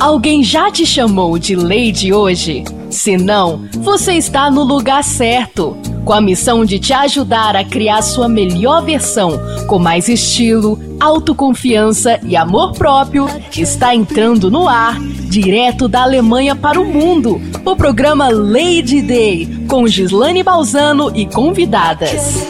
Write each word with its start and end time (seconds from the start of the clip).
Alguém 0.00 0.42
já 0.42 0.70
te 0.70 0.86
chamou 0.86 1.38
de 1.38 1.54
Lady 1.54 2.12
hoje? 2.12 2.64
Se 2.90 3.16
não, 3.16 3.68
você 3.78 4.14
está 4.14 4.50
no 4.50 4.62
lugar 4.62 5.04
certo. 5.04 5.76
Com 6.04 6.12
a 6.12 6.20
missão 6.20 6.64
de 6.64 6.78
te 6.78 6.92
ajudar 6.92 7.54
a 7.54 7.62
criar 7.62 8.00
sua 8.00 8.28
melhor 8.28 8.82
versão, 8.82 9.38
com 9.66 9.78
mais 9.78 10.08
estilo, 10.08 10.80
autoconfiança 10.98 12.18
e 12.24 12.34
amor 12.34 12.72
próprio, 12.72 13.28
está 13.54 13.94
entrando 13.94 14.50
no 14.50 14.66
ar, 14.66 14.98
direto 14.98 15.86
da 15.86 16.02
Alemanha 16.02 16.56
para 16.56 16.80
o 16.80 16.84
mundo, 16.86 17.40
o 17.64 17.76
programa 17.76 18.30
Lady 18.30 19.02
Day, 19.02 19.66
com 19.68 19.86
Gislane 19.86 20.42
Balzano 20.42 21.12
e 21.14 21.26
convidadas. 21.26 22.46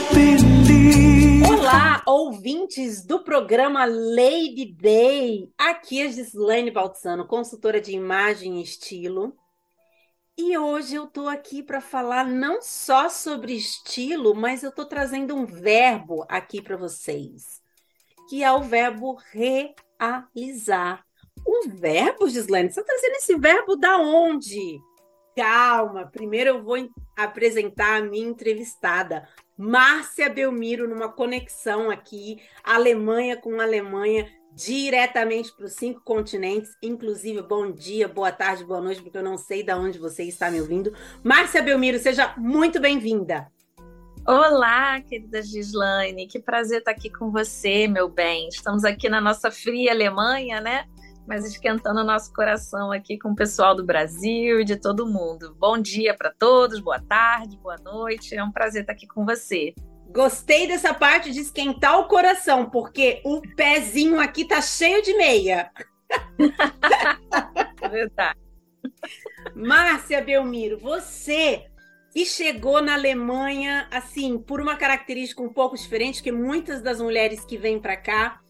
Olá, 1.70 2.02
ouvintes 2.06 3.04
do 3.04 3.22
programa 3.22 3.84
Lady 3.84 4.64
Day. 4.64 5.52
Aqui 5.58 6.00
é 6.00 6.08
Gislaine 6.08 6.70
Baltzano, 6.70 7.26
consultora 7.26 7.78
de 7.78 7.92
imagem 7.92 8.58
e 8.58 8.62
estilo. 8.62 9.36
E 10.34 10.56
hoje 10.56 10.94
eu 10.94 11.04
estou 11.04 11.28
aqui 11.28 11.62
para 11.62 11.82
falar 11.82 12.24
não 12.24 12.62
só 12.62 13.10
sobre 13.10 13.52
estilo, 13.52 14.34
mas 14.34 14.62
eu 14.62 14.70
estou 14.70 14.86
trazendo 14.86 15.36
um 15.36 15.44
verbo 15.44 16.24
aqui 16.26 16.62
para 16.62 16.74
vocês, 16.74 17.60
que 18.30 18.42
é 18.42 18.50
o 18.50 18.62
verbo 18.62 19.18
realizar. 19.30 21.04
Um 21.46 21.68
verbo, 21.68 22.30
Gislaine? 22.30 22.72
Você 22.72 22.80
está 22.80 22.94
trazendo 22.94 23.16
esse 23.16 23.36
verbo 23.36 23.76
da 23.76 23.98
onde? 23.98 24.80
Calma, 25.36 26.06
primeiro 26.06 26.48
eu 26.48 26.62
vou 26.62 26.78
apresentar 27.14 27.98
a 27.98 28.02
minha 28.02 28.26
entrevistada, 28.26 29.28
Márcia 29.58 30.30
Belmiro, 30.30 30.88
numa 30.88 31.08
conexão 31.08 31.90
aqui, 31.90 32.40
Alemanha 32.62 33.36
com 33.36 33.60
Alemanha, 33.60 34.30
diretamente 34.54 35.52
para 35.56 35.66
os 35.66 35.72
cinco 35.72 36.00
continentes, 36.04 36.70
inclusive 36.80 37.42
bom 37.42 37.72
dia, 37.72 38.06
boa 38.06 38.30
tarde, 38.30 38.64
boa 38.64 38.80
noite, 38.80 39.02
porque 39.02 39.18
eu 39.18 39.22
não 39.22 39.36
sei 39.36 39.64
de 39.64 39.72
onde 39.74 39.98
você 39.98 40.22
está 40.22 40.48
me 40.48 40.60
ouvindo. 40.60 40.94
Márcia 41.24 41.60
Belmiro, 41.60 41.98
seja 41.98 42.32
muito 42.36 42.80
bem-vinda. 42.80 43.50
Olá, 44.24 45.00
querida 45.00 45.42
Gislaine, 45.42 46.28
que 46.28 46.38
prazer 46.38 46.78
estar 46.78 46.92
aqui 46.92 47.10
com 47.10 47.32
você, 47.32 47.88
meu 47.88 48.08
bem. 48.08 48.46
Estamos 48.46 48.84
aqui 48.84 49.08
na 49.08 49.20
nossa 49.20 49.50
fria 49.50 49.90
Alemanha, 49.90 50.60
né? 50.60 50.86
Mas 51.28 51.44
esquentando 51.44 52.00
o 52.00 52.04
nosso 52.04 52.32
coração 52.32 52.90
aqui 52.90 53.18
com 53.18 53.32
o 53.32 53.36
pessoal 53.36 53.74
do 53.74 53.84
Brasil 53.84 54.62
e 54.62 54.64
de 54.64 54.76
todo 54.76 55.06
mundo. 55.06 55.54
Bom 55.58 55.76
dia 55.76 56.16
para 56.16 56.30
todos, 56.30 56.80
boa 56.80 56.98
tarde, 56.98 57.58
boa 57.58 57.76
noite. 57.76 58.34
É 58.34 58.42
um 58.42 58.50
prazer 58.50 58.80
estar 58.80 58.94
aqui 58.94 59.06
com 59.06 59.26
você. 59.26 59.74
Gostei 60.10 60.66
dessa 60.66 60.94
parte 60.94 61.30
de 61.30 61.40
esquentar 61.40 61.98
o 61.98 62.08
coração, 62.08 62.70
porque 62.70 63.20
o 63.26 63.42
pezinho 63.54 64.18
aqui 64.18 64.46
tá 64.46 64.62
cheio 64.62 65.02
de 65.02 65.14
meia. 65.18 65.70
Verdade. 67.90 68.38
Márcia 69.54 70.22
Belmiro, 70.22 70.78
você 70.78 71.66
que 72.10 72.24
chegou 72.24 72.80
na 72.80 72.94
Alemanha, 72.94 73.86
assim, 73.90 74.38
por 74.38 74.62
uma 74.62 74.76
característica 74.76 75.42
um 75.42 75.52
pouco 75.52 75.76
diferente, 75.76 76.22
que 76.22 76.32
muitas 76.32 76.80
das 76.80 77.02
mulheres 77.02 77.44
que 77.44 77.58
vêm 77.58 77.78
para 77.78 77.98
cá 77.98 78.40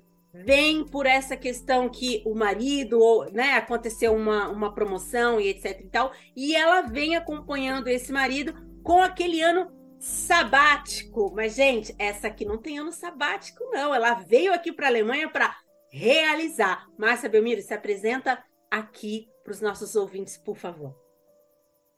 vêm 0.45 0.85
por 0.85 1.07
essa 1.07 1.37
questão 1.37 1.89
que 1.89 2.23
o 2.25 2.35
marido, 2.35 2.99
ou, 3.01 3.31
né, 3.33 3.55
aconteceu 3.55 4.15
uma, 4.15 4.49
uma 4.49 4.75
promoção 4.75 5.41
e 5.41 5.49
etc 5.49 5.81
e 5.81 5.89
tal, 5.89 6.13
e 6.37 6.55
ela 6.55 6.83
vem 6.83 7.17
acompanhando 7.17 7.89
esse 7.89 8.13
marido 8.13 8.55
com 8.83 9.03
aquele 9.03 9.41
ano 9.41 9.71
sabático. 9.99 11.33
Mas, 11.35 11.55
gente, 11.55 11.95
essa 11.99 12.29
aqui 12.29 12.45
não 12.45 12.59
tem 12.59 12.79
ano 12.79 12.93
sabático, 12.93 13.65
não. 13.71 13.95
Ela 13.95 14.15
veio 14.15 14.53
aqui 14.53 14.73
para 14.73 14.87
a 14.87 14.91
Alemanha 14.91 15.29
para 15.29 15.55
realizar. 15.91 16.87
Márcia 16.97 17.29
Belmiro, 17.29 17.63
se 17.63 17.75
apresenta 17.75 18.43
aqui 18.71 19.29
para 19.43 19.53
os 19.53 19.61
nossos 19.61 19.97
ouvintes, 19.97 20.37
por 20.37 20.57
favor. 20.57 21.08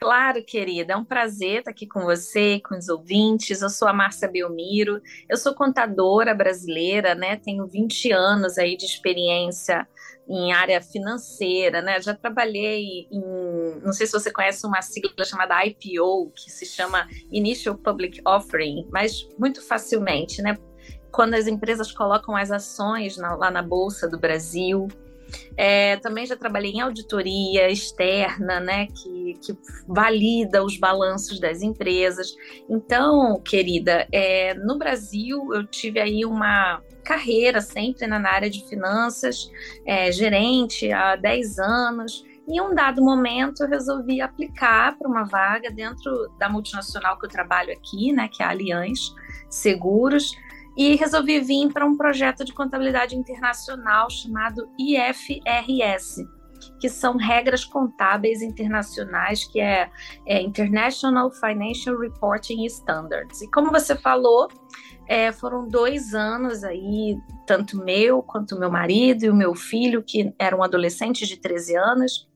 Claro, 0.02 0.42
querida, 0.42 0.94
é 0.94 0.96
um 0.96 1.04
prazer 1.04 1.58
estar 1.58 1.72
aqui 1.72 1.86
com 1.86 2.00
você, 2.00 2.58
com 2.66 2.74
os 2.74 2.88
ouvintes. 2.88 3.60
Eu 3.60 3.68
sou 3.68 3.86
a 3.86 3.92
Márcia 3.92 4.26
Belmiro, 4.26 4.98
eu 5.28 5.36
sou 5.36 5.54
contadora 5.54 6.34
brasileira, 6.34 7.14
né? 7.14 7.36
Tenho 7.36 7.66
20 7.66 8.10
anos 8.10 8.56
aí 8.56 8.78
de 8.78 8.86
experiência 8.86 9.86
em 10.26 10.54
área 10.54 10.80
financeira, 10.80 11.82
né? 11.82 12.00
Já 12.00 12.14
trabalhei 12.14 13.08
em, 13.12 13.80
não 13.84 13.92
sei 13.92 14.06
se 14.06 14.14
você 14.14 14.32
conhece 14.32 14.66
uma 14.66 14.80
sigla 14.80 15.22
chamada 15.22 15.62
IPO, 15.66 16.32
que 16.34 16.50
se 16.50 16.64
chama 16.64 17.06
Initial 17.30 17.74
Public 17.76 18.22
Offering, 18.26 18.88
mas 18.90 19.28
muito 19.38 19.60
facilmente, 19.60 20.40
né? 20.40 20.56
Quando 21.12 21.34
as 21.34 21.46
empresas 21.46 21.92
colocam 21.92 22.34
as 22.34 22.50
ações 22.50 23.18
na, 23.18 23.34
lá 23.34 23.50
na 23.50 23.62
Bolsa 23.62 24.08
do 24.08 24.18
Brasil. 24.18 24.88
É, 25.56 25.96
também 25.96 26.26
já 26.26 26.36
trabalhei 26.36 26.72
em 26.72 26.80
auditoria 26.80 27.70
externa, 27.70 28.60
né, 28.60 28.86
que, 28.86 29.34
que 29.42 29.56
valida 29.86 30.64
os 30.64 30.76
balanços 30.76 31.40
das 31.40 31.62
empresas. 31.62 32.34
Então, 32.68 33.40
querida, 33.40 34.06
é, 34.12 34.54
no 34.54 34.78
Brasil 34.78 35.54
eu 35.54 35.66
tive 35.66 36.00
aí 36.00 36.24
uma 36.24 36.82
carreira 37.04 37.60
sempre 37.60 38.06
na 38.06 38.16
área 38.28 38.50
de 38.50 38.66
finanças, 38.68 39.50
é, 39.86 40.12
gerente 40.12 40.92
há 40.92 41.16
10 41.16 41.58
anos. 41.58 42.24
Em 42.48 42.60
um 42.60 42.74
dado 42.74 43.02
momento, 43.02 43.62
eu 43.62 43.68
resolvi 43.68 44.20
aplicar 44.20 44.96
para 44.98 45.08
uma 45.08 45.24
vaga 45.24 45.70
dentro 45.70 46.28
da 46.38 46.48
multinacional 46.48 47.18
que 47.18 47.26
eu 47.26 47.30
trabalho 47.30 47.72
aqui, 47.72 48.12
né, 48.12 48.28
que 48.28 48.42
é 48.42 48.46
a 48.46 48.50
Allianz 48.50 49.14
Seguros, 49.48 50.32
e 50.76 50.94
resolvi 50.96 51.40
vir 51.40 51.72
para 51.72 51.86
um 51.86 51.96
projeto 51.96 52.44
de 52.44 52.52
contabilidade 52.52 53.16
internacional 53.16 54.08
chamado 54.10 54.68
IFRS, 54.78 56.24
que 56.78 56.88
são 56.88 57.16
regras 57.16 57.64
contábeis 57.64 58.42
internacionais, 58.42 59.44
que 59.44 59.60
é, 59.60 59.90
é 60.26 60.40
International 60.40 61.30
Financial 61.30 61.98
Reporting 61.98 62.64
Standards. 62.66 63.42
E 63.42 63.50
como 63.50 63.70
você 63.70 63.96
falou, 63.96 64.48
é, 65.08 65.32
foram 65.32 65.66
dois 65.66 66.14
anos 66.14 66.62
aí, 66.62 67.18
tanto 67.46 67.76
meu 67.76 68.22
quanto 68.22 68.58
meu 68.58 68.70
marido 68.70 69.24
e 69.24 69.30
o 69.30 69.34
meu 69.34 69.54
filho, 69.54 70.02
que 70.02 70.32
era 70.38 70.56
um 70.56 70.62
adolescente 70.62 71.26
de 71.26 71.36
13 71.36 71.76
anos, 71.76 72.30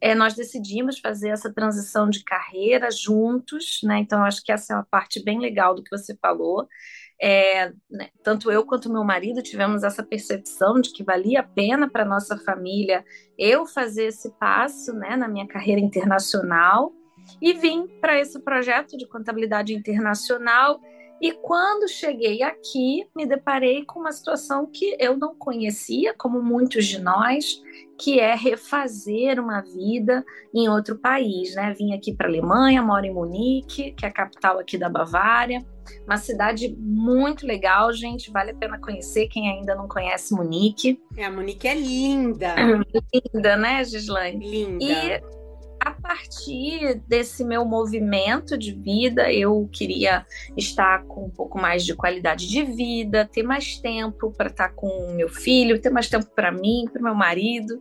é, 0.00 0.14
nós 0.14 0.34
decidimos 0.34 0.98
fazer 0.98 1.30
essa 1.30 1.52
transição 1.52 2.10
de 2.10 2.22
carreira 2.22 2.90
juntos, 2.90 3.80
né? 3.82 3.98
Então, 3.98 4.22
acho 4.22 4.42
que 4.42 4.52
essa 4.52 4.72
é 4.72 4.76
uma 4.76 4.86
parte 4.90 5.22
bem 5.22 5.38
legal 5.40 5.74
do 5.74 5.82
que 5.82 5.96
você 5.96 6.16
falou. 6.20 6.68
É, 7.20 7.72
né, 7.90 8.10
tanto 8.22 8.50
eu 8.50 8.64
quanto 8.66 8.92
meu 8.92 9.02
marido 9.02 9.42
tivemos 9.42 9.82
essa 9.82 10.02
percepção 10.02 10.80
de 10.80 10.92
que 10.92 11.02
valia 11.02 11.40
a 11.40 11.42
pena 11.42 11.88
para 11.88 12.04
nossa 12.04 12.36
família 12.36 13.02
eu 13.38 13.64
fazer 13.64 14.08
esse 14.08 14.30
passo 14.32 14.92
né, 14.92 15.16
na 15.16 15.26
minha 15.26 15.46
carreira 15.46 15.80
internacional 15.80 16.92
e 17.40 17.54
vim 17.54 17.86
para 18.00 18.18
esse 18.20 18.38
projeto 18.40 18.98
de 18.98 19.08
contabilidade 19.08 19.74
internacional 19.74 20.78
e 21.20 21.32
quando 21.32 21.88
cheguei 21.88 22.42
aqui, 22.42 23.06
me 23.16 23.26
deparei 23.26 23.84
com 23.84 24.00
uma 24.00 24.12
situação 24.12 24.66
que 24.66 24.96
eu 24.98 25.16
não 25.16 25.34
conhecia, 25.34 26.14
como 26.14 26.42
muitos 26.42 26.86
de 26.86 27.00
nós, 27.00 27.62
que 27.98 28.20
é 28.20 28.34
refazer 28.34 29.40
uma 29.40 29.62
vida 29.62 30.24
em 30.54 30.68
outro 30.68 30.98
país, 30.98 31.54
né? 31.54 31.74
Vim 31.76 31.94
aqui 31.94 32.14
para 32.14 32.26
a 32.26 32.30
Alemanha, 32.30 32.82
moro 32.82 33.06
em 33.06 33.14
Munique, 33.14 33.92
que 33.92 34.04
é 34.04 34.08
a 34.08 34.12
capital 34.12 34.58
aqui 34.58 34.76
da 34.76 34.88
Bavária, 34.88 35.64
uma 36.06 36.16
cidade 36.16 36.74
muito 36.78 37.46
legal, 37.46 37.92
gente, 37.92 38.30
vale 38.30 38.50
a 38.50 38.54
pena 38.54 38.78
conhecer 38.78 39.28
quem 39.28 39.48
ainda 39.50 39.74
não 39.74 39.88
conhece 39.88 40.34
Munique. 40.34 41.00
É, 41.16 41.24
a 41.24 41.30
Munique 41.30 41.66
é 41.66 41.74
linda. 41.74 42.54
linda, 43.34 43.56
né, 43.56 43.84
Gislaine? 43.84 44.48
Linda. 44.48 44.84
E 44.84 45.22
a 45.80 45.90
partir 45.90 47.00
desse 47.06 47.44
meu 47.44 47.64
movimento 47.64 48.56
de 48.56 48.72
vida, 48.72 49.32
eu 49.32 49.68
queria 49.72 50.26
estar 50.56 51.04
com 51.04 51.26
um 51.26 51.30
pouco 51.30 51.60
mais 51.60 51.84
de 51.84 51.94
qualidade 51.94 52.48
de 52.48 52.62
vida, 52.62 53.28
ter 53.30 53.42
mais 53.42 53.78
tempo 53.78 54.32
para 54.32 54.48
estar 54.48 54.70
com 54.70 55.12
meu 55.14 55.28
filho, 55.28 55.80
ter 55.80 55.90
mais 55.90 56.08
tempo 56.08 56.26
para 56.34 56.50
mim, 56.50 56.88
para 56.92 57.02
meu 57.02 57.14
marido, 57.14 57.80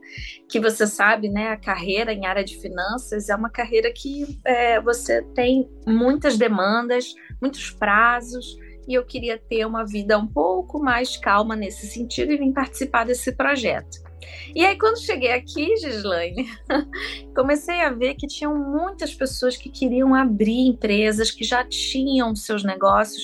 que 0.49 0.59
você 0.59 0.85
sabe, 0.85 1.29
né, 1.29 1.49
a 1.49 1.57
carreira 1.57 2.13
em 2.13 2.25
área 2.25 2.43
de 2.43 2.57
finanças 2.57 3.29
é 3.29 3.35
uma 3.35 3.49
carreira 3.49 3.91
que 3.91 4.39
é, 4.45 4.79
você 4.79 5.21
tem 5.33 5.69
muitas 5.87 6.37
demandas, 6.37 7.13
muitos 7.41 7.71
prazos, 7.71 8.57
e 8.87 8.93
eu 8.93 9.05
queria 9.05 9.37
ter 9.37 9.65
uma 9.65 9.85
vida 9.85 10.17
um 10.17 10.27
pouco 10.27 10.79
mais 10.79 11.17
calma 11.17 11.55
nesse 11.55 11.87
sentido 11.87 12.31
e 12.31 12.37
vim 12.37 12.51
participar 12.51 13.05
desse 13.05 13.31
projeto. 13.31 14.04
E 14.55 14.65
aí, 14.65 14.77
quando 14.77 15.03
cheguei 15.03 15.31
aqui, 15.31 15.75
Gislaine, 15.77 16.47
comecei 17.35 17.81
a 17.81 17.89
ver 17.89 18.15
que 18.15 18.27
tinham 18.27 18.55
muitas 18.55 19.13
pessoas 19.13 19.57
que 19.57 19.69
queriam 19.69 20.13
abrir 20.13 20.67
empresas, 20.67 21.31
que 21.31 21.43
já 21.43 21.63
tinham 21.63 22.35
seus 22.35 22.63
negócios, 22.63 23.23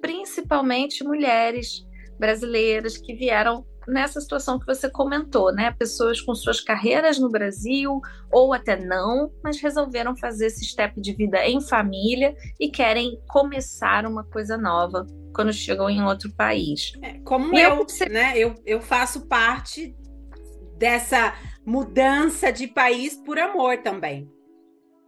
principalmente 0.00 1.04
mulheres 1.04 1.86
brasileiras 2.18 2.96
que 2.96 3.14
vieram 3.14 3.64
nessa 3.86 4.20
situação 4.20 4.58
que 4.58 4.66
você 4.66 4.88
comentou, 4.88 5.52
né? 5.52 5.74
Pessoas 5.78 6.20
com 6.20 6.34
suas 6.34 6.60
carreiras 6.60 7.18
no 7.18 7.28
Brasil 7.28 8.00
ou 8.30 8.52
até 8.52 8.76
não, 8.76 9.30
mas 9.42 9.60
resolveram 9.60 10.16
fazer 10.16 10.46
esse 10.46 10.64
step 10.64 11.00
de 11.00 11.12
vida 11.12 11.44
em 11.46 11.60
família 11.60 12.34
e 12.60 12.70
querem 12.70 13.20
começar 13.28 14.06
uma 14.06 14.24
coisa 14.24 14.56
nova 14.56 15.06
quando 15.34 15.52
chegam 15.52 15.88
em 15.88 16.02
outro 16.02 16.30
país. 16.34 16.92
É, 17.02 17.18
como 17.20 17.56
eu, 17.56 17.86
eu, 18.00 18.08
né? 18.10 18.32
Eu, 18.36 18.54
eu 18.66 18.80
faço 18.80 19.26
parte 19.26 19.96
dessa 20.82 21.32
mudança 21.64 22.52
de 22.52 22.66
país 22.66 23.14
por 23.14 23.38
amor 23.38 23.78
também. 23.78 24.28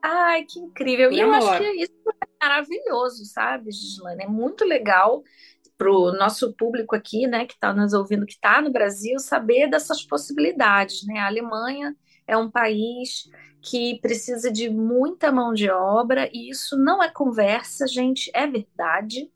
Ai, 0.00 0.44
que 0.44 0.61
incrível! 0.61 1.09
Por 1.09 1.17
e 1.17 1.21
amor. 1.21 1.35
eu 1.35 1.49
acho 1.49 1.59
que 1.59 1.82
isso 1.82 2.11
é 2.23 2.26
maravilhoso, 2.41 3.25
sabe, 3.25 3.73
Gislane? 3.73 4.23
É 4.23 4.29
muito 4.29 4.65
legal 4.65 5.25
para 5.76 5.91
o 5.91 6.12
nosso 6.12 6.55
público 6.55 6.94
aqui, 6.94 7.26
né, 7.26 7.44
que 7.44 7.55
está 7.55 7.73
nos 7.73 7.93
ouvindo, 7.93 8.25
que 8.25 8.35
está 8.35 8.62
no 8.62 8.71
Brasil, 8.71 9.19
saber 9.19 9.69
dessas 9.69 10.05
possibilidades, 10.05 11.05
né? 11.09 11.19
A 11.19 11.26
Alemanha 11.26 11.97
é 12.25 12.37
um 12.37 12.49
país 12.49 13.29
que 13.61 13.99
precisa 14.00 14.53
de 14.53 14.71
muita 14.71 15.32
mão 15.32 15.53
de 15.53 15.69
obra 15.69 16.31
e 16.32 16.50
isso 16.50 16.76
não 16.79 17.03
é 17.03 17.11
conversa, 17.11 17.88
gente, 17.88 18.31
é 18.32 18.47
verdade. 18.47 19.29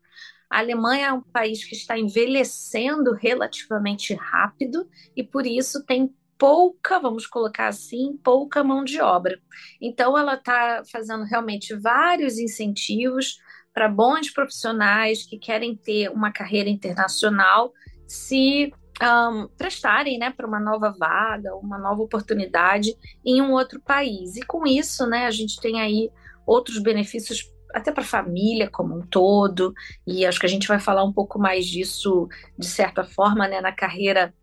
A 0.49 0.59
Alemanha 0.59 1.07
é 1.07 1.13
um 1.13 1.21
país 1.21 1.65
que 1.65 1.75
está 1.75 1.99
envelhecendo 1.99 3.13
relativamente 3.13 4.13
rápido 4.13 4.89
e 5.17 5.21
por 5.21 5.45
isso 5.45 5.85
tem 5.85 6.15
pouca, 6.39 6.99
vamos 6.99 7.27
colocar 7.27 7.67
assim, 7.67 8.17
pouca 8.23 8.63
mão 8.63 8.83
de 8.83 8.99
obra. 9.01 9.37
Então 9.79 10.17
ela 10.17 10.35
está 10.35 10.81
fazendo 10.89 11.25
realmente 11.25 11.75
vários 11.75 12.39
incentivos 12.39 13.37
para 13.73 13.89
bons 13.89 14.31
profissionais 14.31 15.25
que 15.25 15.37
querem 15.37 15.75
ter 15.75 16.09
uma 16.09 16.31
carreira 16.31 16.69
internacional 16.69 17.71
se 18.07 18.73
um, 19.01 19.47
prestarem 19.57 20.17
né, 20.17 20.31
para 20.31 20.47
uma 20.47 20.59
nova 20.59 20.95
vaga, 20.97 21.55
uma 21.55 21.77
nova 21.77 22.01
oportunidade 22.01 22.95
em 23.23 23.41
um 23.41 23.51
outro 23.51 23.81
país. 23.81 24.37
E 24.37 24.41
com 24.41 24.65
isso, 24.65 25.05
né, 25.05 25.25
a 25.25 25.31
gente 25.31 25.59
tem 25.59 25.81
aí 25.81 26.09
outros 26.47 26.79
benefícios 26.79 27.43
até 27.73 27.91
para 27.91 28.01
a 28.01 28.07
família 28.07 28.67
como 28.67 28.97
um 28.97 29.05
todo, 29.05 29.73
e 30.07 30.25
acho 30.25 30.39
que 30.39 30.45
a 30.47 30.49
gente 30.49 30.67
vai 30.67 30.79
falar 30.79 31.03
um 31.03 31.13
pouco 31.13 31.37
mais 31.37 31.67
disso, 31.67 32.27
de 32.57 32.65
certa 32.65 33.03
forma, 33.03 33.47
né, 33.47 33.61
na 33.61 33.71
carreira 33.71 34.33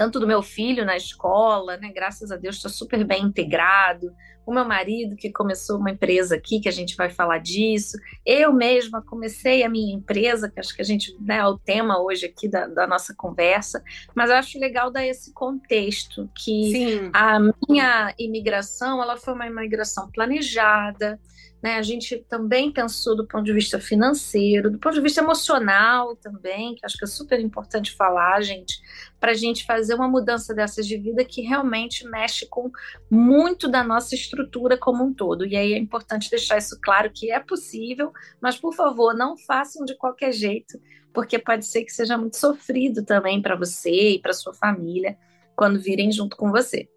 tanto 0.00 0.18
do 0.18 0.26
meu 0.26 0.42
filho 0.42 0.82
na 0.86 0.96
escola, 0.96 1.76
né? 1.76 1.92
Graças 1.94 2.32
a 2.32 2.36
Deus 2.36 2.56
está 2.56 2.70
super 2.70 3.04
bem 3.04 3.22
integrado. 3.22 4.10
O 4.46 4.54
meu 4.54 4.64
marido 4.64 5.14
que 5.14 5.30
começou 5.30 5.76
uma 5.76 5.90
empresa 5.90 6.36
aqui, 6.36 6.58
que 6.58 6.70
a 6.70 6.72
gente 6.72 6.96
vai 6.96 7.10
falar 7.10 7.36
disso. 7.36 7.98
Eu 8.24 8.50
mesma 8.50 9.02
comecei 9.02 9.62
a 9.62 9.68
minha 9.68 9.94
empresa, 9.94 10.48
que 10.48 10.58
acho 10.58 10.74
que 10.74 10.80
a 10.80 10.86
gente 10.86 11.14
né, 11.20 11.36
é 11.36 11.46
o 11.46 11.58
tema 11.58 12.00
hoje 12.00 12.24
aqui 12.24 12.48
da, 12.48 12.66
da 12.66 12.86
nossa 12.86 13.14
conversa. 13.14 13.84
Mas 14.14 14.30
eu 14.30 14.36
acho 14.36 14.58
legal 14.58 14.90
dar 14.90 15.04
esse 15.04 15.34
contexto 15.34 16.30
que 16.34 16.72
Sim. 16.72 17.10
a 17.12 17.38
minha 17.68 18.14
imigração, 18.18 19.02
ela 19.02 19.18
foi 19.18 19.34
uma 19.34 19.48
imigração 19.48 20.10
planejada. 20.10 21.20
Né? 21.62 21.76
A 21.76 21.82
gente 21.82 22.24
também 22.28 22.72
pensou 22.72 23.14
do 23.14 23.26
ponto 23.26 23.44
de 23.44 23.52
vista 23.52 23.78
financeiro, 23.78 24.70
do 24.70 24.78
ponto 24.78 24.94
de 24.94 25.00
vista 25.00 25.20
emocional 25.20 26.16
também, 26.16 26.74
que 26.74 26.86
acho 26.86 26.96
que 26.96 27.04
é 27.04 27.08
super 27.08 27.38
importante 27.38 27.92
falar, 27.92 28.40
gente, 28.40 28.80
para 29.18 29.32
a 29.32 29.34
gente 29.34 29.66
fazer 29.66 29.94
uma 29.94 30.08
mudança 30.08 30.54
dessas 30.54 30.86
de 30.86 30.96
vida 30.96 31.24
que 31.24 31.42
realmente 31.42 32.08
mexe 32.08 32.46
com 32.46 32.70
muito 33.10 33.68
da 33.68 33.84
nossa 33.84 34.14
estrutura 34.14 34.78
como 34.78 35.04
um 35.04 35.12
todo. 35.12 35.46
E 35.46 35.54
aí 35.54 35.74
é 35.74 35.78
importante 35.78 36.30
deixar 36.30 36.56
isso 36.56 36.78
claro 36.80 37.10
que 37.12 37.30
é 37.30 37.38
possível, 37.38 38.10
mas 38.40 38.56
por 38.56 38.74
favor, 38.74 39.14
não 39.14 39.36
façam 39.36 39.84
de 39.84 39.94
qualquer 39.96 40.32
jeito, 40.32 40.80
porque 41.12 41.38
pode 41.38 41.66
ser 41.66 41.84
que 41.84 41.92
seja 41.92 42.16
muito 42.16 42.38
sofrido 42.38 43.04
também 43.04 43.42
para 43.42 43.54
você 43.56 44.12
e 44.12 44.18
para 44.18 44.32
sua 44.32 44.54
família 44.54 45.18
quando 45.54 45.78
virem 45.78 46.10
junto 46.10 46.36
com 46.38 46.50
você. 46.50 46.88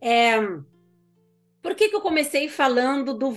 É, 0.00 0.38
por 1.62 1.74
que, 1.74 1.88
que 1.88 1.96
eu 1.96 2.00
comecei 2.00 2.48
falando 2.48 3.12
do, 3.12 3.32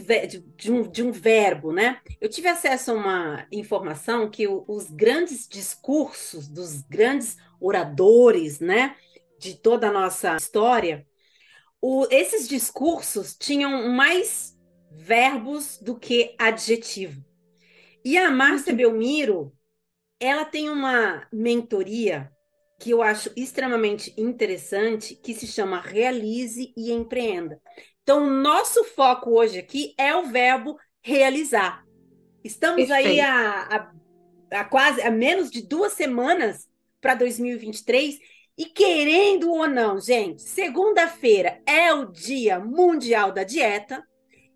de, 0.55 0.71
um, 0.71 0.81
de 0.83 1.03
um 1.03 1.11
verbo, 1.11 1.73
né? 1.73 1.99
Eu 2.21 2.29
tive 2.29 2.47
acesso 2.47 2.91
a 2.91 2.93
uma 2.93 3.47
informação 3.51 4.29
que 4.29 4.47
o, 4.47 4.63
os 4.67 4.89
grandes 4.89 5.47
discursos 5.47 6.47
dos 6.47 6.81
grandes 6.81 7.37
oradores, 7.59 8.59
né, 8.59 8.95
de 9.39 9.55
toda 9.55 9.87
a 9.87 9.91
nossa 9.91 10.35
história, 10.37 11.05
o, 11.81 12.07
esses 12.09 12.47
discursos 12.47 13.35
tinham 13.35 13.89
mais 13.89 14.57
verbos 14.89 15.77
do 15.81 15.97
que 15.97 16.35
adjetivo. 16.39 17.23
E 18.05 18.17
a 18.17 18.31
Márcia 18.31 18.73
Belmiro, 18.73 19.53
ela 20.19 20.45
tem 20.45 20.69
uma 20.69 21.27
mentoria 21.31 22.31
que 22.79 22.91
eu 22.91 23.01
acho 23.01 23.31
extremamente 23.35 24.13
interessante, 24.17 25.15
que 25.15 25.33
se 25.33 25.47
chama 25.47 25.79
Realize 25.79 26.73
e 26.75 26.91
Empreenda. 26.91 27.61
Então, 28.03 28.25
o 28.25 28.29
nosso 28.29 28.83
foco 28.83 29.31
hoje 29.31 29.59
aqui 29.59 29.95
é 29.97 30.13
o 30.15 30.25
verbo 30.25 30.77
realizar. 31.01 31.83
Estamos 32.43 32.87
Perfeito. 32.87 33.07
aí 33.07 33.21
a, 33.21 33.61
a, 34.51 34.59
a, 34.59 34.65
quase 34.65 35.01
a 35.01 35.09
menos 35.09 35.49
de 35.49 35.61
duas 35.61 35.93
semanas 35.93 36.67
para 36.99 37.15
2023 37.15 38.19
e 38.57 38.65
querendo 38.65 39.49
ou 39.49 39.67
não, 39.67 39.99
gente, 39.99 40.41
segunda-feira 40.41 41.61
é 41.65 41.93
o 41.93 42.05
Dia 42.05 42.59
Mundial 42.59 43.31
da 43.31 43.43
Dieta 43.43 44.03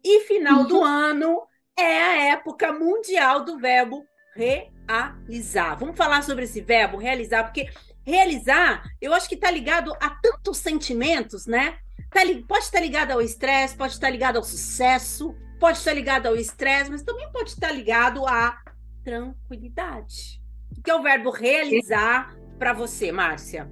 e 0.04 0.22
final 0.22 0.62
uhum. 0.62 0.68
do 0.68 0.84
ano 0.84 1.42
é 1.78 2.02
a 2.02 2.26
época 2.34 2.74
mundial 2.74 3.46
do 3.46 3.58
verbo 3.58 4.04
realizar. 4.36 5.76
Vamos 5.76 5.96
falar 5.96 6.22
sobre 6.22 6.44
esse 6.44 6.60
verbo 6.60 6.98
realizar, 6.98 7.44
porque 7.44 7.70
realizar, 8.06 8.84
eu 9.02 9.14
acho 9.14 9.28
que 9.28 9.36
está 9.36 9.50
ligado 9.50 9.94
a 10.02 10.10
tantos 10.10 10.58
sentimentos, 10.58 11.46
né? 11.46 11.80
Tá, 12.10 12.22
pode 12.48 12.64
estar 12.64 12.80
ligado 12.80 13.12
ao 13.12 13.22
estresse, 13.22 13.76
pode 13.76 13.94
estar 13.94 14.10
ligado 14.10 14.38
ao 14.38 14.44
sucesso, 14.44 15.36
pode 15.60 15.78
estar 15.78 15.94
ligado 15.94 16.28
ao 16.28 16.36
estresse, 16.36 16.90
mas 16.90 17.04
também 17.04 17.30
pode 17.32 17.52
estar 17.52 17.72
ligado 17.72 18.26
à 18.26 18.58
tranquilidade. 19.04 20.42
O 20.78 20.82
que 20.82 20.92
é 20.92 20.96
o 20.96 21.02
verbo 21.02 21.30
realizar 21.30 22.36
para 22.58 22.74
você, 22.74 23.12
Márcia? 23.12 23.70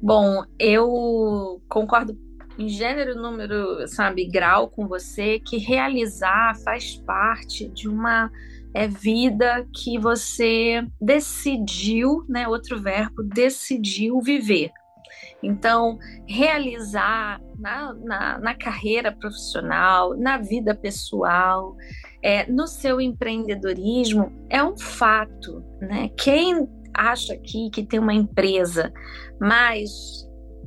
Bom, 0.00 0.44
eu 0.58 1.60
concordo 1.68 2.16
em 2.58 2.68
gênero, 2.68 3.14
número, 3.14 3.86
sabe, 3.86 4.26
grau 4.26 4.68
com 4.68 4.86
você, 4.86 5.38
que 5.38 5.58
realizar 5.58 6.56
faz 6.64 6.96
parte 6.96 7.68
de 7.68 7.88
uma 7.88 8.30
é, 8.74 8.88
vida 8.88 9.66
que 9.72 9.98
você 9.98 10.84
decidiu, 11.00 12.24
né? 12.28 12.48
Outro 12.48 12.80
verbo, 12.80 13.22
decidiu 13.22 14.20
viver. 14.20 14.70
Então, 15.42 15.98
realizar 16.26 17.40
na, 17.58 17.94
na, 17.94 18.38
na 18.38 18.54
carreira 18.54 19.12
profissional, 19.12 20.16
na 20.16 20.38
vida 20.38 20.74
pessoal, 20.74 21.76
é, 22.22 22.50
no 22.50 22.66
seu 22.66 23.00
empreendedorismo, 23.00 24.32
é 24.50 24.62
um 24.62 24.76
fato. 24.76 25.62
Né? 25.80 26.10
Quem 26.16 26.68
acha 26.92 27.34
aqui 27.34 27.70
que 27.70 27.84
tem 27.84 28.00
uma 28.00 28.14
empresa, 28.14 28.92
mas 29.40 30.26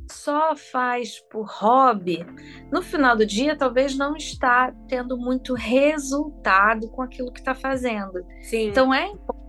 só 0.10 0.56
faz 0.56 1.20
por 1.30 1.46
hobby, 1.48 2.26
no 2.72 2.82
final 2.82 3.16
do 3.16 3.26
dia 3.26 3.56
talvez 3.56 3.98
não 3.98 4.16
está 4.16 4.74
tendo 4.88 5.18
muito 5.18 5.54
resultado 5.54 6.90
com 6.90 7.02
aquilo 7.02 7.32
que 7.32 7.40
está 7.40 7.56
fazendo. 7.56 8.24
Sim. 8.42 8.68
Então 8.70 8.94
é 8.94 9.08
importante 9.08 9.41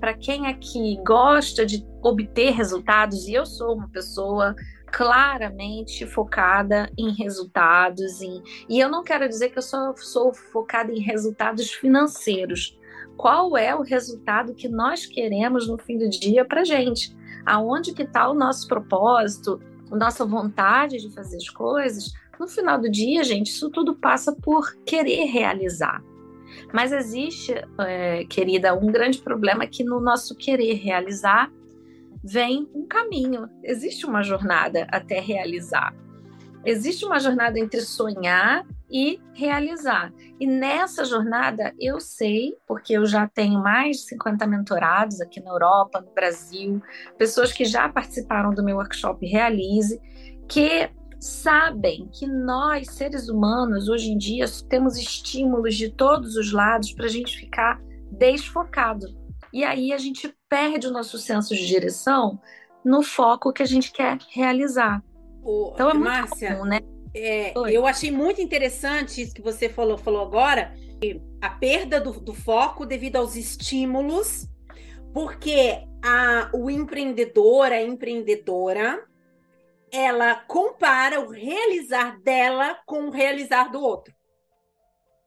para 0.00 0.14
quem 0.14 0.46
aqui 0.46 0.98
gosta 1.06 1.64
de 1.66 1.86
obter 2.02 2.50
resultados, 2.50 3.26
e 3.26 3.34
eu 3.34 3.46
sou 3.46 3.74
uma 3.74 3.88
pessoa 3.88 4.54
claramente 4.86 6.06
focada 6.06 6.90
em 6.98 7.10
resultados, 7.10 8.20
em... 8.20 8.42
e 8.68 8.78
eu 8.78 8.90
não 8.90 9.02
quero 9.02 9.28
dizer 9.28 9.48
que 9.50 9.58
eu 9.58 9.62
só 9.62 9.94
sou 9.96 10.34
focada 10.34 10.92
em 10.92 11.00
resultados 11.00 11.70
financeiros. 11.70 12.78
Qual 13.16 13.56
é 13.56 13.74
o 13.74 13.82
resultado 13.82 14.54
que 14.54 14.68
nós 14.68 15.06
queremos 15.06 15.66
no 15.66 15.78
fim 15.78 15.96
do 15.98 16.08
dia 16.08 16.44
para 16.44 16.64
gente? 16.64 17.14
aonde 17.44 17.92
que 17.92 18.02
está 18.02 18.28
o 18.28 18.34
nosso 18.34 18.66
propósito, 18.68 19.60
a 19.90 19.96
nossa 19.96 20.24
vontade 20.24 20.98
de 20.98 21.12
fazer 21.14 21.36
as 21.36 21.48
coisas, 21.48 22.12
no 22.38 22.48
final 22.48 22.80
do 22.80 22.90
dia, 22.90 23.22
gente, 23.22 23.48
isso 23.48 23.70
tudo 23.70 23.94
passa 23.94 24.32
por 24.32 24.76
querer 24.84 25.24
realizar. 25.26 26.02
Mas 26.72 26.92
existe, 26.92 27.54
é, 27.80 28.24
querida, 28.24 28.74
um 28.74 28.86
grande 28.86 29.18
problema 29.18 29.66
que 29.66 29.84
no 29.84 30.00
nosso 30.00 30.34
querer 30.34 30.74
realizar 30.74 31.50
vem 32.22 32.68
um 32.74 32.86
caminho, 32.86 33.48
existe 33.64 34.06
uma 34.06 34.22
jornada 34.22 34.86
até 34.90 35.18
realizar. 35.20 35.94
Existe 36.64 37.04
uma 37.04 37.18
jornada 37.18 37.58
entre 37.58 37.80
sonhar 37.80 38.64
e 38.88 39.20
realizar. 39.34 40.12
E 40.38 40.46
nessa 40.46 41.04
jornada 41.04 41.74
eu 41.80 41.98
sei, 41.98 42.56
porque 42.68 42.92
eu 42.92 43.06
já 43.06 43.26
tenho 43.26 43.60
mais 43.60 43.98
de 43.98 44.02
50 44.08 44.46
mentorados 44.46 45.20
aqui 45.20 45.40
na 45.40 45.50
Europa, 45.50 46.00
no 46.00 46.12
Brasil, 46.12 46.80
pessoas 47.18 47.52
que 47.52 47.64
já 47.64 47.88
participaram 47.88 48.54
do 48.54 48.62
meu 48.62 48.76
workshop 48.76 49.26
Realize, 49.26 50.00
que 50.46 50.90
sabem 51.22 52.08
que 52.12 52.26
nós, 52.26 52.88
seres 52.88 53.28
humanos, 53.28 53.88
hoje 53.88 54.10
em 54.10 54.18
dia 54.18 54.44
temos 54.68 54.96
estímulos 54.96 55.76
de 55.76 55.88
todos 55.88 56.34
os 56.34 56.50
lados 56.50 56.92
para 56.92 57.06
a 57.06 57.08
gente 57.08 57.36
ficar 57.36 57.80
desfocado. 58.10 59.06
E 59.52 59.62
aí 59.62 59.92
a 59.92 59.98
gente 59.98 60.34
perde 60.48 60.88
o 60.88 60.90
nosso 60.90 61.18
senso 61.18 61.54
de 61.54 61.64
direção 61.64 62.40
no 62.84 63.04
foco 63.04 63.52
que 63.52 63.62
a 63.62 63.66
gente 63.66 63.92
quer 63.92 64.18
realizar. 64.30 65.00
O, 65.44 65.70
então 65.74 65.90
é 65.90 65.94
muito 65.94 66.08
Márcia, 66.08 66.56
comum, 66.56 66.68
né? 66.68 66.80
É, 67.14 67.52
eu 67.56 67.86
achei 67.86 68.10
muito 68.10 68.40
interessante 68.40 69.22
isso 69.22 69.34
que 69.34 69.42
você 69.42 69.68
falou, 69.68 69.96
falou 69.96 70.22
agora, 70.22 70.74
a 71.40 71.50
perda 71.50 72.00
do, 72.00 72.18
do 72.18 72.34
foco 72.34 72.84
devido 72.84 73.16
aos 73.16 73.36
estímulos, 73.36 74.48
porque 75.12 75.84
a, 76.02 76.50
o 76.52 76.68
empreendedor, 76.68 77.70
a 77.70 77.80
empreendedora, 77.80 79.04
ela 79.92 80.34
compara 80.34 81.20
o 81.20 81.30
realizar 81.30 82.18
dela 82.22 82.78
com 82.86 83.08
o 83.08 83.10
realizar 83.10 83.70
do 83.70 83.80
outro. 83.80 84.14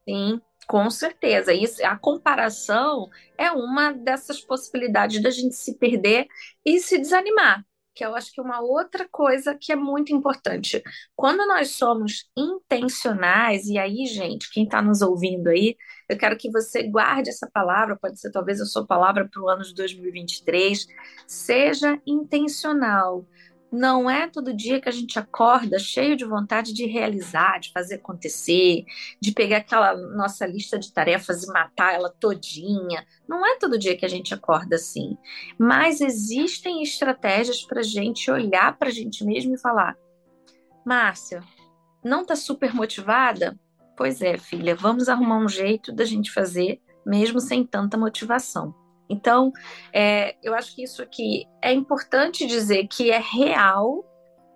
Sim, 0.08 0.40
com 0.66 0.90
certeza. 0.90 1.52
Isso, 1.54 1.84
a 1.86 1.96
comparação 1.96 3.08
é 3.38 3.50
uma 3.50 3.92
dessas 3.92 4.40
possibilidades 4.40 5.22
da 5.22 5.30
gente 5.30 5.54
se 5.54 5.78
perder 5.78 6.26
e 6.64 6.80
se 6.80 6.98
desanimar 6.98 7.64
que 7.96 8.04
eu 8.04 8.14
acho 8.14 8.30
que 8.30 8.38
é 8.38 8.42
uma 8.42 8.60
outra 8.60 9.08
coisa 9.10 9.56
que 9.58 9.72
é 9.72 9.76
muito 9.76 10.12
importante. 10.14 10.82
Quando 11.16 11.46
nós 11.46 11.70
somos 11.70 12.30
intencionais, 12.36 13.66
e 13.66 13.78
aí, 13.78 14.04
gente, 14.04 14.52
quem 14.52 14.64
está 14.64 14.82
nos 14.82 15.00
ouvindo 15.00 15.48
aí, 15.48 15.74
eu 16.06 16.18
quero 16.18 16.36
que 16.36 16.50
você 16.50 16.82
guarde 16.82 17.30
essa 17.30 17.50
palavra, 17.50 17.96
pode 17.96 18.20
ser 18.20 18.30
talvez 18.30 18.60
a 18.60 18.66
sua 18.66 18.86
palavra 18.86 19.26
para 19.26 19.42
o 19.42 19.48
ano 19.48 19.62
de 19.62 19.74
2023, 19.74 20.86
seja 21.26 21.98
intencional. 22.06 23.26
Não 23.70 24.08
é 24.08 24.28
todo 24.28 24.54
dia 24.54 24.80
que 24.80 24.88
a 24.88 24.92
gente 24.92 25.18
acorda 25.18 25.78
cheio 25.78 26.16
de 26.16 26.24
vontade 26.24 26.72
de 26.72 26.86
realizar, 26.86 27.58
de 27.58 27.72
fazer 27.72 27.96
acontecer, 27.96 28.84
de 29.20 29.32
pegar 29.32 29.58
aquela 29.58 29.94
nossa 29.94 30.46
lista 30.46 30.78
de 30.78 30.92
tarefas 30.92 31.42
e 31.42 31.52
matar 31.52 31.94
ela 31.94 32.08
todinha. 32.08 33.04
Não 33.28 33.44
é 33.44 33.58
todo 33.58 33.78
dia 33.78 33.96
que 33.96 34.04
a 34.04 34.08
gente 34.08 34.32
acorda 34.32 34.76
assim. 34.76 35.16
Mas 35.58 36.00
existem 36.00 36.82
estratégias 36.82 37.62
para 37.64 37.80
a 37.80 37.84
gente 37.84 38.30
olhar 38.30 38.76
para 38.78 38.88
a 38.88 38.92
gente 38.92 39.24
mesmo 39.24 39.54
e 39.54 39.58
falar: 39.58 39.96
Márcia, 40.84 41.42
não 42.04 42.22
está 42.22 42.36
super 42.36 42.72
motivada? 42.72 43.58
Pois 43.96 44.22
é, 44.22 44.38
filha, 44.38 44.76
vamos 44.76 45.08
arrumar 45.08 45.38
um 45.38 45.48
jeito 45.48 45.90
da 45.92 46.04
gente 46.04 46.32
fazer, 46.32 46.80
mesmo 47.04 47.40
sem 47.40 47.64
tanta 47.64 47.96
motivação. 47.96 48.85
Então, 49.08 49.52
é, 49.92 50.36
eu 50.42 50.54
acho 50.54 50.74
que 50.74 50.82
isso 50.82 51.02
aqui 51.02 51.46
é 51.62 51.72
importante 51.72 52.46
dizer 52.46 52.88
que 52.88 53.10
é 53.10 53.18
real, 53.18 54.04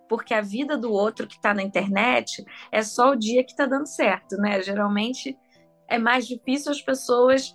porque 0.09 0.35
a 0.35 0.41
vida 0.41 0.77
do 0.77 0.93
outro 0.93 1.27
que 1.27 1.37
está 1.37 1.55
na 1.55 1.63
internet 1.63 2.45
é 2.73 2.83
só 2.83 3.13
o 3.13 3.17
dia 3.17 3.45
que 3.45 3.53
está 3.53 3.67
dando 3.67 3.87
certo, 3.87 4.37
né? 4.37 4.61
Geralmente 4.61 5.39
é 5.89 5.99
mais 5.99 6.27
difícil 6.27 6.73
as 6.73 6.81
pessoas 6.81 7.53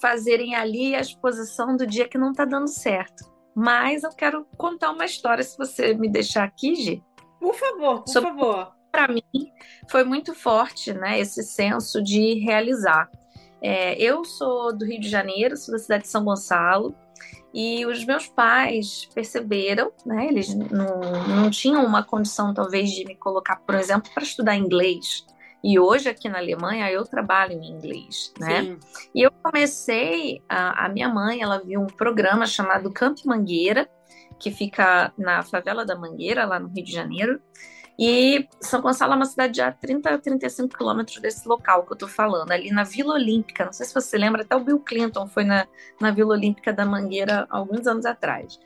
fazerem 0.00 0.54
ali 0.56 0.96
a 0.96 1.00
exposição 1.00 1.76
do 1.76 1.86
dia 1.86 2.08
que 2.08 2.18
não 2.18 2.32
está 2.32 2.44
dando 2.44 2.68
certo. 2.68 3.30
Mas 3.54 4.02
eu 4.02 4.10
quero 4.10 4.44
contar 4.56 4.90
uma 4.90 5.04
história, 5.04 5.44
se 5.44 5.56
você 5.56 5.94
me 5.94 6.08
deixar 6.08 6.44
aqui, 6.44 6.74
Gi. 6.74 7.04
Por 7.38 7.54
favor, 7.54 8.02
por 8.02 8.08
Sobre, 8.08 8.30
favor. 8.30 8.72
Para 8.90 9.08
mim, 9.08 9.22
foi 9.88 10.04
muito 10.04 10.34
forte, 10.34 10.92
né? 10.92 11.20
Esse 11.20 11.42
senso 11.42 12.02
de 12.02 12.34
realizar. 12.40 13.10
É, 13.62 13.94
eu 14.02 14.24
sou 14.24 14.76
do 14.76 14.84
Rio 14.84 15.00
de 15.00 15.08
Janeiro, 15.08 15.56
sou 15.56 15.72
da 15.72 15.78
cidade 15.78 16.02
de 16.02 16.08
São 16.08 16.24
Gonçalo, 16.24 16.94
e 17.54 17.84
os 17.84 18.04
meus 18.04 18.26
pais 18.26 19.08
perceberam, 19.14 19.92
né? 20.06 20.26
Eles 20.26 20.54
não, 20.54 21.00
não 21.28 21.50
tinham 21.50 21.84
uma 21.84 22.02
condição, 22.02 22.54
talvez, 22.54 22.90
de 22.90 23.04
me 23.04 23.14
colocar, 23.14 23.56
por 23.56 23.74
exemplo, 23.74 24.10
para 24.12 24.22
estudar 24.22 24.56
inglês. 24.56 25.26
E 25.62 25.78
hoje, 25.78 26.08
aqui 26.08 26.28
na 26.28 26.38
Alemanha, 26.38 26.90
eu 26.90 27.04
trabalho 27.04 27.52
em 27.52 27.70
inglês, 27.70 28.32
né? 28.40 28.62
Sim. 28.62 28.78
E 29.14 29.22
eu 29.22 29.30
comecei, 29.30 30.42
a, 30.48 30.86
a 30.86 30.88
minha 30.88 31.08
mãe, 31.08 31.40
ela 31.40 31.58
viu 31.58 31.80
um 31.80 31.86
programa 31.86 32.46
chamado 32.46 32.90
Camp 32.90 33.18
Mangueira, 33.24 33.88
que 34.40 34.50
fica 34.50 35.12
na 35.16 35.42
favela 35.42 35.84
da 35.84 35.94
Mangueira, 35.94 36.44
lá 36.44 36.58
no 36.58 36.68
Rio 36.68 36.84
de 36.84 36.90
Janeiro. 36.90 37.40
E 37.98 38.48
São 38.60 38.80
Gonçalo 38.80 39.12
é 39.12 39.16
uma 39.16 39.26
cidade 39.26 39.60
a 39.60 39.70
30 39.70 40.10
a 40.10 40.18
35 40.18 40.76
quilômetros 40.76 41.18
desse 41.18 41.46
local 41.46 41.84
que 41.84 41.92
eu 41.92 41.96
tô 41.96 42.08
falando, 42.08 42.50
ali 42.50 42.70
na 42.70 42.84
Vila 42.84 43.14
Olímpica. 43.14 43.64
Não 43.64 43.72
sei 43.72 43.86
se 43.86 43.94
você 43.94 44.16
lembra, 44.16 44.42
até 44.42 44.56
o 44.56 44.60
Bill 44.60 44.80
Clinton 44.80 45.26
foi 45.26 45.44
na, 45.44 45.66
na 46.00 46.10
Vila 46.10 46.34
Olímpica 46.34 46.72
da 46.72 46.84
Mangueira 46.84 47.46
alguns 47.50 47.86
anos 47.86 48.06
atrás. 48.06 48.58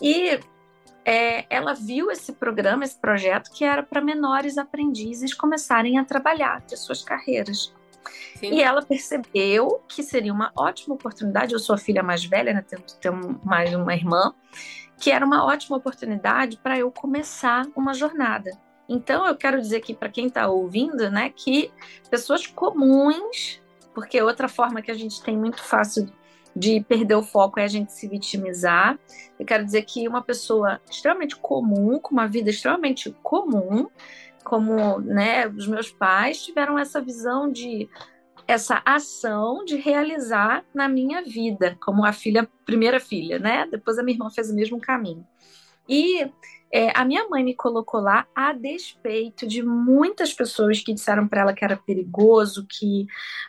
E 0.00 0.40
é, 1.04 1.44
ela 1.50 1.74
viu 1.74 2.10
esse 2.10 2.32
programa, 2.32 2.84
esse 2.84 2.98
projeto, 2.98 3.50
que 3.50 3.64
era 3.64 3.82
para 3.82 4.00
menores 4.00 4.56
aprendizes 4.56 5.34
começarem 5.34 5.98
a 5.98 6.04
trabalhar, 6.04 6.62
ter 6.62 6.76
suas 6.76 7.02
carreiras. 7.02 7.72
Sim. 8.36 8.54
E 8.54 8.62
ela 8.62 8.80
percebeu 8.82 9.82
que 9.86 10.02
seria 10.02 10.32
uma 10.32 10.50
ótima 10.56 10.94
oportunidade. 10.94 11.52
Eu 11.52 11.58
sou 11.58 11.74
a 11.74 11.78
filha 11.78 12.02
mais 12.02 12.24
velha, 12.24 12.54
né? 12.54 12.64
Tento 12.66 12.96
ter 12.96 13.10
mais 13.44 13.74
uma 13.74 13.94
irmã, 13.94 14.32
que 14.98 15.10
era 15.10 15.24
uma 15.24 15.44
ótima 15.44 15.76
oportunidade 15.76 16.56
para 16.56 16.78
eu 16.78 16.90
começar 16.90 17.66
uma 17.76 17.92
jornada. 17.92 18.50
Então, 18.92 19.24
eu 19.24 19.36
quero 19.36 19.60
dizer 19.60 19.76
aqui 19.76 19.94
para 19.94 20.08
quem 20.08 20.26
está 20.26 20.48
ouvindo, 20.48 21.08
né, 21.12 21.30
que 21.30 21.70
pessoas 22.10 22.44
comuns, 22.44 23.62
porque 23.94 24.20
outra 24.20 24.48
forma 24.48 24.82
que 24.82 24.90
a 24.90 24.94
gente 24.94 25.22
tem 25.22 25.36
muito 25.36 25.62
fácil 25.62 26.10
de 26.56 26.80
perder 26.80 27.14
o 27.14 27.22
foco 27.22 27.60
é 27.60 27.64
a 27.64 27.68
gente 27.68 27.92
se 27.92 28.08
vitimizar. 28.08 28.98
Eu 29.38 29.46
quero 29.46 29.64
dizer 29.64 29.82
que 29.82 30.08
uma 30.08 30.20
pessoa 30.20 30.80
extremamente 30.90 31.36
comum, 31.36 32.00
com 32.00 32.12
uma 32.12 32.26
vida 32.26 32.50
extremamente 32.50 33.16
comum, 33.22 33.86
como 34.42 34.98
né, 34.98 35.46
os 35.46 35.68
meus 35.68 35.92
pais, 35.92 36.44
tiveram 36.44 36.76
essa 36.76 37.00
visão 37.00 37.48
de 37.48 37.88
essa 38.48 38.82
ação 38.84 39.64
de 39.64 39.76
realizar 39.76 40.64
na 40.74 40.88
minha 40.88 41.22
vida, 41.22 41.78
como 41.80 42.04
a 42.04 42.12
filha, 42.12 42.48
primeira 42.66 42.98
filha, 42.98 43.38
né? 43.38 43.68
Depois 43.70 43.96
a 43.96 44.02
minha 44.02 44.16
irmã 44.16 44.28
fez 44.28 44.50
o 44.50 44.54
mesmo 44.56 44.80
caminho. 44.80 45.24
E 45.88 46.28
é, 46.72 46.96
a 46.96 47.04
minha 47.04 47.28
mãe 47.28 47.42
me 47.42 47.54
colocou 47.54 48.00
lá 48.00 48.26
a 48.34 48.52
despeito 48.52 49.46
de 49.46 49.62
muitas 49.62 50.32
pessoas 50.32 50.80
que 50.80 50.94
disseram 50.94 51.26
para 51.26 51.40
ela 51.42 51.52
que 51.54 51.64
era 51.64 51.76
perigoso, 51.76 52.66
que, 52.68 53.06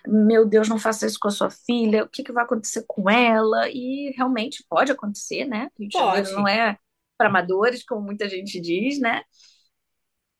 meu 0.07 0.45
Deus, 0.45 0.67
não 0.67 0.79
faça 0.79 1.05
isso 1.05 1.19
com 1.19 1.27
a 1.27 1.31
sua 1.31 1.49
filha, 1.49 2.03
o 2.03 2.09
que, 2.09 2.23
que 2.23 2.31
vai 2.31 2.43
acontecer 2.43 2.83
com 2.87 3.09
ela? 3.09 3.69
E 3.69 4.11
realmente 4.17 4.65
pode 4.67 4.91
acontecer, 4.91 5.45
né? 5.45 5.69
Pode. 5.91 6.31
Não 6.31 6.47
é 6.47 6.77
para 7.17 7.29
amadores, 7.29 7.83
como 7.85 8.01
muita 8.01 8.27
gente 8.27 8.59
diz, 8.59 8.99
né? 8.99 9.21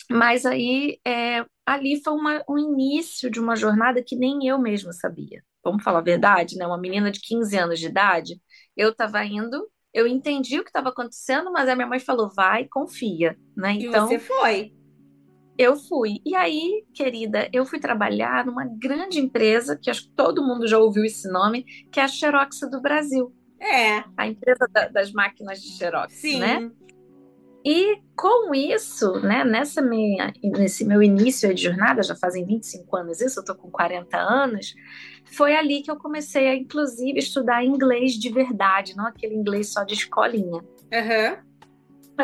Mas 0.10 0.46
aí, 0.46 1.00
é, 1.08 1.46
ali 1.66 2.02
foi 2.04 2.14
uma, 2.14 2.44
um 2.50 2.58
início 2.58 3.30
de 3.30 3.40
uma 3.40 3.56
jornada 3.56 4.04
que 4.04 4.16
nem 4.16 4.48
eu 4.48 4.58
mesma 4.60 4.92
sabia. 4.92 5.44
Vamos 5.64 5.84
falar 5.84 6.00
a 6.00 6.04
verdade, 6.04 6.58
né? 6.58 6.66
Uma 6.66 6.78
menina 6.80 7.12
de 7.12 7.22
15 7.22 7.56
anos 7.58 7.80
de 7.80 7.86
idade, 7.88 8.42
eu 8.76 8.90
estava 8.90 9.24
indo 9.24 9.70
eu 9.94 10.08
entendi 10.08 10.60
o 10.60 10.64
que 10.64 10.70
estava 10.70 10.90
acontecendo, 10.90 11.52
mas 11.52 11.68
a 11.68 11.76
minha 11.76 11.88
mãe 11.88 12.00
falou, 12.00 12.30
vai, 12.34 12.66
confia, 12.66 13.38
né? 13.56 13.74
Então, 13.74 14.06
e 14.06 14.08
você 14.08 14.20
foi. 14.20 14.74
Eu 15.58 15.76
fui. 15.76 16.20
E 16.26 16.36
aí, 16.36 16.84
querida, 16.94 17.50
eu 17.52 17.66
fui 17.66 17.80
trabalhar 17.80 18.46
numa 18.46 18.66
grande 18.66 19.20
empresa, 19.20 19.78
que 19.78 19.90
acho 19.90 20.04
que 20.04 20.16
todo 20.16 20.46
mundo 20.46 20.68
já 20.68 20.80
ouviu 20.80 21.04
esse 21.04 21.30
nome, 21.30 21.64
que 21.92 22.00
é 22.00 22.04
a 22.04 22.08
Xerox 22.08 22.62
do 22.62 22.82
Brasil. 22.82 23.34
É. 23.60 24.04
A 24.18 24.28
empresa 24.28 24.68
da, 24.72 24.88
das 24.88 25.12
máquinas 25.12 25.62
de 25.62 25.70
Xerox, 25.78 26.14
Sim. 26.14 26.40
né? 26.40 26.72
E 27.64 28.02
com 28.16 28.56
isso, 28.56 29.20
né, 29.20 29.44
nessa 29.44 29.84
minha, 29.84 30.34
nesse 30.44 30.84
meu 30.84 31.04
início 31.04 31.54
de 31.54 31.64
jornada, 31.64 32.02
já 32.02 32.16
fazem 32.16 32.44
25 32.44 32.96
anos 32.96 33.22
isso, 33.22 33.40
eu 33.40 33.46
tô 33.46 33.54
com 33.54 33.70
40 33.70 34.18
anos, 34.18 34.74
foi 35.32 35.56
ali 35.56 35.82
que 35.82 35.90
eu 35.90 35.96
comecei 35.96 36.48
a, 36.48 36.56
inclusive, 36.56 37.20
estudar 37.20 37.64
inglês 37.64 38.14
de 38.14 38.30
verdade, 38.30 38.96
não 38.96 39.08
aquele 39.08 39.36
inglês 39.36 39.72
só 39.72 39.84
de 39.84 39.94
escolinha. 39.94 40.62
Uhum. 40.62 41.38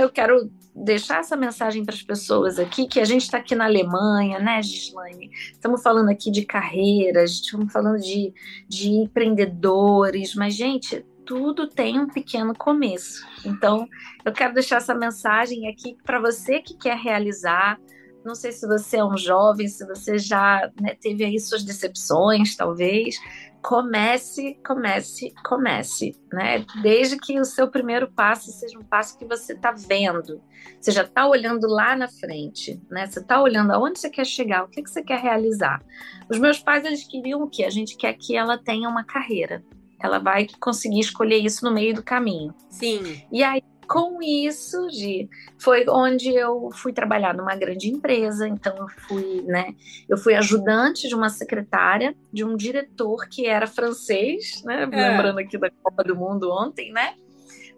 Eu 0.01 0.09
quero 0.09 0.51
deixar 0.75 1.21
essa 1.21 1.35
mensagem 1.35 1.83
para 1.83 1.95
as 1.95 2.03
pessoas 2.03 2.59
aqui, 2.59 2.87
que 2.87 2.99
a 2.99 3.05
gente 3.05 3.23
está 3.23 3.39
aqui 3.39 3.55
na 3.55 3.65
Alemanha, 3.65 4.37
né, 4.37 4.61
Gislaine? 4.61 5.31
Estamos 5.51 5.81
falando 5.81 6.09
aqui 6.09 6.29
de 6.29 6.45
carreiras, 6.45 7.31
estamos 7.31 7.71
falando 7.73 7.99
de, 7.99 8.33
de 8.67 8.89
empreendedores, 8.89 10.35
mas, 10.35 10.53
gente, 10.53 11.03
tudo 11.25 11.67
tem 11.67 11.99
um 11.99 12.07
pequeno 12.07 12.53
começo. 12.53 13.25
Então, 13.43 13.87
eu 14.23 14.31
quero 14.31 14.53
deixar 14.53 14.77
essa 14.77 14.93
mensagem 14.93 15.67
aqui 15.67 15.97
para 16.03 16.19
você 16.19 16.59
que 16.59 16.77
quer 16.77 16.97
realizar. 16.97 17.79
Não 18.27 18.35
sei 18.35 18.51
se 18.51 18.67
você 18.67 18.97
é 18.97 19.05
um 19.05 19.15
jovem, 19.15 19.69
se 19.69 19.87
você 19.87 20.17
já 20.19 20.69
né, 20.81 20.93
teve 20.99 21.23
aí 21.23 21.39
suas 21.39 21.63
decepções, 21.63 22.57
talvez. 22.57 23.15
Comece, 23.61 24.59
comece, 24.65 25.33
comece, 25.45 26.13
né? 26.31 26.65
Desde 26.81 27.17
que 27.17 27.39
o 27.39 27.45
seu 27.45 27.71
primeiro 27.71 28.11
passo 28.11 28.51
seja 28.51 28.77
um 28.77 28.83
passo 28.83 29.17
que 29.17 29.25
você 29.25 29.53
está 29.53 29.71
vendo, 29.71 30.41
você 30.79 30.91
já 30.91 31.03
está 31.03 31.25
olhando 31.25 31.67
lá 31.67 31.95
na 31.95 32.09
frente, 32.09 32.81
né? 32.91 33.07
Você 33.07 33.19
está 33.19 33.41
olhando 33.41 33.71
aonde 33.71 33.97
você 33.97 34.09
quer 34.09 34.25
chegar, 34.25 34.65
o 34.65 34.67
que, 34.67 34.83
que 34.83 34.89
você 34.89 35.01
quer 35.01 35.21
realizar. 35.21 35.81
Os 36.29 36.37
meus 36.37 36.59
pais 36.59 36.83
eles 36.83 37.07
queriam 37.07 37.41
o 37.41 37.49
quê? 37.49 37.63
A 37.63 37.69
gente 37.69 37.95
quer 37.95 38.13
que 38.13 38.35
ela 38.35 38.57
tenha 38.57 38.89
uma 38.89 39.05
carreira, 39.05 39.63
ela 40.01 40.19
vai 40.19 40.47
conseguir 40.59 40.99
escolher 40.99 41.37
isso 41.37 41.63
no 41.63 41.73
meio 41.73 41.95
do 41.95 42.03
caminho. 42.03 42.53
Sim. 42.69 43.23
E 43.31 43.41
aí, 43.41 43.63
com 43.87 44.21
isso, 44.21 44.89
Gi, 44.89 45.29
foi 45.57 45.85
onde 45.87 46.33
eu 46.33 46.69
fui 46.71 46.91
trabalhar 46.91 47.33
numa 47.33 47.55
grande 47.55 47.89
empresa. 47.89 48.47
Então, 48.47 48.75
eu 48.77 48.87
fui, 49.07 49.41
né? 49.43 49.73
Eu 50.07 50.17
fui 50.17 50.35
ajudante 50.35 51.07
de 51.07 51.15
uma 51.15 51.29
secretária, 51.29 52.15
de 52.31 52.43
um 52.43 52.55
diretor 52.55 53.27
que 53.29 53.45
era 53.45 53.65
francês, 53.65 54.61
né? 54.63 54.83
É. 54.83 55.09
Lembrando 55.09 55.39
aqui 55.39 55.57
da 55.57 55.69
Copa 55.69 56.03
do 56.03 56.15
Mundo 56.15 56.51
ontem, 56.51 56.91
né? 56.91 57.15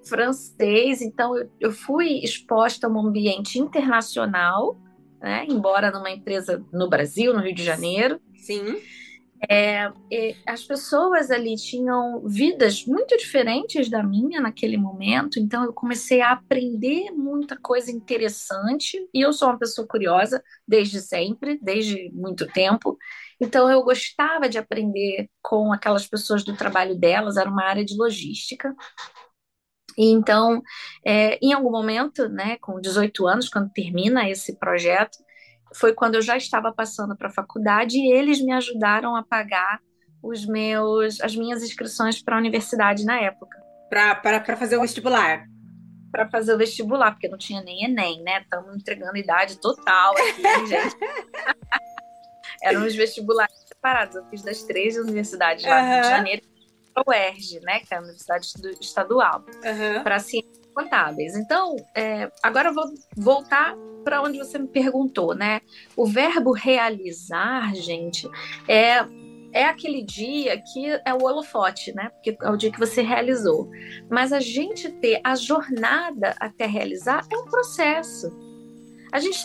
Francês. 0.03 1.01
Então, 1.01 1.37
eu, 1.37 1.49
eu 1.59 1.71
fui 1.71 2.19
exposta 2.23 2.87
a 2.87 2.89
um 2.89 2.99
ambiente 2.99 3.59
internacional, 3.59 4.77
né? 5.21 5.45
Embora 5.47 5.91
numa 5.91 6.09
empresa 6.09 6.63
no 6.73 6.89
Brasil, 6.89 7.33
no 7.33 7.41
Rio 7.41 7.53
de 7.53 7.63
Janeiro. 7.63 8.19
Sim. 8.35 8.77
É, 9.47 9.89
as 10.45 10.63
pessoas 10.63 11.31
ali 11.31 11.55
tinham 11.55 12.21
vidas 12.27 12.85
muito 12.85 13.15
diferentes 13.15 13.89
da 13.89 14.03
minha 14.03 14.41
naquele 14.41 14.75
momento, 14.75 15.39
então 15.39 15.63
eu 15.63 15.71
comecei 15.71 16.19
a 16.21 16.31
aprender 16.31 17.11
muita 17.11 17.57
coisa 17.57 17.91
interessante. 17.91 18.97
E 19.13 19.21
eu 19.21 19.31
sou 19.31 19.47
uma 19.49 19.59
pessoa 19.59 19.87
curiosa 19.87 20.43
desde 20.67 20.99
sempre, 21.01 21.57
desde 21.61 22.11
muito 22.13 22.47
tempo. 22.47 22.97
Então 23.39 23.71
eu 23.71 23.81
gostava 23.83 24.49
de 24.49 24.57
aprender 24.57 25.29
com 25.41 25.71
aquelas 25.71 26.05
pessoas 26.07 26.43
do 26.43 26.55
trabalho 26.55 26.95
delas, 26.97 27.37
era 27.37 27.49
uma 27.49 27.63
área 27.63 27.85
de 27.85 27.95
logística. 27.95 28.75
E 29.97 30.11
então, 30.11 30.61
é, 31.05 31.37
em 31.41 31.53
algum 31.53 31.71
momento, 31.71 32.29
né, 32.29 32.57
com 32.61 32.79
18 32.79 33.27
anos, 33.27 33.49
quando 33.49 33.71
termina 33.71 34.29
esse 34.29 34.57
projeto, 34.57 35.17
foi 35.75 35.93
quando 35.93 36.15
eu 36.15 36.21
já 36.21 36.37
estava 36.37 36.71
passando 36.71 37.15
para 37.15 37.27
a 37.27 37.33
faculdade 37.33 37.97
e 37.97 38.11
eles 38.11 38.41
me 38.41 38.51
ajudaram 38.53 39.15
a 39.15 39.23
pagar 39.23 39.79
os 40.21 40.45
meus, 40.45 41.21
as 41.21 41.35
minhas 41.35 41.63
inscrições 41.63 42.21
para 42.21 42.35
a 42.35 42.39
universidade 42.39 43.05
na 43.05 43.19
época. 43.19 43.57
Para 43.89 44.57
fazer 44.57 44.77
o 44.77 44.81
vestibular. 44.81 45.45
Para 46.11 46.29
fazer 46.29 46.53
o 46.53 46.57
vestibular, 46.57 47.11
porque 47.11 47.27
não 47.27 47.37
tinha 47.37 47.61
nem 47.61 47.85
Enem, 47.85 48.21
né? 48.23 48.41
Estamos 48.41 48.75
entregando 48.75 49.15
idade 49.17 49.59
total 49.59 50.13
aqui, 50.17 50.41
gente. 50.67 50.97
Eram 52.63 52.85
os 52.85 52.95
vestibulares 52.95 53.55
separados. 53.67 54.15
Eu 54.15 54.25
fiz 54.25 54.41
das 54.41 54.63
três 54.63 54.97
universidades 54.97 55.63
lá 55.65 55.79
uhum. 55.79 55.85
no 55.85 55.93
Rio 55.93 56.01
de 56.01 56.09
Janeiro, 56.09 56.41
a 56.95 57.03
UERJ, 57.07 57.59
né? 57.61 57.79
Que 57.79 57.93
é 57.93 57.97
a 57.97 58.01
Universidade 58.01 58.47
Estadual, 58.81 59.45
uhum. 59.47 60.03
para 60.03 60.19
ciências 60.19 60.68
contábeis. 60.73 61.35
Então, 61.35 61.75
é, 61.95 62.31
agora 62.41 62.69
eu 62.69 62.73
vou 62.73 62.85
voltar 63.15 63.75
para 64.03 64.21
onde 64.21 64.37
você 64.37 64.57
me 64.57 64.67
perguntou, 64.67 65.35
né? 65.35 65.61
O 65.95 66.05
verbo 66.05 66.51
realizar, 66.51 67.75
gente, 67.75 68.27
é 68.67 69.05
é 69.51 69.65
aquele 69.65 70.03
dia 70.03 70.61
que 70.61 70.85
é 71.03 71.13
o 71.13 71.23
holofote, 71.23 71.91
né? 71.93 72.09
Porque 72.09 72.37
é 72.39 72.49
o 72.51 72.55
dia 72.55 72.71
que 72.71 72.79
você 72.79 73.01
realizou. 73.01 73.69
Mas 74.09 74.31
a 74.31 74.39
gente 74.39 74.89
ter 74.89 75.19
a 75.23 75.35
jornada 75.35 76.35
até 76.39 76.65
realizar 76.65 77.25
é 77.31 77.37
um 77.37 77.45
processo. 77.45 78.31
A 79.11 79.19
gente 79.19 79.39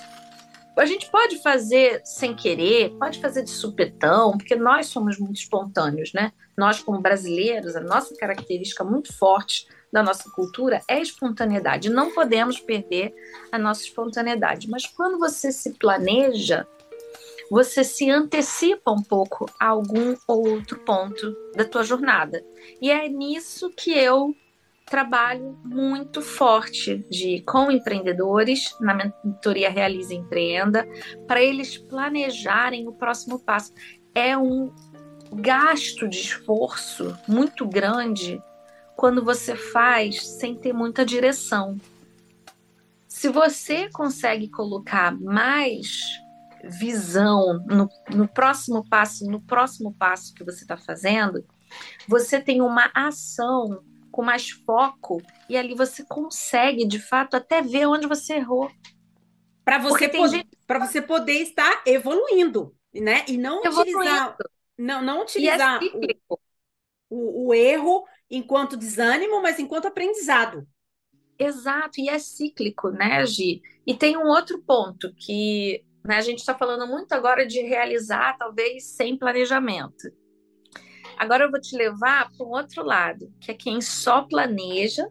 a 0.77 0.87
gente 0.87 1.09
pode 1.09 1.41
fazer 1.41 2.01
sem 2.05 2.35
querer, 2.35 2.91
pode 2.99 3.21
fazer 3.21 3.45
de 3.45 3.51
supetão, 3.51 4.37
porque 4.37 4.57
nós 4.57 4.87
somos 4.89 5.19
muito 5.19 5.37
espontâneos, 5.37 6.13
né? 6.13 6.33
Nós, 6.59 6.83
como 6.83 7.01
brasileiros, 7.01 7.77
a 7.77 7.81
nossa 7.81 8.15
característica 8.17 8.83
muito 8.83 9.17
forte 9.17 9.69
da 9.95 10.03
nossa 10.03 10.29
cultura 10.29 10.81
é 10.89 11.01
espontaneidade. 11.01 11.89
Não 11.89 12.11
podemos 12.11 12.59
perder 12.59 13.15
a 13.53 13.57
nossa 13.57 13.85
espontaneidade. 13.85 14.69
Mas 14.69 14.87
quando 14.87 15.21
você 15.21 15.53
se 15.53 15.75
planeja, 15.75 16.67
você 17.49 17.85
se 17.85 18.11
antecipa 18.11 18.91
um 18.91 19.01
pouco 19.01 19.47
a 19.59 19.69
algum 19.69 20.17
outro 20.27 20.81
ponto 20.81 21.33
da 21.55 21.65
tua 21.65 21.85
jornada. 21.85 22.45
E 22.83 22.91
é 22.91 23.09
nisso 23.09 23.71
que 23.71 23.93
eu 23.93 24.35
trabalho 24.85 25.57
muito 25.65 26.21
forte 26.21 27.07
de 27.09 27.41
com 27.43 27.71
empreendedores 27.71 28.77
na 28.81 28.95
mentoria 28.95 29.71
Realize 29.71 30.13
Empreenda 30.13 30.89
para 31.25 31.41
eles 31.41 31.79
planejarem 31.79 32.89
o 32.89 32.93
próximo 32.93 33.39
passo. 33.39 33.73
É 34.13 34.37
um 34.37 34.75
gasto 35.33 36.09
de 36.09 36.19
esforço 36.19 37.17
muito 37.29 37.65
grande 37.65 38.43
quando 38.97 39.25
você 39.25 39.57
faz 39.57 40.27
sem 40.27 40.55
ter 40.55 40.73
muita 40.73 41.05
direção. 41.05 41.79
Se 43.09 43.29
você 43.29 43.89
consegue 43.91 44.49
colocar 44.49 45.19
mais 45.19 46.01
visão 46.65 47.65
no, 47.67 47.89
no 48.11 48.29
próximo 48.29 48.89
passo, 48.89 49.25
no 49.27 49.41
próximo 49.41 49.95
passo 49.95 50.35
que 50.35 50.45
você 50.45 50.63
está 50.63 50.77
fazendo, 50.77 51.45
você 52.09 52.41
tem 52.41 52.61
uma 52.61 52.91
ação 52.95 53.83
com 54.11 54.23
mais 54.23 54.51
foco 54.51 55.21
e 55.49 55.57
ali 55.57 55.75
você 55.75 56.05
consegue, 56.05 56.87
de 56.87 56.99
fato, 56.99 57.37
até 57.37 57.61
ver 57.61 57.87
onde 57.87 58.07
você 58.07 58.35
errou. 58.35 58.71
Para 59.65 59.79
você, 59.79 60.09
poder, 60.09 60.47
você 60.69 61.03
poder 61.03 61.43
estar 61.43 61.83
evoluindo, 61.87 62.75
né? 62.95 63.25
E 63.27 63.37
não 63.37 63.65
evoluindo. 63.65 63.99
utilizar, 63.99 64.37
não, 64.79 65.03
não 65.03 65.23
utilizar 65.23 65.83
é 65.83 65.87
o, 66.29 66.39
o, 67.09 67.49
o 67.49 67.55
erro 67.55 68.05
enquanto 68.37 68.77
desânimo, 68.77 69.41
mas 69.43 69.59
enquanto 69.59 69.87
aprendizado. 69.87 70.67
Exato, 71.39 72.01
e 72.01 72.09
é 72.09 72.19
cíclico, 72.19 72.91
né, 72.91 73.25
Gi? 73.27 73.61
E 73.87 73.95
tem 73.95 74.17
um 74.17 74.29
outro 74.29 74.63
ponto 74.63 75.13
que 75.15 75.85
né, 76.05 76.17
a 76.17 76.21
gente 76.21 76.39
está 76.39 76.55
falando 76.55 76.87
muito 76.87 77.13
agora 77.13 77.47
de 77.47 77.61
realizar, 77.61 78.37
talvez 78.39 78.85
sem 78.85 79.17
planejamento. 79.17 80.13
Agora 81.17 81.45
eu 81.45 81.51
vou 81.51 81.61
te 81.61 81.77
levar 81.77 82.31
para 82.31 82.47
um 82.47 82.51
outro 82.51 82.85
lado, 82.85 83.33
que 83.41 83.51
é 83.51 83.55
quem 83.55 83.81
só 83.81 84.23
planeja, 84.23 85.09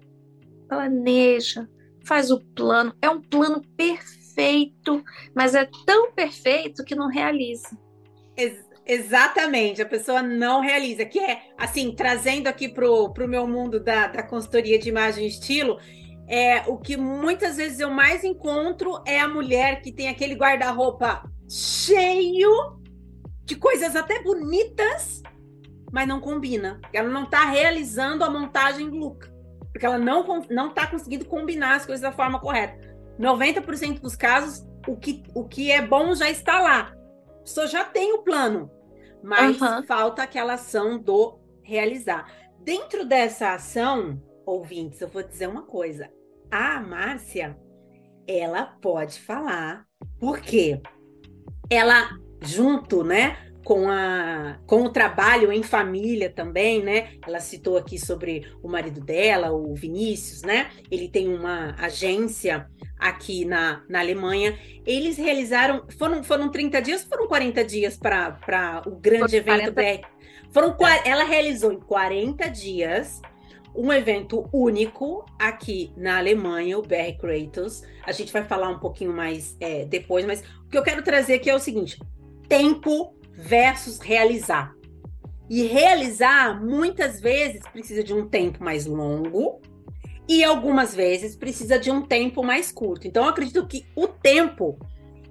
planeja, 0.68 1.70
faz 2.04 2.32
o 2.32 2.40
plano, 2.40 2.96
é 3.02 3.10
um 3.10 3.22
plano 3.22 3.62
perfeito, 3.76 5.04
mas 5.36 5.56
é 5.56 5.68
tão 5.86 6.12
perfeito 6.12 6.84
que 6.84 6.96
não 6.96 7.08
realiza. 7.08 7.78
Ex 8.86 9.06
Exatamente, 9.06 9.82
a 9.82 9.86
pessoa 9.86 10.22
não 10.22 10.62
realiza, 10.62 11.06
que 11.06 11.20
é 11.20 11.42
assim, 11.58 11.94
trazendo 11.94 12.48
aqui 12.48 12.68
para 12.68 12.86
o 12.90 13.28
meu 13.28 13.48
mundo 13.48 13.80
da, 13.80 14.08
da 14.08 14.24
consultoria 14.24 14.78
de 14.78 14.90
imagem 14.90 15.26
e 15.26 15.28
estilo, 15.28 15.80
é 16.28 16.62
o 16.68 16.78
que 16.78 16.96
muitas 16.96 17.58
vezes 17.58 17.80
eu 17.80 17.90
mais 17.90 18.24
encontro 18.24 19.02
é 19.06 19.20
a 19.20 19.28
mulher 19.28 19.82
que 19.82 19.92
tem 19.92 20.10
aquele 20.10 20.36
guarda-roupa 20.36 21.24
cheio 21.50 22.80
de 23.46 23.56
coisas 23.56 23.96
até 23.96 24.22
bonitas, 24.24 25.22
mas 25.92 26.08
não 26.08 26.20
combina. 26.20 26.80
Ela 26.92 27.10
não 27.10 27.24
está 27.24 27.46
realizando 27.46 28.24
a 28.24 28.30
montagem 28.30 28.90
look, 28.90 29.28
porque 29.72 29.86
ela 29.86 30.00
não 30.00 30.26
não 30.50 30.70
está 30.70 30.88
conseguindo 30.88 31.26
combinar 31.26 31.76
as 31.76 31.86
coisas 31.86 32.02
da 32.02 32.12
forma 32.12 32.40
correta. 32.40 32.82
90% 33.20 34.00
dos 34.00 34.16
casos, 34.16 34.66
o 34.88 34.98
que, 34.98 35.24
o 35.36 35.48
que 35.48 35.72
é 35.72 35.86
bom 35.86 36.16
já 36.16 36.30
está 36.30 36.60
lá 36.60 36.94
pessoa 37.44 37.68
já 37.68 37.84
tem 37.84 38.14
o 38.14 38.24
plano, 38.24 38.72
mas 39.22 39.62
uhum. 39.62 39.84
falta 39.84 40.24
aquela 40.24 40.54
ação 40.54 40.98
do 40.98 41.40
realizar. 41.64 42.32
Dentro 42.60 43.06
dessa 43.06 43.54
ação, 43.54 44.22
ouvintes, 44.46 45.02
eu 45.02 45.08
vou 45.08 45.24
dizer 45.24 45.48
uma 45.48 45.64
coisa. 45.64 46.10
A 46.50 46.80
Márcia, 46.80 47.58
ela 48.28 48.66
pode 48.66 49.20
falar, 49.20 49.86
porque 50.20 50.82
ela, 51.70 52.10
junto, 52.42 53.04
né, 53.04 53.38
com, 53.64 53.90
a, 53.90 54.60
com 54.68 54.84
o 54.84 54.90
trabalho 54.90 55.52
em 55.52 55.64
família 55.64 56.30
também, 56.30 56.84
né? 56.84 57.14
Ela 57.26 57.40
citou 57.40 57.78
aqui 57.78 57.98
sobre 57.98 58.52
o 58.62 58.68
marido 58.68 59.02
dela, 59.02 59.52
o 59.52 59.74
Vinícius, 59.74 60.42
né? 60.42 60.70
Ele 60.92 61.08
tem 61.08 61.28
uma 61.28 61.76
agência 61.80 62.68
aqui 63.00 63.46
na, 63.46 63.84
na 63.90 64.00
Alemanha. 64.00 64.58
Eles 64.86 65.18
realizaram. 65.18 65.86
Foram, 65.98 66.24
foram 66.24 66.50
30 66.50 66.82
dias 66.82 67.04
foram 67.04 67.28
40 67.28 67.64
dias 67.64 67.98
para 67.98 68.82
o 68.86 68.92
grande 68.92 69.36
evento 69.36 69.72
40... 69.72 69.72
BR? 69.72 70.08
Foram. 70.52 70.76
Ela 71.06 71.24
realizou 71.24 71.72
em 71.72 71.80
40 71.80 72.50
dias 72.50 73.22
um 73.76 73.92
evento 73.92 74.48
único 74.54 75.26
aqui 75.40 75.92
na 75.98 76.18
Alemanha, 76.18 76.78
o 76.78 76.82
BR 76.82 77.18
Kratos. 77.20 77.82
A 78.06 78.12
gente 78.12 78.32
vai 78.32 78.44
falar 78.44 78.70
um 78.70 78.80
pouquinho 78.80 79.12
mais 79.12 79.58
é, 79.60 79.86
depois, 79.86 80.26
mas 80.26 80.44
o 80.66 80.70
que 80.70 80.78
eu 80.78 80.84
quero 80.84 81.02
trazer 81.02 81.36
aqui 81.36 81.50
é 81.50 81.56
o 81.56 81.60
seguinte: 81.60 82.00
tempo 82.48 83.16
versus 83.34 84.00
realizar. 84.00 84.76
E 85.50 85.64
realizar, 85.64 86.64
muitas 86.64 87.20
vezes, 87.20 87.62
precisa 87.72 88.04
de 88.04 88.14
um 88.14 88.28
tempo 88.28 88.64
mais 88.64 88.86
longo 88.86 89.62
e 90.28 90.44
algumas 90.44 90.96
vezes 90.96 91.36
precisa 91.36 91.78
de 91.78 91.92
um 91.92 92.02
tempo 92.02 92.44
mais 92.44 92.72
curto. 92.72 93.08
Então, 93.08 93.24
eu 93.24 93.30
acredito 93.30 93.68
que 93.68 93.86
o 93.96 94.08
tempo 94.08 94.80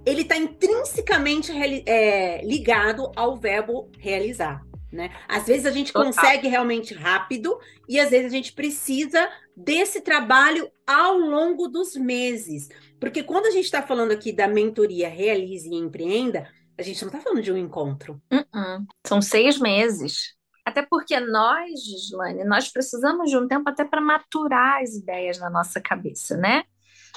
ele 0.04 0.22
está 0.22 0.36
intrinsecamente 0.36 1.52
é, 1.86 2.44
ligado 2.44 3.10
ao 3.16 3.36
verbo 3.36 3.88
realizar. 3.98 4.62
Né? 4.92 5.10
Às 5.26 5.46
vezes 5.46 5.64
a 5.64 5.70
gente 5.70 5.90
consegue 5.90 6.48
realmente 6.48 6.92
rápido 6.92 7.58
e 7.88 7.98
às 7.98 8.10
vezes 8.10 8.26
a 8.26 8.36
gente 8.36 8.52
precisa 8.52 9.26
desse 9.56 10.02
trabalho 10.02 10.70
ao 10.86 11.16
longo 11.16 11.66
dos 11.66 11.96
meses. 11.96 12.68
Porque 13.00 13.22
quando 13.22 13.46
a 13.46 13.50
gente 13.50 13.64
está 13.64 13.80
falando 13.80 14.12
aqui 14.12 14.32
da 14.32 14.46
mentoria 14.46 15.08
Realize 15.08 15.66
e 15.66 15.74
Empreenda, 15.74 16.46
a 16.82 16.84
gente 16.84 17.00
não 17.02 17.08
está 17.08 17.20
falando 17.20 17.42
de 17.42 17.52
um 17.52 17.56
encontro. 17.56 18.20
Uh 18.30 18.36
-uh. 18.36 18.86
São 19.06 19.22
seis 19.22 19.58
meses. 19.58 20.34
Até 20.64 20.82
porque 20.82 21.18
nós, 21.18 21.80
Gislaine, 21.80 22.44
nós 22.44 22.68
precisamos 22.70 23.30
de 23.30 23.36
um 23.36 23.48
tempo 23.48 23.68
até 23.68 23.84
para 23.84 24.00
maturar 24.00 24.82
as 24.82 24.94
ideias 24.94 25.38
na 25.38 25.50
nossa 25.50 25.80
cabeça, 25.80 26.36
né? 26.36 26.64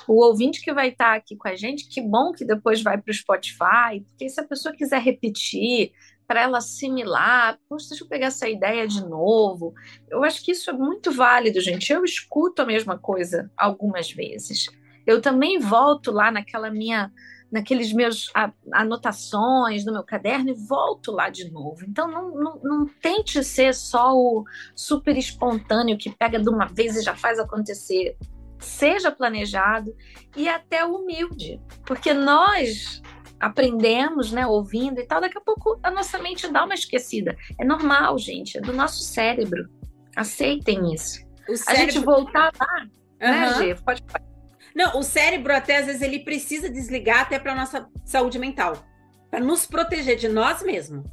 O 0.07 0.23
ouvinte 0.23 0.61
que 0.61 0.73
vai 0.73 0.89
estar 0.89 1.11
tá 1.11 1.15
aqui 1.15 1.35
com 1.35 1.47
a 1.47 1.55
gente, 1.55 1.87
que 1.87 2.01
bom 2.01 2.31
que 2.31 2.45
depois 2.45 2.81
vai 2.81 2.99
para 2.99 3.11
o 3.11 3.13
Spotify, 3.13 4.01
porque 4.07 4.29
se 4.29 4.39
a 4.39 4.47
pessoa 4.47 4.75
quiser 4.75 5.01
repetir, 5.01 5.91
para 6.27 6.41
ela 6.41 6.57
assimilar, 6.57 7.59
poxa, 7.69 7.89
deixa 7.89 8.03
eu 8.03 8.07
pegar 8.07 8.27
essa 8.27 8.49
ideia 8.49 8.87
de 8.87 9.01
novo. 9.07 9.73
Eu 10.09 10.23
acho 10.23 10.43
que 10.43 10.51
isso 10.51 10.69
é 10.69 10.73
muito 10.73 11.11
válido, 11.11 11.61
gente. 11.61 11.91
Eu 11.91 12.03
escuto 12.03 12.61
a 12.61 12.65
mesma 12.65 12.97
coisa 12.97 13.51
algumas 13.55 14.11
vezes. 14.11 14.65
Eu 15.05 15.21
também 15.21 15.59
volto 15.59 16.11
lá 16.11 16.31
naquela 16.31 16.71
minha 16.71 17.11
naqueles 17.55 17.93
meus 17.93 18.29
anotações 18.73 19.85
no 19.85 19.93
meu 19.93 20.03
caderno 20.03 20.49
e 20.49 20.53
volto 20.53 21.13
lá 21.13 21.29
de 21.29 21.49
novo. 21.49 21.85
Então 21.87 22.05
não, 22.05 22.31
não, 22.31 22.59
não 22.61 22.85
tente 22.85 23.41
ser 23.45 23.73
só 23.73 24.13
o 24.13 24.43
super 24.75 25.17
espontâneo 25.17 25.97
que 25.97 26.09
pega 26.09 26.37
de 26.37 26.49
uma 26.49 26.65
vez 26.65 26.97
e 26.97 27.01
já 27.01 27.15
faz 27.15 27.39
acontecer. 27.39 28.17
Seja 28.59 29.09
planejado 29.09 29.95
e 30.35 30.49
até 30.49 30.85
humilde, 30.85 31.61
porque 31.85 32.13
nós 32.13 33.01
aprendemos, 33.39 34.31
né, 34.31 34.45
ouvindo 34.45 34.99
e 34.99 35.05
tal, 35.05 35.21
daqui 35.21 35.37
a 35.37 35.41
pouco 35.41 35.79
a 35.81 35.91
nossa 35.91 36.17
mente 36.17 36.47
dá 36.51 36.65
uma 36.65 36.73
esquecida. 36.73 37.37
É 37.57 37.63
normal, 37.63 38.17
gente, 38.17 38.57
é 38.57 38.61
do 38.61 38.73
nosso 38.73 39.01
cérebro. 39.03 39.69
Aceitem 40.15 40.93
isso. 40.93 41.19
Cérebro... 41.45 41.63
A 41.67 41.75
gente 41.75 41.99
voltar 41.99 42.51
lá, 42.59 42.81
uhum. 42.81 42.89
né, 43.19 43.53
Gê? 43.55 43.75
Pode, 43.75 44.01
pode 44.03 44.34
não, 44.75 44.99
o 44.99 45.03
cérebro 45.03 45.55
até 45.55 45.77
às 45.77 45.85
vezes 45.85 46.01
ele 46.01 46.19
precisa 46.19 46.69
desligar 46.69 47.21
até 47.21 47.39
para 47.39 47.55
nossa 47.55 47.89
saúde 48.03 48.37
mental, 48.37 48.85
para 49.31 49.39
nos 49.39 49.65
proteger 49.65 50.17
de 50.17 50.27
nós 50.27 50.61
mesmos. 50.61 51.05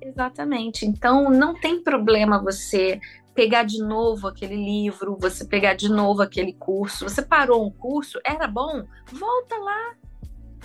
Exatamente. 0.00 0.86
Então 0.86 1.28
não 1.28 1.52
tem 1.52 1.82
problema 1.82 2.40
você 2.40 3.00
pegar 3.34 3.64
de 3.64 3.82
novo 3.82 4.28
aquele 4.28 4.56
livro, 4.56 5.16
você 5.20 5.44
pegar 5.44 5.74
de 5.74 5.88
novo 5.88 6.22
aquele 6.22 6.52
curso. 6.52 7.08
Você 7.08 7.22
parou 7.22 7.66
um 7.66 7.70
curso, 7.70 8.20
era 8.24 8.46
bom? 8.46 8.84
Volta 9.12 9.56
lá. 9.56 9.94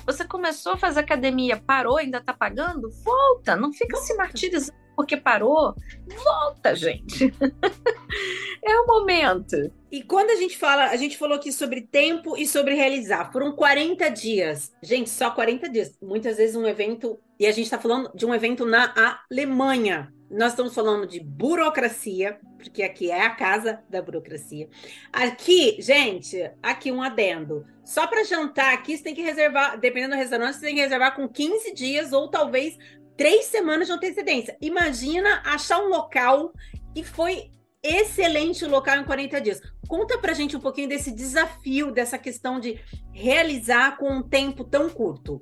Você 0.06 0.24
começou 0.26 0.74
a 0.74 0.78
fazer 0.78 1.00
academia, 1.00 1.58
parou, 1.58 1.98
ainda 1.98 2.20
está 2.20 2.34
pagando? 2.34 2.92
Volta, 3.04 3.56
não 3.56 3.74
fica 3.74 3.98
se 3.98 4.16
martirizando 4.16 4.86
porque 4.96 5.18
parou, 5.18 5.76
volta, 6.24 6.76
gente. 6.76 7.34
é 8.64 8.80
o 8.80 8.88
momento. 8.88 9.72
E 9.96 10.04
quando 10.04 10.30
a 10.30 10.36
gente 10.36 10.58
fala, 10.58 10.90
a 10.90 10.98
gente 10.98 11.18
falou 11.18 11.38
aqui 11.38 11.54
sobre 11.54 11.80
tempo 11.80 12.36
e 12.36 12.46
sobre 12.46 12.74
realizar. 12.74 13.32
Foram 13.32 13.56
40 13.56 14.10
dias. 14.10 14.74
Gente, 14.84 15.10
só 15.10 15.32
40 15.32 15.70
dias. 15.70 15.98
Muitas 16.02 16.36
vezes 16.36 16.54
um 16.54 16.68
evento, 16.68 17.18
e 17.40 17.48
a 17.48 17.52
gente 17.54 17.64
está 17.64 17.80
falando 17.80 18.12
de 18.14 18.26
um 18.26 18.36
evento 18.36 18.66
na 18.66 18.94
Alemanha. 19.32 20.14
Nós 20.30 20.52
estamos 20.52 20.76
falando 20.76 21.08
de 21.08 21.22
burocracia, 21.22 22.38
porque 22.58 22.84
aqui 22.84 23.10
é 23.10 23.22
a 23.22 23.30
casa 23.30 23.80
da 23.90 24.02
burocracia. 24.02 24.68
Aqui, 25.14 25.78
gente, 25.80 26.44
aqui 26.62 26.92
um 26.92 27.02
adendo. 27.02 27.66
Só 27.82 28.06
para 28.06 28.26
jantar 28.26 28.74
aqui, 28.74 28.98
você 28.98 29.04
tem 29.04 29.16
que 29.16 29.22
reservar, 29.22 29.80
dependendo 29.80 30.16
do 30.16 30.20
restaurante, 30.20 30.56
você 30.56 30.66
tem 30.66 30.76
que 30.76 30.82
reservar 30.82 31.16
com 31.16 31.26
15 31.26 31.74
dias 31.74 32.12
ou 32.12 32.30
talvez 32.30 32.78
três 33.16 33.46
semanas 33.46 33.88
de 33.88 33.94
antecedência. 33.94 34.58
Imagina 34.60 35.42
achar 35.46 35.80
um 35.80 35.88
local 35.88 36.52
e 36.94 37.02
foi 37.02 37.50
excelente 37.86 38.66
local 38.66 38.98
em 38.98 39.04
40 39.04 39.42
dias. 39.42 39.62
Conta 39.88 40.18
pra 40.18 40.34
gente 40.34 40.56
um 40.56 40.60
pouquinho 40.60 40.90
desse 40.90 41.12
desafio, 41.12 41.92
dessa 41.92 42.18
questão 42.18 42.60
de 42.60 42.80
realizar 43.14 43.98
com 43.98 44.10
um 44.10 44.24
tempo 44.24 44.64
tão 44.64 44.90
curto. 44.90 45.42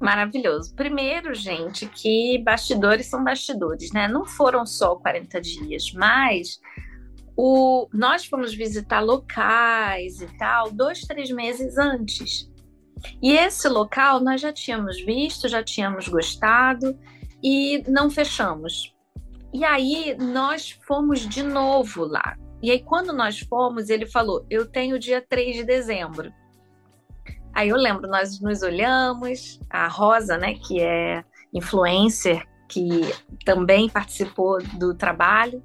Maravilhoso. 0.00 0.74
Primeiro, 0.74 1.34
gente, 1.34 1.86
que 1.86 2.38
bastidores 2.38 3.06
são 3.06 3.24
bastidores, 3.24 3.92
né? 3.92 4.06
Não 4.06 4.26
foram 4.26 4.66
só 4.66 4.96
40 4.96 5.40
dias, 5.40 5.92
mas 5.92 6.60
o, 7.36 7.88
nós 7.92 8.26
fomos 8.26 8.54
visitar 8.54 9.00
locais 9.00 10.20
e 10.20 10.26
tal 10.38 10.70
dois, 10.70 11.00
três 11.02 11.30
meses 11.30 11.78
antes. 11.78 12.50
E 13.22 13.32
esse 13.32 13.68
local 13.68 14.20
nós 14.20 14.40
já 14.40 14.52
tínhamos 14.52 15.00
visto, 15.00 15.48
já 15.48 15.62
tínhamos 15.62 16.08
gostado 16.08 16.98
e 17.42 17.82
não 17.88 18.10
fechamos. 18.10 18.93
E 19.54 19.64
aí 19.64 20.16
nós 20.18 20.72
fomos 20.84 21.20
de 21.20 21.42
novo 21.44 22.04
lá. 22.04 22.36
E 22.60 22.72
aí 22.72 22.82
quando 22.82 23.12
nós 23.12 23.38
fomos, 23.38 23.88
ele 23.88 24.04
falou: 24.04 24.44
"Eu 24.50 24.66
tenho 24.66 24.98
dia 24.98 25.24
3 25.26 25.54
de 25.54 25.64
dezembro". 25.64 26.32
Aí 27.54 27.68
eu 27.68 27.76
lembro, 27.76 28.08
nós 28.08 28.40
nos 28.40 28.62
olhamos, 28.62 29.60
a 29.70 29.86
Rosa, 29.86 30.36
né, 30.36 30.54
que 30.54 30.80
é 30.80 31.22
influencer, 31.52 32.44
que 32.68 33.02
também 33.44 33.88
participou 33.88 34.60
do 34.76 34.92
trabalho, 34.92 35.62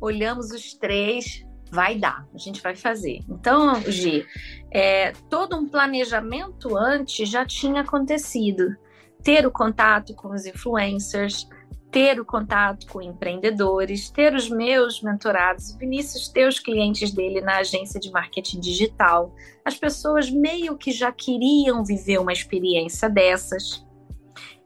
olhamos 0.00 0.50
os 0.50 0.74
três, 0.74 1.46
vai 1.70 1.96
dar, 1.96 2.26
a 2.34 2.38
gente 2.38 2.60
vai 2.60 2.74
fazer. 2.74 3.20
Então, 3.28 3.80
Gi, 3.82 4.26
é, 4.72 5.12
todo 5.30 5.56
um 5.56 5.68
planejamento 5.68 6.76
antes 6.76 7.28
já 7.28 7.46
tinha 7.46 7.82
acontecido. 7.82 8.76
Ter 9.22 9.46
o 9.46 9.50
contato 9.50 10.12
com 10.14 10.32
os 10.32 10.44
influencers, 10.44 11.48
ter 11.90 12.20
o 12.20 12.24
contato 12.24 12.86
com 12.88 13.00
empreendedores, 13.00 14.10
ter 14.10 14.34
os 14.34 14.50
meus 14.50 15.00
mentorados, 15.00 15.74
Vinícius 15.76 16.28
ter 16.28 16.46
os 16.46 16.58
clientes 16.58 17.12
dele 17.12 17.40
na 17.40 17.58
agência 17.58 17.98
de 17.98 18.10
marketing 18.10 18.60
digital. 18.60 19.34
As 19.64 19.76
pessoas 19.76 20.30
meio 20.30 20.76
que 20.76 20.90
já 20.90 21.10
queriam 21.12 21.84
viver 21.84 22.18
uma 22.18 22.32
experiência 22.32 23.08
dessas. 23.08 23.86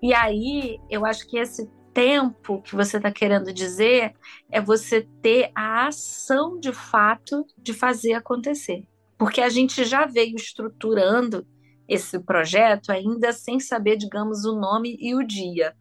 E 0.02 0.14
aí, 0.14 0.80
eu 0.88 1.04
acho 1.04 1.26
que 1.28 1.38
esse 1.38 1.70
tempo 1.92 2.62
que 2.62 2.74
você 2.74 2.96
está 2.96 3.10
querendo 3.10 3.52
dizer 3.52 4.14
é 4.50 4.60
você 4.60 5.06
ter 5.20 5.50
a 5.54 5.86
ação 5.88 6.58
de 6.58 6.72
fato 6.72 7.46
de 7.58 7.74
fazer 7.74 8.14
acontecer. 8.14 8.84
Porque 9.18 9.40
a 9.40 9.48
gente 9.48 9.84
já 9.84 10.06
veio 10.06 10.34
estruturando 10.36 11.46
esse 11.86 12.18
projeto 12.18 12.90
ainda 12.90 13.32
sem 13.32 13.60
saber, 13.60 13.96
digamos, 13.96 14.44
o 14.44 14.58
nome 14.58 14.96
e 14.98 15.14
o 15.14 15.26
dia. 15.26 15.74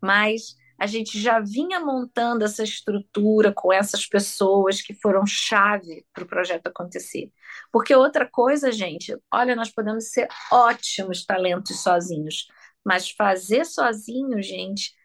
Mas 0.00 0.56
a 0.80 0.86
gente 0.86 1.20
já 1.20 1.40
vinha 1.40 1.78
montando 1.78 2.42
essa 2.42 2.64
estrutura 2.64 3.52
com 3.54 3.70
essas 3.70 4.06
pessoas 4.06 4.80
que 4.80 4.94
foram 4.94 5.26
chave 5.26 6.06
para 6.12 6.24
o 6.24 6.26
projeto 6.26 6.68
acontecer. 6.68 7.30
Porque 7.70 7.94
outra 7.94 8.26
coisa, 8.26 8.72
gente, 8.72 9.14
olha, 9.32 9.54
nós 9.54 9.70
podemos 9.70 10.10
ser 10.10 10.26
ótimos 10.50 11.26
talentos 11.26 11.82
sozinhos, 11.82 12.48
mas 12.82 13.10
fazer 13.10 13.66
sozinho, 13.66 14.42
gente, 14.42 14.98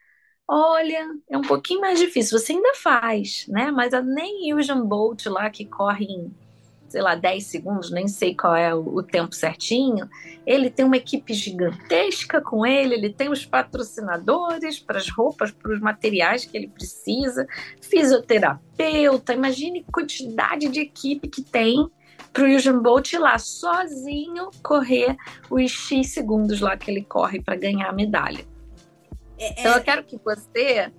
Olha, 0.48 1.04
é 1.28 1.36
um 1.36 1.42
pouquinho 1.42 1.80
mais 1.80 1.98
difícil. 1.98 2.38
Você 2.38 2.52
ainda 2.52 2.72
faz, 2.76 3.46
né? 3.48 3.72
Mas 3.72 3.92
a 3.92 4.00
nem 4.00 4.54
Usain 4.54 4.80
Bolt 4.86 5.26
lá 5.26 5.50
que 5.50 5.64
corre 5.64 6.04
em, 6.04 6.32
sei 6.96 7.02
lá, 7.02 7.14
10 7.14 7.44
segundos, 7.44 7.90
nem 7.90 8.08
sei 8.08 8.34
qual 8.34 8.56
é 8.56 8.74
o, 8.74 9.02
tempo 9.02 9.34
certinho. 9.34 10.08
Ele 10.46 10.70
tem 10.70 10.82
uma 10.82 10.96
equipe 10.96 11.34
gigantesca 11.34 12.40
com 12.40 12.64
ele, 12.64 12.94
ele 12.94 13.10
tem 13.12 13.28
os 13.28 13.44
patrocinadores 13.44 14.78
para 14.78 14.96
as 14.96 15.10
roupas, 15.10 15.50
para 15.50 15.74
os 15.74 15.78
materiais 15.78 16.46
que 16.46 16.56
ele 16.56 16.68
precisa, 16.68 17.46
fisioterapeuta. 17.82 19.34
Imagine 19.34 19.84
a 19.86 19.92
quantidade 19.92 20.70
de 20.70 20.80
equipe 20.80 21.28
que 21.28 21.42
tem 21.42 21.86
para 22.32 22.44
o 22.44 22.56
Usain 22.56 22.78
Bolt 22.78 23.12
ir 23.12 23.18
lá 23.18 23.36
sozinho 23.36 24.48
correr 24.62 25.14
os 25.50 25.70
X 25.70 26.14
segundos 26.14 26.62
lá 26.62 26.78
que 26.78 26.90
ele 26.90 27.04
corre 27.04 27.42
para 27.42 27.56
ganhar 27.56 27.90
a 27.90 27.92
medalha. 27.92 28.46
É, 29.38 29.60
então 29.60 29.72
eu 29.72 29.78
é. 29.80 29.82
quero 29.82 30.02
que 30.02 30.16
você, 30.16 30.90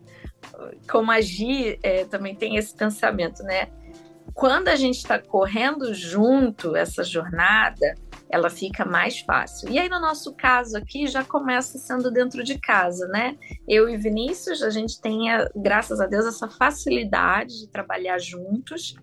como 0.87 1.09
agir, 1.09 1.79
é, 1.81 2.05
também 2.05 2.35
tem 2.35 2.55
esse 2.55 2.75
pensamento, 2.75 3.41
né? 3.41 3.69
Quando 4.37 4.67
a 4.67 4.75
gente 4.75 4.97
está 4.97 5.17
correndo 5.17 5.95
junto 5.95 6.75
essa 6.75 7.03
jornada, 7.03 7.95
ela 8.29 8.51
fica 8.51 8.85
mais 8.85 9.19
fácil. 9.21 9.67
E 9.67 9.79
aí, 9.79 9.89
no 9.89 9.99
nosso 9.99 10.31
caso 10.31 10.77
aqui, 10.77 11.07
já 11.07 11.23
começa 11.23 11.79
sendo 11.79 12.11
dentro 12.11 12.43
de 12.43 12.59
casa, 12.59 13.07
né? 13.07 13.35
Eu 13.67 13.89
e 13.89 13.97
Vinícius, 13.97 14.61
a 14.61 14.69
gente 14.69 15.01
tem, 15.01 15.21
graças 15.55 15.99
a 15.99 16.05
Deus, 16.05 16.27
essa 16.27 16.47
facilidade 16.47 17.61
de 17.61 17.67
trabalhar 17.67 18.19
juntos. 18.19 18.95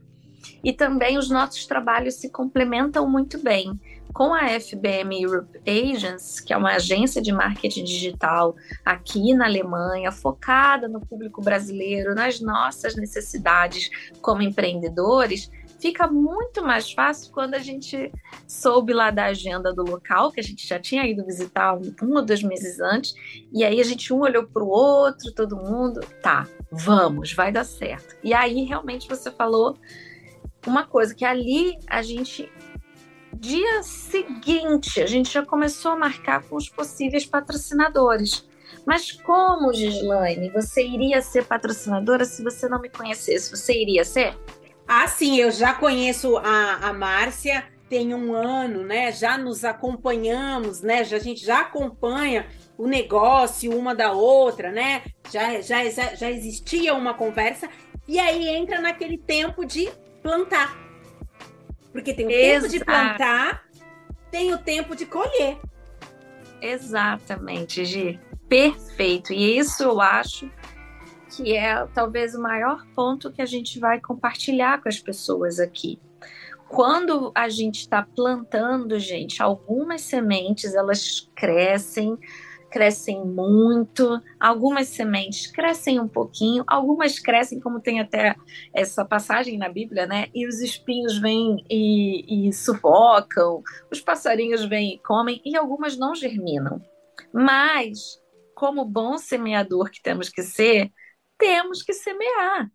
E 0.62 0.72
também 0.72 1.18
os 1.18 1.28
nossos 1.28 1.66
trabalhos 1.66 2.14
se 2.14 2.30
complementam 2.30 3.10
muito 3.10 3.36
bem 3.36 3.80
com 4.14 4.32
a 4.32 4.48
FBM 4.60 5.22
Europe 5.22 5.60
Agents, 5.68 6.38
que 6.38 6.52
é 6.52 6.56
uma 6.56 6.76
agência 6.76 7.20
de 7.20 7.32
marketing 7.32 7.82
digital 7.82 8.54
aqui 8.84 9.34
na 9.34 9.46
Alemanha, 9.46 10.12
focada 10.12 10.86
no 10.86 11.00
público 11.00 11.42
brasileiro, 11.42 12.14
nas 12.14 12.40
nossas 12.40 12.94
necessidades 12.94 13.90
como 14.22 14.40
empreendedores, 14.40 15.50
fica 15.80 16.06
muito 16.06 16.62
mais 16.62 16.92
fácil 16.92 17.32
quando 17.32 17.54
a 17.54 17.58
gente 17.58 18.12
soube 18.46 18.92
lá 18.92 19.10
da 19.10 19.24
agenda 19.24 19.74
do 19.74 19.82
local, 19.82 20.30
que 20.30 20.38
a 20.38 20.44
gente 20.44 20.64
já 20.64 20.78
tinha 20.78 21.04
ido 21.04 21.26
visitar 21.26 21.74
um, 21.74 22.14
ou 22.14 22.24
dois 22.24 22.42
meses 22.42 22.80
antes, 22.80 23.14
e 23.52 23.64
aí 23.64 23.80
a 23.80 23.84
gente 23.84 24.12
um 24.12 24.20
olhou 24.20 24.46
para 24.46 24.62
o 24.62 24.68
outro, 24.68 25.32
todo 25.32 25.56
mundo, 25.56 26.00
tá, 26.22 26.46
vamos, 26.70 27.32
vai 27.32 27.50
dar 27.50 27.64
certo. 27.64 28.16
E 28.22 28.32
aí 28.32 28.62
realmente 28.62 29.08
você 29.08 29.28
falou 29.28 29.76
uma 30.66 30.86
coisa 30.86 31.14
que 31.14 31.24
ali 31.24 31.76
a 31.88 32.00
gente 32.00 32.50
dia 33.34 33.82
seguinte, 33.82 35.00
a 35.00 35.06
gente 35.06 35.32
já 35.32 35.44
começou 35.44 35.92
a 35.92 35.96
marcar 35.96 36.42
com 36.42 36.56
os 36.56 36.68
possíveis 36.68 37.26
patrocinadores. 37.26 38.48
Mas 38.86 39.12
como, 39.12 39.72
Gislaine, 39.72 40.50
você 40.50 40.86
iria 40.86 41.22
ser 41.22 41.44
patrocinadora 41.44 42.24
se 42.24 42.42
você 42.42 42.68
não 42.68 42.80
me 42.80 42.88
conhecesse? 42.88 43.50
Você 43.50 43.72
iria 43.72 44.04
ser? 44.04 44.36
Ah, 44.86 45.06
sim, 45.06 45.38
eu 45.38 45.50
já 45.50 45.72
conheço 45.72 46.36
a, 46.36 46.88
a 46.88 46.92
Márcia, 46.92 47.64
tem 47.88 48.14
um 48.14 48.34
ano, 48.34 48.82
né? 48.82 49.12
Já 49.12 49.38
nos 49.38 49.64
acompanhamos, 49.64 50.82
né? 50.82 51.04
Já, 51.04 51.16
a 51.16 51.20
gente 51.20 51.44
já 51.44 51.60
acompanha 51.60 52.46
o 52.76 52.86
negócio 52.86 53.76
uma 53.76 53.94
da 53.94 54.12
outra, 54.12 54.70
né? 54.70 55.02
Já, 55.30 55.60
já, 55.60 55.84
já 55.90 56.30
existia 56.30 56.94
uma 56.94 57.14
conversa, 57.14 57.68
e 58.06 58.18
aí 58.18 58.48
entra 58.48 58.80
naquele 58.80 59.16
tempo 59.16 59.64
de 59.64 59.88
plantar. 60.22 60.83
Porque 61.94 62.12
tem 62.12 62.26
o 62.26 62.30
Exato. 62.30 62.62
tempo 62.62 62.68
de 62.68 62.84
plantar, 62.84 63.64
tem 64.28 64.52
o 64.52 64.58
tempo 64.58 64.96
de 64.96 65.06
colher. 65.06 65.60
Exatamente, 66.60 67.84
Gi. 67.84 68.18
Perfeito. 68.48 69.32
E 69.32 69.56
isso 69.56 69.84
eu 69.84 70.00
acho 70.00 70.50
que 71.30 71.56
é 71.56 71.86
talvez 71.94 72.34
o 72.34 72.42
maior 72.42 72.84
ponto 72.96 73.30
que 73.30 73.40
a 73.40 73.46
gente 73.46 73.78
vai 73.78 74.00
compartilhar 74.00 74.82
com 74.82 74.88
as 74.88 74.98
pessoas 74.98 75.60
aqui. 75.60 76.00
Quando 76.68 77.30
a 77.32 77.48
gente 77.48 77.82
está 77.82 78.02
plantando, 78.02 78.98
gente, 78.98 79.40
algumas 79.40 80.00
sementes 80.00 80.74
elas 80.74 81.30
crescem, 81.32 82.18
crescem 82.74 83.24
muito, 83.24 84.20
algumas 84.40 84.88
sementes 84.88 85.46
crescem 85.46 86.00
um 86.00 86.08
pouquinho, 86.08 86.64
algumas 86.66 87.20
crescem, 87.20 87.60
como 87.60 87.80
tem 87.80 88.00
até 88.00 88.34
essa 88.74 89.04
passagem 89.04 89.56
na 89.56 89.68
Bíblia, 89.68 90.08
né? 90.08 90.26
E 90.34 90.44
os 90.44 90.60
espinhos 90.60 91.16
vêm 91.20 91.64
e, 91.70 92.48
e 92.48 92.52
sufocam, 92.52 93.62
os 93.92 94.00
passarinhos 94.00 94.64
vêm 94.64 94.94
e 94.94 94.98
comem, 94.98 95.40
e 95.44 95.56
algumas 95.56 95.96
não 95.96 96.16
germinam. 96.16 96.82
Mas, 97.32 98.20
como 98.56 98.84
bom 98.84 99.18
semeador 99.18 99.88
que 99.88 100.02
temos 100.02 100.28
que 100.28 100.42
ser, 100.42 100.90
temos 101.38 101.80
que 101.80 101.92
semear. 101.92 102.68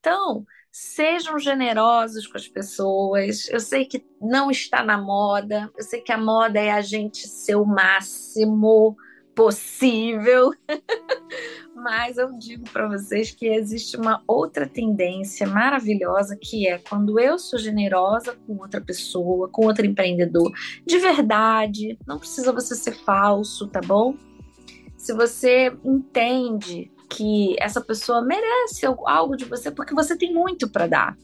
Então, 0.00 0.46
sejam 0.70 1.38
generosos 1.38 2.26
com 2.26 2.38
as 2.38 2.48
pessoas. 2.48 3.50
Eu 3.50 3.60
sei 3.60 3.84
que 3.84 4.02
não 4.18 4.50
está 4.50 4.82
na 4.82 4.96
moda, 4.96 5.70
eu 5.76 5.84
sei 5.84 6.00
que 6.00 6.10
a 6.10 6.16
moda 6.16 6.58
é 6.58 6.70
a 6.70 6.80
gente 6.80 7.28
ser 7.28 7.56
o 7.56 7.66
máximo 7.66 8.96
possível. 9.34 10.52
Mas 11.74 12.16
eu 12.16 12.32
digo 12.38 12.64
para 12.70 12.86
vocês 12.88 13.30
que 13.30 13.46
existe 13.46 13.96
uma 13.96 14.22
outra 14.26 14.66
tendência 14.68 15.46
maravilhosa 15.46 16.36
que 16.40 16.68
é 16.68 16.78
quando 16.78 17.18
eu 17.18 17.38
sou 17.38 17.58
generosa 17.58 18.36
com 18.46 18.56
outra 18.58 18.80
pessoa, 18.80 19.48
com 19.48 19.66
outro 19.66 19.84
empreendedor, 19.84 20.52
de 20.86 20.98
verdade, 20.98 21.98
não 22.06 22.18
precisa 22.18 22.52
você 22.52 22.76
ser 22.76 22.92
falso, 22.92 23.66
tá 23.66 23.80
bom? 23.80 24.14
Se 24.96 25.12
você 25.12 25.76
entende 25.84 26.92
que 27.08 27.56
essa 27.58 27.80
pessoa 27.80 28.22
merece 28.22 28.86
algo 28.86 29.36
de 29.36 29.44
você 29.44 29.70
porque 29.70 29.94
você 29.94 30.16
tem 30.16 30.32
muito 30.32 30.70
para 30.70 30.86
dar. 30.86 31.16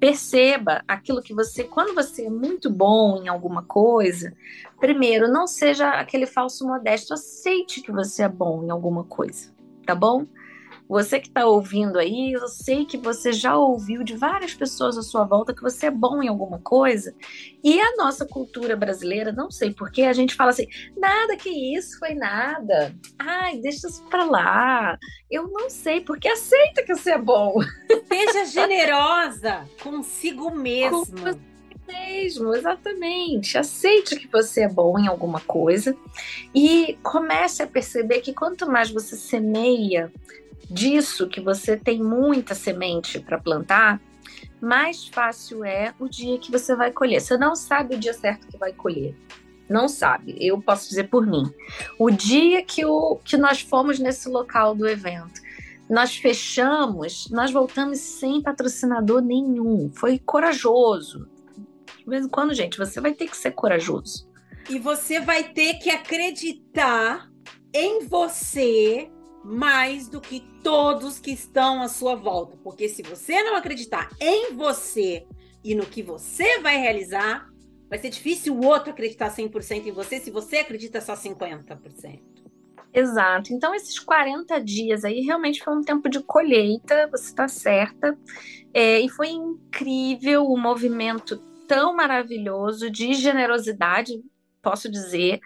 Perceba 0.00 0.82
aquilo 0.88 1.22
que 1.22 1.34
você, 1.34 1.62
quando 1.62 1.94
você 1.94 2.24
é 2.24 2.30
muito 2.30 2.70
bom 2.70 3.22
em 3.22 3.28
alguma 3.28 3.62
coisa, 3.62 4.34
primeiro, 4.80 5.28
não 5.28 5.46
seja 5.46 5.90
aquele 5.90 6.24
falso 6.24 6.66
modesto, 6.66 7.12
aceite 7.12 7.82
que 7.82 7.92
você 7.92 8.22
é 8.22 8.28
bom 8.28 8.64
em 8.64 8.70
alguma 8.70 9.04
coisa, 9.04 9.52
tá 9.84 9.94
bom? 9.94 10.26
Você 10.90 11.20
que 11.20 11.28
está 11.28 11.46
ouvindo 11.46 12.00
aí, 12.00 12.32
eu 12.32 12.48
sei 12.48 12.84
que 12.84 12.98
você 12.98 13.32
já 13.32 13.56
ouviu 13.56 14.02
de 14.02 14.16
várias 14.16 14.54
pessoas 14.54 14.98
à 14.98 15.02
sua 15.02 15.22
volta 15.22 15.54
que 15.54 15.62
você 15.62 15.86
é 15.86 15.90
bom 15.90 16.20
em 16.20 16.26
alguma 16.26 16.58
coisa. 16.58 17.14
E 17.62 17.80
a 17.80 17.94
nossa 17.94 18.26
cultura 18.26 18.74
brasileira, 18.74 19.30
não 19.30 19.52
sei 19.52 19.72
porquê, 19.72 20.02
a 20.02 20.12
gente 20.12 20.34
fala 20.34 20.50
assim: 20.50 20.66
nada 20.96 21.36
que 21.36 21.48
isso 21.48 21.96
foi 21.96 22.14
nada. 22.14 22.92
Ai, 23.16 23.58
deixa 23.58 23.86
isso 23.86 24.02
para 24.10 24.24
lá. 24.24 24.98
Eu 25.30 25.46
não 25.46 25.70
sei, 25.70 26.00
porque 26.00 26.26
aceita 26.26 26.82
que 26.82 26.96
você 26.96 27.12
é 27.12 27.18
bom. 27.18 27.60
Seja 28.12 28.46
generosa 28.46 29.68
consigo 29.80 30.50
mesmo. 30.50 31.06
Com 31.06 31.50
mesmo, 31.86 32.54
exatamente. 32.54 33.58
Aceite 33.58 34.16
que 34.16 34.28
você 34.28 34.62
é 34.62 34.68
bom 34.68 34.98
em 34.98 35.06
alguma 35.06 35.40
coisa 35.40 35.96
e 36.54 36.98
comece 37.02 37.62
a 37.62 37.66
perceber 37.66 38.20
que 38.20 38.32
quanto 38.32 38.70
mais 38.70 38.90
você 38.90 39.16
semeia 39.16 40.12
disso 40.68 41.28
que 41.28 41.40
você 41.40 41.76
tem 41.76 42.02
muita 42.02 42.54
semente 42.54 43.20
para 43.20 43.38
plantar, 43.38 44.00
mais 44.60 45.06
fácil 45.06 45.64
é 45.64 45.94
o 45.98 46.08
dia 46.08 46.38
que 46.38 46.50
você 46.50 46.74
vai 46.74 46.90
colher. 46.90 47.20
Você 47.20 47.36
não 47.36 47.54
sabe 47.54 47.94
o 47.94 47.98
dia 47.98 48.12
certo 48.12 48.46
que 48.46 48.58
vai 48.58 48.72
colher. 48.72 49.14
Não 49.68 49.88
sabe. 49.88 50.36
Eu 50.38 50.60
posso 50.60 50.88
dizer 50.88 51.08
por 51.08 51.26
mim. 51.26 51.50
O 51.98 52.10
dia 52.10 52.62
que, 52.62 52.84
o, 52.84 53.16
que 53.24 53.36
nós 53.36 53.60
fomos 53.60 53.98
nesse 53.98 54.28
local 54.28 54.74
do 54.74 54.86
evento, 54.88 55.40
nós 55.88 56.16
fechamos, 56.16 57.30
nós 57.30 57.50
voltamos 57.50 57.98
sem 57.98 58.42
patrocinador 58.42 59.22
nenhum. 59.22 59.90
Foi 59.94 60.18
corajoso. 60.18 61.28
De 61.98 62.04
vez 62.04 62.24
em 62.24 62.28
quando, 62.28 62.52
gente, 62.54 62.76
você 62.76 63.00
vai 63.00 63.12
ter 63.12 63.28
que 63.28 63.36
ser 63.36 63.52
corajoso. 63.52 64.28
E 64.68 64.78
você 64.78 65.20
vai 65.20 65.44
ter 65.44 65.74
que 65.74 65.90
acreditar 65.90 67.30
em 67.72 68.04
você 68.06 69.10
mais 69.44 70.08
do 70.08 70.20
que 70.20 70.40
todos 70.62 71.18
que 71.18 71.30
estão 71.30 71.82
à 71.82 71.88
sua 71.88 72.14
volta. 72.14 72.56
Porque 72.62 72.88
se 72.88 73.02
você 73.02 73.42
não 73.42 73.56
acreditar 73.56 74.10
em 74.20 74.54
você 74.54 75.26
e 75.64 75.74
no 75.74 75.86
que 75.86 76.02
você 76.02 76.60
vai 76.60 76.76
realizar, 76.76 77.50
vai 77.88 77.98
ser 77.98 78.10
difícil 78.10 78.54
o 78.54 78.64
outro 78.64 78.90
acreditar 78.90 79.30
100% 79.30 79.86
em 79.86 79.92
você 79.92 80.20
se 80.20 80.30
você 80.30 80.58
acredita 80.58 81.00
só 81.00 81.14
50%. 81.14 82.20
Exato. 82.92 83.52
Então, 83.52 83.74
esses 83.74 83.98
40 83.98 84.60
dias 84.60 85.04
aí 85.04 85.20
realmente 85.20 85.62
foi 85.62 85.76
um 85.76 85.82
tempo 85.82 86.08
de 86.08 86.20
colheita, 86.20 87.08
você 87.08 87.26
está 87.26 87.46
certa. 87.46 88.18
É, 88.74 89.00
e 89.00 89.08
foi 89.08 89.28
incrível 89.28 90.44
o 90.46 90.58
movimento 90.58 91.36
tão 91.68 91.94
maravilhoso 91.94 92.90
de 92.90 93.14
generosidade, 93.14 94.20
posso 94.60 94.90
dizer, 94.90 95.40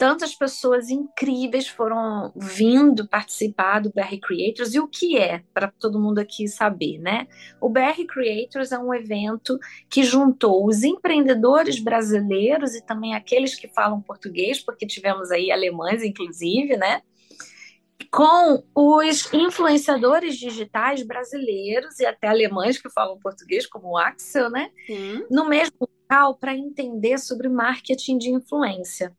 tantas 0.00 0.34
pessoas 0.34 0.88
incríveis 0.88 1.68
foram 1.68 2.32
vindo 2.34 3.06
participar 3.06 3.80
do 3.80 3.92
BR 3.92 4.16
Creators 4.18 4.74
e 4.74 4.80
o 4.80 4.88
que 4.88 5.18
é, 5.18 5.42
para 5.52 5.70
todo 5.70 6.00
mundo 6.00 6.18
aqui 6.20 6.48
saber, 6.48 6.96
né? 6.96 7.28
O 7.60 7.68
BR 7.68 8.06
Creators 8.08 8.72
é 8.72 8.78
um 8.78 8.94
evento 8.94 9.58
que 9.90 10.02
juntou 10.02 10.66
os 10.66 10.84
empreendedores 10.84 11.78
brasileiros 11.78 12.74
e 12.74 12.82
também 12.82 13.14
aqueles 13.14 13.54
que 13.54 13.68
falam 13.68 14.00
português, 14.00 14.58
porque 14.58 14.86
tivemos 14.86 15.30
aí 15.30 15.52
alemães, 15.52 16.02
inclusive, 16.02 16.78
né? 16.78 17.02
Com 18.10 18.64
os 18.74 19.30
influenciadores 19.34 20.38
digitais 20.38 21.02
brasileiros 21.02 22.00
e 22.00 22.06
até 22.06 22.28
alemães 22.28 22.80
que 22.80 22.88
falam 22.88 23.18
português, 23.18 23.66
como 23.66 23.90
o 23.90 23.98
Axel, 23.98 24.48
né? 24.48 24.70
Sim. 24.86 25.26
No 25.30 25.46
mesmo 25.46 25.76
local 25.78 26.36
para 26.36 26.56
entender 26.56 27.18
sobre 27.18 27.50
marketing 27.50 28.16
de 28.16 28.30
influência. 28.30 29.14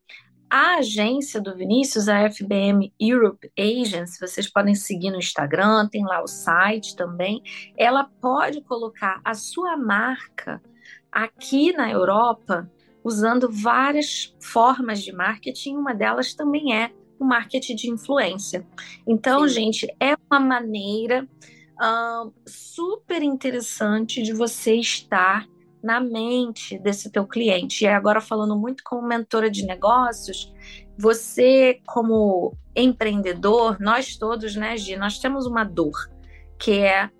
A 0.52 0.74
agência 0.74 1.40
do 1.40 1.56
Vinícius, 1.56 2.10
a 2.10 2.28
FBM 2.28 2.92
Europe 3.00 3.50
Agency, 3.58 4.20
vocês 4.20 4.52
podem 4.52 4.74
seguir 4.74 5.10
no 5.10 5.16
Instagram, 5.16 5.88
tem 5.88 6.04
lá 6.04 6.22
o 6.22 6.26
site 6.26 6.94
também. 6.94 7.42
Ela 7.74 8.04
pode 8.04 8.60
colocar 8.60 9.18
a 9.24 9.32
sua 9.32 9.78
marca 9.78 10.62
aqui 11.10 11.72
na 11.72 11.90
Europa 11.90 12.70
usando 13.02 13.50
várias 13.50 14.36
formas 14.42 15.02
de 15.02 15.10
marketing, 15.10 15.74
uma 15.74 15.94
delas 15.94 16.34
também 16.34 16.76
é 16.76 16.92
o 17.18 17.24
marketing 17.24 17.74
de 17.74 17.90
influência. 17.90 18.66
Então, 19.06 19.48
Sim. 19.48 19.54
gente, 19.54 19.86
é 19.98 20.14
uma 20.30 20.38
maneira 20.38 21.26
uh, 21.80 22.30
super 22.46 23.22
interessante 23.22 24.22
de 24.22 24.34
você 24.34 24.74
estar 24.74 25.48
na 25.82 26.00
mente 26.00 26.78
desse 26.78 27.10
teu 27.10 27.26
cliente. 27.26 27.84
E 27.84 27.88
agora 27.88 28.20
falando 28.20 28.56
muito 28.56 28.82
como 28.84 29.06
mentora 29.06 29.50
de 29.50 29.64
negócios, 29.66 30.52
você 30.96 31.80
como 31.86 32.56
empreendedor, 32.74 33.78
nós 33.80 34.16
todos, 34.16 34.54
né, 34.56 34.76
Gi, 34.76 34.96
nós 34.96 35.18
temos 35.18 35.46
uma 35.46 35.64
dor, 35.64 36.10
que 36.58 36.80
é 36.80 37.10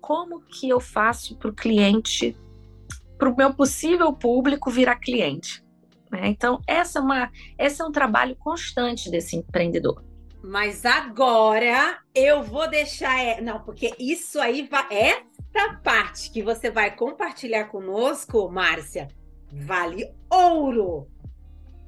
como 0.00 0.40
que 0.40 0.68
eu 0.68 0.80
faço 0.80 1.36
para 1.36 1.50
o 1.50 1.54
cliente, 1.54 2.36
para 3.16 3.30
o 3.30 3.36
meu 3.36 3.52
possível 3.54 4.12
público 4.12 4.70
virar 4.70 4.96
cliente. 4.96 5.64
Né? 6.10 6.28
Então, 6.28 6.60
essa 6.66 6.98
é, 6.98 7.02
uma, 7.02 7.30
esse 7.58 7.82
é 7.82 7.84
um 7.84 7.92
trabalho 7.92 8.34
constante 8.36 9.10
desse 9.10 9.36
empreendedor. 9.36 10.02
Mas 10.42 10.86
agora 10.86 11.98
eu 12.14 12.42
vou 12.42 12.68
deixar. 12.68 13.20
É, 13.20 13.40
não, 13.40 13.60
porque 13.60 13.92
isso 13.98 14.40
aí 14.40 14.66
vai. 14.66 14.86
É 14.90 15.22
essa 15.54 15.74
parte 15.74 16.30
que 16.30 16.42
você 16.42 16.70
vai 16.70 16.94
compartilhar 16.94 17.64
conosco, 17.64 18.48
Márcia, 18.48 19.08
vale 19.52 20.12
ouro. 20.30 21.08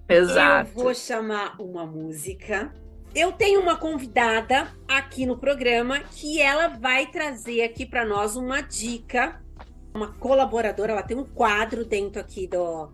Exato. 0.08 0.70
Eu 0.70 0.82
vou 0.82 0.94
chamar 0.94 1.60
uma 1.60 1.86
música. 1.86 2.74
Eu 3.14 3.32
tenho 3.32 3.60
uma 3.60 3.76
convidada 3.76 4.68
aqui 4.88 5.26
no 5.26 5.36
programa 5.36 6.00
que 6.00 6.40
ela 6.40 6.68
vai 6.68 7.06
trazer 7.06 7.62
aqui 7.62 7.84
para 7.86 8.04
nós 8.04 8.36
uma 8.36 8.60
dica, 8.60 9.40
uma 9.94 10.12
colaboradora. 10.14 10.92
Ela 10.92 11.02
tem 11.02 11.16
um 11.16 11.24
quadro 11.24 11.84
dentro 11.84 12.20
aqui 12.20 12.46
do, 12.46 12.90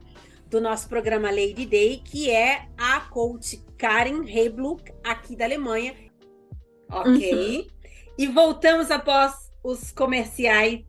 do 0.49 0.61
nosso 0.61 0.89
programa 0.89 1.31
Lady 1.31 1.67
Day, 1.67 2.03
que 2.05 2.31
é 2.31 2.69
a 2.77 3.01
coach 3.01 3.63
Karen 3.79 4.25
Hebluck, 4.27 4.93
aqui 5.05 5.37
da 5.37 5.45
Alemanha. 5.45 5.95
Ok. 6.91 7.59
Uhum. 7.59 7.67
E 8.19 8.27
voltamos 8.27 8.91
após 8.91 9.46
os 9.67 9.91
comerciais 9.91 10.85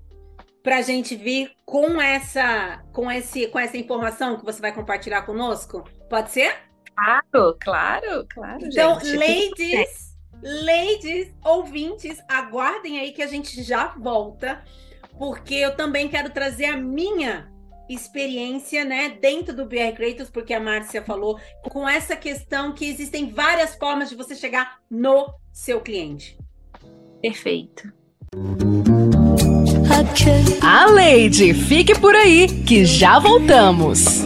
para 0.61 0.77
a 0.77 0.81
gente 0.81 1.15
vir 1.15 1.51
com 1.65 1.99
essa, 1.99 2.83
com 2.93 3.09
esse, 3.09 3.47
com 3.47 3.57
essa 3.57 3.77
informação 3.77 4.37
que 4.37 4.45
você 4.45 4.61
vai 4.61 4.71
compartilhar 4.71 5.23
conosco? 5.23 5.83
Pode 6.09 6.31
ser? 6.31 6.55
Claro, 6.93 7.57
claro, 7.59 8.27
claro. 8.29 8.59
Então, 8.61 8.99
gente. 8.99 9.17
ladies, 9.17 10.17
ladies, 10.43 11.33
ouvintes, 11.43 12.21
aguardem 12.29 12.99
aí 12.99 13.11
que 13.11 13.23
a 13.23 13.27
gente 13.27 13.63
já 13.63 13.95
volta, 13.97 14.63
porque 15.17 15.55
eu 15.55 15.75
também 15.75 16.07
quero 16.07 16.29
trazer 16.29 16.65
a 16.65 16.77
minha 16.77 17.51
experiência, 17.89 18.83
né, 18.83 19.17
dentro 19.21 19.55
do 19.55 19.65
BR 19.65 19.95
Creators, 19.95 20.29
porque 20.29 20.53
a 20.53 20.59
Márcia 20.59 21.01
falou, 21.01 21.39
com 21.63 21.87
essa 21.87 22.17
questão 22.17 22.73
que 22.73 22.85
existem 22.85 23.29
várias 23.29 23.75
formas 23.75 24.09
de 24.09 24.15
você 24.15 24.35
chegar 24.35 24.79
no 24.89 25.33
seu 25.53 25.79
cliente. 25.79 26.37
Perfeito. 27.21 27.96
A 30.61 30.85
Lady, 30.85 31.53
fique 31.53 31.97
por 31.97 32.13
aí 32.13 32.47
que 32.65 32.83
já 32.83 33.19
voltamos. 33.19 34.25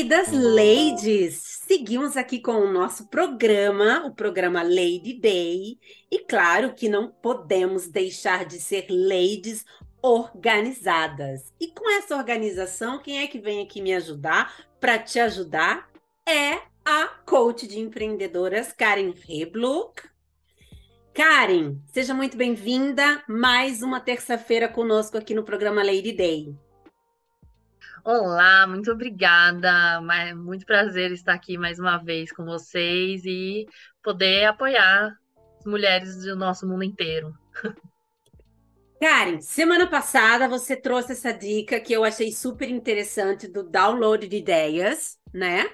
Queridas 0.00 0.32
ladies, 0.32 1.60
seguimos 1.66 2.16
aqui 2.16 2.40
com 2.40 2.52
o 2.52 2.72
nosso 2.72 3.08
programa, 3.08 4.06
o 4.06 4.14
programa 4.14 4.62
Lady 4.62 5.12
Day, 5.12 5.78
e 6.10 6.20
claro 6.20 6.72
que 6.72 6.88
não 6.88 7.10
podemos 7.10 7.86
deixar 7.86 8.46
de 8.46 8.58
ser 8.58 8.86
ladies 8.88 9.62
organizadas. 10.00 11.52
E 11.60 11.68
com 11.68 11.86
essa 11.98 12.16
organização, 12.16 12.98
quem 12.98 13.18
é 13.18 13.26
que 13.26 13.38
vem 13.38 13.62
aqui 13.62 13.82
me 13.82 13.92
ajudar? 13.92 14.66
Para 14.80 14.98
te 14.98 15.20
ajudar 15.20 15.90
é 16.26 16.62
a 16.82 17.06
coach 17.26 17.66
de 17.66 17.78
empreendedoras 17.78 18.72
Karen 18.72 19.12
Rebloch. 19.28 20.08
Karen, 21.12 21.76
seja 21.92 22.14
muito 22.14 22.38
bem-vinda 22.38 23.22
mais 23.28 23.82
uma 23.82 24.00
terça-feira 24.00 24.66
conosco 24.66 25.18
aqui 25.18 25.34
no 25.34 25.44
programa 25.44 25.84
Lady 25.84 26.12
Day. 26.12 26.56
Olá, 28.04 28.66
muito 28.66 28.90
obrigada. 28.90 30.00
Muito 30.34 30.64
prazer 30.64 31.12
estar 31.12 31.34
aqui 31.34 31.58
mais 31.58 31.78
uma 31.78 31.98
vez 31.98 32.32
com 32.32 32.44
vocês 32.44 33.24
e 33.26 33.66
poder 34.02 34.46
apoiar 34.46 35.14
as 35.58 35.66
mulheres 35.66 36.24
do 36.24 36.34
nosso 36.34 36.66
mundo 36.66 36.82
inteiro. 36.82 37.34
Karen, 39.00 39.40
semana 39.40 39.86
passada 39.86 40.48
você 40.48 40.76
trouxe 40.76 41.12
essa 41.12 41.32
dica 41.32 41.78
que 41.80 41.92
eu 41.92 42.02
achei 42.02 42.32
super 42.32 42.70
interessante 42.70 43.46
do 43.46 43.62
download 43.62 44.26
de 44.26 44.36
ideias, 44.36 45.18
né? 45.32 45.70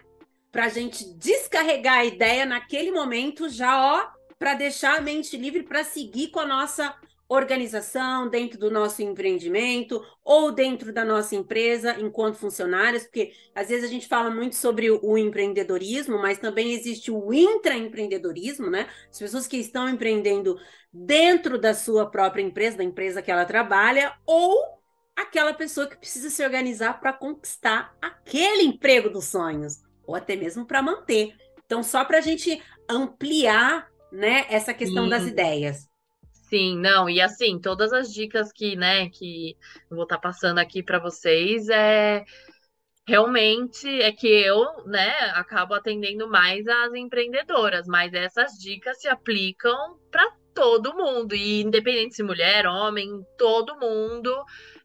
Pra 0.51 0.69
gente 0.69 1.05
descarregar 1.17 1.99
a 1.99 2.05
ideia 2.05 2.45
naquele 2.45 2.91
momento 2.91 3.49
já, 3.49 3.79
ó, 3.79 4.09
para 4.39 4.55
deixar 4.55 4.99
a 4.99 5.01
mente 5.01 5.37
livre 5.37 5.63
para 5.63 5.85
seguir 5.85 6.29
com 6.29 6.41
a 6.41 6.47
nossa 6.47 6.95
organização, 7.29 8.29
dentro 8.29 8.59
do 8.59 8.71
nosso 8.71 9.03
empreendimento 9.03 10.01
ou 10.25 10.53
dentro 10.53 10.93
da 10.93 11.05
nossa 11.05 11.35
empresa 11.35 11.97
enquanto 11.99 12.37
funcionários, 12.37 13.03
porque 13.05 13.33
às 13.55 13.69
vezes 13.69 13.85
a 13.85 13.93
gente 13.93 14.07
fala 14.07 14.31
muito 14.31 14.55
sobre 14.55 14.91
o 14.91 15.19
empreendedorismo, 15.19 16.19
mas 16.19 16.39
também 16.39 16.73
existe 16.73 17.11
o 17.11 17.33
intraempreendedorismo, 17.33 18.71
né? 18.71 18.89
As 19.11 19.19
pessoas 19.19 19.47
que 19.47 19.57
estão 19.57 19.89
empreendendo 19.89 20.57
dentro 20.93 21.59
da 21.59 21.75
sua 21.75 22.07
própria 22.09 22.43
empresa, 22.43 22.79
da 22.79 22.85
empresa 22.85 23.21
que 23.21 23.31
ela 23.31 23.45
trabalha, 23.45 24.15
ou 24.25 24.77
aquela 25.17 25.53
pessoa 25.53 25.87
que 25.87 25.97
precisa 25.97 26.31
se 26.31 26.45
organizar 26.45 27.01
para 27.01 27.13
conquistar 27.13 27.97
aquele 28.01 28.63
emprego 28.63 29.11
dos 29.11 29.25
sonhos, 29.25 29.83
ou 30.07 30.15
até 30.15 30.37
mesmo 30.37 30.65
para 30.65 30.83
manter. 30.83 31.35
Então, 31.65 31.83
só 31.83 32.05
para 32.05 32.19
a 32.19 32.21
gente 32.21 32.63
ampliar 32.89 33.89
né, 34.13 34.47
essa 34.49 34.73
questão 34.73 35.05
Sim. 35.05 35.11
das 35.11 35.25
ideias. 35.25 35.89
Sim, 36.49 36.79
não, 36.79 37.11
e 37.11 37.21
assim, 37.21 37.59
todas 37.59 37.93
as 37.93 38.13
dicas 38.13 38.53
que, 38.53 38.77
né, 38.77 39.09
que 39.11 39.57
eu 39.91 39.97
vou 39.97 40.05
estar 40.05 40.17
tá 40.17 40.23
passando 40.23 40.59
aqui 40.59 40.81
para 40.81 40.99
vocês 41.01 41.69
é 41.69 42.25
realmente 43.07 43.89
é 44.03 44.13
que 44.13 44.29
eu, 44.29 44.65
né, 44.87 45.11
acabo 45.35 45.75
atendendo 45.75 46.29
mais 46.29 46.67
as 46.67 46.95
empreendedoras, 46.95 47.87
mas 47.87 48.13
essas 48.15 48.53
dicas 48.59 49.01
se 49.01 49.09
aplicam 49.09 49.99
para 50.11 50.25
todo 50.55 50.95
mundo, 50.95 51.35
e 51.35 51.63
independente 51.63 52.15
se 52.15 52.23
mulher, 52.23 52.67
homem, 52.67 53.25
todo 53.37 53.79
mundo, 53.79 54.33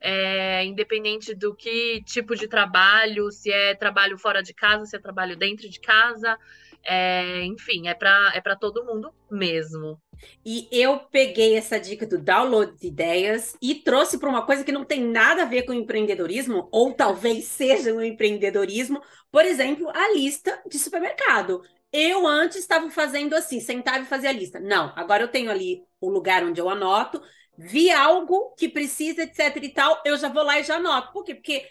é, 0.01 0.65
independente 0.65 1.33
do 1.33 1.55
que 1.55 2.03
tipo 2.03 2.35
de 2.35 2.47
trabalho, 2.47 3.31
se 3.31 3.51
é 3.51 3.75
trabalho 3.75 4.17
fora 4.17 4.43
de 4.43 4.53
casa, 4.53 4.85
se 4.85 4.95
é 4.95 4.99
trabalho 4.99 5.37
dentro 5.37 5.69
de 5.69 5.79
casa, 5.79 6.37
é, 6.83 7.43
enfim, 7.43 7.87
é 7.87 7.93
para 7.93 8.31
é 8.33 8.41
todo 8.55 8.85
mundo 8.85 9.13
mesmo. 9.29 10.01
E 10.45 10.67
eu 10.71 10.99
peguei 10.99 11.55
essa 11.55 11.79
dica 11.79 12.05
do 12.05 12.17
download 12.17 12.77
de 12.77 12.87
ideias 12.87 13.55
e 13.61 13.75
trouxe 13.75 14.17
para 14.17 14.29
uma 14.29 14.45
coisa 14.45 14.63
que 14.63 14.71
não 14.71 14.85
tem 14.85 15.03
nada 15.03 15.43
a 15.43 15.45
ver 15.45 15.63
com 15.63 15.73
empreendedorismo, 15.73 16.67
ou 16.71 16.93
talvez 16.93 17.45
seja 17.45 17.93
um 17.93 18.01
empreendedorismo, 18.01 19.01
por 19.31 19.45
exemplo, 19.45 19.89
a 19.89 20.13
lista 20.13 20.61
de 20.67 20.77
supermercado. 20.77 21.61
Eu 21.91 22.25
antes 22.25 22.57
estava 22.57 22.89
fazendo 22.89 23.35
assim, 23.35 23.59
sentava 23.59 23.99
e 23.99 24.05
fazia 24.05 24.29
a 24.29 24.33
lista. 24.33 24.59
Não, 24.59 24.93
agora 24.95 25.23
eu 25.23 25.27
tenho 25.27 25.51
ali 25.51 25.83
o 25.99 26.09
lugar 26.09 26.43
onde 26.43 26.59
eu 26.61 26.69
anoto, 26.69 27.21
vi 27.57 27.91
algo 27.91 28.53
que 28.57 28.69
precisa, 28.69 29.23
etc 29.23 29.55
e 29.61 29.69
tal, 29.69 30.01
eu 30.05 30.17
já 30.17 30.29
vou 30.29 30.43
lá 30.43 30.59
e 30.59 30.63
já 30.63 30.77
anoto. 30.77 31.11
Por 31.11 31.23
quê? 31.23 31.35
Porque 31.35 31.67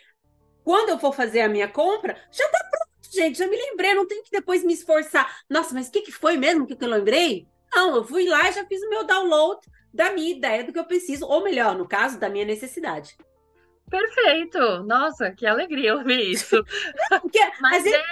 quando 0.62 0.90
eu 0.90 0.98
for 0.98 1.14
fazer 1.14 1.40
a 1.40 1.48
minha 1.48 1.68
compra, 1.68 2.14
já 2.30 2.44
está 2.44 2.58
pronto, 2.58 2.89
gente, 3.10 3.38
já 3.38 3.46
me 3.46 3.56
lembrei, 3.56 3.94
não 3.94 4.06
tenho 4.06 4.22
que 4.22 4.30
depois 4.30 4.64
me 4.64 4.72
esforçar. 4.72 5.42
Nossa, 5.48 5.74
mas 5.74 5.88
o 5.88 5.92
que, 5.92 6.02
que 6.02 6.12
foi 6.12 6.36
mesmo 6.36 6.66
que 6.66 6.76
eu 6.80 6.88
lembrei? 6.88 7.46
Não, 7.74 7.96
eu 7.96 8.04
fui 8.04 8.26
lá 8.26 8.48
e 8.48 8.52
já 8.52 8.64
fiz 8.64 8.82
o 8.82 8.88
meu 8.88 9.04
download 9.04 9.60
da 9.92 10.12
minha 10.12 10.30
ideia 10.30 10.64
do 10.64 10.72
que 10.72 10.78
eu 10.78 10.84
preciso, 10.84 11.26
ou 11.26 11.42
melhor, 11.42 11.76
no 11.76 11.86
caso, 11.86 12.18
da 12.18 12.28
minha 12.28 12.44
necessidade. 12.44 13.16
Perfeito! 13.88 14.84
Nossa, 14.84 15.32
que 15.32 15.44
alegria 15.44 15.96
ouvir 15.96 16.30
isso. 16.30 16.64
Porque, 17.20 17.40
Mas 17.60 17.84
é, 17.84 18.02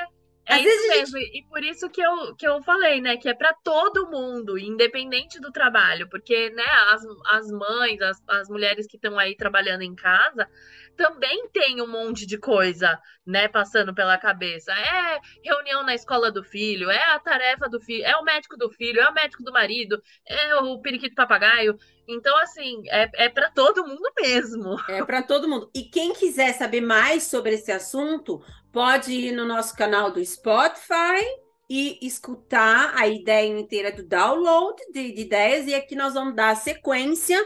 é 0.49 0.55
Às 0.55 0.64
isso 0.64 0.88
mesmo, 0.88 1.18
gente... 1.18 1.38
e 1.38 1.42
por 1.42 1.62
isso 1.62 1.90
que 1.90 2.01
eu, 2.01 2.34
que 2.34 2.49
eu 2.49 2.62
falei, 2.62 3.03
né, 3.03 3.18
que 3.18 3.28
é 3.28 3.34
para 3.34 3.53
todo 3.53 4.11
mundo, 4.11 4.57
independente 4.59 5.38
do 5.38 5.53
trabalho, 5.53 6.09
porque, 6.09 6.49
né, 6.49 6.64
as, 6.90 7.03
as 7.26 7.51
mães, 7.51 8.01
as, 8.01 8.22
as 8.26 8.49
mulheres 8.49 8.86
que 8.86 8.96
estão 8.96 9.18
aí 9.18 9.36
trabalhando 9.36 9.82
em 9.82 9.94
casa, 9.94 10.49
também 10.96 11.49
tem 11.51 11.82
um 11.82 11.86
monte 11.86 12.26
de 12.26 12.38
coisa, 12.38 12.99
né, 13.26 13.46
passando 13.46 13.94
pela 13.94 14.16
cabeça. 14.16 14.72
É 14.72 15.20
reunião 15.44 15.84
na 15.84 15.94
escola 15.94 16.32
do 16.32 16.42
filho, 16.42 16.90
é 16.90 17.12
a 17.12 17.18
tarefa 17.20 17.68
do 17.68 17.78
filho, 17.78 18.05
é 18.05 18.16
o 18.16 18.24
médico 18.24 18.57
do 18.57 18.70
filho, 18.70 19.01
é 19.01 19.09
o 19.09 19.14
médico 19.14 19.44
do 19.44 19.53
marido, 19.53 20.03
é 20.26 20.57
o 20.57 20.80
periquito 20.80 21.14
papagaio. 21.14 21.78
Então, 22.09 22.36
assim, 22.38 22.82
é, 22.88 23.26
é 23.26 23.28
para 23.28 23.51
todo 23.51 23.86
mundo 23.86 24.11
mesmo. 24.18 24.76
É 24.88 25.05
para 25.05 25.22
todo 25.22 25.46
mundo. 25.46 25.70
E 25.74 25.82
quem 25.82 26.14
quiser 26.14 26.55
saber 26.55 26.80
mais 26.80 27.24
sobre 27.24 27.53
esse 27.55 27.70
assunto, 27.70 28.42
pode 28.72 29.12
ir 29.12 29.32
no 29.32 29.44
nosso 29.44 29.74
canal 29.76 30.10
do 30.10 30.24
Spotify 30.24 31.24
e 31.68 31.98
escutar 32.06 32.92
a 32.96 33.06
ideia 33.06 33.46
inteira 33.46 33.92
do 33.92 34.02
download 34.02 34.80
de, 34.92 35.12
de 35.12 35.22
ideias. 35.22 35.66
E 35.66 35.74
aqui 35.74 35.94
nós 35.94 36.14
vamos 36.14 36.34
dar 36.34 36.50
a 36.50 36.56
sequência 36.56 37.38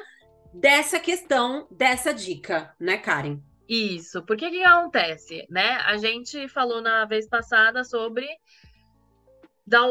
dessa 0.53 1.01
questão, 1.01 1.67
dessa 1.71 2.13
dica, 2.13 2.75
né, 2.79 2.99
Karen? 2.99 3.41
Isso, 3.69 4.23
porque 4.27 4.51
que 4.51 4.63
acontece, 4.63 5.47
né? 5.49 5.77
A 5.87 5.97
gente 5.97 6.47
falou 6.49 6.83
na 6.83 7.05
vez 7.05 7.27
passada 7.29 7.85
sobre 7.85 8.29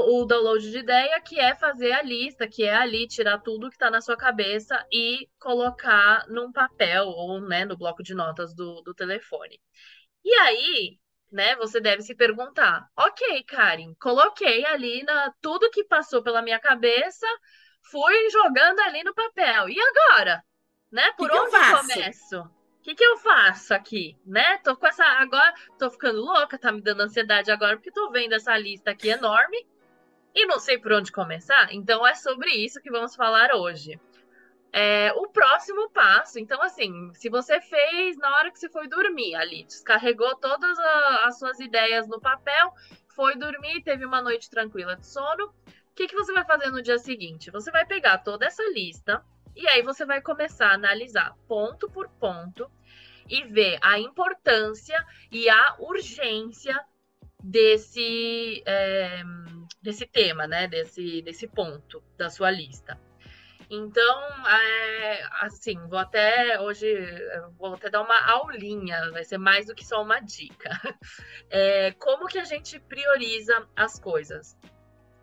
o 0.08 0.26
download 0.26 0.70
de 0.70 0.78
ideia, 0.78 1.20
que 1.22 1.40
é 1.40 1.56
fazer 1.56 1.92
a 1.94 2.04
lista, 2.04 2.48
que 2.48 2.64
é 2.64 2.76
ali 2.76 3.08
tirar 3.08 3.40
tudo 3.40 3.70
que 3.70 3.76
está 3.76 3.90
na 3.90 4.02
sua 4.02 4.16
cabeça 4.16 4.86
e 4.92 5.28
colocar 5.40 6.26
num 6.28 6.52
papel 6.52 7.08
ou 7.08 7.42
né, 7.42 7.66
no 7.66 7.78
bloco 7.78 8.04
de 8.04 8.14
notas 8.14 8.54
do, 8.54 8.82
do 8.82 8.94
telefone. 8.94 9.60
E 10.24 10.32
aí, 10.36 11.00
né, 11.32 11.56
você 11.56 11.80
deve 11.80 12.02
se 12.02 12.16
perguntar: 12.16 12.88
ok, 12.96 13.44
Karen, 13.44 13.94
coloquei 14.00 14.66
ali 14.66 15.04
na, 15.04 15.34
tudo 15.42 15.72
que 15.72 15.84
passou 15.86 16.22
pela 16.22 16.42
minha 16.42 16.60
cabeça, 16.60 17.26
fui 17.90 18.30
jogando 18.30 18.80
ali 18.82 19.04
no 19.04 19.14
papel. 19.14 19.70
E 19.70 19.78
agora? 19.80 20.44
Né? 20.92 21.12
Por 21.18 21.30
que 21.30 21.38
onde 21.38 21.52
que 21.52 21.56
eu 21.56 21.78
começo? 21.78 22.42
O 22.42 22.84
que, 22.84 22.96
que 22.96 23.06
eu 23.06 23.18
faço 23.18 23.74
aqui, 23.74 24.18
né? 24.26 24.58
Tô 24.58 24.76
com 24.76 24.88
essa. 24.88 25.06
Agora 25.06 25.54
tô 25.78 25.90
ficando 25.90 26.20
louca, 26.20 26.58
tá 26.58 26.72
me 26.72 26.82
dando 26.82 27.02
ansiedade 27.02 27.52
agora, 27.52 27.78
porque 27.78 27.92
tô 27.92 28.10
vendo 28.10 28.34
essa 28.34 28.58
lista 28.58 28.92
aqui 28.92 29.10
enorme 29.10 29.66
e 30.34 30.46
não 30.48 30.60
sei 30.60 30.80
por 30.80 30.92
onde 30.92 31.12
começar. 31.12 31.72
Então 31.72 32.06
é 32.06 32.16
sobre 32.16 32.50
isso 32.50 32.82
que 32.82 32.90
vamos 32.90 33.16
falar 33.16 33.54
hoje. 33.54 34.00
É, 34.74 35.12
o 35.14 35.28
próximo 35.28 35.90
passo, 35.90 36.40
então, 36.40 36.62
assim, 36.62 37.14
se 37.14 37.30
você 37.30 37.60
fez 37.60 38.18
na 38.18 38.34
hora 38.38 38.52
que 38.52 38.58
você 38.58 38.70
foi 38.70 38.88
dormir 38.88 39.36
ali, 39.36 39.66
descarregou 39.66 40.34
todas 40.38 40.80
a, 40.80 41.26
as 41.26 41.38
suas 41.38 41.60
ideias 41.60 42.08
no 42.08 42.22
papel, 42.22 42.74
foi 43.14 43.36
dormir, 43.36 43.84
teve 43.84 44.06
uma 44.06 44.22
noite 44.22 44.50
tranquila 44.50 44.96
de 44.96 45.06
sono, 45.06 45.48
o 45.48 45.94
que, 45.94 46.08
que 46.08 46.16
você 46.16 46.32
vai 46.32 46.46
fazer 46.46 46.72
no 46.72 46.82
dia 46.82 46.98
seguinte? 46.98 47.52
Você 47.52 47.70
vai 47.70 47.86
pegar 47.86 48.20
toda 48.20 48.46
essa 48.46 48.64
lista 48.72 49.22
e 49.54 49.68
aí 49.68 49.82
você 49.82 50.06
vai 50.06 50.22
começar 50.22 50.68
a 50.68 50.76
analisar 50.76 51.36
ponto 51.50 51.90
por 51.90 52.08
ponto 52.08 52.72
e 53.28 53.44
ver 53.44 53.78
a 53.82 54.00
importância 54.00 55.06
e 55.30 55.50
a 55.50 55.76
urgência 55.80 56.80
desse, 57.44 58.64
é, 58.66 59.22
desse 59.82 60.06
tema, 60.06 60.48
né? 60.48 60.68
Desse, 60.68 61.22
desse 61.22 61.48
ponto 61.48 62.02
da 62.18 62.30
sua 62.30 62.50
lista. 62.50 62.98
Então, 63.74 64.22
é, 64.50 65.24
assim, 65.40 65.78
vou 65.88 65.98
até 65.98 66.60
hoje 66.60 66.86
vou 67.58 67.74
até 67.74 67.90
dar 67.90 68.02
uma 68.02 68.20
aulinha, 68.30 69.10
vai 69.12 69.24
ser 69.24 69.38
mais 69.38 69.68
do 69.68 69.74
que 69.74 69.86
só 69.86 70.04
uma 70.04 70.20
dica. 70.20 70.70
É, 71.54 71.92
como 71.94 72.28
que 72.28 72.40
a 72.40 72.46
gente 72.46 72.80
prioriza 72.80 73.68
as 73.76 74.00
coisas? 74.00 74.58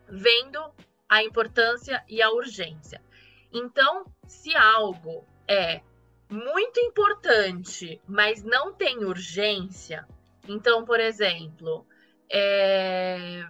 Vendo 0.07 0.61
a 1.09 1.23
importância 1.23 2.05
e 2.07 2.21
a 2.21 2.31
urgência. 2.31 3.03
Então, 3.51 4.05
se 4.27 4.55
algo 4.55 5.27
é 5.47 5.81
muito 6.29 6.79
importante, 6.81 7.99
mas 8.07 8.43
não 8.43 8.75
tem 8.75 9.05
urgência, 9.05 10.07
então, 10.47 10.85
por 10.85 11.01
exemplo, 11.01 11.87
é, 12.31 13.47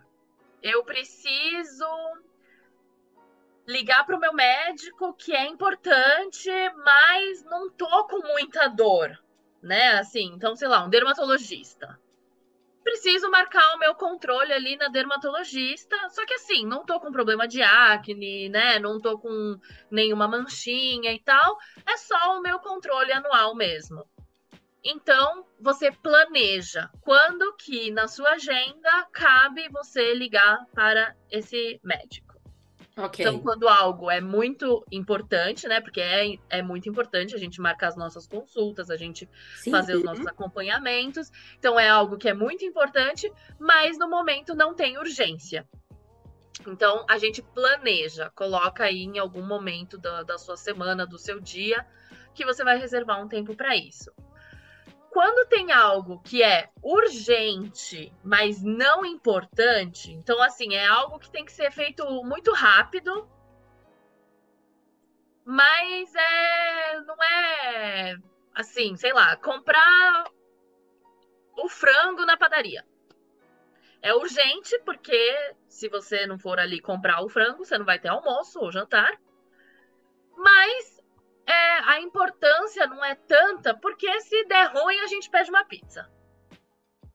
eu 0.62 0.84
preciso 0.84 1.84
ligar 3.68 4.04
para 4.04 4.16
o 4.16 4.20
meu 4.20 4.32
médico, 4.32 5.14
que 5.14 5.32
é 5.32 5.46
importante, 5.46 6.50
mas 6.84 7.44
não 7.44 7.70
tô 7.70 8.06
com 8.08 8.18
muita 8.26 8.66
dor, 8.66 9.16
né? 9.62 9.98
Assim, 9.98 10.32
então, 10.34 10.56
sei 10.56 10.66
lá, 10.66 10.84
um 10.84 10.88
dermatologista 10.88 11.98
preciso 12.88 13.30
marcar 13.30 13.74
o 13.74 13.78
meu 13.78 13.94
controle 13.94 14.50
ali 14.50 14.74
na 14.76 14.88
dermatologista. 14.88 15.94
Só 16.08 16.24
que 16.24 16.32
assim, 16.32 16.64
não 16.64 16.86
tô 16.86 16.98
com 16.98 17.12
problema 17.12 17.46
de 17.46 17.60
acne, 17.60 18.48
né? 18.48 18.78
Não 18.78 18.98
tô 18.98 19.18
com 19.18 19.60
nenhuma 19.90 20.26
manchinha 20.26 21.12
e 21.12 21.20
tal. 21.20 21.58
É 21.84 21.98
só 21.98 22.38
o 22.38 22.40
meu 22.40 22.58
controle 22.60 23.12
anual 23.12 23.54
mesmo. 23.54 24.06
Então, 24.82 25.44
você 25.60 25.92
planeja 25.92 26.88
quando 27.02 27.54
que 27.56 27.90
na 27.90 28.08
sua 28.08 28.30
agenda 28.30 29.06
cabe 29.12 29.68
você 29.68 30.14
ligar 30.14 30.64
para 30.74 31.14
esse 31.30 31.78
médico. 31.82 32.27
Okay. 32.98 33.24
Então, 33.24 33.38
quando 33.38 33.68
algo 33.68 34.10
é 34.10 34.20
muito 34.20 34.84
importante, 34.90 35.68
né? 35.68 35.80
Porque 35.80 36.00
é, 36.00 36.36
é 36.50 36.60
muito 36.60 36.88
importante 36.88 37.32
a 37.32 37.38
gente 37.38 37.60
marcar 37.60 37.88
as 37.88 37.96
nossas 37.96 38.26
consultas, 38.26 38.90
a 38.90 38.96
gente 38.96 39.28
Sim. 39.56 39.70
fazer 39.70 39.94
os 39.94 40.02
nossos 40.02 40.26
acompanhamentos. 40.26 41.30
Então, 41.58 41.78
é 41.78 41.88
algo 41.88 42.18
que 42.18 42.28
é 42.28 42.34
muito 42.34 42.64
importante, 42.64 43.32
mas 43.58 43.96
no 43.96 44.10
momento 44.10 44.52
não 44.52 44.74
tem 44.74 44.98
urgência. 44.98 45.64
Então, 46.66 47.06
a 47.08 47.18
gente 47.18 47.40
planeja, 47.40 48.30
coloca 48.34 48.82
aí 48.82 49.04
em 49.04 49.16
algum 49.16 49.46
momento 49.46 49.96
da, 49.96 50.24
da 50.24 50.36
sua 50.36 50.56
semana, 50.56 51.06
do 51.06 51.18
seu 51.18 51.38
dia, 51.38 51.86
que 52.34 52.44
você 52.44 52.64
vai 52.64 52.78
reservar 52.78 53.22
um 53.22 53.28
tempo 53.28 53.54
para 53.54 53.76
isso 53.76 54.12
quando 55.10 55.48
tem 55.48 55.72
algo 55.72 56.20
que 56.22 56.42
é 56.42 56.70
urgente, 56.82 58.12
mas 58.22 58.62
não 58.62 59.04
importante, 59.04 60.12
então 60.12 60.40
assim, 60.42 60.74
é 60.74 60.86
algo 60.86 61.18
que 61.18 61.30
tem 61.30 61.44
que 61.44 61.52
ser 61.52 61.70
feito 61.70 62.04
muito 62.24 62.52
rápido, 62.52 63.28
Mas 65.50 66.14
é, 66.14 67.00
não 67.06 67.16
é 67.24 68.16
assim, 68.54 68.94
sei 68.96 69.14
lá, 69.14 69.34
comprar 69.34 70.30
o 71.56 71.70
frango 71.70 72.26
na 72.26 72.36
padaria. 72.36 72.84
É 74.02 74.12
urgente, 74.12 74.78
porque 74.84 75.54
se 75.66 75.88
você 75.88 76.26
não 76.26 76.38
for 76.38 76.58
ali 76.58 76.82
comprar 76.82 77.22
o 77.22 77.30
frango, 77.30 77.64
você 77.64 77.78
não 77.78 77.86
vai 77.86 77.98
ter 77.98 78.08
almoço 78.08 78.60
ou 78.60 78.70
jantar. 78.70 79.10
Mas 80.36 80.97
é, 81.48 81.90
a 81.90 82.00
importância 82.00 82.86
não 82.86 83.02
é 83.02 83.14
tanta, 83.14 83.74
porque 83.74 84.20
se 84.20 84.44
der 84.44 84.70
ruim, 84.70 85.00
a 85.00 85.06
gente 85.06 85.30
pede 85.30 85.48
uma 85.48 85.64
pizza. 85.64 86.06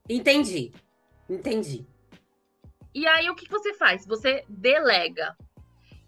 Entendi. 0.10 0.72
Entendi. 1.30 1.86
E 2.96 3.06
aí, 3.08 3.30
o 3.30 3.36
que 3.36 3.50
você 3.50 3.74
faz? 3.76 4.06
Você 4.08 4.44
delega. 4.50 5.38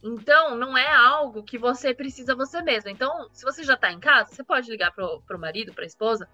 Então, 0.03 0.55
não 0.55 0.77
é 0.77 0.91
algo 0.91 1.43
que 1.43 1.57
você 1.57 1.93
precisa 1.93 2.35
você 2.35 2.61
mesmo. 2.61 2.89
Então, 2.89 3.29
se 3.31 3.43
você 3.43 3.63
já 3.63 3.75
está 3.75 3.91
em 3.91 3.99
casa, 3.99 4.33
você 4.33 4.43
pode 4.43 4.69
ligar 4.69 4.91
pro, 4.91 5.21
pro 5.21 5.39
marido, 5.39 5.73
pra 5.73 5.85
esposa 5.85 6.27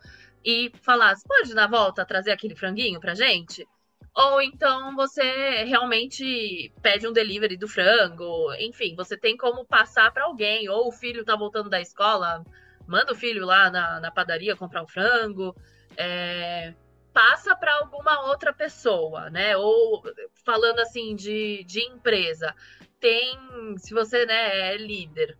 e 0.43 0.71
falar: 0.81 1.15
você 1.15 1.27
pode 1.27 1.53
na 1.53 1.67
volta 1.67 2.05
trazer 2.05 2.31
aquele 2.31 2.55
franguinho 2.55 2.99
pra 2.99 3.13
gente? 3.13 3.67
Ou 4.13 4.41
então 4.41 4.95
você 4.95 5.63
realmente 5.63 6.73
pede 6.81 7.07
um 7.07 7.13
delivery 7.13 7.57
do 7.57 7.67
frango. 7.67 8.53
Enfim, 8.59 8.95
você 8.95 9.17
tem 9.17 9.37
como 9.37 9.65
passar 9.65 10.11
para 10.11 10.25
alguém. 10.25 10.67
Ou 10.69 10.87
o 10.87 10.91
filho 10.91 11.23
tá 11.23 11.35
voltando 11.35 11.69
da 11.69 11.79
escola, 11.79 12.43
manda 12.87 13.13
o 13.13 13.15
filho 13.15 13.45
lá 13.45 13.69
na, 13.69 13.99
na 13.99 14.11
padaria 14.11 14.55
comprar 14.55 14.81
o 14.81 14.85
um 14.85 14.87
frango. 14.87 15.55
É, 15.95 16.73
passa 17.13 17.55
para 17.55 17.73
alguma 17.75 18.27
outra 18.27 18.53
pessoa, 18.53 19.29
né? 19.29 19.55
Ou 19.57 20.03
falando 20.45 20.79
assim 20.79 21.15
de, 21.15 21.63
de 21.65 21.81
empresa, 21.81 22.53
tem, 22.99 23.37
se 23.77 23.93
você 23.93 24.25
né, 24.25 24.73
é 24.73 24.77
líder, 24.77 25.37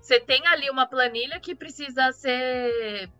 você 0.00 0.18
tem 0.18 0.46
ali 0.46 0.70
uma 0.70 0.86
planilha 0.86 1.38
que 1.40 1.54
precisa 1.54 2.10
ser 2.12 3.10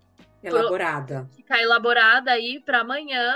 elaborada, 0.43 1.25
pro, 1.25 1.37
ficar 1.37 1.61
elaborada 1.61 2.31
aí 2.33 2.61
para 2.61 2.81
amanhã. 2.81 3.35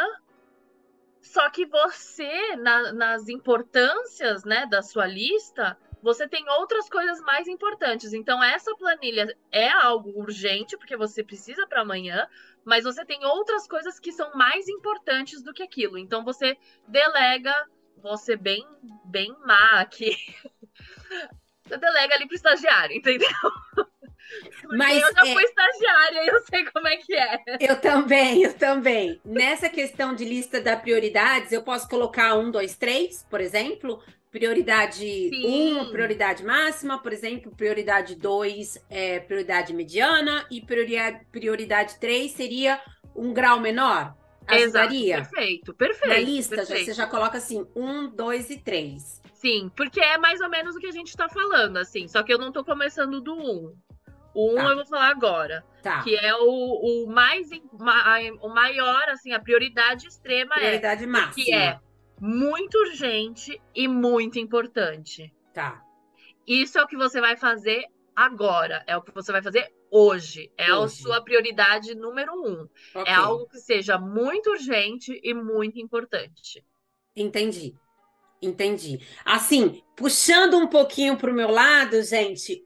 Só 1.24 1.48
que 1.48 1.64
você, 1.64 2.54
na, 2.56 2.92
nas 2.92 3.28
importâncias 3.28 4.44
né, 4.44 4.66
da 4.66 4.82
sua 4.82 5.06
lista, 5.06 5.76
você 6.02 6.28
tem 6.28 6.46
outras 6.50 6.86
coisas 6.86 7.18
mais 7.22 7.48
importantes. 7.48 8.12
Então, 8.12 8.44
essa 8.44 8.76
planilha 8.76 9.34
é 9.50 9.70
algo 9.70 10.10
urgente, 10.20 10.76
porque 10.76 10.98
você 10.98 11.24
precisa 11.24 11.66
para 11.66 11.80
amanhã, 11.80 12.28
mas 12.62 12.84
você 12.84 13.06
tem 13.06 13.24
outras 13.24 13.66
coisas 13.66 13.98
que 13.98 14.12
são 14.12 14.34
mais 14.34 14.68
importantes 14.68 15.42
do 15.42 15.54
que 15.54 15.62
aquilo. 15.62 15.96
Então, 15.96 16.22
você 16.22 16.58
delega, 16.86 17.54
você 17.96 18.36
bem, 18.36 18.62
bem 19.06 19.34
má 19.46 19.80
aqui. 19.80 20.14
Você 21.66 21.78
delega 21.78 22.14
ali 22.14 22.26
pro 22.26 22.36
estagiário, 22.36 22.94
entendeu? 22.94 23.26
Mas 24.76 25.02
eu 25.02 25.12
já 25.14 25.28
é... 25.28 25.32
fui 25.32 25.42
estagiária 25.42 26.24
e 26.24 26.28
eu 26.28 26.42
sei 26.44 26.64
como 26.66 26.88
é 26.88 26.96
que 26.96 27.14
é. 27.14 27.38
Eu 27.60 27.80
também, 27.80 28.42
eu 28.42 28.54
também. 28.54 29.20
Nessa 29.24 29.68
questão 29.68 30.14
de 30.14 30.24
lista 30.24 30.60
da 30.60 30.76
prioridades, 30.76 31.52
eu 31.52 31.62
posso 31.62 31.88
colocar 31.88 32.34
um, 32.34 32.50
dois, 32.50 32.76
três, 32.76 33.24
por 33.30 33.40
exemplo, 33.40 34.02
Prioridade 34.34 35.30
1, 35.32 35.78
um, 35.78 35.90
prioridade 35.92 36.44
máxima, 36.44 36.98
por 37.00 37.12
exemplo, 37.12 37.54
prioridade 37.54 38.16
2 38.16 38.84
é 38.90 39.20
prioridade 39.20 39.72
mediana 39.72 40.44
e 40.50 40.60
prioridade, 40.60 41.24
prioridade 41.30 42.00
3 42.00 42.32
seria 42.32 42.80
um 43.14 43.32
grau 43.32 43.60
menor. 43.60 44.12
Ajudaria? 44.44 45.18
Exato, 45.18 45.30
perfeito, 45.30 45.74
perfeito. 45.74 46.08
Na 46.08 46.18
lista, 46.18 46.56
perfeito. 46.56 46.80
Já, 46.80 46.84
você 46.86 46.94
já 46.94 47.06
coloca 47.06 47.38
assim, 47.38 47.64
1, 47.76 48.08
2 48.08 48.50
e 48.50 48.58
3. 48.58 49.22
Sim, 49.34 49.70
porque 49.76 50.00
é 50.00 50.18
mais 50.18 50.40
ou 50.40 50.50
menos 50.50 50.74
o 50.74 50.80
que 50.80 50.88
a 50.88 50.92
gente 50.92 51.10
está 51.10 51.28
falando, 51.28 51.76
assim, 51.76 52.08
só 52.08 52.20
que 52.24 52.32
eu 52.32 52.38
não 52.38 52.48
estou 52.48 52.64
começando 52.64 53.20
do 53.20 53.34
1. 53.34 53.72
1 54.34 54.54
tá. 54.54 54.62
eu 54.62 54.76
vou 54.76 54.86
falar 54.86 55.08
agora. 55.08 55.64
Tá. 55.82 56.02
Que 56.02 56.16
é 56.16 56.34
o, 56.34 57.04
o 57.04 57.06
mais 57.06 57.50
o 58.40 58.48
maior, 58.48 59.08
assim, 59.10 59.32
a 59.32 59.40
prioridade 59.40 60.06
extrema 60.06 60.54
prioridade 60.54 60.76
é. 60.76 60.78
Prioridade 60.78 61.06
máxima. 61.06 61.44
Que 61.44 61.54
é 61.54 61.80
muito 62.20 62.78
urgente 62.78 63.60
e 63.74 63.86
muito 63.86 64.38
importante. 64.38 65.32
Tá. 65.52 65.82
Isso 66.46 66.78
é 66.78 66.82
o 66.82 66.86
que 66.86 66.96
você 66.96 67.20
vai 67.20 67.36
fazer 67.36 67.84
agora, 68.14 68.84
é 68.86 68.96
o 68.96 69.02
que 69.02 69.12
você 69.12 69.32
vai 69.32 69.42
fazer 69.42 69.72
hoje. 69.90 70.50
É 70.56 70.74
hoje. 70.74 70.84
a 70.84 70.88
sua 70.88 71.22
prioridade 71.22 71.94
número 71.94 72.32
um. 72.34 72.68
É 72.94 73.00
okay. 73.00 73.12
É 73.12 73.16
algo 73.16 73.48
que 73.48 73.58
seja 73.58 73.98
muito 73.98 74.50
urgente 74.50 75.20
e 75.22 75.34
muito 75.34 75.78
importante. 75.78 76.64
Entendi. 77.16 77.74
Entendi. 78.42 79.00
Assim, 79.24 79.82
puxando 79.96 80.58
um 80.58 80.66
pouquinho 80.66 81.16
para 81.16 81.30
o 81.30 81.34
meu 81.34 81.50
lado, 81.50 82.02
gente, 82.02 82.64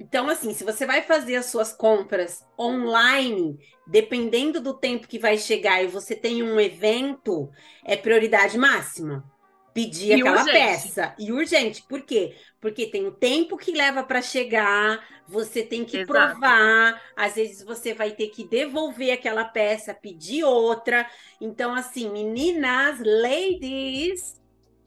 então, 0.00 0.30
assim, 0.30 0.54
se 0.54 0.64
você 0.64 0.86
vai 0.86 1.02
fazer 1.02 1.36
as 1.36 1.46
suas 1.46 1.74
compras 1.74 2.42
online, 2.58 3.58
dependendo 3.86 4.58
do 4.58 4.72
tempo 4.72 5.06
que 5.06 5.18
vai 5.18 5.36
chegar 5.36 5.84
e 5.84 5.88
você 5.88 6.16
tem 6.16 6.42
um 6.42 6.58
evento, 6.58 7.50
é 7.84 7.96
prioridade 7.96 8.56
máxima. 8.56 9.30
Pedir 9.74 10.08
e 10.08 10.12
aquela 10.14 10.40
urgente. 10.40 10.52
peça. 10.52 11.14
E 11.18 11.30
urgente. 11.30 11.84
Por 11.86 12.00
quê? 12.00 12.34
Porque 12.60 12.86
tem 12.86 13.06
o 13.06 13.12
tempo 13.12 13.58
que 13.58 13.72
leva 13.72 14.02
para 14.02 14.22
chegar, 14.22 15.06
você 15.28 15.62
tem 15.62 15.84
que 15.84 15.98
Exato. 15.98 16.12
provar, 16.12 17.00
às 17.14 17.34
vezes 17.34 17.62
você 17.62 17.92
vai 17.92 18.10
ter 18.12 18.28
que 18.28 18.48
devolver 18.48 19.12
aquela 19.12 19.44
peça, 19.44 19.92
pedir 19.92 20.44
outra. 20.44 21.08
Então, 21.38 21.74
assim, 21.74 22.10
meninas, 22.10 22.98
ladies, 23.00 24.40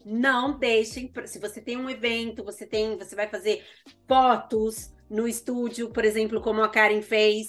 não 0.04 0.58
deixem. 0.58 1.10
Se 1.24 1.38
você 1.38 1.60
tem 1.60 1.76
um 1.76 1.88
evento, 1.88 2.44
você 2.44 2.66
tem, 2.66 2.98
você 2.98 3.14
vai 3.14 3.28
fazer 3.28 3.64
fotos, 4.06 4.92
no 5.08 5.26
estúdio, 5.28 5.90
por 5.90 6.04
exemplo, 6.04 6.40
como 6.40 6.62
a 6.62 6.68
Karen 6.68 7.02
fez. 7.02 7.48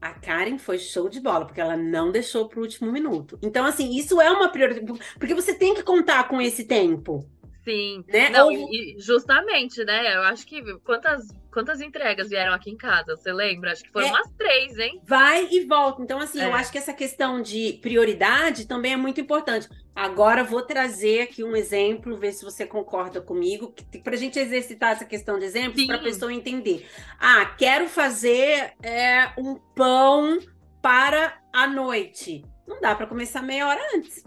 A 0.00 0.12
Karen 0.12 0.58
foi 0.58 0.78
show 0.78 1.08
de 1.08 1.20
bola, 1.20 1.46
porque 1.46 1.60
ela 1.60 1.76
não 1.76 2.10
deixou 2.10 2.48
para 2.48 2.58
o 2.58 2.62
último 2.62 2.90
minuto. 2.90 3.38
Então, 3.40 3.64
assim, 3.64 3.96
isso 3.96 4.20
é 4.20 4.30
uma 4.30 4.48
prioridade, 4.48 5.00
porque 5.18 5.34
você 5.34 5.54
tem 5.54 5.74
que 5.74 5.82
contar 5.82 6.26
com 6.28 6.40
esse 6.40 6.64
tempo. 6.64 7.24
Sim, 7.64 8.04
né? 8.08 8.28
Não, 8.30 8.48
Ou... 8.48 8.68
justamente, 8.98 9.84
né? 9.84 10.16
Eu 10.16 10.22
acho 10.22 10.46
que 10.46 10.62
quantas 10.80 11.26
Quantas 11.52 11.82
entregas 11.82 12.30
vieram 12.30 12.54
aqui 12.54 12.70
em 12.70 12.76
casa? 12.76 13.14
Você 13.14 13.30
lembra? 13.30 13.72
Acho 13.72 13.82
que 13.82 13.92
foram 13.92 14.06
é, 14.06 14.10
umas 14.10 14.30
três, 14.38 14.78
hein? 14.78 15.02
Vai 15.06 15.48
e 15.50 15.66
volta. 15.66 16.02
Então, 16.02 16.18
assim, 16.18 16.40
é. 16.40 16.46
eu 16.46 16.54
acho 16.54 16.72
que 16.72 16.78
essa 16.78 16.94
questão 16.94 17.42
de 17.42 17.78
prioridade 17.82 18.66
também 18.66 18.94
é 18.94 18.96
muito 18.96 19.20
importante. 19.20 19.68
Agora, 19.94 20.42
vou 20.42 20.62
trazer 20.62 21.20
aqui 21.20 21.44
um 21.44 21.54
exemplo, 21.54 22.16
ver 22.16 22.32
se 22.32 22.42
você 22.42 22.64
concorda 22.64 23.20
comigo, 23.20 23.74
para 24.02 24.14
a 24.14 24.18
gente 24.18 24.38
exercitar 24.38 24.92
essa 24.92 25.04
questão 25.04 25.38
de 25.38 25.44
exemplos, 25.44 25.84
para 25.84 25.96
a 25.96 26.02
pessoa 26.02 26.32
entender. 26.32 26.88
Ah, 27.20 27.44
quero 27.44 27.86
fazer 27.86 28.72
é, 28.82 29.30
um 29.36 29.56
pão 29.76 30.38
para 30.80 31.38
a 31.52 31.66
noite. 31.66 32.42
Não 32.66 32.80
dá 32.80 32.94
para 32.94 33.06
começar 33.06 33.42
meia 33.42 33.68
hora 33.68 33.80
antes. 33.94 34.24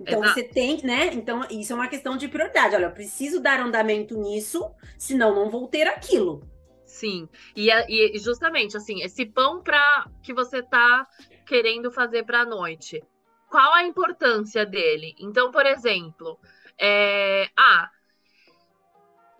Então 0.00 0.22
Exato. 0.22 0.34
você 0.34 0.42
tem, 0.42 0.82
né? 0.84 1.06
Então 1.12 1.46
isso 1.50 1.72
é 1.72 1.76
uma 1.76 1.88
questão 1.88 2.16
de 2.16 2.28
prioridade. 2.28 2.74
Olha, 2.74 2.86
eu 2.86 2.92
preciso 2.92 3.40
dar 3.40 3.60
andamento 3.60 4.16
nisso, 4.18 4.70
senão 4.98 5.34
não 5.34 5.50
vou 5.50 5.66
ter 5.68 5.86
aquilo. 5.88 6.42
Sim. 6.84 7.28
E, 7.54 7.70
e 7.70 8.18
justamente 8.18 8.76
assim, 8.76 9.02
esse 9.02 9.26
pão 9.26 9.62
para 9.62 10.08
que 10.22 10.32
você 10.32 10.62
tá 10.62 11.06
querendo 11.46 11.90
fazer 11.90 12.24
para 12.24 12.40
a 12.40 12.46
noite. 12.46 13.02
Qual 13.48 13.72
a 13.74 13.84
importância 13.84 14.66
dele? 14.66 15.14
Então, 15.18 15.50
por 15.50 15.64
exemplo, 15.66 16.38
é... 16.78 17.48
ah, 17.56 17.90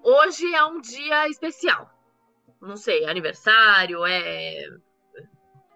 hoje 0.02 0.54
é 0.54 0.64
um 0.64 0.80
dia 0.80 1.28
especial. 1.28 1.90
Não 2.60 2.76
sei, 2.76 3.04
aniversário, 3.04 4.06
é 4.06 4.68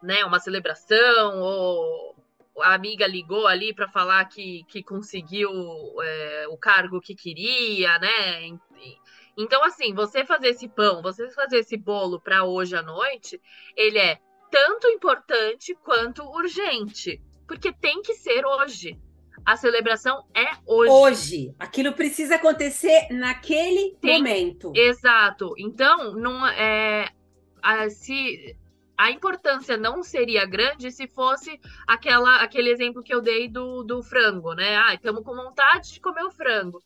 né, 0.02 0.24
uma 0.24 0.38
celebração 0.40 1.40
ou 1.40 2.09
a 2.58 2.74
amiga 2.74 3.06
ligou 3.06 3.46
ali 3.46 3.72
para 3.72 3.88
falar 3.88 4.24
que, 4.26 4.64
que 4.68 4.82
conseguiu 4.82 5.50
é, 6.02 6.46
o 6.48 6.56
cargo 6.56 7.00
que 7.00 7.14
queria, 7.14 7.98
né? 7.98 8.58
Então, 9.36 9.62
assim, 9.64 9.94
você 9.94 10.24
fazer 10.24 10.48
esse 10.48 10.68
pão, 10.68 11.00
você 11.00 11.30
fazer 11.30 11.58
esse 11.58 11.76
bolo 11.76 12.20
para 12.20 12.44
hoje 12.44 12.76
à 12.76 12.82
noite, 12.82 13.40
ele 13.76 13.98
é 13.98 14.18
tanto 14.50 14.88
importante 14.88 15.74
quanto 15.82 16.24
urgente, 16.24 17.22
porque 17.46 17.72
tem 17.72 18.02
que 18.02 18.14
ser 18.14 18.44
hoje. 18.44 18.98
A 19.44 19.56
celebração 19.56 20.24
é 20.34 20.46
hoje. 20.66 20.90
Hoje. 20.90 21.54
Aquilo 21.58 21.92
precisa 21.94 22.36
acontecer 22.36 23.08
naquele 23.10 23.96
tem, 24.00 24.18
momento. 24.18 24.72
Exato. 24.74 25.54
Então, 25.56 26.14
não 26.14 26.46
é. 26.46 27.08
Se 27.90 28.56
a 29.00 29.10
importância 29.10 29.78
não 29.78 30.02
seria 30.02 30.44
grande 30.44 30.92
se 30.92 31.08
fosse 31.08 31.58
aquela, 31.86 32.42
aquele 32.42 32.68
exemplo 32.68 33.02
que 33.02 33.14
eu 33.14 33.22
dei 33.22 33.48
do, 33.48 33.82
do 33.82 34.02
frango, 34.02 34.52
né? 34.52 34.76
Ah, 34.76 34.92
estamos 34.92 35.24
com 35.24 35.34
vontade 35.34 35.94
de 35.94 36.00
comer 36.00 36.22
o 36.22 36.30
frango. 36.30 36.82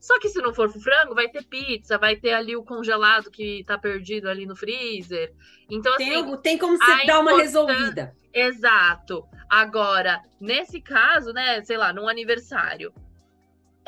Só 0.00 0.18
que 0.18 0.30
se 0.30 0.40
não 0.40 0.54
for 0.54 0.70
frango, 0.70 1.14
vai 1.14 1.28
ter 1.28 1.44
pizza, 1.44 1.98
vai 1.98 2.16
ter 2.16 2.32
ali 2.32 2.56
o 2.56 2.64
congelado 2.64 3.30
que 3.30 3.64
tá 3.66 3.76
perdido 3.76 4.30
ali 4.30 4.46
no 4.46 4.56
freezer. 4.56 5.30
Então, 5.68 5.92
assim. 5.92 6.08
Tem, 6.08 6.36
tem 6.38 6.58
como 6.58 6.78
você 6.78 7.04
dar 7.04 7.20
uma 7.20 7.36
resolvida. 7.36 8.16
Exato. 8.32 9.28
Agora, 9.50 10.22
nesse 10.40 10.80
caso, 10.80 11.34
né, 11.34 11.62
sei 11.64 11.76
lá, 11.76 11.92
num 11.92 12.08
aniversário, 12.08 12.94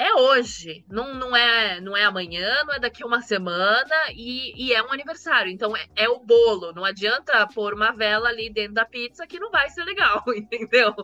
é 0.00 0.14
hoje, 0.14 0.82
não, 0.88 1.12
não, 1.14 1.36
é, 1.36 1.78
não 1.78 1.94
é 1.94 2.04
amanhã, 2.04 2.64
não 2.64 2.72
é 2.72 2.80
daqui 2.80 3.04
uma 3.04 3.20
semana 3.20 3.94
e, 4.14 4.54
e 4.56 4.72
é 4.72 4.82
um 4.82 4.90
aniversário. 4.90 5.52
Então 5.52 5.76
é, 5.76 5.86
é, 5.94 6.08
o 6.08 6.18
bolo. 6.18 6.72
Não 6.72 6.86
adianta 6.86 7.46
pôr 7.54 7.74
uma 7.74 7.92
vela 7.92 8.30
ali 8.30 8.48
dentro 8.48 8.72
da 8.72 8.86
pizza 8.86 9.26
que 9.26 9.38
não 9.38 9.50
vai 9.50 9.68
ser 9.68 9.84
legal, 9.84 10.24
entendeu? 10.34 10.94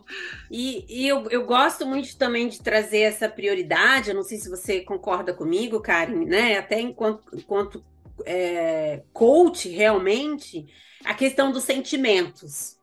E, 0.49 0.83
e 0.89 1.07
eu, 1.07 1.29
eu 1.29 1.45
gosto 1.45 1.85
muito 1.85 2.17
também 2.17 2.47
de 2.47 2.59
trazer 2.59 3.01
essa 3.01 3.29
prioridade. 3.29 4.09
Eu 4.09 4.15
não 4.15 4.23
sei 4.23 4.39
se 4.39 4.49
você 4.49 4.81
concorda 4.81 5.31
comigo, 5.31 5.79
Karen, 5.79 6.25
né? 6.25 6.57
Até 6.57 6.81
enquanto, 6.81 7.23
enquanto 7.35 7.85
é, 8.25 9.03
coach, 9.13 9.69
realmente, 9.69 10.65
a 11.05 11.13
questão 11.13 11.51
dos 11.51 11.63
sentimentos. 11.63 12.77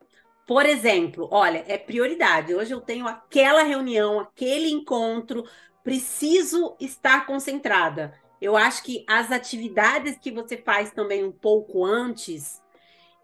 Por 0.47 0.65
exemplo, 0.65 1.27
olha, 1.29 1.65
é 1.67 1.77
prioridade. 1.77 2.53
Hoje 2.55 2.71
eu 2.71 2.79
tenho 2.79 3.05
aquela 3.05 3.63
reunião, 3.63 4.19
aquele 4.19 4.69
encontro, 4.69 5.43
preciso 5.85 6.75
estar 6.79 7.27
concentrada. 7.27 8.19
Eu 8.41 8.57
acho 8.57 8.83
que 8.83 9.05
as 9.07 9.31
atividades 9.31 10.17
que 10.17 10.31
você 10.31 10.57
faz 10.57 10.91
também 10.91 11.23
um 11.23 11.31
pouco 11.31 11.85
antes 11.85 12.59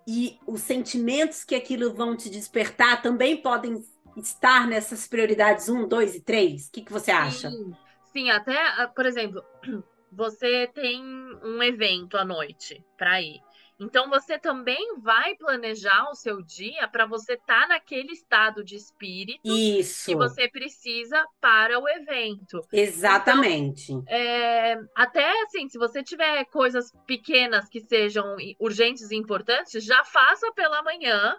e 0.08 0.40
os 0.46 0.62
sentimentos 0.62 1.44
que 1.44 1.56
aquilo 1.56 1.92
vão 1.92 2.16
te 2.16 2.30
despertar 2.30 3.02
também 3.02 3.42
podem 3.42 3.84
estar 4.16 4.68
nessas 4.68 5.08
prioridades 5.08 5.68
1, 5.70 5.88
2 5.88 6.16
e 6.16 6.22
3? 6.22 6.68
O 6.68 6.72
que, 6.72 6.82
que 6.82 6.94
você 6.94 7.10
acha? 7.10 7.50
Sim, 7.50 7.74
sim, 8.14 8.30
até, 8.30 8.56
ah, 8.56 8.88
por 8.96 9.08
exemplo, 9.08 9.44
você 10.12 10.68
tem 10.68 11.04
um 11.44 11.64
evento 11.64 12.16
à 12.16 12.24
noite 12.24 12.86
para 12.96 13.20
ir. 13.20 13.42
Então 13.82 14.08
você 14.08 14.38
também 14.38 15.00
vai 15.00 15.36
planejar 15.36 16.10
o 16.12 16.16
seu 16.16 16.44
dia 16.44 16.88
para 16.88 17.08
você 17.08 17.34
estar 17.34 17.62
tá 17.62 17.68
naquele 17.70 18.12
estado 18.12 18.64
de 18.64 18.76
espírito 18.76 19.42
Isso. 19.44 20.06
que 20.06 20.16
você 20.16 20.48
precisa 20.48 21.26
para 21.40 21.80
o 21.80 21.90
evento. 21.90 22.62
Exatamente. 22.72 23.92
Então, 23.92 24.06
é, 24.08 24.80
até 24.96 25.42
assim, 25.44 25.68
se 25.68 25.80
você 25.80 26.04
tiver 26.04 26.46
coisas 26.46 26.92
pequenas 27.08 27.68
que 27.68 27.82
sejam 27.82 28.36
urgentes 28.60 29.10
e 29.10 29.16
importantes, 29.16 29.84
já 29.84 30.04
faça 30.04 30.52
pela 30.54 30.84
manhã 30.84 31.36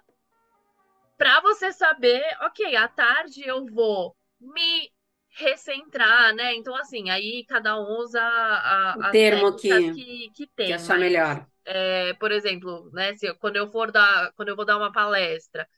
para 1.16 1.40
você 1.40 1.72
saber, 1.72 2.24
ok, 2.40 2.74
à 2.74 2.88
tarde 2.88 3.47
eu 3.47 3.64
vou 3.66 4.16
me 4.40 4.90
recentrar, 5.28 6.34
né? 6.34 6.55
Então, 6.57 6.74
assim, 6.74 7.09
aí 7.09 7.45
cada 7.49 7.78
um 7.78 7.99
usa 7.99 8.20
a, 8.20 8.97
o 8.99 9.11
termo 9.12 9.55
que, 9.57 9.93
que, 9.93 10.30
que 10.34 10.47
tem. 10.49 10.66
Que 10.66 10.72
achar 10.72 10.99
mas, 10.99 11.01
melhor. 11.01 11.47
É, 11.65 12.15
por 12.15 12.33
exemplo, 12.33 12.91
né? 12.93 13.15
Se, 13.17 13.33
quando 13.35 13.57
eu 13.57 13.71
for 13.71 13.91
dar, 13.93 14.33
quando 14.35 14.49
eu 14.49 14.57
vou 14.57 14.65
dar 14.65 14.77
uma 14.77 14.93
palestra, 14.93 15.69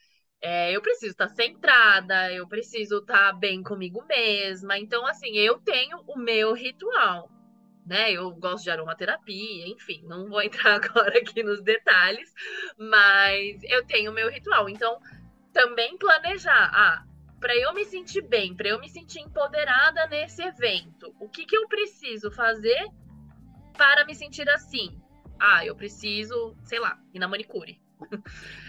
é, 0.40 0.72
eu 0.72 0.82
preciso 0.82 1.12
estar 1.12 1.28
centrada, 1.28 2.32
eu 2.32 2.46
preciso 2.48 2.98
estar 2.98 3.32
bem 3.32 3.62
comigo 3.62 4.04
mesma. 4.06 4.78
Então, 4.78 5.06
assim, 5.06 5.36
eu 5.36 5.58
tenho 5.60 6.02
o 6.06 6.18
meu 6.18 6.52
ritual, 6.54 7.30
né? 7.86 8.12
Eu 8.12 8.30
gosto 8.32 8.64
de 8.64 8.70
aromaterapia, 8.70 9.68
enfim, 9.68 10.02
não 10.06 10.28
vou 10.28 10.42
entrar 10.42 10.74
agora 10.84 11.18
aqui 11.18 11.42
nos 11.42 11.62
detalhes, 11.62 12.32
mas 12.78 13.62
eu 13.64 13.86
tenho 13.86 14.10
o 14.10 14.14
meu 14.14 14.30
ritual. 14.30 14.68
Então, 14.68 14.98
também 15.52 15.96
planejar, 15.98 16.70
ah, 16.74 17.04
para 17.40 17.56
eu 17.56 17.74
me 17.74 17.84
sentir 17.84 18.22
bem, 18.22 18.54
para 18.56 18.68
eu 18.68 18.80
me 18.80 18.88
sentir 18.88 19.20
empoderada 19.20 20.06
nesse 20.06 20.42
evento, 20.42 21.14
o 21.20 21.28
que, 21.28 21.44
que 21.44 21.56
eu 21.56 21.68
preciso 21.68 22.30
fazer 22.30 22.86
para 23.76 24.04
me 24.04 24.14
sentir 24.14 24.48
assim? 24.48 24.98
Ah, 25.38 25.64
eu 25.64 25.74
preciso, 25.74 26.56
sei 26.64 26.78
lá, 26.78 26.98
ir 27.12 27.18
na 27.18 27.28
manicure. 27.28 27.80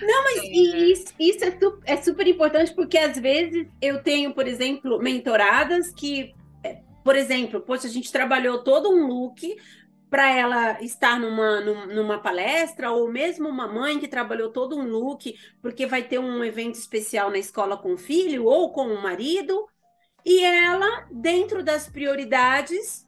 Não, 0.01 0.23
mas 0.23 0.43
é... 0.43 0.47
isso, 0.91 1.13
isso 1.19 1.43
é, 1.43 1.57
é, 1.85 1.97
super 1.97 2.27
importante 2.27 2.73
porque 2.73 2.97
às 2.97 3.17
vezes 3.17 3.67
eu 3.81 4.01
tenho, 4.01 4.33
por 4.33 4.47
exemplo, 4.47 4.99
mentoradas 4.99 5.91
que, 5.91 6.33
é, 6.63 6.81
por 7.03 7.15
exemplo, 7.15 7.61
poxa, 7.61 7.87
a 7.87 7.89
gente 7.89 8.11
trabalhou 8.11 8.63
todo 8.63 8.89
um 8.89 9.07
look 9.07 9.55
para 10.09 10.31
ela 10.33 10.81
estar 10.81 11.19
numa, 11.19 11.59
numa 11.59 12.19
palestra, 12.19 12.91
ou 12.91 13.11
mesmo 13.11 13.49
uma 13.49 13.67
mãe 13.67 13.99
que 13.99 14.07
trabalhou 14.07 14.49
todo 14.49 14.77
um 14.77 14.87
look, 14.87 15.35
porque 15.61 15.85
vai 15.85 16.03
ter 16.03 16.19
um 16.19 16.43
evento 16.43 16.75
especial 16.75 17.29
na 17.29 17.37
escola 17.37 17.75
com 17.75 17.93
o 17.93 17.97
filho 17.97 18.45
ou 18.45 18.71
com 18.71 18.87
o 18.87 19.01
marido, 19.01 19.67
e 20.23 20.43
ela, 20.43 21.07
dentro 21.11 21.63
das 21.63 21.89
prioridades, 21.89 23.04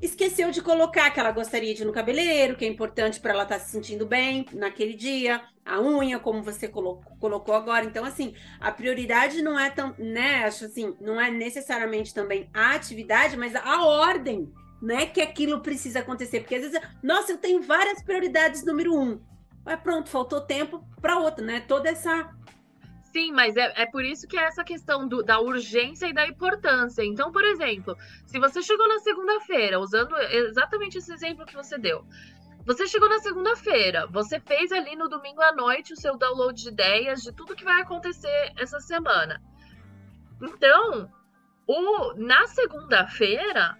esqueceu 0.00 0.50
de 0.50 0.60
colocar 0.62 1.10
que 1.10 1.18
ela 1.18 1.30
gostaria 1.30 1.74
de 1.74 1.82
ir 1.82 1.84
no 1.84 1.92
cabeleireiro, 1.92 2.56
que 2.56 2.64
é 2.64 2.68
importante 2.68 3.20
para 3.20 3.32
ela 3.32 3.42
estar 3.44 3.58
tá 3.58 3.64
se 3.64 3.70
sentindo 3.70 4.06
bem 4.06 4.46
naquele 4.52 4.94
dia, 4.94 5.42
a 5.64 5.80
unha, 5.80 6.18
como 6.18 6.42
você 6.42 6.68
colocou, 6.68 7.16
colocou 7.18 7.54
agora. 7.54 7.84
Então, 7.84 8.04
assim, 8.04 8.34
a 8.60 8.70
prioridade 8.70 9.42
não 9.42 9.58
é 9.58 9.70
tão, 9.70 9.94
né? 9.98 10.44
Acho 10.44 10.66
assim, 10.66 10.94
não 11.00 11.20
é 11.20 11.30
necessariamente 11.30 12.14
também 12.14 12.48
a 12.54 12.74
atividade, 12.74 13.36
mas 13.36 13.54
a 13.56 13.84
ordem 13.84 14.52
né, 14.80 15.06
que 15.06 15.20
aquilo 15.20 15.60
precisa 15.60 16.00
acontecer. 16.00 16.40
Porque 16.40 16.54
às 16.54 16.62
vezes, 16.62 16.80
nossa, 17.02 17.32
eu 17.32 17.38
tenho 17.38 17.62
várias 17.62 18.02
prioridades 18.02 18.64
número 18.64 18.94
um. 18.94 19.20
Mas 19.64 19.80
pronto, 19.80 20.08
faltou 20.08 20.40
tempo 20.40 20.84
para 21.00 21.18
outra, 21.18 21.44
né? 21.44 21.60
Toda 21.60 21.88
essa. 21.88 22.30
Sim, 23.16 23.32
mas 23.32 23.56
é, 23.56 23.72
é 23.76 23.86
por 23.86 24.04
isso 24.04 24.28
que 24.28 24.36
é 24.36 24.44
essa 24.44 24.62
questão 24.62 25.08
do, 25.08 25.22
da 25.22 25.40
urgência 25.40 26.04
e 26.06 26.12
da 26.12 26.28
importância. 26.28 27.02
Então, 27.02 27.32
por 27.32 27.42
exemplo, 27.46 27.96
se 28.26 28.38
você 28.38 28.60
chegou 28.60 28.86
na 28.86 28.98
segunda-feira, 28.98 29.80
usando 29.80 30.14
exatamente 30.18 30.98
esse 30.98 31.10
exemplo 31.14 31.46
que 31.46 31.54
você 31.54 31.78
deu, 31.78 32.04
você 32.66 32.86
chegou 32.86 33.08
na 33.08 33.18
segunda-feira, 33.20 34.06
você 34.08 34.38
fez 34.38 34.70
ali 34.70 34.94
no 34.96 35.08
domingo 35.08 35.40
à 35.40 35.50
noite 35.50 35.94
o 35.94 35.96
seu 35.96 36.18
download 36.18 36.62
de 36.62 36.68
ideias 36.68 37.22
de 37.22 37.32
tudo 37.34 37.56
que 37.56 37.64
vai 37.64 37.80
acontecer 37.80 38.52
essa 38.58 38.80
semana. 38.80 39.40
Então, 40.42 41.10
o, 41.66 42.12
na 42.16 42.46
segunda-feira, 42.48 43.78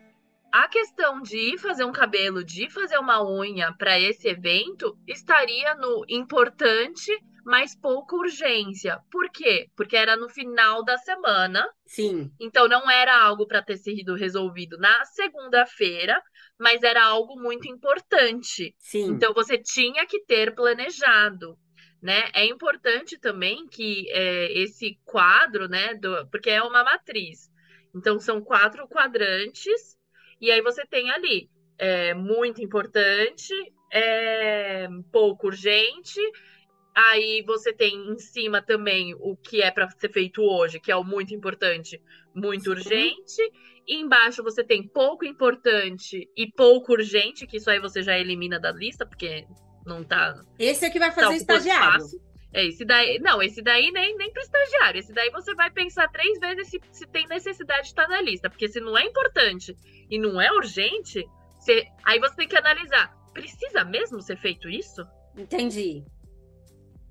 a 0.51 0.67
questão 0.67 1.21
de 1.21 1.37
ir 1.37 1.59
fazer 1.59 1.85
um 1.85 1.93
cabelo, 1.93 2.43
de 2.43 2.65
ir 2.65 2.71
fazer 2.71 2.97
uma 2.97 3.23
unha 3.23 3.71
para 3.75 4.01
esse 4.01 4.29
evento 4.29 4.97
estaria 5.07 5.75
no 5.75 6.07
importante, 6.09 7.13
mas 7.47 7.77
pouca 7.77 8.17
urgência. 8.17 8.99
Por 9.09 9.31
quê? 9.31 9.71
Porque 9.77 9.97
era 9.97 10.17
no 10.17 10.29
final 10.29 10.85
da 10.85 10.99
semana. 10.99 11.65
Sim. 11.87 12.29
Então 12.41 12.67
não 12.67 12.91
era 12.91 13.23
algo 13.23 13.47
para 13.47 13.63
ter 13.63 13.77
sido 13.77 14.17
resolvido 14.17 14.77
na 14.79 15.05
segunda-feira, 15.05 16.21
mas 16.59 16.83
era 16.83 17.05
algo 17.05 17.41
muito 17.41 17.69
importante. 17.69 18.75
Sim. 18.81 19.13
Então 19.13 19.33
você 19.33 19.57
tinha 19.57 20.05
que 20.07 20.25
ter 20.25 20.57
planejado. 20.57 21.57
Né? 22.03 22.29
É 22.35 22.45
importante 22.45 23.17
também 23.17 23.69
que 23.69 24.11
é, 24.11 24.53
esse 24.53 24.99
quadro, 25.05 25.69
né, 25.69 25.95
do, 25.95 26.29
porque 26.29 26.51
é 26.51 26.61
uma 26.61 26.83
matriz. 26.83 27.49
Então 27.95 28.19
são 28.19 28.43
quatro 28.43 28.89
quadrantes 28.89 29.97
e 30.41 30.51
aí 30.51 30.61
você 30.61 30.85
tem 30.85 31.13
ali 31.13 31.49
é, 31.79 32.13
muito 32.13 32.61
importante, 32.61 33.55
é, 33.93 34.89
pouco 35.13 35.47
urgente. 35.47 36.21
Aí 36.97 37.43
você 37.47 37.75
tem 37.75 37.95
em 38.11 38.19
cima 38.19 38.63
também 38.63 39.15
o 39.21 39.37
que 39.37 39.61
é 39.61 39.71
para 39.71 39.87
ser 39.91 40.11
feito 40.11 40.41
hoje, 40.41 40.81
que 40.81 40.91
é 40.91 40.97
o 40.97 41.05
muito 41.05 41.35
importante, 41.35 42.01
muito 42.35 42.71
urgente. 42.71 43.43
E 43.87 43.97
embaixo 44.01 44.43
você 44.43 44.65
tem 44.65 44.83
pouco 44.83 45.23
importante 45.23 46.27
e 46.35 46.51
pouco 46.51 46.93
urgente, 46.93 47.47
que 47.47 47.59
isso 47.59 47.71
aí 47.71 47.79
você 47.79 48.03
já 48.03 48.19
elimina 48.19 48.59
da 48.59 48.73
lista, 48.73 49.05
porque 49.05 49.47
não 49.85 50.03
tá. 50.03 50.41
Esse 50.59 50.87
é 50.87 50.91
que 50.91 50.99
vai 50.99 51.13
fazer 51.13 51.27
tá 51.27 51.37
estagiário. 51.37 52.07
É, 52.51 52.65
esse 52.65 52.83
daí. 52.83 53.19
Não, 53.19 53.43
esse 53.43 53.61
daí 53.61 53.93
nem, 53.93 54.17
nem 54.17 54.33
para 54.33 54.41
estagiário. 54.41 54.99
Esse 54.99 55.13
daí 55.13 55.29
você 55.29 55.55
vai 55.55 55.71
pensar 55.71 56.09
três 56.09 56.39
vezes 56.41 56.69
se, 56.69 56.81
se 56.91 57.07
tem 57.07 57.27
necessidade 57.29 57.83
de 57.83 57.89
estar 57.89 58.09
na 58.09 58.23
lista. 58.23 58.49
Porque 58.49 58.69
se 58.69 58.81
não 58.81 58.97
é 58.97 59.05
importante 59.05 59.77
e 60.09 60.19
não 60.19 60.41
é 60.41 60.51
urgente, 60.51 61.23
você, 61.59 61.87
aí 62.03 62.19
você 62.19 62.37
tem 62.37 62.49
que 62.49 62.57
analisar. 62.57 63.15
Precisa 63.35 63.85
mesmo 63.85 64.23
ser 64.23 64.39
feito 64.39 64.67
isso? 64.67 65.07
Entendi. 65.37 66.03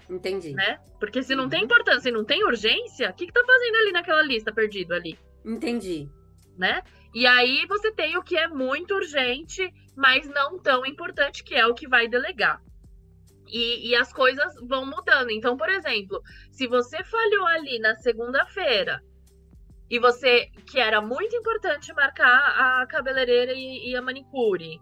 Entendi. 0.10 0.54
Né? 0.54 0.80
Porque 1.00 1.24
se 1.24 1.36
não 1.36 1.50
tem 1.50 1.60
uhum. 1.60 1.66
importância 1.66 2.10
e 2.10 2.12
não 2.12 2.24
tem 2.24 2.44
urgência, 2.44 3.10
o 3.10 3.14
que, 3.14 3.28
que 3.28 3.34
tá 3.34 3.44
fazendo 3.46 3.76
ali 3.76 3.92
naquela 3.92 4.22
lista 4.22 4.54
perdido 4.54 4.94
ali? 4.94 5.18
Entendi. 5.44 6.10
Né? 6.58 6.82
E 7.14 7.26
aí 7.26 7.66
você 7.68 7.92
tem 7.92 8.18
o 8.18 8.24
que 8.24 8.38
é 8.38 8.48
muito 8.48 8.94
urgente, 8.94 9.72
mas 9.96 10.28
não 10.28 10.60
tão 10.60 10.86
importante, 10.86 11.44
que 11.44 11.56
é 11.56 11.66
o 11.66 11.74
que 11.74 11.88
vai 11.88 12.08
delegar. 12.08 12.62
E, 13.48 13.90
e 13.90 13.96
as 13.96 14.12
coisas 14.12 14.54
vão 14.68 14.86
mudando. 14.86 15.32
Então, 15.32 15.56
por 15.56 15.70
exemplo, 15.70 16.22
se 16.52 16.68
você 16.68 17.04
falhou 17.04 17.46
ali 17.48 17.80
na 17.80 17.96
segunda-feira 17.96 19.02
e 19.90 20.00
você 20.00 20.48
que 20.66 20.80
era 20.80 21.00
muito 21.00 21.36
importante 21.36 21.94
marcar 21.94 22.82
a 22.82 22.86
cabeleireira 22.88 23.54
e, 23.54 23.92
e, 23.92 23.96
a 23.96 24.02
manicure, 24.02 24.82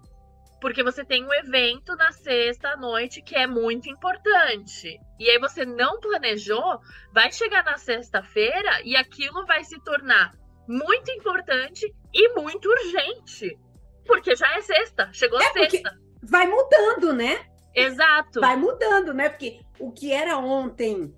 porque 0.63 0.81
você 0.81 1.03
tem 1.03 1.25
um 1.25 1.33
evento 1.33 1.93
na 1.97 2.13
sexta 2.13 2.69
à 2.69 2.77
noite 2.77 3.21
que 3.21 3.35
é 3.35 3.45
muito 3.45 3.89
importante. 3.89 4.97
E 5.19 5.29
aí 5.29 5.37
você 5.37 5.65
não 5.65 5.99
planejou, 5.99 6.79
vai 7.13 7.33
chegar 7.33 7.65
na 7.65 7.77
sexta-feira 7.77 8.81
e 8.85 8.95
aquilo 8.95 9.45
vai 9.45 9.65
se 9.65 9.77
tornar 9.83 10.31
muito 10.65 11.11
importante 11.11 11.93
e 12.13 12.29
muito 12.29 12.69
urgente. 12.69 13.59
Porque 14.05 14.37
já 14.37 14.55
é 14.55 14.61
sexta, 14.61 15.09
chegou 15.11 15.37
é 15.41 15.51
sexta. 15.51 15.99
Vai 16.23 16.47
mudando, 16.47 17.11
né? 17.11 17.45
Exato. 17.75 18.39
Vai 18.39 18.55
mudando, 18.55 19.13
né? 19.13 19.27
Porque 19.27 19.59
o 19.77 19.91
que 19.91 20.13
era 20.13 20.37
ontem 20.37 21.13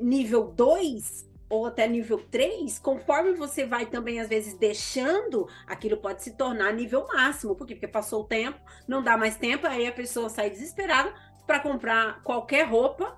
nível 0.00 0.54
2 0.56 1.25
ou 1.48 1.66
até 1.66 1.86
nível 1.86 2.18
3, 2.30 2.78
conforme 2.78 3.32
você 3.32 3.64
vai 3.64 3.86
também, 3.86 4.20
às 4.20 4.28
vezes, 4.28 4.54
deixando, 4.54 5.48
aquilo 5.66 5.96
pode 5.96 6.22
se 6.22 6.36
tornar 6.36 6.72
nível 6.72 7.06
máximo. 7.06 7.54
Por 7.54 7.66
quê? 7.66 7.74
Porque 7.74 7.88
passou 7.88 8.22
o 8.22 8.26
tempo, 8.26 8.58
não 8.86 9.02
dá 9.02 9.16
mais 9.16 9.36
tempo, 9.36 9.66
aí 9.66 9.86
a 9.86 9.92
pessoa 9.92 10.28
sai 10.28 10.50
desesperada 10.50 11.14
para 11.46 11.60
comprar 11.60 12.22
qualquer 12.22 12.66
roupa. 12.66 13.16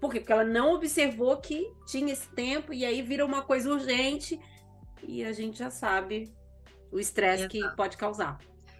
Por 0.00 0.10
quê? 0.10 0.20
Porque 0.20 0.32
ela 0.32 0.44
não 0.44 0.74
observou 0.74 1.36
que 1.36 1.72
tinha 1.86 2.12
esse 2.12 2.28
tempo 2.28 2.72
e 2.72 2.84
aí 2.84 3.00
vira 3.02 3.24
uma 3.24 3.42
coisa 3.42 3.70
urgente 3.70 4.40
e 5.02 5.24
a 5.24 5.32
gente 5.32 5.58
já 5.58 5.70
sabe 5.70 6.32
o 6.90 6.98
estresse 6.98 7.48
que 7.48 7.60
pode 7.76 7.96
causar. 7.96 8.38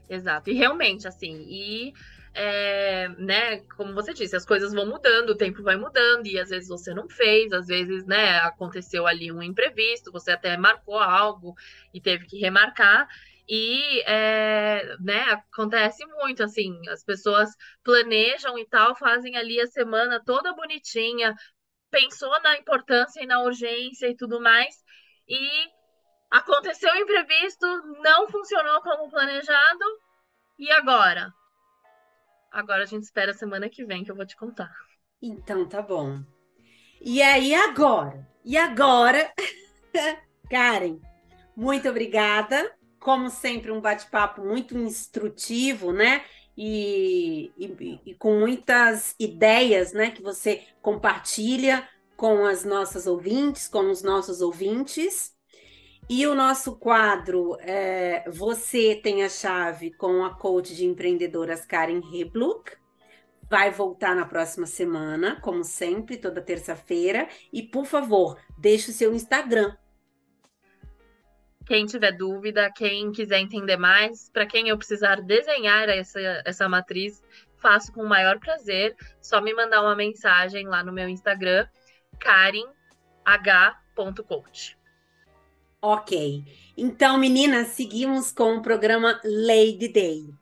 Exato. 0.09 0.51
E 0.51 0.55
realmente, 0.55 1.07
assim, 1.07 1.45
e 1.49 1.93
é, 2.41 3.09
né, 3.19 3.61
como 3.77 3.93
você 3.93 4.15
disse, 4.15 4.37
as 4.37 4.47
coisas 4.47 4.73
vão 4.73 4.87
mudando, 4.87 5.31
o 5.31 5.37
tempo 5.37 5.61
vai 5.61 5.77
mudando, 5.77 6.27
e 6.27 6.39
às 6.39 6.51
vezes 6.51 6.69
você 6.69 6.95
não 6.95 7.09
fez, 7.09 7.53
às 7.53 7.67
vezes, 7.67 8.07
né, 8.07 8.39
aconteceu 8.39 9.09
ali 9.09 9.33
um 9.33 9.43
imprevisto, 9.43 10.13
você 10.13 10.31
até 10.31 10.57
marcou 10.57 10.99
algo 11.01 11.55
e 11.93 12.01
teve 12.01 12.27
que 12.27 12.39
remarcar. 12.39 13.09
E, 13.49 14.03
é, 14.03 14.97
né, 15.01 15.21
acontece 15.51 16.07
muito, 16.07 16.45
assim, 16.45 16.81
as 16.91 17.03
pessoas 17.03 17.51
planejam 17.83 18.57
e 18.57 18.67
tal, 18.67 18.95
fazem 18.95 19.37
ali 19.37 19.61
a 19.61 19.67
semana 19.67 20.23
toda 20.25 20.55
bonitinha, 20.55 21.35
pensou 21.91 22.31
na 22.43 22.57
importância 22.57 23.21
e 23.21 23.27
na 23.27 23.41
urgência 23.43 24.07
e 24.09 24.17
tudo 24.17 24.41
mais, 24.41 24.77
e 25.29 25.49
aconteceu 26.31 26.93
o 26.93 26.97
imprevisto, 26.99 27.67
não 28.03 28.29
funcionou 28.29 28.81
como 28.83 29.11
planejado, 29.11 29.85
e 30.59 30.71
agora? 30.73 31.33
Agora 32.51 32.83
a 32.83 32.87
gente 32.87 33.05
espera 33.05 33.33
a 33.33 33.35
semana 33.35 33.69
que 33.69 33.85
vem 33.85 34.05
que 34.05 34.11
eu 34.11 34.17
vou 34.17 34.27
te 34.27 34.37
contar. 34.37 34.71
Então 35.21 35.69
tá 35.69 35.83
bom. 35.83 36.23
E 37.01 37.23
aí 37.23 37.55
agora? 37.55 38.29
E 38.45 38.57
agora? 38.57 39.33
Karen, 40.51 40.99
muito 41.57 41.89
obrigada. 41.89 42.75
Como 42.99 43.31
sempre, 43.31 43.71
um 43.71 43.81
bate-papo 43.81 44.43
muito 44.43 44.77
instrutivo, 44.77 45.93
né? 45.93 46.25
E, 46.57 47.53
e, 47.57 48.01
e, 48.05 48.15
com 48.15 48.41
muitas 48.41 49.15
ideias, 49.19 49.93
né? 49.93 50.11
Que 50.11 50.23
você 50.23 50.67
compartilha 50.83 51.89
com 52.17 52.45
as 52.45 52.65
nossas 52.65 53.07
ouvintes, 53.07 53.69
com 53.69 53.91
os 53.91 54.03
nossos 54.03 54.41
ouvintes. 54.41 55.38
E 56.11 56.27
o 56.27 56.35
nosso 56.35 56.77
quadro 56.77 57.59
é, 57.61 58.25
Você 58.31 58.97
tem 58.97 59.23
a 59.23 59.29
chave 59.29 59.93
com 59.93 60.25
a 60.25 60.35
coach 60.35 60.75
de 60.75 60.87
empreendedoras 60.87 61.67
Karen 61.67 62.01
Hebluck. 62.13 62.73
Vai 63.51 63.71
voltar 63.71 64.17
na 64.17 64.25
próxima 64.25 64.65
semana, 64.67 65.39
como 65.43 65.63
sempre, 65.63 66.17
toda 66.17 66.41
terça-feira. 66.41 67.29
E, 67.53 67.63
por 67.63 67.85
favor, 67.85 68.41
deixe 68.57 68.91
o 68.91 68.95
seu 68.95 69.13
Instagram. 69.15 69.77
Quem 71.67 71.85
tiver 71.85 72.13
dúvida, 72.13 72.73
quem 72.73 73.13
quiser 73.13 73.41
entender 73.41 73.77
mais, 73.77 74.31
para 74.31 74.47
quem 74.47 74.69
eu 74.69 74.79
precisar 74.79 75.21
desenhar 75.21 75.91
essa, 75.91 76.19
essa 76.45 76.67
matriz, 76.67 77.23
faço 77.59 77.93
com 77.93 78.03
o 78.03 78.09
maior 78.09 78.39
prazer. 78.39 78.97
Só 79.21 79.43
me 79.43 79.53
mandar 79.53 79.83
uma 79.83 79.95
mensagem 79.95 80.67
lá 80.67 80.83
no 80.83 80.93
meu 80.93 81.07
Instagram, 81.07 81.69
karenh.coach. 82.19 84.78
Ok. 85.81 86.45
Então, 86.77 87.19
meninas, 87.19 87.69
seguimos 87.69 88.33
com 88.33 88.57
o 88.57 88.63
programa 88.63 89.21
Lady 89.25 89.89
Day. 89.89 90.35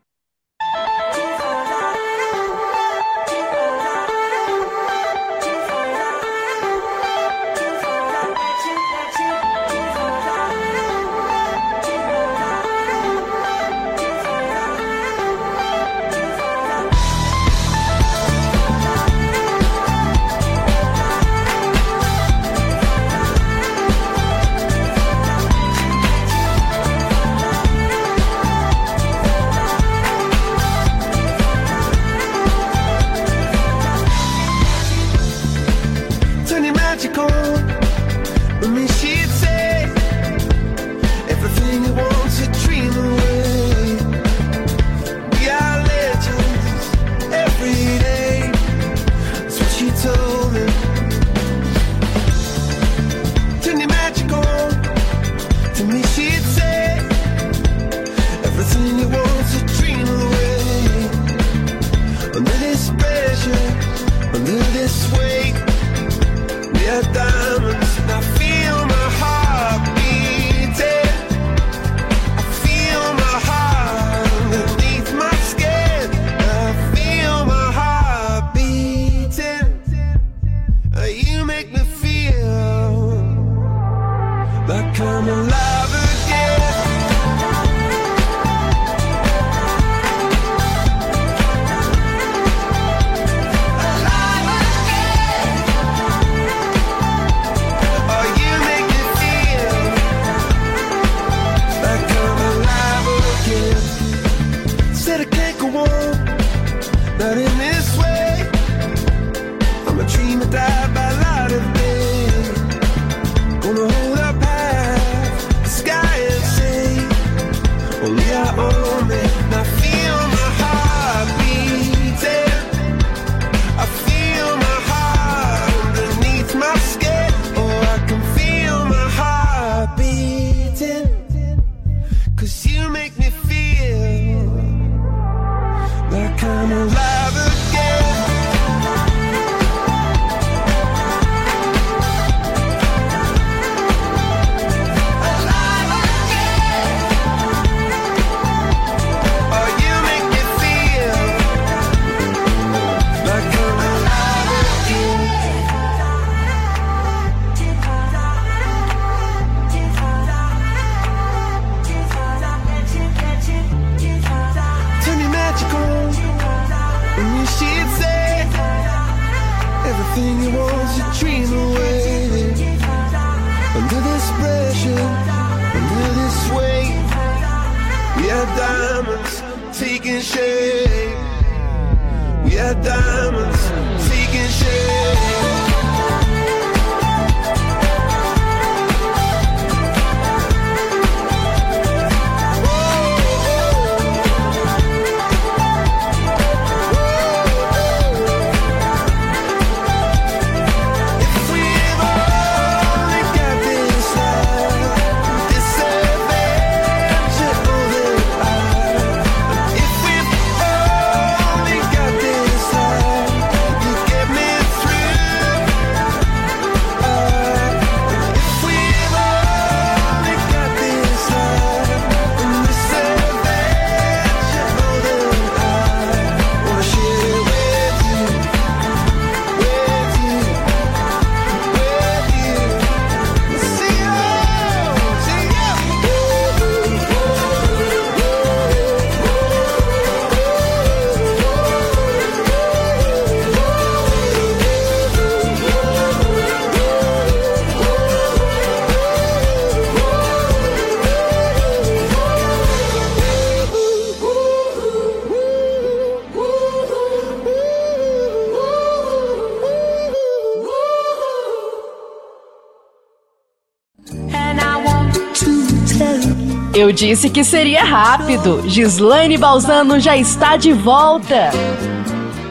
Disse 266.97 267.28
que 267.28 267.44
seria 267.44 267.84
rápido. 267.84 268.66
Gislaine 268.66 269.36
Balzano 269.36 270.01
já 270.01 270.16
está 270.16 270.57
de 270.57 270.72
volta. 270.72 271.51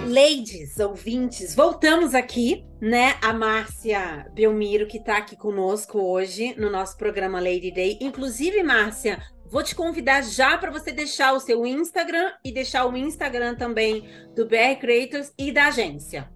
Ladies, 0.07 0.77
ouvintes, 0.77 1.55
voltamos 1.55 2.13
aqui, 2.13 2.63
né? 2.79 3.15
A 3.23 3.33
Márcia 3.33 4.27
Belmiro, 4.35 4.85
que 4.85 4.99
está 4.99 5.17
aqui 5.17 5.35
conosco 5.35 5.99
hoje 5.99 6.53
no 6.59 6.69
nosso 6.69 6.95
programa 6.95 7.39
Lady 7.39 7.71
Day. 7.71 7.97
Inclusive, 7.99 8.61
Márcia, 8.61 9.19
vou 9.49 9.63
te 9.63 9.73
convidar 9.73 10.21
já 10.21 10.55
para 10.59 10.69
você 10.69 10.91
deixar 10.91 11.33
o 11.33 11.39
seu 11.39 11.65
Instagram 11.65 12.31
e 12.45 12.51
deixar 12.51 12.85
o 12.85 12.95
Instagram 12.95 13.55
também 13.55 14.07
do 14.35 14.45
BR 14.45 14.79
Creators 14.79 15.33
e 15.39 15.51
da 15.51 15.69
agência. 15.69 16.29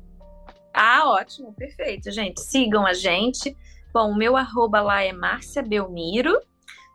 Ah, 0.74 1.03
ótimo, 1.05 1.53
perfeito, 1.53 2.10
gente. 2.10 2.41
Sigam 2.41 2.88
a 2.88 2.93
gente. 2.93 3.55
Bom, 3.93 4.10
o 4.10 4.18
meu 4.18 4.36
arroba 4.36 4.82
lá 4.82 5.03
é 5.03 5.14
Márcia 5.14 5.62
Belmiro. 5.62 6.36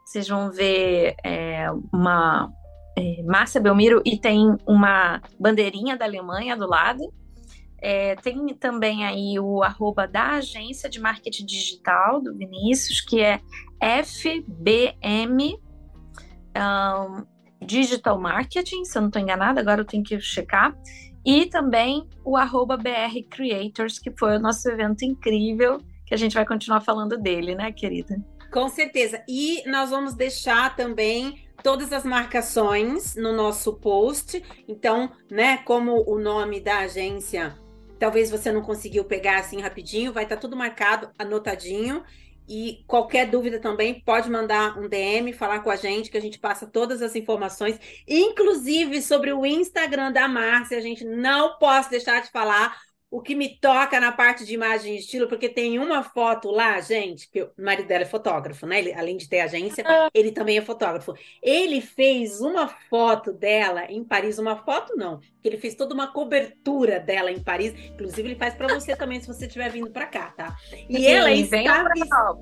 Vocês 0.05 0.29
vão 0.29 0.51
ver 0.51 1.15
é, 1.25 1.67
uma 1.93 2.53
é, 2.97 3.23
Márcia 3.23 3.61
Belmiro 3.61 4.03
e 4.05 4.19
tem 4.19 4.57
uma 4.67 5.21
bandeirinha 5.39 5.97
da 5.97 6.05
Alemanha 6.05 6.57
do 6.57 6.69
lado. 6.69 7.13
É, 7.79 8.17
tem 8.17 8.47
também 8.55 9.05
aí 9.05 9.39
o 9.39 9.63
arroba 9.63 10.07
da 10.07 10.33
agência 10.33 10.89
de 10.89 11.01
marketing 11.01 11.45
digital 11.45 12.21
do 12.21 12.35
Vinícius, 12.37 13.01
que 13.01 13.21
é 13.21 13.41
FBM 14.03 15.59
um, 16.57 17.25
Digital 17.65 18.21
Marketing, 18.21 18.85
se 18.85 18.97
eu 18.97 19.03
não 19.03 19.09
estou 19.09 19.21
enganada, 19.21 19.61
agora 19.61 19.81
eu 19.81 19.85
tenho 19.85 20.03
que 20.03 20.19
checar. 20.21 20.75
E 21.25 21.47
também 21.47 22.07
o 22.25 22.37
arroba 22.37 22.77
BR 22.77 23.23
Creators, 23.31 23.99
que 23.99 24.11
foi 24.19 24.37
o 24.37 24.41
nosso 24.41 24.69
evento 24.69 25.05
incrível, 25.05 25.79
que 26.07 26.15
a 26.15 26.19
gente 26.19 26.35
vai 26.35 26.45
continuar 26.45 26.81
falando 26.81 27.19
dele, 27.19 27.55
né, 27.55 27.73
querida? 27.73 28.17
Com 28.55 28.69
certeza. 28.69 29.21
E 29.27 29.69
nós 29.69 29.91
vamos 29.91 30.15
deixar 30.15 30.77
também 30.77 31.45
todas 31.61 31.93
as 31.93 32.05
marcações 32.05 33.17
no 33.17 33.33
nosso 33.33 33.73
post. 33.73 34.41
Então, 34.69 35.11
né, 35.29 35.57
como 35.65 36.09
o 36.09 36.21
nome 36.21 36.61
da 36.61 36.79
agência, 36.79 37.59
talvez 37.99 38.31
você 38.31 38.53
não 38.53 38.63
conseguiu 38.63 39.05
pegar 39.05 39.41
assim 39.41 39.61
rapidinho, 39.61 40.13
vai 40.13 40.23
estar 40.23 40.37
tá 40.37 40.41
tudo 40.41 40.57
marcado, 40.57 41.11
anotadinho. 41.19 42.05
E 42.49 42.85
qualquer 42.87 43.29
dúvida 43.29 43.59
também 43.59 44.01
pode 44.03 44.31
mandar 44.31 44.79
um 44.79 44.89
DM, 44.89 45.33
falar 45.33 45.59
com 45.59 45.71
a 45.71 45.77
gente, 45.77 46.09
que 46.09 46.17
a 46.17 46.23
gente 46.23 46.39
passa 46.39 46.65
todas 46.65 47.03
as 47.03 47.17
informações, 47.17 47.81
inclusive 48.07 49.03
sobre 49.03 49.33
o 49.33 49.45
Instagram 49.45 50.13
da 50.13 50.29
Márcia. 50.29 50.79
A 50.79 50.81
gente 50.81 51.05
não 51.05 51.59
posso 51.59 51.91
deixar 51.91 52.23
de 52.23 52.31
falar 52.31 52.79
o 53.15 53.23
que 53.23 53.37
me 53.37 53.49
toca 53.49 54.01
na 54.01 54.11
parte 54.11 54.45
de 54.45 54.55
imagem 54.55 54.97
e 54.97 54.99
estilo, 54.99 55.29
porque 55.29 55.49
tem 55.49 55.79
uma 55.79 56.03
foto 56.03 56.51
lá, 56.51 56.81
gente, 56.81 57.31
que 57.31 57.43
o 57.43 57.51
marido 57.57 57.87
dela 57.87 58.03
é 58.03 58.07
fotógrafo, 58.07 58.67
né? 58.67 58.81
Ele, 58.81 58.93
além 58.93 59.17
de 59.17 59.29
ter 59.29 59.39
agência, 59.39 59.85
ah. 59.87 60.11
ele 60.13 60.33
também 60.33 60.59
é 60.59 60.61
fotógrafo. 60.61 61.15
Ele 61.41 61.81
fez 61.81 62.41
uma 62.41 62.67
foto 62.67 63.33
dela 63.33 63.85
em 63.85 64.03
Paris, 64.03 64.37
uma 64.37 64.57
foto 64.57 64.97
não, 64.97 65.21
que 65.41 65.47
ele 65.47 65.59
fez 65.59 65.77
toda 65.77 65.95
uma 65.95 66.09
cobertura 66.09 66.99
dela 66.99 67.31
em 67.31 67.41
Paris. 67.41 67.73
Inclusive, 67.93 68.31
ele 68.31 68.35
faz 68.35 68.53
para 68.55 68.75
você 68.75 68.97
também, 68.99 69.21
se 69.21 69.29
você 69.29 69.47
estiver 69.47 69.71
vindo 69.71 69.93
para 69.93 70.07
cá, 70.07 70.35
tá? 70.37 70.57
E 70.89 70.97
Sim, 70.97 71.07
ela 71.07 71.31
está 71.31 72.37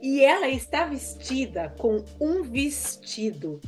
e 0.00 0.22
ela 0.22 0.46
está 0.46 0.84
vestida 0.84 1.74
com 1.78 2.04
um 2.20 2.44
vestido 2.44 3.60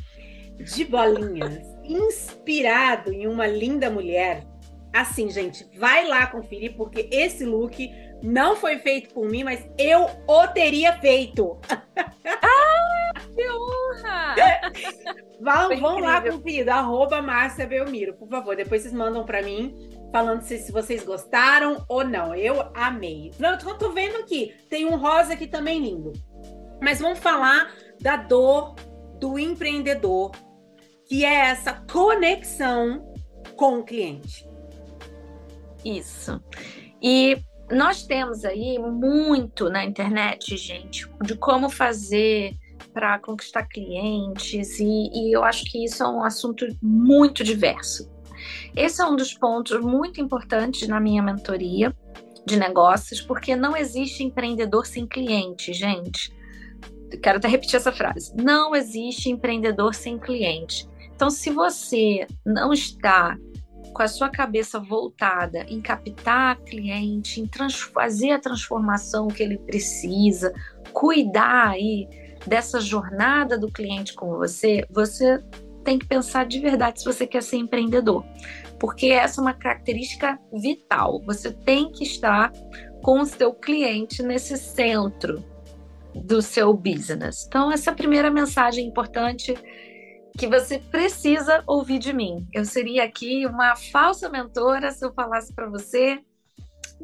de 0.56 0.84
bolinhas 0.84 1.66
inspirado 1.82 3.12
em 3.12 3.26
uma 3.26 3.48
linda 3.48 3.90
mulher 3.90 4.46
Assim, 4.92 5.30
gente, 5.30 5.66
vai 5.78 6.06
lá 6.06 6.26
conferir, 6.26 6.76
porque 6.76 7.08
esse 7.12 7.44
look 7.44 7.90
não 8.22 8.56
foi 8.56 8.78
feito 8.78 9.12
por 9.12 9.28
mim, 9.28 9.44
mas 9.44 9.68
eu 9.78 10.08
o 10.26 10.46
teria 10.48 10.98
feito. 10.98 11.58
Ah, 12.40 13.12
que 13.34 13.48
honra! 13.50 14.34
vão, 15.40 15.80
vão 15.80 15.98
lá 15.98 16.20
conferir, 16.20 16.68
arroba 16.68 17.22
Márcia 17.22 17.66
Belmiro, 17.66 18.14
por 18.14 18.28
favor. 18.28 18.56
Depois 18.56 18.82
vocês 18.82 18.94
mandam 18.94 19.24
para 19.24 19.42
mim, 19.42 19.74
falando 20.12 20.42
se, 20.42 20.58
se, 20.58 20.72
vocês 20.72 21.04
gostaram 21.04 21.84
ou 21.88 22.04
não. 22.04 22.34
Eu 22.34 22.70
amei. 22.74 23.30
Não, 23.38 23.50
eu 23.50 23.58
tô, 23.58 23.74
tô 23.74 23.90
vendo 23.92 24.16
aqui, 24.16 24.54
tem 24.68 24.86
um 24.86 24.96
rosa 24.96 25.34
aqui 25.34 25.46
também 25.46 25.80
lindo. 25.80 26.12
Mas 26.80 27.00
vamos 27.00 27.18
falar 27.18 27.72
da 28.00 28.16
dor 28.16 28.74
do 29.18 29.38
empreendedor, 29.38 30.32
que 31.06 31.24
é 31.24 31.50
essa 31.50 31.84
conexão 31.90 33.12
com 33.56 33.78
o 33.78 33.84
cliente. 33.84 34.47
Isso. 35.84 36.40
E 37.02 37.38
nós 37.70 38.02
temos 38.02 38.44
aí 38.44 38.78
muito 38.78 39.68
na 39.68 39.84
internet, 39.84 40.56
gente, 40.56 41.06
de 41.22 41.36
como 41.36 41.68
fazer 41.68 42.56
para 42.92 43.18
conquistar 43.18 43.64
clientes, 43.64 44.80
e, 44.80 45.10
e, 45.12 45.32
eu 45.32 45.44
acho 45.44 45.64
que 45.64 45.84
isso 45.84 46.02
é 46.02 46.08
um 46.08 46.24
assunto 46.24 46.66
muito 46.82 47.44
diverso. 47.44 48.10
Esse 48.74 49.02
é 49.02 49.04
um 49.04 49.16
dos 49.16 49.34
pontos 49.34 49.80
muito 49.80 50.20
importantes 50.20 50.86
na 50.88 51.00
minha 51.00 51.22
mentoria 51.22 51.94
de 52.46 52.56
negócios, 52.56 53.20
porque 53.20 53.54
não 53.54 53.76
existe 53.76 54.22
empreendedor 54.22 54.86
sem 54.86 55.06
cliente, 55.06 55.72
gente. 55.72 56.32
Quero 57.22 57.38
até 57.38 57.48
repetir 57.48 57.76
essa 57.76 57.92
frase. 57.92 58.34
Não 58.36 58.74
existe 58.74 59.30
empreendedor 59.30 59.94
sem 59.94 60.18
cliente. 60.18 60.88
Então, 61.14 61.30
se 61.30 61.50
você 61.50 62.26
não 62.46 62.72
está 62.72 63.36
com 63.92 64.02
a 64.02 64.08
sua 64.08 64.28
cabeça 64.28 64.78
voltada 64.78 65.64
em 65.68 65.80
captar 65.80 66.56
cliente, 66.60 67.40
em 67.40 67.48
fazer 67.92 68.30
a 68.32 68.38
transformação 68.38 69.28
que 69.28 69.42
ele 69.42 69.58
precisa, 69.58 70.52
cuidar 70.92 71.68
aí 71.68 72.08
dessa 72.46 72.80
jornada 72.80 73.58
do 73.58 73.70
cliente 73.70 74.14
com 74.14 74.36
você, 74.36 74.86
você 74.90 75.42
tem 75.84 75.98
que 75.98 76.06
pensar 76.06 76.46
de 76.46 76.60
verdade 76.60 77.00
se 77.00 77.04
você 77.04 77.26
quer 77.26 77.42
ser 77.42 77.56
empreendedor. 77.56 78.24
Porque 78.78 79.06
essa 79.06 79.40
é 79.40 79.42
uma 79.42 79.54
característica 79.54 80.38
vital. 80.52 81.20
Você 81.24 81.50
tem 81.50 81.90
que 81.90 82.04
estar 82.04 82.52
com 83.02 83.20
o 83.20 83.26
seu 83.26 83.52
cliente 83.52 84.22
nesse 84.22 84.56
centro 84.56 85.42
do 86.14 86.42
seu 86.42 86.74
business. 86.74 87.46
Então, 87.46 87.70
essa 87.70 87.90
é 87.90 87.92
a 87.92 87.96
primeira 87.96 88.30
mensagem 88.30 88.86
importante 88.86 89.56
que 90.38 90.46
você 90.46 90.78
precisa 90.78 91.64
ouvir 91.66 91.98
de 91.98 92.12
mim. 92.12 92.46
Eu 92.54 92.64
seria 92.64 93.02
aqui 93.02 93.44
uma 93.44 93.74
falsa 93.74 94.28
mentora 94.28 94.92
se 94.92 95.04
eu 95.04 95.12
falasse 95.12 95.52
para 95.52 95.68
você 95.68 96.22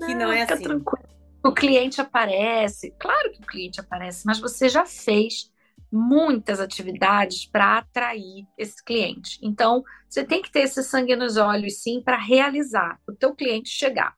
que 0.07 0.14
não, 0.14 0.26
não 0.26 0.32
é 0.32 0.43
assim. 0.43 0.62
Tranquilo. 0.62 1.09
O 1.45 1.53
cliente 1.53 2.01
aparece, 2.01 2.95
claro 2.99 3.32
que 3.32 3.41
o 3.41 3.47
cliente 3.47 3.80
aparece, 3.80 4.24
mas 4.24 4.39
você 4.39 4.68
já 4.68 4.87
fez 4.87 5.53
muitas 5.93 6.59
atividades 6.59 7.45
para 7.45 7.78
atrair 7.78 8.47
esse 8.57 8.82
cliente. 8.82 9.39
Então, 9.43 9.85
você 10.09 10.24
tem 10.24 10.41
que 10.41 10.51
ter 10.51 10.61
esse 10.61 10.82
sangue 10.82 11.14
nos 11.14 11.37
olhos, 11.37 11.82
sim, 11.82 12.01
para 12.03 12.16
realizar 12.16 12.99
o 13.07 13.12
teu 13.12 13.35
cliente 13.35 13.68
chegar. 13.68 14.14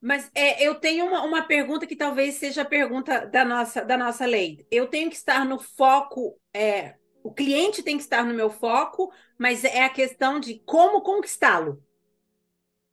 Mas 0.00 0.30
é, 0.34 0.66
eu 0.66 0.76
tenho 0.76 1.06
uma, 1.06 1.22
uma 1.22 1.42
pergunta 1.42 1.86
que 1.86 1.96
talvez 1.96 2.36
seja 2.36 2.62
a 2.62 2.66
pergunta 2.66 3.26
da 3.26 3.44
nossa, 3.44 3.84
da 3.84 3.98
nossa 3.98 4.24
lei. 4.24 4.66
Eu 4.70 4.86
tenho 4.86 5.10
que 5.10 5.16
estar 5.16 5.44
no 5.44 5.58
foco 5.58 6.38
é, 6.54 6.94
o 7.24 7.32
cliente 7.32 7.82
tem 7.82 7.96
que 7.96 8.02
estar 8.02 8.22
no 8.22 8.34
meu 8.34 8.50
foco, 8.50 9.10
mas 9.38 9.64
é 9.64 9.82
a 9.82 9.88
questão 9.88 10.38
de 10.38 10.58
como 10.66 11.00
conquistá-lo. 11.00 11.82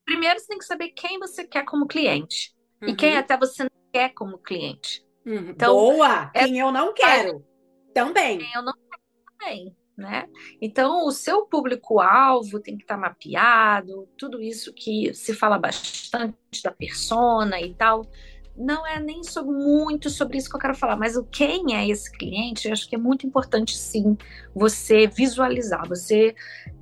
Primeiro, 0.05 0.39
você 0.39 0.47
tem 0.47 0.57
que 0.57 0.65
saber 0.65 0.89
quem 0.91 1.19
você 1.19 1.43
quer 1.43 1.65
como 1.65 1.85
cliente 1.85 2.55
uhum. 2.81 2.89
e 2.89 2.95
quem 2.95 3.17
até 3.17 3.37
você 3.37 3.63
não 3.63 3.69
quer 3.91 4.13
como 4.13 4.37
cliente. 4.37 5.05
Uhum. 5.25 5.49
Então, 5.49 5.75
Boa! 5.75 6.31
É... 6.33 6.45
Quem 6.45 6.59
eu 6.59 6.71
não 6.71 6.93
quero 6.93 7.45
é... 7.89 7.93
também. 7.93 8.37
Quem 8.37 8.53
eu 8.55 8.63
não 8.63 8.73
quero 8.73 9.03
também. 9.37 9.75
Né? 9.97 10.27
Então, 10.61 11.05
o 11.05 11.11
seu 11.11 11.45
público-alvo 11.45 12.59
tem 12.61 12.77
que 12.77 12.83
estar 12.83 12.97
mapeado, 12.97 14.07
tudo 14.17 14.41
isso 14.41 14.73
que 14.73 15.13
se 15.13 15.33
fala 15.33 15.59
bastante 15.59 16.63
da 16.63 16.71
persona 16.71 17.59
e 17.59 17.75
tal 17.75 18.09
não 18.61 18.85
é 18.85 18.99
nem 18.99 19.23
sobre, 19.23 19.51
muito 19.51 20.09
sobre 20.09 20.37
isso 20.37 20.49
que 20.49 20.55
eu 20.55 20.59
quero 20.59 20.75
falar, 20.75 20.95
mas 20.95 21.15
o 21.17 21.23
quem 21.23 21.75
é 21.75 21.87
esse 21.87 22.11
cliente, 22.11 22.67
eu 22.67 22.73
acho 22.73 22.87
que 22.87 22.95
é 22.95 22.97
muito 22.97 23.25
importante 23.25 23.75
sim 23.75 24.17
você 24.53 25.07
visualizar, 25.07 25.87
você 25.87 26.35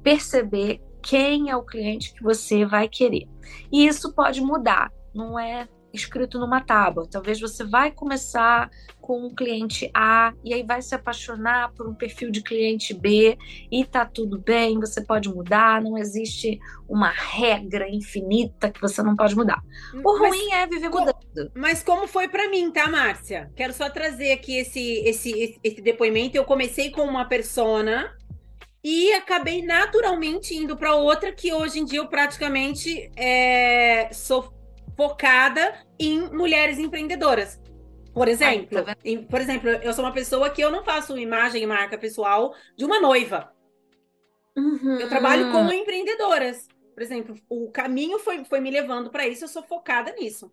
perceber 0.03 0.81
quem 1.01 1.49
é 1.49 1.55
o 1.55 1.63
cliente 1.63 2.13
que 2.13 2.21
você 2.21 2.65
vai 2.65 2.89
querer. 2.89 3.27
E 3.71 3.87
isso 3.87 4.13
pode 4.13 4.41
mudar, 4.41 4.91
não 5.13 5.39
é 5.39 5.67
escrito 5.93 6.39
numa 6.39 6.61
tábua. 6.61 7.07
Talvez 7.09 7.39
você 7.39 7.63
vai 7.63 7.91
começar 7.91 8.69
com 9.01 9.25
um 9.25 9.33
cliente 9.33 9.89
A 9.93 10.33
e 10.43 10.53
aí 10.53 10.63
vai 10.63 10.81
se 10.81 10.93
apaixonar 10.93 11.73
por 11.73 11.87
um 11.87 11.95
perfil 11.95 12.29
de 12.29 12.43
cliente 12.43 12.93
B 12.93 13.37
e 13.71 13.83
tá 13.83 14.05
tudo 14.05 14.37
bem, 14.39 14.79
você 14.79 15.01
pode 15.01 15.27
mudar, 15.29 15.81
não 15.81 15.97
existe 15.97 16.59
uma 16.87 17.09
regra 17.09 17.89
infinita 17.89 18.69
que 18.69 18.79
você 18.79 19.01
não 19.01 19.15
pode 19.15 19.35
mudar. 19.35 19.63
O 20.03 20.19
mas, 20.19 20.29
ruim 20.29 20.51
é 20.53 20.67
viver 20.67 20.89
mudando. 20.89 21.51
Mas 21.55 21.81
como 21.81 22.07
foi 22.07 22.27
para 22.27 22.47
mim, 22.49 22.69
tá, 22.71 22.87
Márcia? 22.87 23.51
Quero 23.55 23.73
só 23.73 23.89
trazer 23.89 24.31
aqui 24.31 24.57
esse, 24.57 24.99
esse, 25.05 25.31
esse, 25.31 25.59
esse 25.63 25.81
depoimento. 25.81 26.37
Eu 26.37 26.45
comecei 26.45 26.91
com 26.91 27.01
uma 27.01 27.25
persona 27.25 28.15
e 28.83 29.11
acabei 29.13 29.61
naturalmente 29.61 30.55
indo 30.55 30.77
para 30.77 30.95
outra 30.95 31.31
que 31.31 31.51
hoje 31.51 31.79
em 31.79 31.85
dia 31.85 31.99
eu 31.99 32.07
praticamente 32.07 33.11
é, 33.15 34.09
sou 34.13 34.58
focada 34.99 35.73
em 35.97 36.19
mulheres 36.29 36.77
empreendedoras, 36.77 37.57
Por 38.13 38.27
exemplo, 38.27 38.83
tá 38.83 38.97
por 39.29 39.39
exemplo, 39.39 39.69
eu 39.69 39.93
sou 39.93 40.03
uma 40.03 40.11
pessoa 40.11 40.49
que 40.49 40.61
eu 40.61 40.69
não 40.69 40.83
faço 40.83 41.17
imagem 41.17 41.63
e 41.63 41.65
marca 41.65 41.97
pessoal 41.97 42.53
de 42.75 42.83
uma 42.83 42.99
noiva. 42.99 43.49
Uhum. 44.57 44.99
Eu 44.99 45.07
trabalho 45.07 45.53
com 45.53 45.71
empreendedoras. 45.71 46.67
Por 46.93 47.01
exemplo, 47.01 47.33
o 47.47 47.71
caminho 47.71 48.19
foi, 48.19 48.43
foi 48.43 48.59
me 48.59 48.69
levando 48.69 49.09
para 49.09 49.25
isso, 49.25 49.45
eu 49.45 49.47
sou 49.47 49.63
focada 49.63 50.11
nisso. 50.19 50.51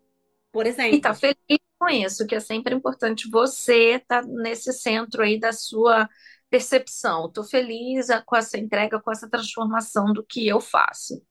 Por 0.49 0.65
exemplo. 0.65 0.95
E 0.95 1.01
tá 1.01 1.13
feliz 1.13 1.59
com 1.77 1.89
isso, 1.89 2.25
que 2.25 2.35
é 2.35 2.39
sempre 2.39 2.73
importante 2.73 3.29
você 3.29 3.95
estar 3.95 4.21
tá 4.21 4.27
nesse 4.29 4.71
centro 4.71 5.23
aí 5.23 5.37
da 5.37 5.51
sua 5.51 6.07
percepção. 6.49 7.25
Estou 7.25 7.43
feliz 7.43 8.07
com 8.25 8.37
essa 8.37 8.57
entrega, 8.57 8.97
com 9.01 9.11
essa 9.11 9.29
transformação 9.29 10.13
do 10.13 10.23
que 10.23 10.47
eu 10.47 10.61
faço. 10.61 11.21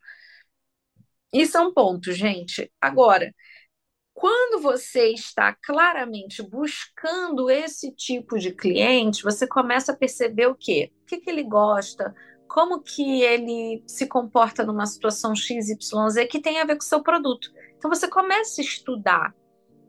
Isso 1.36 1.58
é 1.58 1.60
um 1.60 1.72
ponto, 1.72 2.12
gente. 2.12 2.70
Agora, 2.80 3.32
quando 4.14 4.62
você 4.62 5.08
está 5.12 5.54
claramente 5.54 6.42
buscando 6.42 7.50
esse 7.50 7.92
tipo 7.92 8.38
de 8.38 8.50
cliente, 8.50 9.22
você 9.22 9.46
começa 9.46 9.92
a 9.92 9.96
perceber 9.96 10.46
o 10.46 10.54
quê? 10.54 10.90
O 11.02 11.04
que, 11.04 11.18
que 11.18 11.28
ele 11.28 11.42
gosta, 11.42 12.14
como 12.48 12.80
que 12.80 13.22
ele 13.22 13.84
se 13.86 14.06
comporta 14.06 14.64
numa 14.64 14.86
situação 14.86 15.34
XYZ 15.36 15.76
que 16.30 16.40
tem 16.40 16.58
a 16.60 16.64
ver 16.64 16.76
com 16.76 16.82
o 16.82 16.86
seu 16.86 17.02
produto. 17.02 17.52
Então 17.76 17.90
você 17.90 18.08
começa 18.08 18.62
a 18.62 18.64
estudar 18.64 19.34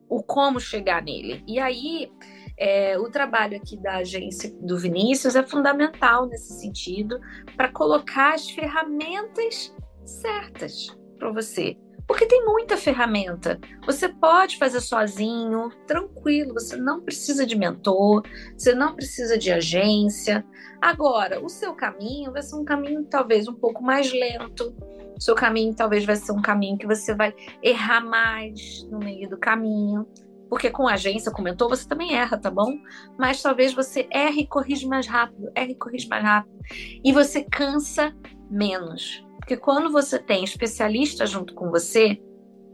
o 0.10 0.22
como 0.22 0.60
chegar 0.60 1.02
nele. 1.02 1.42
E 1.48 1.58
aí 1.58 2.12
é, 2.58 3.00
o 3.00 3.10
trabalho 3.10 3.56
aqui 3.56 3.78
da 3.78 3.98
agência 3.98 4.52
do 4.60 4.78
Vinícius 4.78 5.38
é 5.38 5.44
fundamental 5.44 6.26
nesse 6.28 6.60
sentido 6.60 7.18
para 7.56 7.72
colocar 7.72 8.34
as 8.34 8.50
ferramentas 8.50 9.74
certas 10.04 10.97
para 11.18 11.32
você. 11.32 11.78
Porque 12.08 12.26
tem 12.26 12.46
muita 12.46 12.78
ferramenta. 12.78 13.60
Você 13.86 14.08
pode 14.08 14.58
fazer 14.58 14.80
sozinho, 14.80 15.70
tranquilo, 15.86 16.54
você 16.54 16.78
não 16.78 17.02
precisa 17.02 17.46
de 17.46 17.56
mentor, 17.56 18.24
você 18.58 18.74
não 18.74 18.96
precisa 18.96 19.38
de 19.38 19.52
agência. 19.52 20.46
Agora, 20.82 21.44
o 21.44 21.50
seu 21.50 21.74
caminho 21.74 22.32
vai 22.32 22.42
ser 22.42 22.56
um 22.56 22.64
caminho 22.64 23.04
talvez 23.04 23.48
um 23.50 23.54
pouco 23.54 23.84
mais 23.84 24.12
lento. 24.14 24.74
O 25.18 25.22
seu 25.22 25.36
caminho 25.36 25.76
talvez 25.76 26.06
vai 26.06 26.16
ser 26.16 26.32
um 26.32 26.42
caminho 26.42 26.78
que 26.78 26.88
você 26.88 27.14
vai 27.14 27.36
errar 27.62 28.00
mais 28.00 28.88
no 28.90 29.00
meio 29.00 29.30
do 29.30 29.38
caminho. 29.38 30.08
Porque 30.50 30.70
com 30.70 30.88
agência, 30.88 31.30
com 31.30 31.42
mentor, 31.42 31.68
você 31.68 31.86
também 31.86 32.16
erra, 32.16 32.38
tá 32.38 32.50
bom? 32.50 32.74
Mas 33.20 33.42
talvez 33.42 33.74
você 33.74 34.08
erre 34.10 34.44
e 34.44 34.48
corrija 34.48 34.88
mais 34.88 35.06
rápido, 35.06 35.52
erre 35.54 35.74
e 35.74 35.76
corrija 35.76 36.08
mais 36.08 36.24
rápido. 36.24 36.58
E 37.04 37.12
você 37.12 37.44
cansa 37.44 38.16
menos. 38.50 39.27
Porque 39.48 39.62
quando 39.62 39.90
você 39.90 40.20
tem 40.20 40.44
especialista 40.44 41.26
junto 41.26 41.54
com 41.56 41.70
você, 41.70 42.22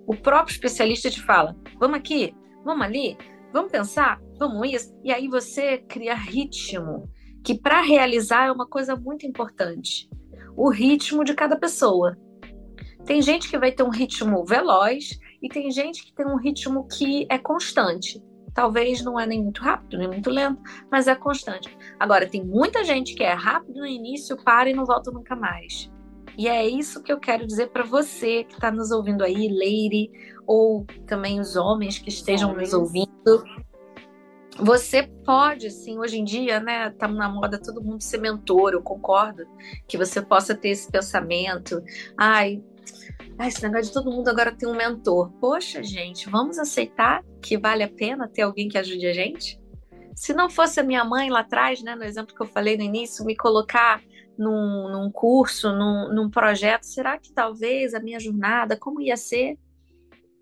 o 0.08 0.16
próprio 0.16 0.54
especialista 0.54 1.08
te 1.08 1.22
fala: 1.22 1.56
vamos 1.80 2.00
aqui, 2.00 2.36
vamos 2.66 2.84
ali, 2.84 3.16
vamos 3.54 3.72
pensar, 3.72 4.20
vamos 4.40 4.68
isso. 4.74 4.92
E 5.04 5.14
aí 5.14 5.28
você 5.28 5.78
cria 5.78 6.16
ritmo, 6.16 7.08
que 7.44 7.56
para 7.56 7.84
realizar 7.84 8.48
é 8.48 8.52
uma 8.52 8.66
coisa 8.66 8.96
muito 8.96 9.24
importante. 9.24 10.10
O 10.58 10.72
ritmo 10.72 11.24
de 11.24 11.36
cada 11.36 11.56
pessoa. 11.56 12.18
Tem 13.06 13.22
gente 13.22 13.52
que 13.52 13.60
vai 13.60 13.72
ter 13.72 13.84
um 13.84 13.92
ritmo 13.92 14.44
veloz 14.44 15.20
e 15.44 15.50
tem 15.50 15.70
gente 15.70 16.04
que 16.04 16.16
tem 16.16 16.26
um 16.26 16.38
ritmo 16.38 16.88
que 16.88 17.28
é 17.30 17.38
constante. 17.38 18.20
Talvez 18.52 19.04
não 19.04 19.20
é 19.20 19.28
nem 19.28 19.44
muito 19.44 19.62
rápido, 19.62 20.00
nem 20.00 20.08
muito 20.08 20.32
lento, 20.32 20.60
mas 20.92 21.08
é 21.08 21.14
constante. 21.14 21.78
Agora, 22.00 22.28
tem 22.28 22.44
muita 22.44 22.84
gente 22.84 23.14
que 23.14 23.24
é 23.24 23.34
rápido 23.34 23.80
no 23.80 23.86
início, 23.86 24.36
para 24.44 24.72
e 24.72 24.74
não 24.74 24.86
volta 24.86 25.12
nunca 25.12 25.36
mais. 25.36 25.93
E 26.38 26.48
é 26.48 26.68
isso 26.68 27.02
que 27.04 27.12
eu 27.12 27.20
quero 27.20 27.46
dizer 27.46 27.70
para 27.70 27.84
você 27.84 28.44
que 28.44 28.54
está 28.54 28.72
nos 28.72 28.92
ouvindo 28.92 29.24
aí, 29.24 29.48
Leire, 29.48 30.12
ou 30.48 30.86
também 31.06 31.40
os 31.40 31.56
homens 31.56 32.00
que 32.00 32.10
estejam 32.10 32.52
homens. 32.52 32.72
nos 32.72 32.80
ouvindo. 32.80 33.44
Você 34.58 35.04
pode, 35.26 35.72
sim, 35.72 35.98
hoje 35.98 36.20
em 36.20 36.24
dia, 36.24 36.60
né, 36.60 36.92
tá 36.92 37.08
na 37.08 37.28
moda 37.28 37.60
todo 37.60 37.84
mundo 37.84 38.02
ser 38.02 38.20
mentor, 38.20 38.74
eu 38.74 38.84
concordo, 38.84 39.48
que 39.88 39.98
você 39.98 40.22
possa 40.22 40.54
ter 40.54 40.70
esse 40.70 40.92
pensamento, 40.92 41.82
ai, 42.16 42.62
ai, 43.40 43.48
esse 43.48 43.64
negócio 43.64 43.86
de 43.86 43.94
todo 43.94 44.12
mundo 44.12 44.28
agora 44.28 44.56
tem 44.56 44.70
um 44.70 44.76
mentor. 44.76 45.32
Poxa, 45.40 45.82
gente, 45.82 46.30
vamos 46.30 46.60
aceitar 46.60 47.24
que 47.42 47.58
vale 47.58 47.82
a 47.82 47.90
pena 47.90 48.28
ter 48.28 48.44
alguém 48.44 48.70
que 48.70 48.78
ajude 48.78 49.08
a 49.08 49.14
gente? 49.14 49.60
Se 50.16 50.36
não 50.36 50.48
fosse 50.48 50.80
a 50.80 50.84
minha 50.84 51.04
mãe 51.04 51.32
lá 51.32 51.40
atrás, 51.40 51.82
né, 51.82 51.96
no 51.96 52.04
exemplo 52.04 52.36
que 52.36 52.42
eu 52.42 52.48
falei 52.48 52.78
no 52.78 52.84
início, 52.84 53.26
me 53.26 53.36
colocar 53.36 54.04
num, 54.38 54.90
num 54.90 55.12
curso, 55.12 55.72
num, 55.74 56.14
num, 56.14 56.30
projeto, 56.30 56.84
será 56.84 57.18
que 57.18 57.32
talvez 57.32 57.94
a 57.94 58.00
minha 58.00 58.20
jornada, 58.20 58.78
como 58.78 59.02
ia 59.02 59.18
ser? 59.18 59.58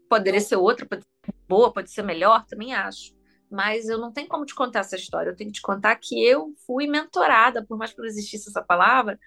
Poderia 0.09 0.41
ser 0.41 0.55
outra, 0.55 0.85
pode 0.85 1.03
ser 1.03 1.33
boa, 1.47 1.71
pode 1.71 1.91
ser 1.91 2.03
melhor, 2.03 2.45
também 2.45 2.73
acho. 2.73 3.13
Mas 3.49 3.89
eu 3.89 3.97
não 3.97 4.11
tenho 4.11 4.27
como 4.27 4.45
te 4.45 4.55
contar 4.55 4.79
essa 4.79 4.95
história. 4.95 5.29
Eu 5.29 5.35
tenho 5.35 5.49
que 5.49 5.57
te 5.57 5.61
contar 5.61 5.95
que 5.97 6.23
eu 6.23 6.53
fui 6.65 6.87
mentorada, 6.87 7.65
por 7.65 7.77
mais 7.77 7.91
que 7.91 7.99
não 7.99 8.05
existisse 8.05 8.49
essa 8.49 8.61
palavra, 8.61 9.19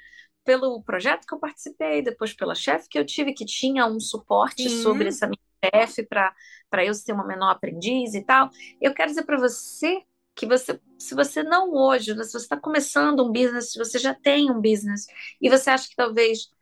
pelo 0.45 0.83
projeto 0.83 1.27
que 1.27 1.35
eu 1.35 1.39
participei, 1.39 2.03
depois 2.03 2.35
pela 2.35 2.55
chefe 2.55 2.89
que 2.89 2.99
eu 2.99 3.05
tive, 3.05 3.33
que 3.33 3.45
tinha 3.45 3.87
um 3.87 4.01
suporte 4.01 4.69
Sim. 4.69 4.83
sobre 4.83 5.09
essa 5.09 5.27
minha 5.27 5.39
chefe 5.73 6.07
para 6.07 6.85
eu 6.85 6.95
ser 6.95 7.13
uma 7.13 7.27
menor 7.27 7.51
aprendiz 7.51 8.15
e 8.15 8.23
tal. 8.23 8.51
Eu 8.81 8.93
quero 8.95 9.11
dizer 9.11 9.25
para 9.25 9.39
você 9.39 10.03
que 10.35 10.47
você, 10.47 10.81
se 10.99 11.15
você 11.15 11.43
não 11.43 11.73
hoje, 11.73 12.13
se 12.13 12.33
você 12.33 12.37
está 12.39 12.57
começando 12.57 13.25
um 13.25 13.33
business, 13.33 13.73
se 13.73 13.79
você 13.79 13.99
já 13.99 14.15
tem 14.15 14.51
um 14.51 14.61
business 14.61 15.07
e 15.41 15.49
você 15.49 15.71
acha 15.71 15.89
que 15.89 15.97
talvez 15.97 16.53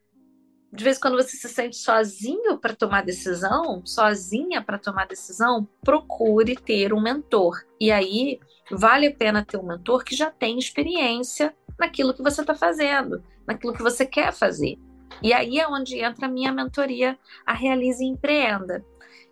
de 0.72 0.84
vez 0.84 0.96
em 0.96 1.00
quando 1.00 1.16
você 1.16 1.36
se 1.36 1.48
sente 1.50 1.76
sozinho 1.76 2.56
para 2.58 2.74
tomar 2.74 3.04
decisão, 3.04 3.84
sozinha 3.84 4.62
para 4.62 4.78
tomar 4.78 5.06
decisão, 5.06 5.68
procure 5.82 6.56
ter 6.56 6.94
um 6.94 7.00
mentor. 7.00 7.62
E 7.78 7.92
aí 7.92 8.40
vale 8.70 9.08
a 9.08 9.14
pena 9.14 9.44
ter 9.44 9.58
um 9.58 9.66
mentor 9.66 10.02
que 10.02 10.16
já 10.16 10.30
tem 10.30 10.58
experiência 10.58 11.54
naquilo 11.78 12.14
que 12.14 12.22
você 12.22 12.40
está 12.40 12.54
fazendo, 12.54 13.22
naquilo 13.46 13.74
que 13.74 13.82
você 13.82 14.06
quer 14.06 14.32
fazer. 14.32 14.78
E 15.22 15.34
aí 15.34 15.58
é 15.58 15.68
onde 15.68 15.98
entra 15.98 16.24
a 16.24 16.30
minha 16.30 16.50
mentoria, 16.50 17.18
a 17.44 17.52
Realize 17.52 18.02
e 18.02 18.08
Empreenda 18.08 18.82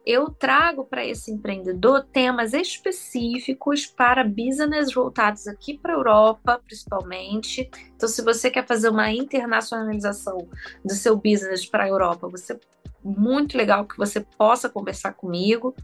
eu 0.04 0.30
trago 0.30 0.84
para 0.84 1.04
esse 1.04 1.30
empreendedor 1.30 2.06
temas 2.12 2.52
específicos 2.54 3.86
para 3.86 4.24
business 4.24 4.92
voltados 4.92 5.46
aqui 5.46 5.78
para 5.78 5.92
a 5.92 5.96
Europa, 5.96 6.60
principalmente. 6.64 7.70
Então, 7.94 8.08
se 8.08 8.22
você 8.22 8.50
quer 8.50 8.66
fazer 8.66 8.88
uma 8.88 9.12
internacionalização 9.12 10.48
do 10.84 10.94
seu 10.94 11.16
business 11.16 11.66
para 11.66 11.84
a 11.84 11.88
Europa, 11.88 12.28
você 12.28 12.58
muito 13.02 13.56
legal 13.56 13.86
que 13.86 13.96
você 13.96 14.20
possa 14.20 14.68
conversar 14.68 15.14
comigo. 15.14 15.74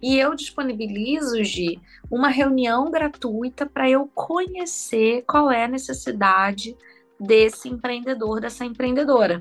E 0.00 0.18
eu 0.18 0.34
disponibilizo 0.34 1.42
de 1.42 1.78
uma 2.10 2.28
reunião 2.28 2.90
gratuita 2.90 3.66
para 3.66 3.90
eu 3.90 4.08
conhecer 4.14 5.24
qual 5.26 5.50
é 5.50 5.64
a 5.64 5.68
necessidade 5.68 6.76
desse 7.18 7.68
empreendedor, 7.68 8.40
dessa 8.40 8.64
empreendedora. 8.64 9.40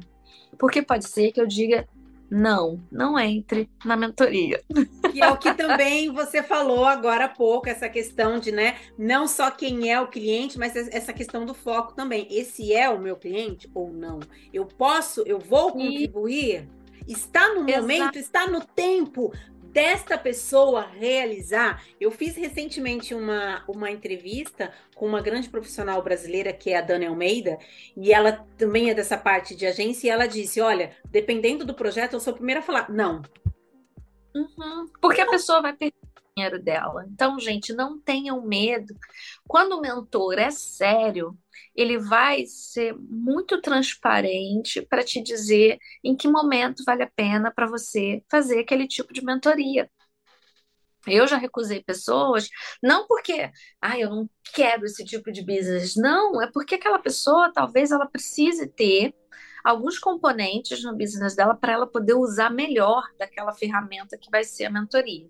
Porque 0.57 0.81
pode 0.81 1.07
ser 1.07 1.31
que 1.31 1.39
eu 1.39 1.47
diga 1.47 1.87
não, 2.29 2.79
não 2.91 3.17
entre 3.19 3.69
na 3.83 3.95
mentoria. 3.95 4.61
E 5.13 5.21
é 5.21 5.27
o 5.27 5.37
que 5.37 5.53
também 5.53 6.11
você 6.11 6.43
falou 6.43 6.85
agora 6.85 7.25
há 7.25 7.29
pouco, 7.29 7.67
essa 7.67 7.89
questão 7.89 8.39
de, 8.39 8.51
né, 8.51 8.77
não 8.97 9.27
só 9.27 9.49
quem 9.49 9.91
é 9.91 9.99
o 9.99 10.07
cliente, 10.07 10.57
mas 10.57 10.75
essa 10.75 11.11
questão 11.11 11.45
do 11.45 11.53
foco 11.53 11.93
também. 11.93 12.27
Esse 12.29 12.73
é 12.73 12.89
o 12.89 12.99
meu 12.99 13.15
cliente 13.15 13.69
ou 13.73 13.91
não? 13.91 14.19
Eu 14.53 14.65
posso, 14.65 15.21
eu 15.25 15.39
vou 15.39 15.71
contribuir? 15.71 16.67
E... 16.75 16.79
Está 17.11 17.55
no 17.55 17.67
Exato. 17.67 17.81
momento, 17.81 18.19
está 18.19 18.47
no 18.47 18.63
tempo 18.63 19.33
desta 19.71 20.17
pessoa 20.17 20.81
realizar. 20.81 21.83
Eu 21.99 22.11
fiz 22.11 22.35
recentemente 22.35 23.13
uma, 23.13 23.63
uma 23.67 23.91
entrevista 23.91 24.71
com 24.95 25.05
uma 25.05 25.21
grande 25.21 25.49
profissional 25.49 26.01
brasileira, 26.01 26.51
que 26.53 26.71
é 26.71 26.77
a 26.77 26.81
Dani 26.81 27.05
Almeida, 27.05 27.57
e 27.95 28.11
ela 28.11 28.45
também 28.57 28.89
é 28.89 28.93
dessa 28.93 29.17
parte 29.17 29.55
de 29.55 29.65
agência, 29.65 30.07
e 30.07 30.09
ela 30.09 30.27
disse: 30.27 30.61
Olha, 30.61 30.95
dependendo 31.05 31.65
do 31.65 31.73
projeto, 31.73 32.13
eu 32.13 32.19
sou 32.19 32.33
a 32.33 32.35
primeira 32.35 32.59
a 32.59 32.63
falar, 32.63 32.89
não. 32.89 33.21
Uhum, 34.35 34.87
porque 35.01 35.21
a 35.21 35.29
pessoa 35.29 35.61
vai 35.61 35.73
perder 35.73 35.95
o 36.03 36.33
dinheiro 36.35 36.63
dela. 36.63 37.05
Então, 37.11 37.39
gente, 37.39 37.73
não 37.73 37.99
tenham 37.99 38.41
medo. 38.45 38.93
Quando 39.47 39.73
o 39.73 39.81
mentor 39.81 40.37
é 40.37 40.51
sério, 40.51 41.37
ele 41.75 41.97
vai 41.97 42.45
ser 42.45 42.95
muito 42.97 43.61
transparente 43.61 44.81
para 44.81 45.03
te 45.03 45.21
dizer 45.21 45.77
em 46.03 46.15
que 46.15 46.27
momento 46.27 46.83
vale 46.85 47.03
a 47.03 47.11
pena 47.15 47.51
para 47.51 47.67
você 47.67 48.23
fazer 48.29 48.59
aquele 48.59 48.87
tipo 48.87 49.13
de 49.13 49.23
mentoria. 49.23 49.89
Eu 51.07 51.27
já 51.27 51.37
recusei 51.37 51.81
pessoas, 51.81 52.49
não 52.83 53.07
porque, 53.07 53.51
ah, 53.81 53.97
eu 53.97 54.09
não 54.09 54.29
quero 54.53 54.85
esse 54.85 55.03
tipo 55.05 55.31
de 55.31 55.41
business, 55.41 55.95
não, 55.95 56.41
é 56.41 56.51
porque 56.51 56.75
aquela 56.75 56.99
pessoa 56.99 57.51
talvez 57.53 57.91
ela 57.91 58.05
precise 58.05 58.67
ter 58.67 59.15
alguns 59.63 59.97
componentes 59.97 60.83
no 60.83 60.95
business 60.95 61.35
dela 61.35 61.55
para 61.55 61.73
ela 61.73 61.87
poder 61.87 62.13
usar 62.13 62.49
melhor 62.49 63.03
daquela 63.17 63.53
ferramenta 63.53 64.17
que 64.17 64.29
vai 64.29 64.43
ser 64.43 64.65
a 64.65 64.69
mentoria. 64.69 65.29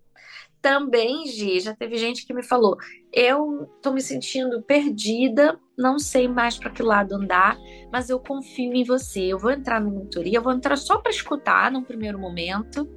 Também, 0.61 1.25
Gi, 1.27 1.59
já 1.59 1.73
teve 1.73 1.97
gente 1.97 2.25
que 2.25 2.33
me 2.33 2.43
falou: 2.43 2.77
eu 3.13 3.69
tô 3.81 3.91
me 3.91 4.01
sentindo 4.01 4.61
perdida, 4.61 5.59
não 5.77 5.97
sei 5.97 6.27
mais 6.27 6.57
para 6.57 6.69
que 6.69 6.83
lado 6.83 7.15
andar, 7.15 7.57
mas 7.91 8.09
eu 8.09 8.19
confio 8.19 8.73
em 8.73 8.83
você. 8.83 9.21
Eu 9.21 9.39
vou 9.39 9.51
entrar 9.51 9.79
na 9.79 9.89
mentoria, 9.89 10.37
eu 10.37 10.41
vou 10.41 10.53
entrar 10.53 10.75
só 10.75 10.97
para 10.97 11.11
escutar 11.11 11.71
num 11.71 11.83
primeiro 11.83 12.19
momento. 12.19 12.89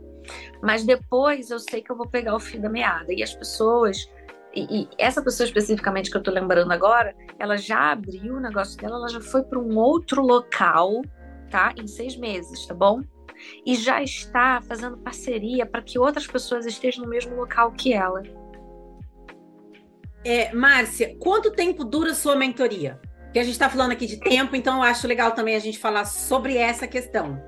Mas 0.63 0.85
depois 0.85 1.51
eu 1.51 1.59
sei 1.59 1.83
que 1.83 1.91
eu 1.91 1.97
vou 1.97 2.09
pegar 2.09 2.35
o 2.35 2.41
fio 2.41 2.61
da 2.61 2.69
meada. 2.69 3.13
E 3.13 3.23
as 3.23 3.35
pessoas 3.35 4.09
e, 4.55 4.83
e, 4.83 4.89
essa 4.99 5.23
pessoa 5.23 5.47
especificamente 5.47 6.11
que 6.11 6.17
eu 6.17 6.23
tô 6.23 6.31
lembrando 6.31 6.73
agora, 6.73 7.15
ela 7.39 7.57
já 7.57 7.93
abriu 7.93 8.37
o 8.37 8.41
negócio 8.41 8.79
dela, 8.79 8.97
ela 8.97 9.09
já 9.09 9.21
foi 9.21 9.43
para 9.43 9.59
um 9.59 9.77
outro 9.77 10.23
local, 10.23 11.03
tá? 11.51 11.73
Em 11.77 11.87
seis 11.87 12.17
meses, 12.17 12.67
tá 12.67 12.75
bom? 12.75 13.03
E 13.64 13.74
já 13.74 14.03
está 14.03 14.61
fazendo 14.62 14.99
parceria 14.99 15.66
para 15.66 15.82
que 15.82 15.99
outras 15.99 16.26
pessoas 16.26 16.66
estejam 16.66 17.05
no 17.05 17.11
mesmo 17.11 17.34
local 17.36 17.72
que 17.72 17.93
ela. 17.93 18.22
É, 20.24 20.53
Márcia, 20.53 21.16
quanto 21.18 21.51
tempo 21.51 21.84
dura 21.84 22.14
sua 22.14 22.36
mentoria? 22.36 23.01
Que 23.32 23.38
a 23.38 23.43
gente 23.43 23.55
está 23.55 23.68
falando 23.68 23.93
aqui 23.93 24.07
de 24.07 24.18
tempo, 24.18 24.55
então 24.55 24.76
eu 24.76 24.82
acho 24.82 25.09
legal 25.09 25.32
também 25.32 25.57
a 25.57 25.59
gente 25.59 25.78
falar 25.78 26.05
sobre 26.05 26.57
essa 26.57 26.86
questão. 26.86 27.43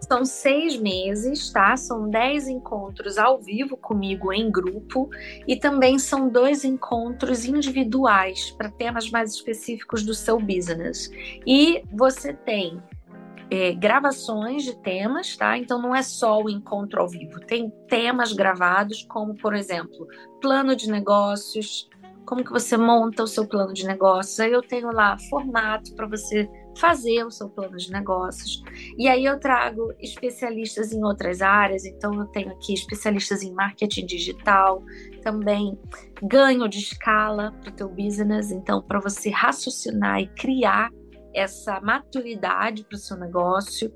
São 0.00 0.24
seis 0.24 0.78
meses, 0.78 1.52
tá? 1.52 1.76
São 1.76 2.08
dez 2.08 2.48
encontros 2.48 3.18
ao 3.18 3.38
vivo 3.38 3.76
comigo 3.76 4.32
em 4.32 4.50
grupo 4.50 5.10
e 5.46 5.56
também 5.56 5.98
são 5.98 6.28
dois 6.28 6.64
encontros 6.64 7.44
individuais 7.44 8.50
para 8.52 8.70
temas 8.70 9.10
mais 9.10 9.34
específicos 9.34 10.02
do 10.02 10.14
seu 10.14 10.40
business. 10.40 11.10
E 11.46 11.84
você 11.92 12.32
tem 12.32 12.82
é, 13.50 13.72
gravações 13.72 14.62
de 14.62 14.76
temas, 14.76 15.36
tá? 15.36 15.58
Então 15.58 15.80
não 15.80 15.94
é 15.94 16.02
só 16.02 16.40
o 16.40 16.48
encontro 16.48 17.00
ao 17.00 17.08
vivo, 17.08 17.40
tem 17.40 17.70
temas 17.88 18.32
gravados, 18.32 19.04
como 19.08 19.34
por 19.34 19.54
exemplo, 19.54 20.06
plano 20.40 20.76
de 20.76 20.90
negócios, 20.90 21.88
como 22.24 22.44
que 22.44 22.52
você 22.52 22.76
monta 22.76 23.24
o 23.24 23.26
seu 23.26 23.44
plano 23.46 23.72
de 23.72 23.84
negócios. 23.84 24.38
Aí 24.38 24.52
eu 24.52 24.62
tenho 24.62 24.92
lá 24.92 25.18
formato 25.28 25.92
para 25.96 26.06
você 26.06 26.48
fazer 26.78 27.24
o 27.24 27.30
seu 27.30 27.48
plano 27.48 27.76
de 27.76 27.90
negócios. 27.90 28.62
E 28.96 29.08
aí 29.08 29.24
eu 29.24 29.40
trago 29.40 29.92
especialistas 29.98 30.92
em 30.92 31.02
outras 31.02 31.42
áreas, 31.42 31.84
então 31.84 32.14
eu 32.14 32.26
tenho 32.26 32.52
aqui 32.52 32.72
especialistas 32.72 33.42
em 33.42 33.52
marketing 33.52 34.06
digital, 34.06 34.82
também 35.22 35.76
ganho 36.22 36.68
de 36.68 36.78
escala 36.78 37.52
para 37.60 37.70
o 37.70 37.74
teu 37.74 37.88
business, 37.88 38.52
então 38.52 38.80
para 38.80 39.00
você 39.00 39.30
raciocinar 39.30 40.20
e 40.20 40.28
criar 40.28 40.90
essa 41.34 41.80
maturidade 41.80 42.84
para 42.84 42.96
o 42.96 42.98
seu 42.98 43.16
negócio. 43.16 43.92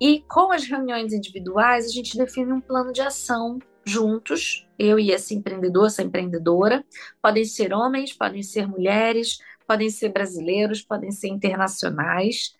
E 0.00 0.22
com 0.28 0.52
as 0.52 0.64
reuniões 0.64 1.12
individuais, 1.12 1.86
a 1.86 1.88
gente 1.88 2.16
define 2.16 2.52
um 2.52 2.60
plano 2.60 2.92
de 2.92 3.00
ação 3.00 3.58
juntos, 3.86 4.66
eu 4.78 4.98
e 4.98 5.10
esse 5.10 5.34
empreendedor, 5.34 5.86
essa 5.86 6.02
empreendedora. 6.02 6.84
Podem 7.22 7.44
ser 7.44 7.72
homens, 7.72 8.12
podem 8.12 8.42
ser 8.42 8.66
mulheres, 8.66 9.38
podem 9.66 9.90
ser 9.90 10.10
brasileiros, 10.10 10.82
podem 10.82 11.10
ser 11.10 11.28
internacionais, 11.28 12.54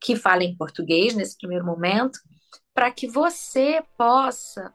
que 0.00 0.16
falem 0.16 0.56
português 0.56 1.14
nesse 1.14 1.36
primeiro 1.36 1.64
momento, 1.64 2.18
para 2.74 2.90
que 2.90 3.06
você 3.06 3.82
possa 3.96 4.72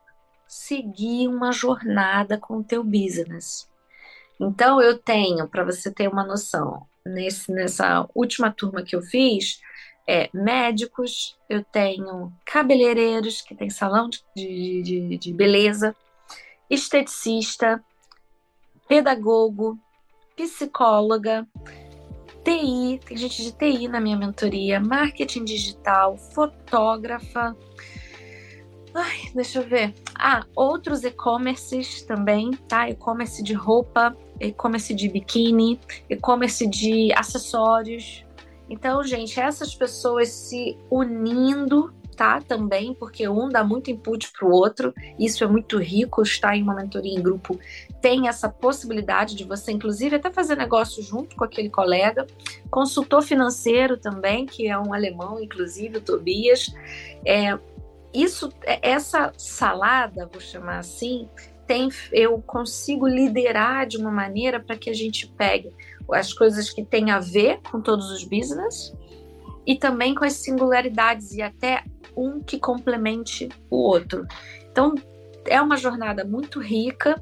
seguir 0.47 1.27
uma 1.27 1.51
jornada 1.51 2.37
com 2.37 2.57
o 2.57 2.63
teu 2.63 2.83
business. 2.83 3.69
Então 4.39 4.81
eu 4.81 4.97
tenho, 4.97 5.47
para 5.47 5.63
você 5.63 5.91
ter 5.91 6.07
uma 6.07 6.23
noção, 6.23 6.85
nesse, 7.05 7.51
nessa 7.51 8.07
última 8.13 8.51
turma 8.51 8.83
que 8.83 8.95
eu 8.95 9.01
fiz, 9.01 9.61
é, 10.07 10.29
médicos, 10.33 11.37
eu 11.49 11.63
tenho 11.63 12.31
cabeleireiros, 12.45 13.41
que 13.41 13.55
tem 13.55 13.69
salão 13.69 14.09
de, 14.09 14.81
de, 14.81 15.17
de 15.17 15.33
beleza, 15.33 15.95
esteticista, 16.69 17.83
pedagogo, 18.87 19.79
psicóloga, 20.35 21.47
TI, 22.43 22.99
tem 23.03 23.17
gente 23.17 23.41
de 23.41 23.51
TI 23.51 23.87
na 23.87 23.99
minha 23.99 24.15
mentoria, 24.15 24.79
marketing 24.79 25.43
digital, 25.45 26.15
fotógrafa. 26.15 27.57
Ai, 28.93 29.31
deixa 29.33 29.59
eu 29.59 29.67
ver. 29.67 29.95
Ah, 30.27 30.43
outros 30.55 31.03
e-commerces 31.03 32.01
também, 32.01 32.49
tá? 32.67 32.89
E-commerce 32.89 33.43
de 33.43 33.53
roupa, 33.53 34.17
e-commerce 34.41 34.91
de 34.91 35.07
biquíni, 35.07 35.79
e-commerce 36.09 36.65
de 36.65 37.13
acessórios. 37.13 38.25
Então, 38.67 39.03
gente, 39.03 39.39
essas 39.39 39.75
pessoas 39.75 40.29
se 40.29 40.79
unindo 40.89 41.93
tá 42.17 42.41
também, 42.41 42.93
porque 42.95 43.29
um 43.29 43.49
dá 43.49 43.63
muito 43.63 43.91
input 43.91 44.31
para 44.31 44.47
o 44.47 44.51
outro, 44.51 44.93
isso 45.19 45.43
é 45.43 45.47
muito 45.47 45.77
rico, 45.77 46.23
estar 46.23 46.55
em 46.55 46.63
uma 46.63 46.73
mentoria 46.73 47.13
em 47.13 47.21
grupo 47.21 47.59
tem 48.05 48.27
essa 48.27 48.47
possibilidade 48.47 49.35
de 49.35 49.43
você, 49.43 49.71
inclusive, 49.71 50.15
até 50.15 50.31
fazer 50.31 50.55
negócio 50.55 51.01
junto 51.01 51.35
com 51.35 51.43
aquele 51.43 51.71
colega, 51.71 52.27
consultor 52.69 53.23
financeiro 53.23 53.97
também, 53.97 54.45
que 54.45 54.67
é 54.67 54.77
um 54.77 54.93
alemão, 54.93 55.41
inclusive, 55.41 55.97
o 55.97 56.01
Tobias. 56.01 56.71
É, 57.25 57.57
isso, 58.15 58.49
é, 58.63 58.79
essa 58.89 59.33
salada, 59.37 60.29
vou 60.31 60.41
chamar 60.41 60.79
assim, 60.79 61.27
tem, 61.67 61.89
eu 62.11 62.41
consigo 62.41 63.07
liderar 63.07 63.87
de 63.87 63.97
uma 63.97 64.11
maneira 64.11 64.59
para 64.59 64.77
que 64.77 64.89
a 64.89 64.93
gente 64.93 65.27
pegue 65.27 65.69
as 66.11 66.31
coisas 66.31 66.69
que 66.69 66.83
têm 66.83 67.11
a 67.11 67.19
ver 67.19 67.59
com 67.71 67.81
todos 67.81 68.11
os 68.11 68.23
business 68.23 68.93
e 69.65 69.75
também 69.75 70.13
com 70.13 70.23
as 70.23 70.33
singularidades 70.33 71.33
e 71.33 71.41
até 71.41 71.83
um 72.15 72.39
que 72.39 72.59
complemente 72.59 73.49
o 73.69 73.77
outro. 73.77 74.25
Então, 74.71 74.93
é 75.47 75.61
uma 75.61 75.77
jornada 75.77 76.23
muito 76.23 76.59
rica. 76.59 77.21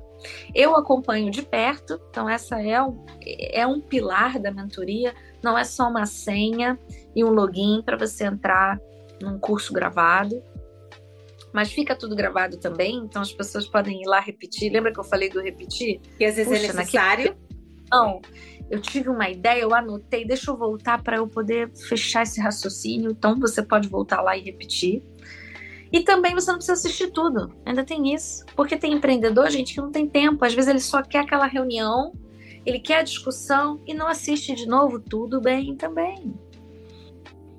Eu 0.53 0.75
acompanho 0.75 1.31
de 1.31 1.41
perto, 1.41 1.99
então 2.09 2.29
essa 2.29 2.61
é 2.61 2.81
um, 2.81 3.05
é 3.25 3.67
um 3.67 3.81
pilar 3.81 4.39
da 4.39 4.51
mentoria, 4.51 5.13
não 5.41 5.57
é 5.57 5.63
só 5.63 5.89
uma 5.89 6.05
senha 6.05 6.79
e 7.15 7.23
um 7.23 7.29
login 7.29 7.81
para 7.81 7.97
você 7.97 8.25
entrar 8.25 8.79
num 9.21 9.37
curso 9.37 9.73
gravado. 9.73 10.41
Mas 11.53 11.71
fica 11.71 11.95
tudo 11.95 12.15
gravado 12.15 12.57
também, 12.57 12.95
então 12.97 13.21
as 13.21 13.31
pessoas 13.31 13.67
podem 13.67 14.01
ir 14.01 14.07
lá 14.07 14.19
repetir. 14.19 14.71
Lembra 14.71 14.91
que 14.91 14.99
eu 14.99 15.03
falei 15.03 15.29
do 15.29 15.39
repetir? 15.39 16.01
Que 16.17 16.25
às 16.25 16.35
vezes 16.35 16.51
é 16.51 16.55
Puxa, 16.55 16.71
é 16.71 16.75
necessário. 16.75 17.25
Naquele... 17.25 17.53
Não, 17.91 18.21
eu 18.71 18.81
tive 18.81 19.09
uma 19.09 19.29
ideia, 19.29 19.61
eu 19.61 19.73
anotei, 19.73 20.25
deixa 20.25 20.49
eu 20.49 20.57
voltar 20.57 21.03
para 21.03 21.17
eu 21.17 21.27
poder 21.27 21.71
fechar 21.75 22.23
esse 22.23 22.41
raciocínio. 22.41 23.11
Então 23.11 23.39
você 23.39 23.61
pode 23.61 23.87
voltar 23.87 24.21
lá 24.21 24.35
e 24.35 24.41
repetir. 24.41 25.03
E 25.91 26.01
também 26.01 26.33
você 26.33 26.49
não 26.49 26.57
precisa 26.57 26.73
assistir 26.73 27.11
tudo, 27.11 27.53
ainda 27.63 27.83
tem 27.83 28.15
isso. 28.15 28.43
Porque 28.55 28.75
tem 28.75 28.93
empreendedor, 28.93 29.51
gente, 29.51 29.75
que 29.75 29.79
não 29.79 29.91
tem 29.91 30.07
tempo. 30.07 30.43
Às 30.43 30.55
vezes 30.55 30.67
ele 30.67 30.79
só 30.79 31.03
quer 31.03 31.19
aquela 31.19 31.45
reunião, 31.45 32.13
ele 32.65 32.79
quer 32.79 32.97
a 32.97 33.03
discussão 33.03 33.79
e 33.85 33.93
não 33.93 34.07
assiste 34.07 34.55
de 34.55 34.65
novo, 34.65 34.99
tudo 34.99 35.39
bem 35.39 35.75
também. 35.75 36.33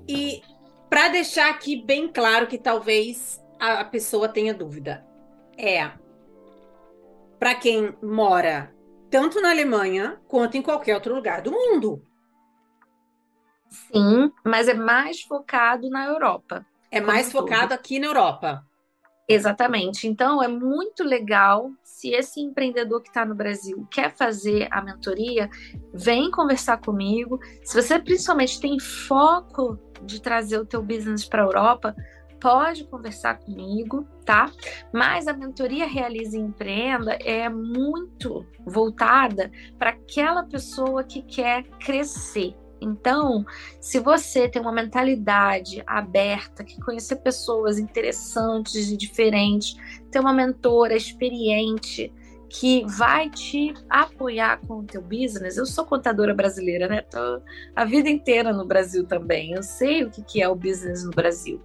E 0.05 0.41
para 0.89 1.07
deixar 1.07 1.49
aqui 1.49 1.81
bem 1.81 2.09
claro 2.09 2.45
que 2.45 2.57
talvez 2.57 3.41
a 3.73 3.85
pessoa 3.85 4.27
tenha 4.27 4.53
dúvida, 4.53 5.05
é 5.57 5.91
para 7.39 7.55
quem 7.55 7.95
mora 8.01 8.73
tanto 9.09 9.41
na 9.41 9.51
Alemanha 9.51 10.19
quanto 10.27 10.57
em 10.57 10.61
qualquer 10.61 10.95
outro 10.95 11.15
lugar 11.15 11.41
do 11.41 11.51
mundo. 11.51 12.01
Sim, 13.69 14.31
mas 14.43 14.67
é 14.67 14.73
mais 14.73 15.21
focado 15.21 15.89
na 15.89 16.05
Europa. 16.05 16.65
É 16.91 17.01
mais 17.01 17.31
focado 17.31 17.73
aqui 17.73 17.99
na 17.99 18.07
Europa. 18.07 18.65
Exatamente. 19.27 20.07
Então 20.07 20.41
é 20.41 20.47
muito 20.47 21.03
legal 21.03 21.71
se 21.83 22.09
esse 22.09 22.39
empreendedor 22.39 23.01
que 23.01 23.09
está 23.09 23.25
no 23.25 23.33
Brasil 23.33 23.87
quer 23.89 24.15
fazer 24.15 24.67
a 24.71 24.81
mentoria, 24.81 25.49
vem 25.93 26.29
conversar 26.29 26.77
comigo. 26.77 27.39
Se 27.63 27.81
você 27.81 27.99
principalmente 27.99 28.59
tem 28.59 28.79
foco 28.79 29.79
de 30.03 30.21
trazer 30.21 30.59
o 30.59 30.65
teu 30.65 30.81
business 30.83 31.25
para 31.25 31.41
a 31.41 31.45
Europa, 31.45 31.95
pode 32.45 32.83
conversar 32.83 33.39
comigo, 33.39 34.07
tá? 34.23 34.51
Mas 34.93 35.27
a 35.27 35.33
mentoria 35.33 35.87
Realize 35.87 36.37
e 36.37 36.39
Empreenda 36.39 37.13
é 37.13 37.49
muito 37.49 38.45
voltada 38.63 39.51
para 39.79 39.89
aquela 39.89 40.43
pessoa 40.43 41.03
que 41.03 41.23
quer 41.23 41.63
crescer. 41.79 42.55
Então, 42.79 43.43
se 43.81 43.99
você 43.99 44.47
tem 44.47 44.61
uma 44.61 44.71
mentalidade 44.71 45.81
aberta, 45.87 46.63
que 46.63 46.79
conhecer 46.79 47.15
pessoas 47.15 47.79
interessantes 47.79 48.91
e 48.91 48.95
diferentes, 48.95 49.75
ter 50.11 50.19
uma 50.19 50.31
mentora 50.31 50.95
experiente, 50.95 52.13
que 52.47 52.85
vai 52.85 53.27
te 53.27 53.73
apoiar 53.89 54.61
com 54.67 54.81
o 54.81 54.83
teu 54.83 55.01
business. 55.01 55.57
Eu 55.57 55.65
sou 55.65 55.83
contadora 55.83 56.31
brasileira, 56.31 56.87
né? 56.87 57.01
Tô 57.01 57.41
a 57.75 57.83
vida 57.85 58.07
inteira 58.07 58.53
no 58.53 58.67
Brasil 58.67 59.03
também. 59.03 59.53
Eu 59.53 59.63
sei 59.63 60.03
o 60.03 60.11
que 60.11 60.43
é 60.43 60.47
o 60.47 60.53
business 60.53 61.03
no 61.03 61.09
Brasil. 61.09 61.59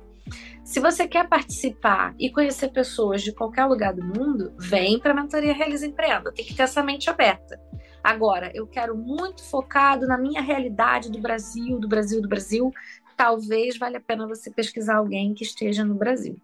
Se 0.71 0.79
você 0.79 1.09
quer 1.09 1.29
participar 1.29 2.15
e 2.17 2.31
conhecer 2.31 2.69
pessoas 2.69 3.23
de 3.23 3.33
qualquer 3.33 3.65
lugar 3.65 3.93
do 3.93 4.05
mundo, 4.05 4.55
vem 4.57 5.01
para 5.01 5.11
a 5.11 5.15
mentoria 5.15 5.53
Realiza 5.53 5.85
Empreenda. 5.85 6.31
Tem 6.33 6.45
que 6.45 6.55
ter 6.55 6.63
essa 6.63 6.81
mente 6.81 7.11
aberta. 7.11 7.61
Agora, 8.05 8.53
eu 8.55 8.69
quero 8.69 8.97
muito 8.97 9.43
focado 9.43 10.07
na 10.07 10.17
minha 10.17 10.41
realidade 10.41 11.11
do 11.11 11.19
Brasil, 11.19 11.81
do 11.81 11.89
Brasil, 11.89 12.23
do 12.23 12.29
Brasil. 12.29 12.73
Talvez 13.17 13.77
valha 13.79 13.99
a 13.99 14.01
pena 14.01 14.29
você 14.29 14.49
pesquisar 14.49 14.99
alguém 14.99 15.35
que 15.35 15.43
esteja 15.43 15.85
no 15.85 15.97
Brasil. 15.97 16.41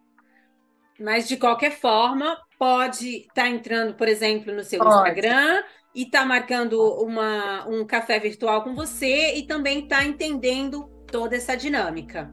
Mas 0.99 1.29
de 1.29 1.37
qualquer 1.37 1.79
forma, 1.79 2.37
pode 2.59 3.19
estar 3.19 3.43
tá 3.43 3.49
entrando, 3.49 3.95
por 3.95 4.09
exemplo, 4.09 4.53
no 4.53 4.65
seu 4.65 4.81
pode. 4.81 4.93
Instagram 4.93 5.63
e 5.95 6.03
estar 6.03 6.23
tá 6.23 6.27
marcando 6.27 6.83
uma, 7.01 7.65
um 7.69 7.87
café 7.87 8.19
virtual 8.19 8.65
com 8.65 8.75
você 8.75 9.37
e 9.37 9.47
também 9.47 9.85
estar 9.85 9.99
tá 9.99 10.05
entendendo 10.05 10.91
toda 11.13 11.37
essa 11.37 11.57
dinâmica. 11.57 12.29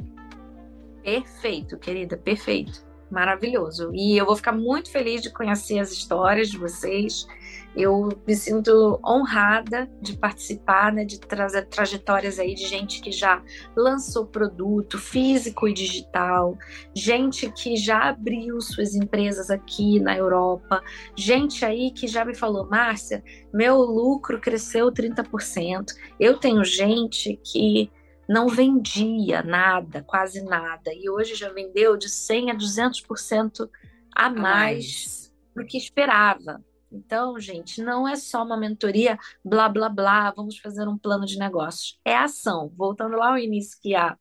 Perfeito, 1.04 1.78
querida, 1.78 2.18
perfeito. 2.18 2.84
maravilhoso. 3.12 3.92
E 3.94 4.18
eu 4.18 4.26
vou 4.26 4.36
ficar 4.36 4.54
muito 4.54 4.90
feliz 4.90 5.22
de 5.22 5.30
conhecer 5.30 5.78
as 5.78 5.92
histórias 5.92 6.50
de 6.50 6.58
vocês. 6.58 7.28
Eu 7.76 8.10
me 8.26 8.36
sinto 8.36 9.00
honrada 9.06 9.88
de 10.02 10.18
participar, 10.18 10.92
né, 10.92 11.06
de 11.06 11.20
trazer 11.20 11.68
trajetórias 11.68 12.40
aí 12.40 12.56
de 12.56 12.66
gente 12.66 13.02
que 13.02 13.12
já 13.12 13.42
lançou 13.76 14.26
produto 14.26 14.98
físico 14.98 15.68
e 15.68 15.74
digital, 15.74 16.58
gente 16.96 17.52
que 17.52 17.76
já 17.76 18.10
abriu 18.10 18.60
suas 18.62 18.96
empresas 18.96 19.52
aqui 19.52 20.00
na 20.00 20.18
Europa, 20.18 20.82
gente 21.16 21.64
aí 21.66 21.92
que 21.92 22.08
já 22.08 22.26
me 22.26 22.36
falou, 22.36 22.68
Márcia, 22.68 23.24
meu 23.54 23.78
lucro 23.78 24.40
cresceu 24.40 24.92
30%. 24.92 25.94
Eu 26.20 26.38
tenho 26.38 26.64
gente 26.64 27.40
que 27.44 27.92
não 28.28 28.48
vendia 28.48 29.44
nada, 29.44 30.04
quase 30.04 30.44
nada, 30.44 30.94
e 30.94 31.10
hoje 31.10 31.36
já 31.36 31.50
vendeu 31.52 31.98
de 31.98 32.10
100 32.10 32.52
a 32.52 32.56
200% 32.56 33.70
a 34.16 34.30
mais 34.30 35.34
do 35.56 35.66
que 35.66 35.78
esperava. 35.78 36.64
Então, 36.92 37.40
gente, 37.40 37.82
não 37.82 38.08
é 38.08 38.16
só 38.16 38.44
uma 38.44 38.56
mentoria, 38.56 39.18
blá, 39.44 39.68
blá, 39.68 39.90
blá, 39.90 40.32
vamos 40.32 40.60
fazer 40.60 40.88
um 40.88 40.98
plano 40.98 41.26
de 41.26 41.40
negócios. 41.40 42.00
É 42.06 42.16
ação. 42.16 42.72
Voltando 42.78 43.18
lá 43.18 43.32
ao 43.32 43.38
início 43.38 43.80
que 43.82 43.96
a 43.96 44.16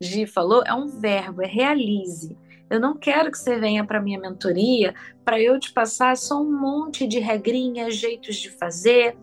Gi 0.00 0.26
falou, 0.26 0.64
é 0.66 0.74
um 0.74 0.88
verbo, 0.88 1.40
é 1.40 1.46
realize. 1.46 2.36
Eu 2.68 2.80
não 2.80 2.96
quero 2.96 3.30
que 3.30 3.38
você 3.38 3.58
venha 3.58 3.84
para 3.84 4.00
minha 4.00 4.18
mentoria 4.18 4.94
para 5.24 5.40
eu 5.40 5.58
te 5.58 5.72
passar 5.72 6.16
só 6.16 6.40
um 6.40 6.50
monte 6.50 7.06
de 7.06 7.18
regrinhas, 7.18 7.96
jeitos 7.96 8.36
de 8.36 8.50
fazer, 8.50 9.16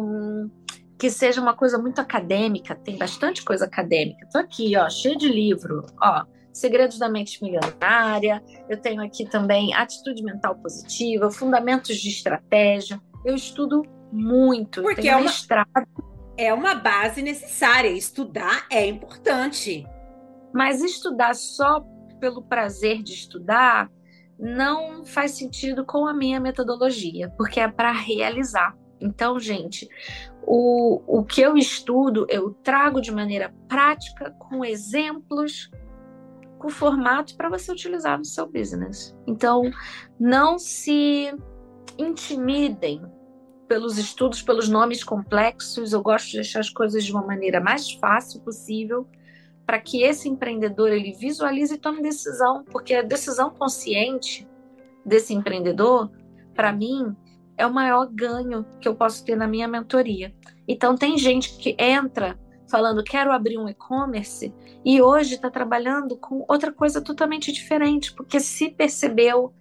um, 0.00 0.50
que 0.98 1.10
seja 1.10 1.40
uma 1.40 1.54
coisa 1.54 1.78
muito 1.78 2.00
acadêmica. 2.00 2.74
Tem 2.74 2.96
bastante 2.96 3.44
coisa 3.44 3.66
acadêmica. 3.66 4.28
Tô 4.32 4.38
aqui, 4.38 4.76
ó, 4.76 4.88
cheio 4.90 5.16
de 5.16 5.28
livro, 5.28 5.86
ó 6.00 6.24
Segredos 6.58 6.98
da 6.98 7.08
Mente 7.08 7.40
Milionária, 7.40 8.42
eu 8.68 8.76
tenho 8.76 9.00
aqui 9.00 9.24
também 9.24 9.72
Atitude 9.74 10.24
Mental 10.24 10.56
Positiva, 10.56 11.30
Fundamentos 11.30 11.96
de 11.96 12.08
Estratégia. 12.08 13.00
Eu 13.24 13.36
estudo 13.36 13.82
muito, 14.10 14.82
porque 14.82 15.08
é 15.08 15.14
uma, 15.14 15.26
mestrado. 15.26 15.68
é 16.36 16.52
uma 16.52 16.74
base 16.74 17.22
necessária. 17.22 17.88
Estudar 17.88 18.66
é 18.72 18.84
importante. 18.86 19.86
Mas 20.52 20.82
estudar 20.82 21.36
só 21.36 21.80
pelo 22.18 22.42
prazer 22.42 23.04
de 23.04 23.12
estudar 23.12 23.88
não 24.36 25.04
faz 25.04 25.32
sentido 25.32 25.84
com 25.84 26.08
a 26.08 26.14
minha 26.14 26.40
metodologia, 26.40 27.32
porque 27.36 27.60
é 27.60 27.68
para 27.68 27.92
realizar. 27.92 28.76
Então, 29.00 29.38
gente, 29.38 29.88
o, 30.50 31.02
o 31.06 31.22
que 31.24 31.42
eu 31.42 31.58
estudo, 31.58 32.26
eu 32.30 32.54
trago 32.62 33.02
de 33.02 33.12
maneira 33.12 33.54
prática, 33.68 34.30
com 34.38 34.64
exemplos, 34.64 35.70
com 36.58 36.70
formato 36.70 37.36
para 37.36 37.50
você 37.50 37.70
utilizar 37.70 38.16
no 38.16 38.24
seu 38.24 38.50
business. 38.50 39.14
Então, 39.26 39.70
não 40.18 40.58
se 40.58 41.30
intimidem 41.98 43.02
pelos 43.68 43.98
estudos, 43.98 44.40
pelos 44.40 44.70
nomes 44.70 45.04
complexos. 45.04 45.92
Eu 45.92 46.02
gosto 46.02 46.30
de 46.30 46.36
deixar 46.36 46.60
as 46.60 46.70
coisas 46.70 47.04
de 47.04 47.12
uma 47.12 47.26
maneira 47.26 47.60
mais 47.60 47.92
fácil 47.92 48.40
possível 48.40 49.06
para 49.66 49.78
que 49.78 50.02
esse 50.02 50.30
empreendedor 50.30 50.88
ele 50.88 51.12
visualize 51.12 51.74
e 51.74 51.78
tome 51.78 52.00
decisão, 52.00 52.64
porque 52.64 52.94
a 52.94 53.02
decisão 53.02 53.50
consciente 53.50 54.48
desse 55.04 55.34
empreendedor, 55.34 56.10
para 56.54 56.72
mim, 56.72 57.14
é 57.58 57.66
o 57.66 57.74
maior 57.74 58.06
ganho 58.06 58.64
que 58.80 58.88
eu 58.88 58.94
posso 58.94 59.24
ter 59.24 59.36
na 59.36 59.46
minha 59.46 59.68
mentoria. 59.68 60.32
Então 60.66 60.96
tem 60.96 61.18
gente 61.18 61.58
que 61.58 61.76
entra 61.78 62.38
falando 62.70 63.02
quero 63.02 63.32
abrir 63.32 63.58
um 63.58 63.68
e-commerce 63.68 64.54
e 64.84 65.02
hoje 65.02 65.34
está 65.34 65.50
trabalhando 65.50 66.16
com 66.16 66.44
outra 66.48 66.72
coisa 66.72 67.00
totalmente 67.00 67.50
diferente, 67.50 68.14
porque 68.14 68.38
se 68.38 68.70
percebeu, 68.70 69.52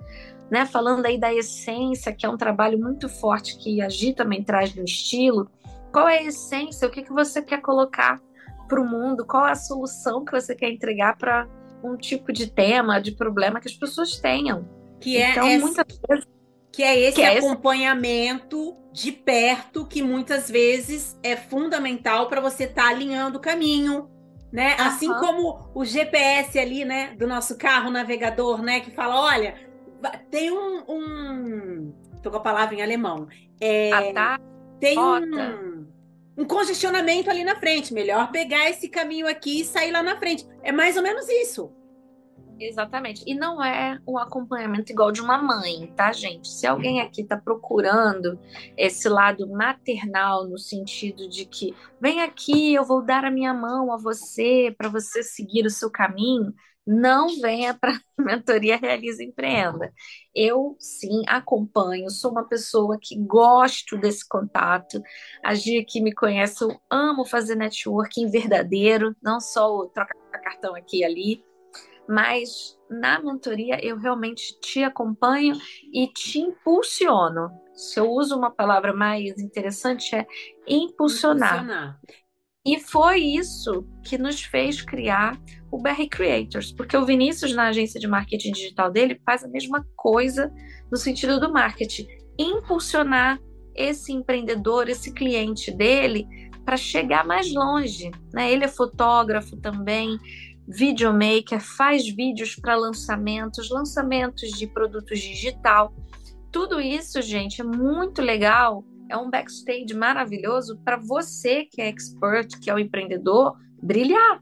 né, 0.51 0.65
falando 0.65 1.05
aí 1.05 1.17
da 1.17 1.33
essência, 1.33 2.13
que 2.13 2.25
é 2.25 2.29
um 2.29 2.37
trabalho 2.37 2.77
muito 2.77 3.09
forte 3.09 3.57
que 3.57 3.81
a 3.81 3.89
Gi 3.89 4.13
também 4.13 4.43
traz 4.43 4.75
no 4.75 4.83
estilo, 4.83 5.49
qual 5.91 6.07
é 6.07 6.19
a 6.19 6.23
essência, 6.23 6.87
o 6.87 6.91
que, 6.91 7.01
que 7.01 7.11
você 7.11 7.41
quer 7.41 7.61
colocar 7.61 8.21
para 8.67 8.81
o 8.81 8.85
mundo, 8.85 9.25
qual 9.25 9.47
é 9.47 9.51
a 9.51 9.55
solução 9.55 10.23
que 10.23 10.31
você 10.31 10.53
quer 10.53 10.69
entregar 10.69 11.17
para 11.17 11.47
um 11.83 11.95
tipo 11.95 12.33
de 12.33 12.51
tema, 12.51 12.99
de 12.99 13.13
problema 13.13 13.61
que 13.61 13.67
as 13.67 13.75
pessoas 13.75 14.17
tenham. 14.19 14.67
Que 14.99 15.17
é 15.17 15.31
então, 15.31 15.47
essa... 15.47 15.65
muitas 15.65 15.99
vezes 16.09 16.36
que 16.77 16.83
é 16.83 16.99
esse 16.99 17.15
que 17.15 17.23
é 17.23 17.39
acompanhamento 17.39 18.75
de 18.93 19.11
perto 19.11 19.83
que 19.83 20.03
muitas 20.03 20.47
vezes 20.47 21.17
é 21.23 21.35
fundamental 21.35 22.27
para 22.27 22.39
você 22.39 22.65
estar 22.65 22.83
tá 22.83 22.89
alinhando 22.89 23.39
o 23.39 23.41
caminho, 23.41 24.07
né? 24.51 24.75
Uhum. 24.75 24.85
Assim 24.85 25.07
como 25.15 25.71
o 25.73 25.83
GPS 25.83 26.59
ali, 26.59 26.85
né, 26.85 27.15
do 27.17 27.25
nosso 27.25 27.57
carro 27.57 27.89
navegador, 27.89 28.61
né, 28.61 28.79
que 28.79 28.91
fala, 28.91 29.19
olha, 29.19 29.55
tem 30.29 30.51
um, 30.51 30.83
um... 30.87 31.93
tô 32.21 32.29
com 32.29 32.37
a 32.37 32.41
palavra 32.41 32.75
em 32.75 32.83
alemão, 32.83 33.27
é... 33.59 33.91
ah, 33.91 34.13
tá. 34.13 34.39
tem 34.79 34.99
um 34.99 35.87
um 36.37 36.45
congestionamento 36.45 37.31
ali 37.31 37.43
na 37.43 37.55
frente. 37.55 37.91
Melhor 37.91 38.31
pegar 38.31 38.69
esse 38.69 38.87
caminho 38.87 39.27
aqui 39.27 39.61
e 39.61 39.65
sair 39.65 39.91
lá 39.91 40.03
na 40.03 40.15
frente. 40.17 40.45
É 40.61 40.71
mais 40.71 40.95
ou 40.95 41.01
menos 41.01 41.27
isso. 41.27 41.73
Exatamente. 42.59 43.23
E 43.27 43.35
não 43.35 43.63
é 43.63 43.99
um 44.07 44.17
acompanhamento 44.17 44.91
igual 44.91 45.11
de 45.11 45.21
uma 45.21 45.38
mãe, 45.38 45.91
tá, 45.95 46.11
gente? 46.11 46.47
Se 46.47 46.65
alguém 46.65 47.01
aqui 47.01 47.21
está 47.21 47.38
procurando 47.38 48.39
esse 48.75 49.07
lado 49.07 49.47
maternal, 49.47 50.47
no 50.47 50.57
sentido 50.57 51.29
de 51.29 51.45
que 51.45 51.75
vem 52.01 52.21
aqui, 52.21 52.73
eu 52.73 52.84
vou 52.84 53.03
dar 53.03 53.23
a 53.25 53.31
minha 53.31 53.53
mão 53.53 53.93
a 53.93 53.97
você 53.97 54.73
para 54.75 54.89
você 54.89 55.21
seguir 55.21 55.65
o 55.65 55.69
seu 55.69 55.91
caminho, 55.91 56.51
não 56.85 57.27
venha 57.39 57.73
para 57.75 57.91
a 57.91 57.99
mentoria 58.17 58.77
Realiza 58.77 59.23
Empreenda. 59.23 59.93
Eu 60.34 60.75
sim 60.79 61.23
acompanho, 61.27 62.09
sou 62.09 62.31
uma 62.31 62.47
pessoa 62.47 62.97
que 62.99 63.15
gosto 63.19 63.97
desse 63.97 64.27
contato. 64.27 64.99
A 65.43 65.53
Gia 65.53 65.85
que 65.85 66.01
me 66.01 66.13
conhece, 66.13 66.63
eu 66.63 66.79
amo 66.89 67.25
fazer 67.25 67.55
networking 67.55 68.31
verdadeiro, 68.31 69.15
não 69.21 69.39
só 69.39 69.69
o 69.75 69.89
troca 69.89 70.15
cartão 70.47 70.75
aqui 70.75 70.99
e 70.99 71.03
ali 71.03 71.46
mas 72.07 72.77
na 72.89 73.21
mentoria 73.21 73.84
eu 73.84 73.97
realmente 73.97 74.59
te 74.59 74.84
acompanho 74.84 75.55
e 75.93 76.07
te 76.07 76.39
impulsiono. 76.39 77.49
Se 77.73 77.99
eu 77.99 78.09
uso 78.09 78.35
uma 78.35 78.49
palavra 78.49 78.93
mais 78.93 79.38
interessante, 79.39 80.15
é 80.15 80.25
impulsionar. 80.67 81.63
impulsionar. 81.63 81.99
E 82.65 82.79
foi 82.79 83.19
isso 83.19 83.88
que 84.03 84.17
nos 84.17 84.41
fez 84.41 84.81
criar 84.81 85.39
o 85.71 85.81
BR 85.81 86.05
Creators, 86.11 86.73
porque 86.73 86.97
o 86.97 87.05
Vinícius, 87.05 87.53
na 87.53 87.67
agência 87.67 87.97
de 87.97 88.07
marketing 88.07 88.51
digital 88.51 88.91
dele, 88.91 89.21
faz 89.25 89.41
a 89.43 89.47
mesma 89.47 89.85
coisa 89.95 90.51
no 90.91 90.97
sentido 90.97 91.39
do 91.39 91.51
marketing 91.51 92.05
impulsionar 92.38 93.39
esse 93.73 94.11
empreendedor, 94.11 94.89
esse 94.89 95.13
cliente 95.13 95.71
dele, 95.71 96.27
para 96.65 96.75
chegar 96.75 97.25
mais 97.25 97.53
longe. 97.53 98.11
Né? 98.34 98.51
Ele 98.51 98.65
é 98.65 98.67
fotógrafo 98.67 99.55
também, 99.55 100.17
videomaker, 100.68 101.60
faz 101.60 102.07
vídeos 102.07 102.56
para 102.56 102.76
lançamentos, 102.76 103.69
lançamentos 103.69 104.52
de 104.52 104.68
produtos 104.68 105.19
digital. 105.19 105.94
Tudo 106.52 106.81
isso, 106.81 107.22
gente, 107.22 107.61
é 107.61 107.64
muito 107.64 108.22
legal. 108.22 108.84
É 109.10 109.15
um 109.15 109.30
backstage 109.30 109.94
maravilhoso 109.94 110.77
para 110.84 110.98
você 110.98 111.64
que 111.65 111.81
é 111.81 111.88
expert, 111.88 112.60
que 112.60 112.69
é 112.69 112.73
o 112.73 112.80
empreendedor, 112.80 113.56
brilhar. 113.81 114.41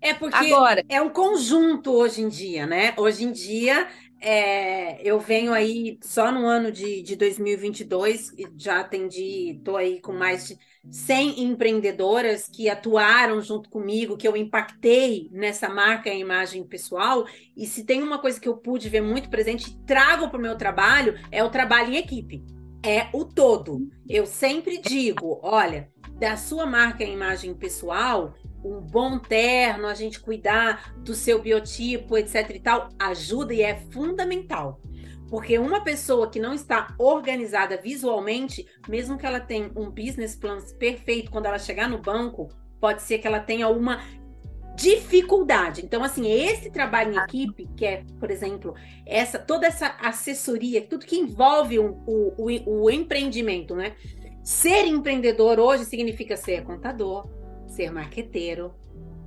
É 0.00 0.14
porque 0.14 0.52
Agora, 0.52 0.84
é 0.88 1.00
um 1.00 1.10
conjunto 1.10 1.92
hoje 1.92 2.22
em 2.22 2.28
dia, 2.28 2.66
né? 2.66 2.94
Hoje 2.96 3.24
em 3.24 3.32
dia 3.32 3.88
é, 4.20 5.00
eu 5.08 5.20
venho 5.20 5.52
aí 5.52 5.98
só 6.02 6.32
no 6.32 6.46
ano 6.46 6.72
de, 6.72 7.02
de 7.02 7.14
2022, 7.14 8.32
já 8.56 8.80
atendi, 8.80 9.56
estou 9.56 9.76
aí 9.76 10.00
com 10.00 10.12
mais 10.12 10.48
de 10.48 10.58
100 10.90 11.42
empreendedoras 11.44 12.48
que 12.48 12.68
atuaram 12.68 13.40
junto 13.42 13.68
comigo, 13.68 14.16
que 14.16 14.26
eu 14.26 14.36
impactei 14.36 15.28
nessa 15.30 15.68
marca 15.68 16.08
e 16.08 16.20
imagem 16.20 16.64
pessoal. 16.64 17.26
E 17.56 17.66
se 17.66 17.84
tem 17.84 18.02
uma 18.02 18.18
coisa 18.18 18.40
que 18.40 18.48
eu 18.48 18.56
pude 18.56 18.88
ver 18.88 19.02
muito 19.02 19.28
presente 19.28 19.78
trago 19.86 20.28
para 20.28 20.38
o 20.38 20.42
meu 20.42 20.56
trabalho, 20.56 21.18
é 21.30 21.42
o 21.44 21.50
trabalho 21.50 21.92
em 21.92 21.96
equipe. 21.96 22.44
É 22.84 23.08
o 23.12 23.24
todo. 23.24 23.88
Eu 24.08 24.24
sempre 24.24 24.78
digo: 24.78 25.40
olha, 25.42 25.90
da 26.18 26.36
sua 26.36 26.64
marca 26.64 27.04
e 27.04 27.12
imagem 27.12 27.54
pessoal, 27.54 28.34
um 28.64 28.80
bom 28.80 29.18
terno, 29.18 29.86
a 29.86 29.94
gente 29.94 30.20
cuidar 30.20 30.94
do 30.98 31.14
seu 31.14 31.40
biotipo, 31.40 32.16
etc 32.16 32.50
e 32.50 32.60
tal, 32.60 32.88
ajuda 32.98 33.54
e 33.54 33.62
é 33.62 33.76
fundamental. 33.90 34.80
Porque 35.28 35.58
uma 35.58 35.80
pessoa 35.82 36.30
que 36.30 36.40
não 36.40 36.54
está 36.54 36.94
organizada 36.98 37.76
visualmente, 37.76 38.66
mesmo 38.88 39.18
que 39.18 39.26
ela 39.26 39.40
tenha 39.40 39.70
um 39.76 39.90
business 39.90 40.34
plan 40.34 40.58
perfeito, 40.78 41.30
quando 41.30 41.46
ela 41.46 41.58
chegar 41.58 41.88
no 41.88 41.98
banco, 41.98 42.48
pode 42.80 43.02
ser 43.02 43.18
que 43.18 43.26
ela 43.26 43.40
tenha 43.40 43.68
uma 43.68 44.00
dificuldade. 44.74 45.84
Então, 45.84 46.04
assim, 46.04 46.30
esse 46.30 46.70
trabalho 46.70 47.14
em 47.14 47.18
equipe, 47.18 47.68
que 47.76 47.84
é, 47.84 48.04
por 48.20 48.30
exemplo, 48.30 48.74
essa 49.04 49.38
toda 49.38 49.66
essa 49.66 49.96
assessoria, 50.00 50.80
tudo 50.80 51.04
que 51.04 51.16
envolve 51.16 51.78
o, 51.78 52.00
o, 52.06 52.84
o 52.84 52.90
empreendimento, 52.90 53.74
né? 53.74 53.96
Ser 54.44 54.86
empreendedor 54.86 55.58
hoje 55.58 55.84
significa 55.84 56.36
ser 56.36 56.62
contador, 56.62 57.28
ser 57.66 57.90
marqueteiro, 57.90 58.72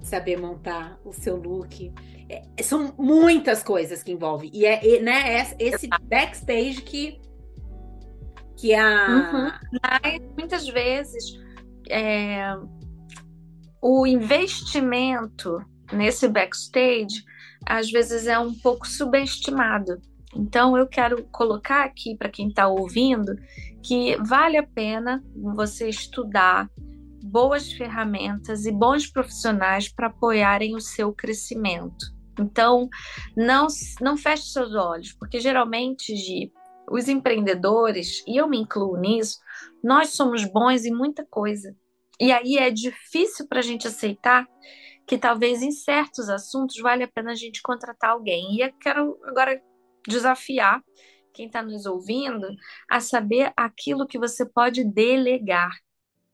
saber 0.02 0.38
montar 0.38 1.00
o 1.04 1.14
seu 1.14 1.36
look. 1.36 1.94
É, 2.30 2.64
são 2.64 2.94
muitas 2.98 3.64
coisas 3.64 4.04
que 4.04 4.12
envolve. 4.12 4.50
E 4.54 4.66
é, 4.66 5.00
né, 5.02 5.38
é 5.38 5.56
esse 5.60 5.88
backstage 6.04 6.82
que, 6.82 7.20
que 8.58 8.74
a. 8.74 9.08
Uhum. 9.10 9.80
Mas, 9.84 10.22
muitas 10.38 10.68
vezes 10.68 11.40
é, 11.90 12.56
o 13.82 14.06
investimento 14.06 15.64
nesse 15.92 16.28
backstage 16.28 17.24
às 17.66 17.92
vezes 17.92 18.28
é 18.28 18.40
um 18.40 18.54
pouco 18.54 18.88
subestimado. 18.88 20.02
Então 20.36 20.78
eu 20.78 20.88
quero 20.88 21.24
colocar 21.26 21.84
aqui 21.84 22.16
para 22.16 22.30
quem 22.30 22.48
está 22.48 22.68
ouvindo 22.68 23.36
que 23.84 24.16
vale 24.24 24.58
a 24.58 24.64
pena 24.64 25.24
você 25.36 25.90
estudar 25.90 26.70
boas 27.24 27.72
ferramentas 27.72 28.66
e 28.66 28.72
bons 28.72 29.08
profissionais 29.08 29.88
para 29.88 30.08
apoiarem 30.08 30.76
o 30.76 30.82
seu 30.82 31.14
crescimento. 31.14 32.06
Então, 32.40 32.90
não, 33.36 33.68
não 34.00 34.18
feche 34.18 34.48
seus 34.48 34.74
olhos, 34.74 35.14
porque 35.14 35.40
geralmente, 35.40 36.16
Gi, 36.16 36.52
os 36.90 37.08
empreendedores, 37.08 38.24
e 38.28 38.38
eu 38.38 38.48
me 38.48 38.58
incluo 38.58 38.98
nisso, 38.98 39.40
nós 39.84 40.10
somos 40.10 40.44
bons 40.46 40.86
em 40.86 40.94
muita 40.94 41.26
coisa. 41.26 41.76
E 42.20 42.32
aí 42.32 42.58
é 42.58 42.70
difícil 42.70 43.48
para 43.48 43.60
a 43.60 43.64
gente 43.64 43.88
aceitar 43.88 44.48
que 45.08 45.18
talvez 45.18 45.62
em 45.62 45.72
certos 45.72 46.30
assuntos 46.30 46.78
vale 46.78 47.04
a 47.04 47.08
pena 47.08 47.32
a 47.32 47.36
gente 47.36 47.62
contratar 47.62 48.12
alguém. 48.12 48.56
E 48.56 48.62
eu 48.62 48.74
quero 48.80 49.18
agora 49.26 49.62
desafiar 50.08 50.82
quem 51.34 51.48
está 51.48 51.64
nos 51.64 51.86
ouvindo 51.86 52.48
a 52.90 53.00
saber 53.00 53.52
aquilo 53.56 54.08
que 54.08 54.20
você 54.20 54.46
pode 54.46 54.84
delegar. 54.84 55.72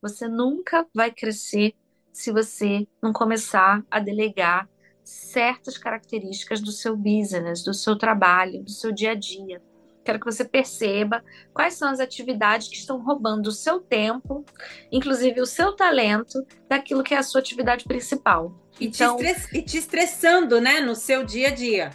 Você 0.02 0.28
nunca 0.28 0.86
vai 0.94 1.12
crescer 1.12 1.74
se 2.14 2.32
você 2.32 2.88
não 3.02 3.12
começar 3.12 3.84
a 3.90 4.00
delegar 4.00 4.70
certas 5.04 5.78
características 5.78 6.62
do 6.62 6.72
seu 6.72 6.96
business, 6.96 7.64
do 7.64 7.74
seu 7.74 7.98
trabalho, 7.98 8.64
do 8.64 8.70
seu 8.70 8.92
dia 8.92 9.12
a 9.12 9.16
dia. 9.16 9.62
Quero 10.04 10.20
que 10.20 10.26
você 10.26 10.46
perceba 10.46 11.24
quais 11.54 11.74
são 11.74 11.90
as 11.90 12.00
atividades 12.00 12.68
que 12.68 12.76
estão 12.76 13.02
roubando 13.02 13.48
o 13.48 13.52
seu 13.52 13.80
tempo, 13.80 14.46
inclusive 14.92 15.42
o 15.42 15.46
seu 15.46 15.74
talento, 15.74 16.46
daquilo 16.70 17.04
que 17.04 17.14
é 17.14 17.18
a 17.18 17.24
sua 17.24 17.42
atividade 17.42 17.84
principal. 17.84 18.54
E, 18.80 18.88
então, 18.88 19.18
te, 19.18 19.26
estress... 19.26 19.54
e 19.54 19.62
te 19.62 19.78
estressando, 19.78 20.62
né, 20.62 20.80
no 20.80 20.96
seu 20.96 21.26
dia 21.26 21.48
a 21.48 21.52
dia. 21.52 21.90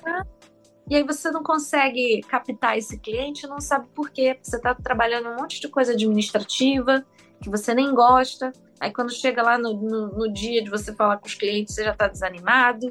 E 0.91 0.97
aí 0.97 1.03
você 1.05 1.31
não 1.31 1.43
consegue 1.43 2.21
captar 2.23 2.77
esse 2.77 2.99
cliente, 2.99 3.47
não 3.47 3.61
sabe 3.61 3.87
por 3.95 4.11
quê. 4.11 4.39
Você 4.43 4.57
está 4.57 4.75
trabalhando 4.75 5.29
um 5.29 5.37
monte 5.37 5.61
de 5.61 5.69
coisa 5.69 5.93
administrativa 5.93 7.07
que 7.43 7.51
você 7.51 7.75
nem 7.75 7.93
gosta. 7.95 8.53
Aí 8.81 8.93
quando 8.93 9.13
chega 9.13 9.43
lá 9.43 9.59
no, 9.59 9.75
no, 9.75 10.07
no 10.09 10.33
dia 10.33 10.63
de 10.63 10.71
você 10.71 10.95
falar 10.95 11.19
com 11.19 11.27
os 11.27 11.35
clientes, 11.35 11.75
você 11.75 11.85
já 11.85 11.93
está 11.93 12.09
desanimado. 12.09 12.89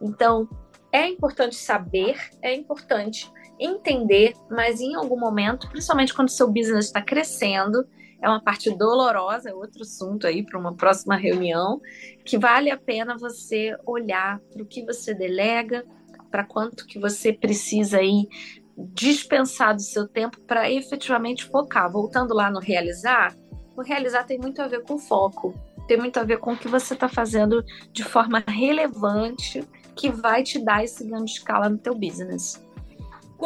Então, 0.00 0.48
é 0.90 1.06
importante 1.06 1.56
saber, 1.56 2.16
é 2.40 2.54
importante 2.54 3.30
entender, 3.60 4.34
mas 4.50 4.80
em 4.80 4.94
algum 4.94 5.18
momento, 5.18 5.68
principalmente 5.68 6.14
quando 6.14 6.28
o 6.28 6.32
seu 6.32 6.48
business 6.48 6.86
está 6.86 7.02
crescendo, 7.02 7.86
é 8.20 8.28
uma 8.28 8.42
parte 8.42 8.70
dolorosa, 8.70 9.50
é 9.50 9.54
outro 9.54 9.82
assunto 9.82 10.26
aí 10.26 10.44
para 10.44 10.58
uma 10.58 10.74
próxima 10.74 11.16
reunião, 11.16 11.80
que 12.24 12.38
vale 12.38 12.70
a 12.70 12.76
pena 12.76 13.16
você 13.16 13.76
olhar 13.86 14.40
para 14.52 14.62
o 14.62 14.66
que 14.66 14.84
você 14.84 15.14
delega, 15.14 15.84
para 16.30 16.44
quanto 16.44 16.86
que 16.86 16.98
você 16.98 17.32
precisa 17.32 17.98
aí 17.98 18.28
dispensar 18.76 19.74
do 19.74 19.82
seu 19.82 20.06
tempo 20.06 20.40
para 20.40 20.70
efetivamente 20.70 21.44
focar. 21.44 21.90
Voltando 21.90 22.34
lá 22.34 22.50
no 22.50 22.60
realizar, 22.60 23.36
o 23.80 23.84
realizar 23.84 24.24
tem 24.24 24.38
muito 24.38 24.60
a 24.60 24.68
ver 24.68 24.82
com 24.82 24.98
foco, 24.98 25.54
tem 25.86 25.96
muito 25.96 26.18
a 26.18 26.24
ver 26.24 26.38
com 26.38 26.52
o 26.52 26.56
que 26.56 26.68
você 26.68 26.94
está 26.94 27.08
fazendo 27.08 27.64
de 27.92 28.04
forma 28.04 28.42
relevante 28.46 29.64
que 29.94 30.10
vai 30.10 30.42
te 30.42 30.58
dar 30.58 30.84
esse 30.84 31.04
ganho 31.04 31.24
de 31.24 31.32
escala 31.32 31.68
no 31.68 31.78
teu 31.78 31.94
business. 31.94 32.62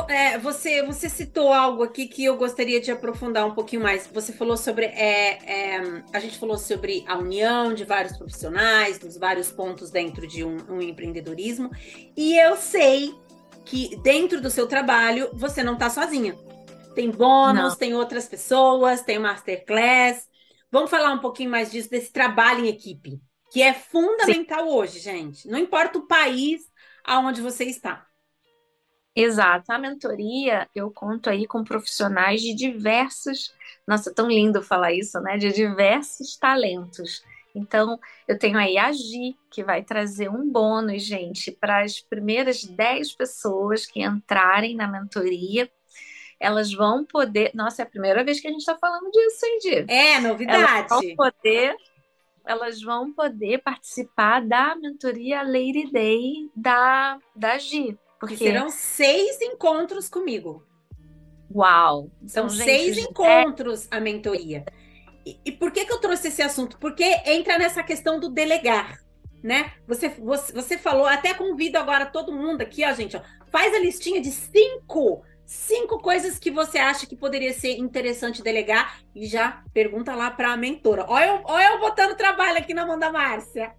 É, 0.08 0.38
você, 0.38 0.82
você 0.82 1.06
citou 1.06 1.52
algo 1.52 1.82
aqui 1.82 2.06
que 2.06 2.24
eu 2.24 2.36
gostaria 2.36 2.80
de 2.80 2.90
aprofundar 2.90 3.46
um 3.46 3.54
pouquinho 3.54 3.82
mais. 3.82 4.08
Você 4.12 4.32
falou 4.32 4.56
sobre. 4.56 4.86
É, 4.86 5.38
é, 5.44 6.02
a 6.12 6.18
gente 6.18 6.38
falou 6.38 6.56
sobre 6.56 7.04
a 7.06 7.18
união 7.18 7.74
de 7.74 7.84
vários 7.84 8.16
profissionais, 8.16 8.98
dos 8.98 9.18
vários 9.18 9.52
pontos 9.52 9.90
dentro 9.90 10.26
de 10.26 10.44
um, 10.44 10.56
um 10.68 10.80
empreendedorismo. 10.80 11.70
E 12.16 12.38
eu 12.38 12.56
sei 12.56 13.14
que 13.66 13.94
dentro 13.96 14.40
do 14.40 14.48
seu 14.48 14.66
trabalho 14.66 15.28
você 15.34 15.62
não 15.62 15.74
está 15.74 15.90
sozinha. 15.90 16.34
Tem 16.94 17.10
bônus, 17.10 17.70
não. 17.70 17.76
tem 17.76 17.94
outras 17.94 18.28
pessoas, 18.28 19.02
tem 19.02 19.18
masterclass. 19.18 20.28
Vamos 20.70 20.90
falar 20.90 21.12
um 21.12 21.18
pouquinho 21.18 21.50
mais 21.50 21.70
disso, 21.70 21.90
desse 21.90 22.12
trabalho 22.12 22.64
em 22.64 22.68
equipe, 22.68 23.20
que 23.50 23.62
é 23.62 23.72
fundamental 23.72 24.64
Sim. 24.64 24.70
hoje, 24.70 24.98
gente. 24.98 25.48
Não 25.48 25.58
importa 25.58 25.98
o 25.98 26.06
país 26.06 26.62
aonde 27.04 27.40
você 27.40 27.64
está. 27.64 28.06
Exato. 29.14 29.70
A 29.70 29.78
mentoria, 29.78 30.68
eu 30.74 30.90
conto 30.90 31.28
aí 31.28 31.46
com 31.46 31.62
profissionais 31.62 32.40
de 32.40 32.54
diversos. 32.54 33.54
Nossa, 33.86 34.12
tão 34.14 34.28
lindo 34.28 34.62
falar 34.62 34.92
isso, 34.92 35.20
né? 35.20 35.36
De 35.36 35.52
diversos 35.52 36.36
talentos. 36.38 37.22
Então, 37.54 37.98
eu 38.26 38.38
tenho 38.38 38.56
aí 38.56 38.78
a 38.78 38.90
Gi, 38.90 39.36
que 39.50 39.62
vai 39.62 39.82
trazer 39.82 40.30
um 40.30 40.50
bônus, 40.50 41.02
gente, 41.02 41.52
para 41.52 41.82
as 41.82 42.00
primeiras 42.00 42.64
10 42.64 43.14
pessoas 43.14 43.84
que 43.84 44.02
entrarem 44.02 44.74
na 44.74 44.88
mentoria. 44.88 45.70
Elas 46.42 46.72
vão 46.72 47.04
poder. 47.04 47.52
Nossa, 47.54 47.82
é 47.82 47.84
a 47.84 47.88
primeira 47.88 48.24
vez 48.24 48.40
que 48.40 48.48
a 48.48 48.50
gente 48.50 48.60
está 48.60 48.76
falando 48.76 49.08
disso, 49.12 49.46
hein, 49.46 49.58
Gi? 49.62 49.84
É, 49.88 50.20
novidade. 50.20 50.60
Elas 50.60 50.88
vão 50.88 51.16
poder. 51.16 51.76
Elas 52.44 52.82
vão 52.82 53.12
poder 53.12 53.58
participar 53.62 54.44
da 54.44 54.74
mentoria 54.74 55.42
Lady 55.44 55.88
Day 55.92 56.50
da, 56.56 57.16
da 57.36 57.56
Gi. 57.58 57.96
Porque 58.18 58.36
serão 58.36 58.68
seis 58.70 59.40
encontros 59.40 60.08
comigo. 60.08 60.66
Uau! 61.54 62.10
São 62.26 62.46
então, 62.46 62.56
seis 62.56 62.96
gente, 62.96 63.10
encontros 63.10 63.86
é... 63.90 63.96
a 63.96 64.00
mentoria. 64.00 64.64
E, 65.24 65.38
e, 65.44 65.52
por 65.52 65.70
que, 65.70 65.84
que 65.84 65.92
eu 65.92 66.00
trouxe 66.00 66.28
esse 66.28 66.42
assunto? 66.42 66.76
Porque 66.78 67.04
entra 67.24 67.56
nessa 67.56 67.84
questão 67.84 68.18
do 68.18 68.28
delegar, 68.28 68.98
né? 69.40 69.72
Você, 69.86 70.08
você, 70.08 70.52
você 70.52 70.76
falou, 70.76 71.06
até 71.06 71.32
convido 71.34 71.78
agora 71.78 72.06
todo 72.06 72.32
mundo 72.32 72.62
aqui, 72.62 72.84
ó, 72.84 72.92
gente, 72.92 73.16
ó, 73.16 73.22
faz 73.52 73.72
a 73.72 73.78
listinha 73.78 74.20
de 74.20 74.32
cinco, 74.32 75.22
cinco 75.52 75.98
coisas 75.98 76.38
que 76.38 76.50
você 76.50 76.78
acha 76.78 77.06
que 77.06 77.14
poderia 77.14 77.52
ser 77.52 77.76
interessante 77.76 78.42
delegar 78.42 79.00
e 79.14 79.26
já 79.26 79.62
pergunta 79.72 80.14
lá 80.14 80.30
para 80.30 80.52
a 80.52 80.56
mentora. 80.56 81.04
Olha 81.08 81.26
eu, 81.26 81.42
olha 81.44 81.74
eu 81.74 81.80
botando 81.80 82.16
trabalho 82.16 82.58
aqui 82.58 82.72
na 82.72 82.86
mão 82.86 82.98
da 82.98 83.12
Márcia. 83.12 83.74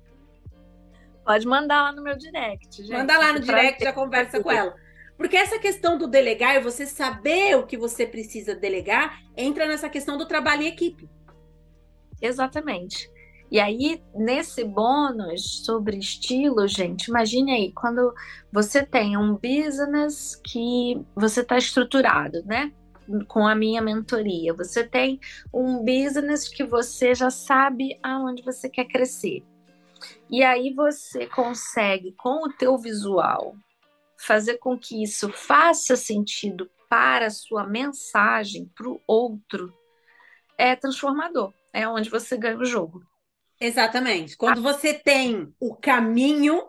Pode 1.25 1.47
mandar 1.47 1.81
lá 1.81 1.91
no 1.91 2.03
meu 2.03 2.15
direct, 2.15 2.77
gente. 2.77 2.91
Manda 2.91 3.17
lá 3.17 3.33
no 3.33 3.39
direct, 3.39 3.83
já 3.83 3.91
conversa 3.91 4.41
com 4.41 4.51
ela. 4.51 4.75
Porque 5.17 5.35
essa 5.35 5.57
questão 5.57 5.97
do 5.97 6.07
delegar 6.07 6.55
e 6.55 6.59
você 6.59 6.85
saber 6.85 7.55
o 7.55 7.65
que 7.65 7.77
você 7.77 8.05
precisa 8.05 8.53
delegar 8.53 9.19
entra 9.35 9.65
nessa 9.65 9.89
questão 9.89 10.15
do 10.15 10.27
trabalho 10.27 10.63
em 10.63 10.67
equipe. 10.67 11.09
Exatamente. 12.21 13.09
E 13.51 13.59
aí, 13.59 14.01
nesse 14.15 14.63
bônus 14.63 15.63
sobre 15.63 15.97
estilo, 15.97 16.67
gente, 16.67 17.05
imagine 17.05 17.51
aí, 17.51 17.71
quando 17.71 18.13
você 18.51 18.83
tem 18.83 19.15
um 19.15 19.35
business 19.35 20.35
que 20.43 20.99
você 21.15 21.41
está 21.41 21.57
estruturado, 21.57 22.43
né? 22.45 22.71
Com 23.27 23.45
a 23.45 23.53
minha 23.53 23.81
mentoria, 23.81 24.53
você 24.53 24.83
tem 24.83 25.19
um 25.53 25.83
business 25.83 26.47
que 26.47 26.63
você 26.63 27.13
já 27.13 27.29
sabe 27.29 27.99
aonde 28.01 28.41
você 28.41 28.69
quer 28.69 28.85
crescer. 28.85 29.43
E 30.29 30.43
aí 30.43 30.73
você 30.73 31.27
consegue, 31.27 32.13
com 32.17 32.47
o 32.47 32.53
teu 32.53 32.77
visual, 32.77 33.55
fazer 34.17 34.57
com 34.57 34.77
que 34.77 35.03
isso 35.03 35.29
faça 35.29 35.95
sentido 35.95 36.69
para 36.89 37.27
a 37.27 37.31
sua 37.31 37.67
mensagem, 37.67 38.71
para 38.75 38.87
o 38.87 39.01
outro, 39.05 39.73
é 40.57 40.75
transformador. 40.75 41.53
É 41.73 41.87
onde 41.87 42.09
você 42.09 42.37
ganha 42.37 42.57
o 42.57 42.65
jogo. 42.65 43.03
Exatamente. 43.64 44.35
Quando 44.35 44.61
você 44.61 44.94
tem 44.94 45.53
o 45.57 45.73
caminho 45.73 46.68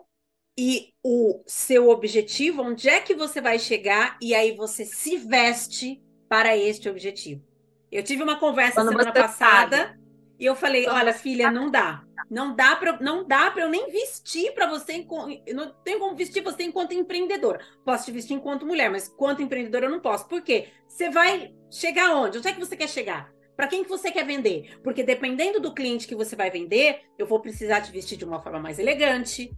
e 0.57 0.93
o 1.03 1.43
seu 1.45 1.89
objetivo, 1.89 2.61
onde 2.61 2.87
é 2.87 3.01
que 3.01 3.13
você 3.13 3.41
vai 3.41 3.59
chegar 3.59 4.17
e 4.21 4.33
aí 4.33 4.55
você 4.55 4.85
se 4.85 5.17
veste 5.17 6.01
para 6.29 6.55
este 6.55 6.87
objetivo. 6.87 7.43
Eu 7.91 8.01
tive 8.01 8.23
uma 8.23 8.39
conversa 8.39 8.75
Quando 8.75 8.89
semana 8.89 9.11
passada 9.11 9.77
sabe. 9.77 9.99
e 10.39 10.45
eu 10.45 10.55
falei: 10.55 10.87
olha, 10.87 11.13
filha, 11.13 11.51
não 11.51 11.69
dá. 11.69 12.01
Não 12.31 12.55
dá 12.55 12.77
para 12.77 12.97
não 13.01 13.27
dá 13.27 13.51
para 13.51 13.63
eu 13.63 13.69
nem 13.69 13.91
vestir 13.91 14.53
para 14.53 14.65
você 14.65 15.05
não 15.53 15.73
tenho 15.83 15.99
como 15.99 16.15
vestir 16.15 16.41
você 16.41 16.63
enquanto 16.63 16.93
empreendedora. 16.93 17.59
Posso 17.83 18.05
te 18.05 18.11
vestir 18.13 18.35
enquanto 18.35 18.65
mulher, 18.65 18.89
mas 18.89 19.09
quanto 19.09 19.41
empreendedora 19.41 19.87
eu 19.87 19.91
não 19.91 19.99
posso. 19.99 20.27
Por 20.29 20.41
quê? 20.41 20.69
Você 20.87 21.09
vai 21.09 21.53
chegar 21.69 22.15
onde? 22.15 22.37
Onde 22.37 22.47
é 22.47 22.53
que 22.53 22.59
você 22.59 22.77
quer 22.77 22.87
chegar? 22.87 23.34
Para 23.55 23.67
quem 23.67 23.83
que 23.83 23.89
você 23.89 24.11
quer 24.11 24.25
vender? 24.25 24.79
Porque 24.83 25.03
dependendo 25.03 25.59
do 25.59 25.73
cliente 25.73 26.07
que 26.07 26.15
você 26.15 26.35
vai 26.35 26.51
vender, 26.51 27.01
eu 27.17 27.25
vou 27.25 27.39
precisar 27.39 27.81
te 27.81 27.91
vestir 27.91 28.17
de 28.17 28.25
uma 28.25 28.41
forma 28.41 28.59
mais 28.59 28.79
elegante, 28.79 29.51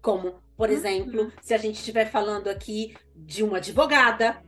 como, 0.00 0.34
por 0.56 0.68
uhum. 0.68 0.74
exemplo, 0.74 1.32
se 1.42 1.54
a 1.54 1.58
gente 1.58 1.76
estiver 1.76 2.10
falando 2.10 2.48
aqui 2.48 2.94
de 3.14 3.42
uma 3.42 3.58
advogada. 3.58 4.42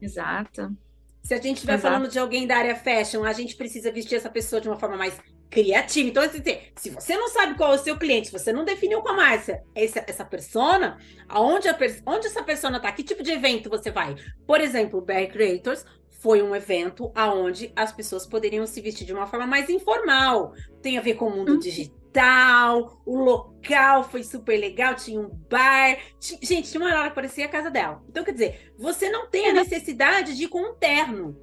Exato. 0.00 0.76
Se 1.22 1.34
a 1.34 1.40
gente 1.40 1.56
estiver 1.56 1.78
falando 1.78 2.08
de 2.08 2.18
alguém 2.18 2.46
da 2.46 2.56
área 2.56 2.74
fashion, 2.74 3.22
a 3.24 3.32
gente 3.32 3.54
precisa 3.54 3.92
vestir 3.92 4.16
essa 4.16 4.30
pessoa 4.30 4.60
de 4.60 4.68
uma 4.68 4.78
forma 4.78 4.96
mais 4.96 5.18
cria 5.50 5.82
time. 5.82 6.10
Então, 6.10 6.22
assim, 6.22 6.42
se 6.76 6.90
você 6.90 7.16
não 7.16 7.28
sabe 7.28 7.56
qual 7.56 7.72
é 7.72 7.76
o 7.76 7.78
seu 7.78 7.98
cliente, 7.98 8.28
se 8.28 8.32
você 8.32 8.52
não 8.52 8.64
definiu 8.64 9.02
com 9.02 9.08
a 9.08 9.14
Márcia 9.14 9.62
essa, 9.74 10.04
essa 10.06 10.24
persona, 10.24 10.98
aonde, 11.28 11.68
a, 11.68 11.76
onde 12.06 12.26
essa 12.26 12.42
persona 12.42 12.80
tá, 12.80 12.90
que 12.92 13.02
tipo 13.02 13.22
de 13.22 13.32
evento 13.32 13.68
você 13.68 13.90
vai? 13.90 14.14
Por 14.46 14.60
exemplo, 14.60 15.00
Bear 15.00 15.28
Creators 15.28 15.84
foi 16.18 16.42
um 16.42 16.54
evento 16.54 17.10
aonde 17.14 17.72
as 17.74 17.92
pessoas 17.92 18.26
poderiam 18.26 18.66
se 18.66 18.80
vestir 18.80 19.06
de 19.06 19.12
uma 19.12 19.26
forma 19.26 19.46
mais 19.46 19.70
informal. 19.70 20.52
Tem 20.82 20.98
a 20.98 21.00
ver 21.00 21.14
com 21.14 21.26
o 21.26 21.30
mundo 21.36 21.52
uhum. 21.52 21.58
digital, 21.58 23.00
o 23.06 23.16
local 23.16 24.02
foi 24.02 24.24
super 24.24 24.58
legal, 24.58 24.96
tinha 24.96 25.20
um 25.20 25.28
bar. 25.28 25.96
Tinha, 26.18 26.40
gente, 26.42 26.70
tinha 26.70 26.80
uma 26.82 26.92
hora 26.98 27.08
que 27.08 27.14
parecia 27.14 27.44
a 27.44 27.48
casa 27.48 27.70
dela. 27.70 28.02
Então, 28.08 28.24
quer 28.24 28.32
dizer, 28.32 28.72
você 28.76 29.08
não 29.08 29.28
tem 29.28 29.48
a 29.48 29.52
necessidade 29.52 30.36
de 30.36 30.44
ir 30.44 30.48
com 30.48 30.60
um 30.60 30.74
terno. 30.74 31.38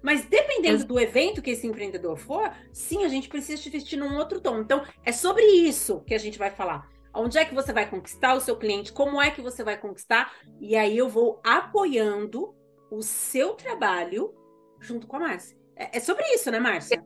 Mas 0.00 0.24
dependendo 0.24 0.84
do 0.84 0.98
evento 0.98 1.42
que 1.42 1.50
esse 1.50 1.66
empreendedor 1.66 2.16
for, 2.16 2.50
sim, 2.72 3.04
a 3.04 3.08
gente 3.08 3.28
precisa 3.28 3.60
te 3.60 3.68
vestir 3.68 3.98
num 3.98 4.16
outro 4.16 4.40
tom. 4.40 4.60
Então, 4.60 4.82
é 5.04 5.12
sobre 5.12 5.42
isso 5.42 6.00
que 6.06 6.14
a 6.14 6.18
gente 6.18 6.38
vai 6.38 6.50
falar. 6.50 6.88
Onde 7.12 7.36
é 7.36 7.44
que 7.44 7.54
você 7.54 7.72
vai 7.72 7.90
conquistar 7.90 8.34
o 8.34 8.40
seu 8.40 8.56
cliente? 8.56 8.92
Como 8.92 9.20
é 9.20 9.30
que 9.30 9.42
você 9.42 9.64
vai 9.64 9.76
conquistar? 9.76 10.32
E 10.60 10.76
aí 10.76 10.96
eu 10.96 11.08
vou 11.08 11.40
apoiando 11.44 12.54
o 12.90 13.02
seu 13.02 13.54
trabalho 13.54 14.34
junto 14.80 15.06
com 15.06 15.16
a 15.16 15.20
Márcia. 15.20 15.56
É, 15.76 15.98
é 15.98 16.00
sobre 16.00 16.24
isso, 16.34 16.50
né, 16.50 16.58
Márcia? 16.58 17.04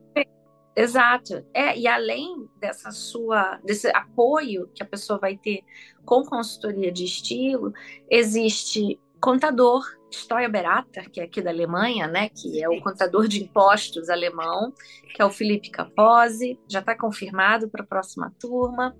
Exato. 0.77 1.47
É, 1.55 1.79
e 1.79 1.87
além 1.87 2.49
dessa 2.59 2.91
sua 2.91 3.61
desse 3.65 3.89
apoio 3.89 4.69
que 4.75 4.83
a 4.83 4.87
pessoa 4.87 5.19
vai 5.19 5.37
ter 5.37 5.63
com 6.05 6.25
consultoria 6.25 6.91
de 6.91 7.05
estilo, 7.05 7.73
existe 8.11 9.01
contador 9.21 9.85
Steuerberater, 10.13 11.11
que 11.11 11.21
é 11.21 11.25
aqui 11.25 11.41
da 11.41 11.51
Alemanha, 11.51 12.07
né, 12.07 12.29
que 12.29 12.63
é 12.63 12.69
o 12.69 12.81
contador 12.81 13.27
de 13.27 13.43
impostos 13.43 14.09
alemão, 14.09 14.73
que 15.15 15.21
é 15.21 15.25
o 15.25 15.31
Felipe 15.31 15.71
Capozzi, 15.71 16.59
já 16.69 16.81
está 16.81 16.97
confirmado 16.97 17.69
para 17.69 17.83
a 17.83 17.87
próxima 17.87 18.33
turma. 18.39 18.95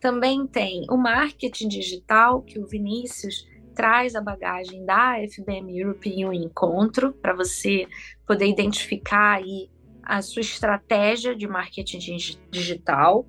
Também 0.00 0.46
tem 0.46 0.84
o 0.90 0.96
marketing 0.96 1.68
digital, 1.68 2.42
que 2.42 2.58
o 2.58 2.66
Vinícius 2.66 3.46
traz 3.78 4.16
a 4.16 4.20
bagagem 4.20 4.84
da 4.84 5.14
FBM 5.30 5.78
Europe 5.78 6.26
um 6.26 6.32
encontro 6.32 7.12
para 7.12 7.32
você 7.32 7.86
poder 8.26 8.48
identificar 8.48 9.36
aí 9.36 9.70
a 10.02 10.20
sua 10.20 10.40
estratégia 10.40 11.32
de 11.36 11.46
marketing 11.46 12.16
digital. 12.50 13.24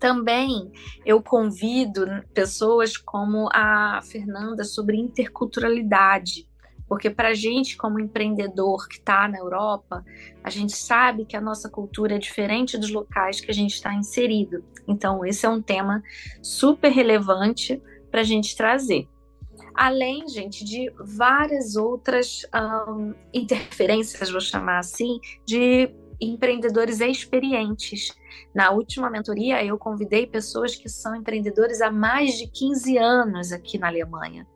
Também 0.00 0.72
eu 1.06 1.22
convido 1.22 2.06
pessoas 2.34 2.96
como 2.96 3.48
a 3.52 4.00
Fernanda 4.02 4.64
sobre 4.64 4.96
interculturalidade, 4.96 6.48
porque 6.88 7.08
para 7.08 7.28
a 7.28 7.34
gente, 7.34 7.76
como 7.76 8.00
empreendedor 8.00 8.88
que 8.88 8.96
está 8.96 9.28
na 9.28 9.38
Europa, 9.38 10.04
a 10.42 10.50
gente 10.50 10.72
sabe 10.72 11.24
que 11.24 11.36
a 11.36 11.40
nossa 11.40 11.70
cultura 11.70 12.16
é 12.16 12.18
diferente 12.18 12.76
dos 12.76 12.90
locais 12.90 13.40
que 13.40 13.52
a 13.52 13.54
gente 13.54 13.74
está 13.74 13.94
inserido. 13.94 14.64
Então, 14.88 15.24
esse 15.24 15.46
é 15.46 15.48
um 15.48 15.62
tema 15.62 16.02
super 16.42 16.90
relevante 16.90 17.80
para 18.10 18.22
a 18.22 18.24
gente 18.24 18.56
trazer 18.56 19.08
além, 19.74 20.28
gente, 20.28 20.64
de 20.64 20.92
várias 20.98 21.76
outras 21.76 22.42
um, 22.88 23.14
interferências, 23.32 24.30
vou 24.30 24.40
chamar 24.40 24.78
assim, 24.78 25.18
de 25.46 25.90
empreendedores 26.20 27.00
experientes. 27.00 28.14
Na 28.54 28.70
última 28.70 29.08
mentoria, 29.08 29.64
eu 29.64 29.78
convidei 29.78 30.26
pessoas 30.26 30.76
que 30.76 30.88
são 30.88 31.16
empreendedores 31.16 31.80
há 31.80 31.90
mais 31.90 32.36
de 32.36 32.46
15 32.46 32.98
anos 32.98 33.52
aqui 33.52 33.78
na 33.78 33.88
Alemanha, 33.88 34.46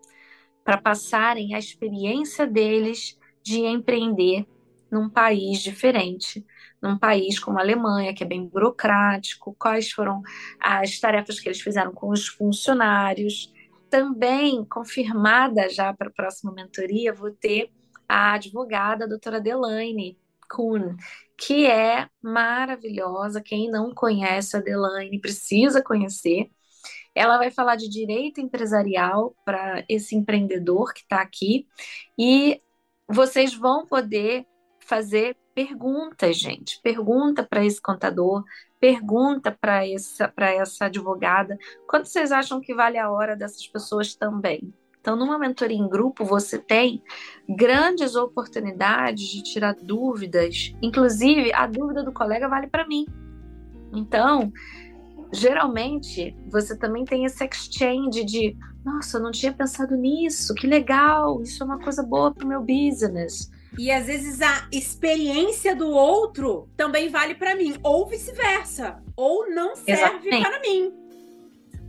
para 0.62 0.78
passarem 0.78 1.54
a 1.54 1.58
experiência 1.58 2.46
deles 2.46 3.18
de 3.42 3.60
empreender 3.60 4.46
num 4.90 5.08
país 5.08 5.60
diferente, 5.60 6.44
num 6.80 6.96
país 6.98 7.38
como 7.38 7.58
a 7.58 7.62
Alemanha, 7.62 8.14
que 8.14 8.22
é 8.22 8.26
bem 8.26 8.46
burocrático, 8.46 9.56
quais 9.58 9.90
foram 9.90 10.22
as 10.60 10.98
tarefas 11.00 11.40
que 11.40 11.48
eles 11.48 11.60
fizeram 11.60 11.92
com 11.92 12.10
os 12.10 12.28
funcionários, 12.28 13.52
também 13.94 14.64
confirmada 14.64 15.68
já 15.68 15.94
para 15.94 16.08
a 16.08 16.12
próxima 16.12 16.50
mentoria, 16.52 17.12
vou 17.12 17.30
ter 17.30 17.70
a 18.08 18.32
advogada 18.32 19.04
a 19.04 19.08
doutora 19.08 19.40
Delaine 19.40 20.18
Kuhn, 20.50 20.96
que 21.38 21.64
é 21.64 22.08
maravilhosa. 22.20 23.40
Quem 23.40 23.70
não 23.70 23.94
conhece 23.94 24.56
a 24.56 24.60
Delaine 24.60 25.20
precisa 25.20 25.80
conhecer. 25.80 26.50
Ela 27.14 27.38
vai 27.38 27.52
falar 27.52 27.76
de 27.76 27.88
direito 27.88 28.40
empresarial 28.40 29.32
para 29.44 29.84
esse 29.88 30.16
empreendedor 30.16 30.92
que 30.92 31.02
está 31.02 31.20
aqui 31.20 31.68
e 32.18 32.60
vocês 33.08 33.54
vão 33.54 33.86
poder 33.86 34.44
fazer 34.80 35.36
perguntas, 35.54 36.36
gente. 36.36 36.80
Pergunta 36.82 37.46
para 37.48 37.64
esse 37.64 37.80
contador, 37.80 38.42
pergunta 38.84 39.50
para 39.50 39.88
essa, 39.88 40.30
essa 40.36 40.84
advogada 40.84 41.56
quanto 41.88 42.06
vocês 42.06 42.30
acham 42.30 42.60
que 42.60 42.74
vale 42.74 42.98
a 42.98 43.10
hora 43.10 43.34
dessas 43.34 43.66
pessoas 43.66 44.14
também. 44.14 44.74
Então, 45.00 45.16
numa 45.16 45.38
mentoria 45.38 45.78
em 45.78 45.88
grupo, 45.88 46.22
você 46.22 46.58
tem 46.58 47.02
grandes 47.48 48.14
oportunidades 48.14 49.26
de 49.26 49.42
tirar 49.42 49.74
dúvidas. 49.74 50.74
Inclusive, 50.82 51.50
a 51.54 51.66
dúvida 51.66 52.02
do 52.02 52.12
colega 52.12 52.46
vale 52.46 52.66
para 52.66 52.86
mim. 52.86 53.06
Então, 53.90 54.52
geralmente, 55.32 56.36
você 56.50 56.76
também 56.76 57.06
tem 57.06 57.24
esse 57.24 57.42
exchange 57.42 58.22
de: 58.22 58.54
nossa, 58.84 59.16
eu 59.16 59.22
não 59.22 59.30
tinha 59.30 59.52
pensado 59.52 59.96
nisso, 59.96 60.54
que 60.54 60.66
legal, 60.66 61.40
isso 61.40 61.62
é 61.62 61.66
uma 61.66 61.78
coisa 61.78 62.02
boa 62.02 62.34
para 62.34 62.44
o 62.44 62.48
meu 62.48 62.60
business. 62.60 63.50
E 63.78 63.90
às 63.90 64.06
vezes 64.06 64.40
a 64.40 64.68
experiência 64.70 65.74
do 65.74 65.88
outro 65.88 66.68
também 66.76 67.08
vale 67.08 67.34
para 67.34 67.54
mim, 67.54 67.76
ou 67.82 68.06
vice-versa, 68.06 69.02
ou 69.16 69.50
não 69.50 69.74
serve 69.74 70.30
para 70.30 70.60
mim. 70.60 70.92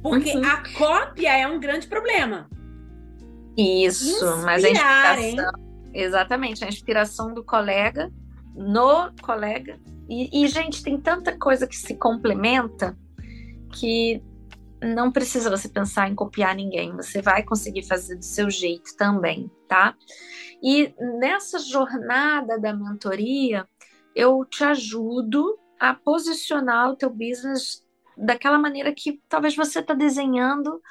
Porque 0.01 0.35
uhum. 0.35 0.43
a 0.43 0.63
cópia 0.77 1.37
é 1.37 1.47
um 1.47 1.59
grande 1.59 1.87
problema. 1.87 2.49
Isso, 3.57 4.09
Inspirar, 4.09 4.37
mas 4.43 4.63
a 4.63 4.69
inspiração, 4.69 5.23
hein? 5.23 5.37
exatamente, 5.93 6.65
a 6.65 6.67
inspiração 6.67 7.33
do 7.33 7.43
colega 7.43 8.11
no 8.55 9.11
colega. 9.21 9.79
E, 10.07 10.43
e, 10.43 10.47
gente, 10.47 10.83
tem 10.83 10.99
tanta 10.99 11.37
coisa 11.37 11.65
que 11.65 11.75
se 11.75 11.95
complementa 11.95 12.97
que 13.73 14.21
não 14.81 15.11
precisa 15.11 15.49
você 15.49 15.69
pensar 15.69 16.09
em 16.09 16.15
copiar 16.15 16.55
ninguém, 16.55 16.95
você 16.95 17.21
vai 17.21 17.43
conseguir 17.43 17.83
fazer 17.83 18.15
do 18.15 18.25
seu 18.25 18.49
jeito 18.49 18.95
também, 18.97 19.49
tá? 19.67 19.95
E 20.61 20.93
nessa 21.19 21.59
jornada 21.59 22.59
da 22.59 22.73
mentoria, 22.73 23.67
eu 24.15 24.45
te 24.45 24.63
ajudo 24.63 25.57
a 25.79 25.93
posicionar 25.93 26.89
o 26.89 26.95
teu 26.95 27.09
business 27.09 27.85
daquela 28.17 28.57
maneira 28.57 28.93
que 28.93 29.21
talvez 29.27 29.55
você 29.55 29.79
está 29.79 29.93
desenhando 29.93 30.81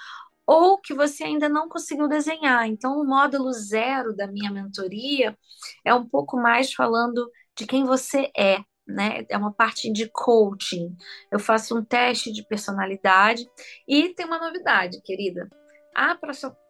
ou 0.46 0.78
que 0.78 0.92
você 0.92 1.24
ainda 1.24 1.48
não 1.48 1.68
conseguiu 1.68 2.06
desenhar. 2.06 2.66
Então, 2.68 3.00
o 3.00 3.06
módulo 3.06 3.50
zero 3.52 4.14
da 4.14 4.26
minha 4.26 4.50
mentoria 4.50 5.36
é 5.84 5.94
um 5.94 6.06
pouco 6.06 6.36
mais 6.36 6.72
falando 6.72 7.30
de 7.56 7.66
quem 7.66 7.84
você 7.84 8.30
é, 8.36 8.58
né? 8.86 9.24
É 9.28 9.36
uma 9.36 9.52
parte 9.52 9.90
de 9.92 10.08
coaching. 10.08 10.96
Eu 11.30 11.38
faço 11.38 11.76
um 11.76 11.84
teste 11.84 12.32
de 12.32 12.42
personalidade 12.42 13.48
e 13.88 14.10
tem 14.10 14.26
uma 14.26 14.38
novidade, 14.38 15.00
querida. 15.02 15.48
A 15.94 16.18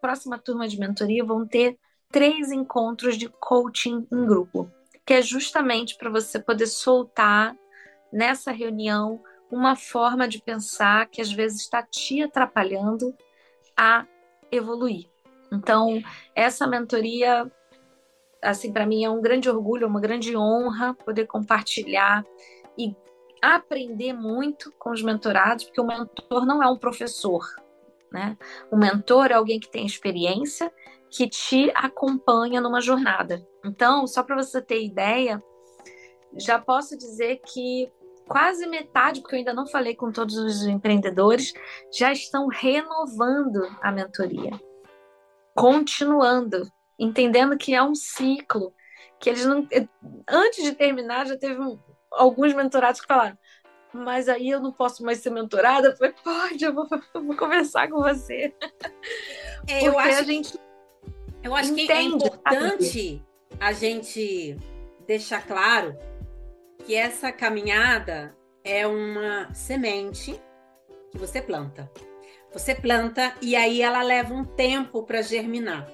próxima 0.00 0.38
turma 0.38 0.68
de 0.68 0.78
mentoria 0.78 1.24
vão 1.24 1.46
ter 1.46 1.78
três 2.10 2.52
encontros 2.52 3.16
de 3.16 3.28
coaching 3.28 4.06
em 4.12 4.26
grupo, 4.26 4.70
que 5.04 5.14
é 5.14 5.22
justamente 5.22 5.96
para 5.96 6.10
você 6.10 6.38
poder 6.38 6.66
soltar 6.66 7.56
nessa 8.12 8.52
reunião 8.52 9.20
uma 9.50 9.74
forma 9.76 10.28
de 10.28 10.40
pensar 10.40 11.08
que 11.08 11.20
às 11.20 11.32
vezes 11.32 11.62
está 11.62 11.82
te 11.82 12.22
atrapalhando 12.22 13.14
a 13.76 14.06
evoluir. 14.52 15.08
Então, 15.52 16.02
essa 16.34 16.66
mentoria 16.66 17.50
assim, 18.44 18.72
para 18.72 18.86
mim 18.86 19.04
é 19.04 19.10
um 19.10 19.20
grande 19.20 19.48
orgulho, 19.48 19.88
uma 19.88 20.00
grande 20.00 20.36
honra 20.36 20.94
poder 20.94 21.26
compartilhar 21.26 22.24
e 22.78 22.94
aprender 23.42 24.12
muito 24.12 24.72
com 24.78 24.90
os 24.90 25.02
mentorados, 25.02 25.64
porque 25.64 25.80
o 25.80 25.86
mentor 25.86 26.46
não 26.46 26.62
é 26.62 26.68
um 26.68 26.76
professor, 26.76 27.44
né? 28.12 28.36
O 28.70 28.76
mentor 28.76 29.30
é 29.30 29.34
alguém 29.34 29.58
que 29.58 29.70
tem 29.70 29.84
experiência, 29.84 30.72
que 31.10 31.28
te 31.28 31.70
acompanha 31.74 32.60
numa 32.60 32.80
jornada. 32.80 33.46
Então, 33.64 34.06
só 34.06 34.22
para 34.22 34.36
você 34.36 34.60
ter 34.60 34.82
ideia, 34.82 35.42
já 36.36 36.58
posso 36.58 36.96
dizer 36.96 37.40
que 37.46 37.90
quase 38.26 38.66
metade, 38.66 39.20
porque 39.20 39.36
eu 39.36 39.38
ainda 39.38 39.54
não 39.54 39.66
falei 39.66 39.94
com 39.94 40.10
todos 40.10 40.36
os 40.36 40.66
empreendedores, 40.66 41.52
já 41.92 42.12
estão 42.12 42.48
renovando 42.48 43.68
a 43.82 43.92
mentoria, 43.92 44.50
continuando 45.54 46.66
entendendo 46.98 47.56
que 47.56 47.74
é 47.74 47.82
um 47.82 47.94
ciclo, 47.94 48.74
que 49.18 49.30
eles 49.30 49.44
não. 49.44 49.66
Antes 50.28 50.64
de 50.64 50.72
terminar, 50.72 51.26
já 51.26 51.36
teve 51.36 51.60
um, 51.60 51.78
alguns 52.10 52.54
mentorados 52.54 53.00
que 53.00 53.06
falaram. 53.06 53.38
Mas 53.92 54.28
aí 54.28 54.50
eu 54.50 54.60
não 54.60 54.72
posso 54.72 55.04
mais 55.04 55.18
ser 55.18 55.30
mentorada. 55.30 55.88
Eu 55.88 55.96
falei, 55.96 56.14
pode, 56.24 56.64
eu 56.64 56.74
vou, 56.74 56.88
eu 57.14 57.24
vou 57.24 57.36
conversar 57.36 57.88
com 57.88 58.00
você. 58.00 58.54
É, 59.66 59.88
eu 59.88 59.98
acho, 59.98 60.18
a 60.18 60.22
gente 60.24 60.58
eu 61.44 61.54
acho 61.54 61.74
que 61.74 61.92
é 61.92 62.02
importante 62.02 63.22
a 63.60 63.72
gente 63.72 64.56
deixar 65.06 65.46
claro 65.46 65.94
que 66.84 66.94
essa 66.94 67.30
caminhada 67.30 68.34
é 68.64 68.86
uma 68.86 69.52
semente 69.52 70.40
que 71.10 71.18
você 71.18 71.42
planta. 71.42 71.90
Você 72.50 72.74
planta 72.74 73.34
e 73.42 73.54
aí 73.54 73.82
ela 73.82 74.02
leva 74.02 74.32
um 74.32 74.42
tempo 74.42 75.02
para 75.02 75.20
germinar. 75.20 75.86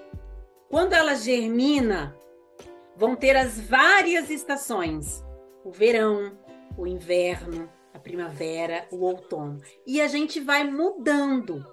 Quando 0.71 0.93
ela 0.93 1.17
germina, 1.17 2.17
vão 2.97 3.17
ter 3.17 3.37
as 3.37 3.59
várias 3.59 4.31
estações: 4.31 5.21
o 5.65 5.73
verão, 5.73 6.39
o 6.79 6.87
inverno, 6.87 7.69
a 7.93 7.99
primavera, 7.99 8.87
o 8.93 9.05
outono. 9.05 9.61
E 9.85 10.01
a 10.01 10.07
gente 10.07 10.39
vai 10.39 10.63
mudando. 10.63 11.67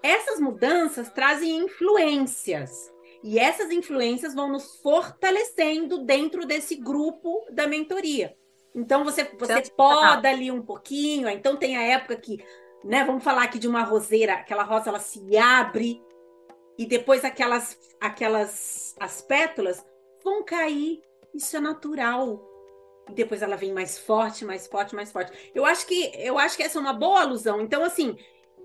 Essas 0.00 0.38
mudanças 0.38 1.10
trazem 1.10 1.58
influências. 1.58 2.90
E 3.22 3.36
essas 3.36 3.70
influências 3.72 4.32
vão 4.32 4.48
nos 4.48 4.80
fortalecendo 4.80 6.04
dentro 6.04 6.46
desse 6.46 6.76
grupo 6.76 7.44
da 7.50 7.66
mentoria. 7.66 8.34
Então 8.72 9.02
você, 9.02 9.24
você 9.36 9.62
poda 9.76 10.28
ali 10.28 10.52
um 10.52 10.62
pouquinho, 10.62 11.28
então 11.28 11.56
tem 11.56 11.76
a 11.76 11.82
época 11.82 12.16
que, 12.16 12.38
né, 12.84 13.04
vamos 13.04 13.24
falar 13.24 13.42
aqui 13.42 13.58
de 13.58 13.66
uma 13.66 13.82
roseira, 13.82 14.34
aquela 14.34 14.62
rosa 14.62 14.88
ela 14.88 15.00
se 15.00 15.36
abre 15.36 16.00
e 16.80 16.86
depois 16.86 17.26
aquelas 17.26 17.78
aquelas 18.00 18.96
as 18.98 19.20
pétalas 19.20 19.84
vão 20.24 20.42
cair. 20.42 21.02
Isso 21.34 21.54
é 21.54 21.60
natural. 21.60 22.42
E 23.06 23.12
depois 23.12 23.42
ela 23.42 23.54
vem 23.54 23.70
mais 23.70 23.98
forte, 23.98 24.46
mais 24.46 24.66
forte, 24.66 24.94
mais 24.94 25.12
forte. 25.12 25.52
Eu 25.54 25.66
acho 25.66 25.86
que 25.86 26.10
eu 26.14 26.38
acho 26.38 26.56
que 26.56 26.62
essa 26.62 26.78
é 26.78 26.80
uma 26.80 26.94
boa 26.94 27.20
alusão. 27.20 27.60
Então 27.60 27.84
assim, 27.84 28.16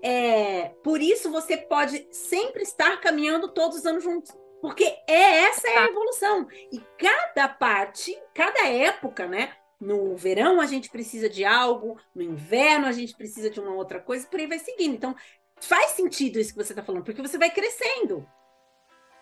é, 0.02 0.70
por 0.82 1.02
isso 1.02 1.30
você 1.30 1.58
pode 1.58 2.08
sempre 2.10 2.62
estar 2.62 2.98
caminhando 3.02 3.52
todos 3.52 3.76
os 3.76 3.84
anos 3.84 4.02
juntos. 4.02 4.34
Porque 4.62 4.96
é 5.06 5.44
essa 5.44 5.68
é 5.68 5.76
a 5.76 5.80
tá. 5.82 5.90
evolução. 5.90 6.48
E 6.72 6.80
cada 6.96 7.50
parte, 7.50 8.18
cada 8.34 8.66
época, 8.66 9.26
né? 9.26 9.52
No 9.78 10.16
verão 10.16 10.58
a 10.58 10.64
gente 10.64 10.88
precisa 10.88 11.28
de 11.28 11.44
algo, 11.44 11.98
no 12.14 12.22
inverno 12.22 12.86
a 12.86 12.92
gente 12.92 13.14
precisa 13.14 13.50
de 13.50 13.60
uma 13.60 13.74
outra 13.74 14.00
coisa, 14.00 14.26
por 14.26 14.40
aí 14.40 14.46
vai 14.46 14.58
seguindo. 14.58 14.94
Então, 14.94 15.14
faz 15.60 15.92
sentido 15.92 16.38
isso 16.38 16.52
que 16.54 16.62
você 16.62 16.72
está 16.72 16.82
falando, 16.82 17.04
porque 17.04 17.22
você 17.22 17.38
vai 17.38 17.50
crescendo. 17.50 18.26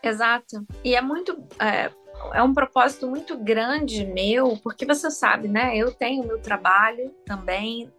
Exato. 0.03 0.67
E 0.85 0.95
é 0.95 1.01
muito. 1.01 1.33
É, 1.59 1.91
é 2.33 2.43
um 2.43 2.53
propósito 2.53 3.09
muito 3.09 3.37
grande 3.39 4.05
meu, 4.05 4.59
porque 4.63 4.85
você 4.85 5.11
sabe, 5.11 5.49
né? 5.49 5.77
Eu 5.77 5.93
tenho 5.93 6.27
meu 6.27 6.39
trabalho 6.39 7.11
também 7.25 7.91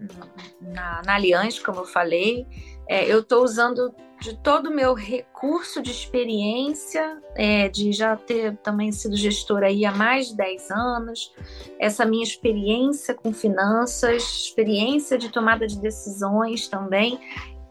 na, 0.61 1.01
na 1.03 1.15
Aliança, 1.15 1.61
como 1.63 1.79
eu 1.79 1.85
falei. 1.85 2.45
É, 2.87 3.11
eu 3.11 3.21
estou 3.21 3.43
usando 3.43 3.93
de 4.21 4.37
todo 4.37 4.67
o 4.67 4.73
meu 4.73 4.93
recurso 4.93 5.81
de 5.81 5.91
experiência, 5.91 7.21
é, 7.35 7.67
de 7.67 7.91
já 7.91 8.15
ter 8.15 8.55
também 8.57 8.91
sido 8.91 9.15
gestora 9.15 9.67
aí 9.67 9.85
há 9.85 9.91
mais 9.91 10.29
de 10.29 10.37
10 10.37 10.71
anos, 10.71 11.33
essa 11.79 12.05
minha 12.05 12.23
experiência 12.23 13.13
com 13.13 13.33
finanças, 13.33 14.23
experiência 14.23 15.17
de 15.17 15.29
tomada 15.29 15.67
de 15.67 15.79
decisões 15.79 16.67
também, 16.67 17.19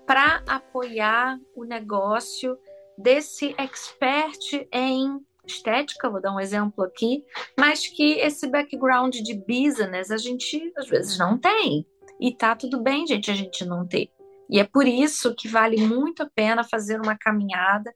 para 0.06 0.42
apoiar 0.46 1.38
o 1.54 1.64
negócio 1.64 2.58
desse 2.96 3.54
expert 3.58 4.66
em 4.72 5.20
estética, 5.46 6.10
vou 6.10 6.20
dar 6.20 6.34
um 6.34 6.40
exemplo 6.40 6.84
aqui, 6.84 7.24
mas 7.58 7.86
que 7.86 8.18
esse 8.18 8.46
background 8.46 9.16
de 9.16 9.34
business 9.34 10.10
a 10.10 10.16
gente 10.16 10.72
às 10.76 10.88
vezes 10.88 11.18
não 11.18 11.38
tem. 11.38 11.86
E 12.20 12.34
tá 12.34 12.54
tudo 12.54 12.80
bem, 12.80 13.06
gente, 13.06 13.30
a 13.30 13.34
gente 13.34 13.64
não 13.64 13.86
ter. 13.86 14.10
E 14.48 14.60
é 14.60 14.64
por 14.64 14.86
isso 14.86 15.34
que 15.34 15.48
vale 15.48 15.80
muito 15.86 16.22
a 16.22 16.30
pena 16.34 16.62
fazer 16.62 17.00
uma 17.00 17.16
caminhada 17.16 17.92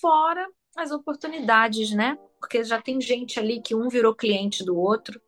fora 0.00 0.46
as 0.76 0.92
oportunidades, 0.92 1.90
né? 1.90 2.16
Porque 2.38 2.62
já 2.62 2.80
tem 2.80 3.00
gente 3.00 3.38
ali 3.38 3.60
que 3.60 3.74
um 3.74 3.88
virou 3.88 4.14
cliente 4.14 4.64
do 4.64 4.76
outro, 4.76 5.20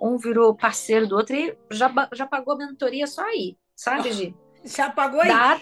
um 0.00 0.18
virou 0.18 0.54
parceiro 0.54 1.06
do 1.06 1.16
outro 1.16 1.34
e 1.34 1.56
já, 1.70 1.90
já 2.12 2.26
pagou 2.26 2.54
a 2.54 2.58
mentoria 2.58 3.06
só 3.06 3.22
aí, 3.22 3.56
sabe, 3.74 4.12
Gi? 4.12 4.36
Aí. 5.20 5.28
Dá, 5.28 5.60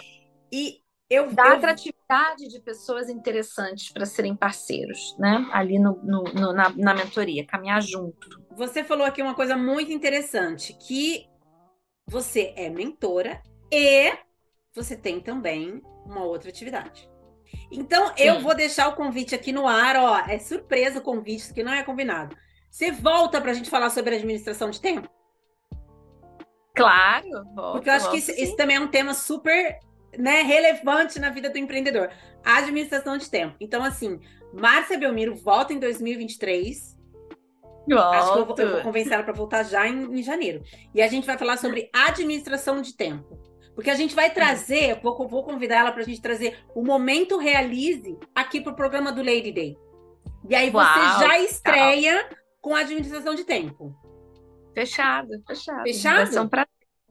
e 0.51 0.81
eu, 1.09 1.31
dá 1.33 1.47
eu... 1.47 1.53
atratividade 1.55 2.47
de 2.49 2.59
pessoas 2.59 3.09
interessantes 3.09 3.91
para 3.91 4.05
serem 4.05 4.35
parceiros, 4.35 5.15
né? 5.17 5.47
Ali 5.51 5.79
no, 5.79 5.99
no, 6.03 6.23
no 6.23 6.53
na, 6.53 6.69
na 6.69 6.93
mentoria, 6.93 7.45
caminhar 7.45 7.81
junto. 7.81 8.41
Você 8.51 8.83
falou 8.83 9.05
aqui 9.05 9.21
uma 9.21 9.35
coisa 9.35 9.55
muito 9.55 9.91
interessante, 9.91 10.73
que 10.73 11.27
você 12.05 12.53
é 12.55 12.69
mentora 12.69 13.41
e 13.71 14.13
você 14.73 14.95
tem 14.95 15.19
também 15.19 15.81
uma 16.05 16.23
outra 16.23 16.49
atividade. 16.49 17.09
Então, 17.71 18.07
Sim. 18.07 18.23
eu 18.23 18.41
vou 18.41 18.55
deixar 18.55 18.87
o 18.89 18.95
convite 18.95 19.33
aqui 19.33 19.51
no 19.51 19.67
ar, 19.67 19.95
ó. 19.95 20.17
É 20.27 20.39
surpresa 20.39 20.99
o 20.99 21.01
convite, 21.01 21.39
isso 21.39 21.53
que 21.53 21.63
não 21.63 21.73
é 21.73 21.83
combinado. 21.83 22.35
Você 22.69 22.91
volta 22.91 23.39
para 23.39 23.51
a 23.51 23.53
gente 23.53 23.69
falar 23.69 23.89
sobre 23.89 24.15
administração 24.15 24.69
de 24.69 24.81
tempo? 24.81 25.09
Claro, 26.77 27.43
volto, 27.55 27.71
Porque 27.73 27.89
eu 27.89 27.93
acho 27.93 28.11
que 28.11 28.17
isso, 28.17 28.31
isso, 28.31 28.55
também 28.55 28.77
é 28.77 28.79
um 28.79 28.87
tema 28.87 29.13
super 29.13 29.79
né, 30.17 30.41
relevante 30.41 31.19
na 31.19 31.29
vida 31.29 31.49
do 31.49 31.57
empreendedor. 31.57 32.09
A 32.43 32.57
administração 32.57 33.17
de 33.17 33.29
tempo. 33.29 33.55
Então, 33.59 33.83
assim, 33.83 34.19
Márcia 34.53 34.97
Belmiro 34.97 35.35
volta 35.35 35.73
em 35.73 35.79
2023. 35.79 36.97
Volto. 37.87 38.13
Acho 38.13 38.33
que 38.33 38.39
eu 38.39 38.45
vou, 38.45 38.55
eu 38.57 38.71
vou 38.71 38.81
convencer 38.81 39.13
ela 39.13 39.23
para 39.23 39.33
voltar 39.33 39.63
já 39.63 39.87
em, 39.87 40.19
em 40.19 40.23
janeiro. 40.23 40.61
E 40.93 41.01
a 41.01 41.07
gente 41.07 41.25
vai 41.25 41.37
falar 41.37 41.57
sobre 41.57 41.89
administração 41.93 42.81
de 42.81 42.95
tempo. 42.95 43.37
Porque 43.73 43.91
a 43.91 43.95
gente 43.95 44.15
vai 44.15 44.31
trazer, 44.31 44.99
vou, 45.01 45.27
vou 45.27 45.43
convidar 45.43 45.77
ela 45.77 45.91
para 45.91 46.01
a 46.01 46.05
gente 46.05 46.19
trazer 46.19 46.57
o 46.73 46.83
Momento 46.83 47.37
Realize 47.37 48.17
aqui 48.33 48.59
para 48.59 48.73
o 48.73 48.75
programa 48.75 49.11
do 49.11 49.21
Lady 49.21 49.51
Day. 49.51 49.77
E 50.49 50.55
aí 50.55 50.69
você 50.71 50.99
Uau, 50.99 51.19
já 51.19 51.39
estreia 51.39 52.27
com 52.59 52.75
a 52.75 52.79
administração 52.79 53.35
de 53.35 53.43
tempo. 53.43 53.95
Fechado, 54.77 55.29
fechado. 55.47 55.81
Fechado? 55.81 56.49
Pra... 56.49 56.67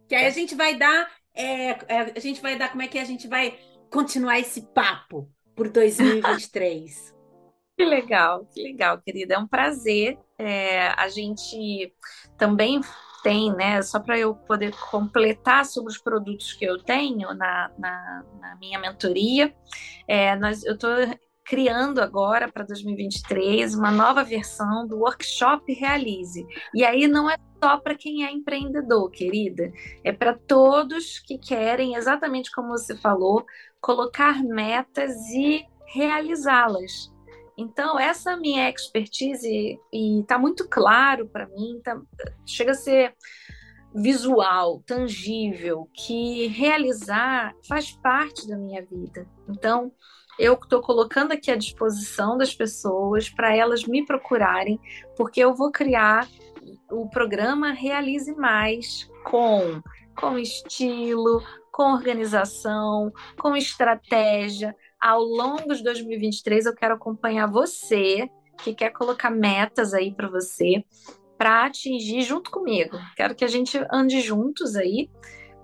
Que 0.06 0.14
aí 0.14 0.26
a 0.26 0.30
gente 0.30 0.54
vai 0.54 0.76
dar, 0.76 1.10
é, 1.34 1.70
é, 1.88 2.12
a 2.14 2.20
gente 2.20 2.40
vai 2.40 2.56
dar, 2.56 2.70
como 2.70 2.82
é 2.82 2.86
que 2.86 2.96
é? 2.96 3.02
A 3.02 3.06
gente 3.06 3.26
vai 3.26 3.58
continuar 3.90 4.38
esse 4.38 4.62
papo 4.72 5.28
por 5.56 5.68
2023. 5.68 7.12
que 7.76 7.84
legal, 7.84 8.46
que 8.54 8.62
legal, 8.62 9.02
querida. 9.02 9.34
É 9.34 9.38
um 9.38 9.48
prazer. 9.48 10.16
É, 10.38 10.90
a 10.90 11.08
gente 11.08 11.92
também 12.38 12.80
tem, 13.24 13.52
né? 13.52 13.82
Só 13.82 13.98
para 13.98 14.16
eu 14.16 14.36
poder 14.36 14.72
completar 14.88 15.66
sobre 15.66 15.90
os 15.90 15.98
produtos 15.98 16.52
que 16.52 16.64
eu 16.64 16.80
tenho 16.80 17.34
na, 17.34 17.72
na, 17.76 18.24
na 18.40 18.56
minha 18.60 18.78
mentoria, 18.78 19.52
é, 20.06 20.36
nós, 20.36 20.62
eu 20.62 20.74
estou 20.74 20.90
criando 21.46 22.00
agora 22.00 22.50
para 22.50 22.64
2023 22.64 23.74
uma 23.74 23.90
nova 23.90 24.24
versão 24.24 24.86
do 24.86 24.98
workshop 24.98 25.72
Realize. 25.72 26.46
E 26.74 26.84
aí 26.84 27.06
não 27.06 27.30
é 27.30 27.36
só 27.66 27.78
para 27.78 27.96
quem 27.96 28.24
é 28.24 28.30
empreendedor, 28.30 29.10
querida, 29.10 29.72
é 30.04 30.12
para 30.12 30.38
todos 30.38 31.18
que 31.18 31.36
querem, 31.36 31.96
exatamente 31.96 32.48
como 32.52 32.68
você 32.68 32.96
falou, 32.96 33.44
colocar 33.80 34.40
metas 34.44 35.16
e 35.30 35.66
realizá-las. 35.84 37.12
Então, 37.58 37.98
essa 37.98 38.36
minha 38.36 38.70
expertise, 38.70 39.80
e 39.92 40.20
está 40.20 40.38
muito 40.38 40.68
claro 40.68 41.26
para 41.26 41.48
mim, 41.48 41.80
tá, 41.82 42.00
chega 42.46 42.70
a 42.70 42.74
ser 42.74 43.16
visual, 43.92 44.80
tangível, 44.86 45.88
que 45.92 46.46
realizar 46.46 47.52
faz 47.66 47.90
parte 47.90 48.46
da 48.46 48.56
minha 48.56 48.84
vida. 48.86 49.26
Então, 49.48 49.90
eu 50.38 50.54
estou 50.54 50.80
colocando 50.80 51.32
aqui 51.32 51.50
à 51.50 51.56
disposição 51.56 52.38
das 52.38 52.54
pessoas 52.54 53.28
para 53.28 53.56
elas 53.56 53.84
me 53.84 54.06
procurarem, 54.06 54.78
porque 55.16 55.40
eu 55.40 55.52
vou 55.52 55.72
criar 55.72 56.28
o 56.90 57.08
programa 57.08 57.72
Realize 57.72 58.34
Mais 58.34 59.10
com, 59.24 59.82
com 60.16 60.38
estilo, 60.38 61.42
com 61.72 61.92
organização, 61.92 63.12
com 63.38 63.56
estratégia, 63.56 64.74
ao 65.00 65.20
longo 65.20 65.74
de 65.74 65.82
2023 65.82 66.66
eu 66.66 66.74
quero 66.74 66.94
acompanhar 66.94 67.46
você 67.46 68.28
que 68.62 68.74
quer 68.74 68.90
colocar 68.90 69.30
metas 69.30 69.92
aí 69.92 70.14
para 70.14 70.28
você 70.28 70.84
para 71.36 71.66
atingir 71.66 72.22
junto 72.22 72.50
comigo. 72.50 72.96
Quero 73.14 73.34
que 73.34 73.44
a 73.44 73.48
gente 73.48 73.78
ande 73.92 74.20
juntos 74.20 74.74
aí 74.74 75.10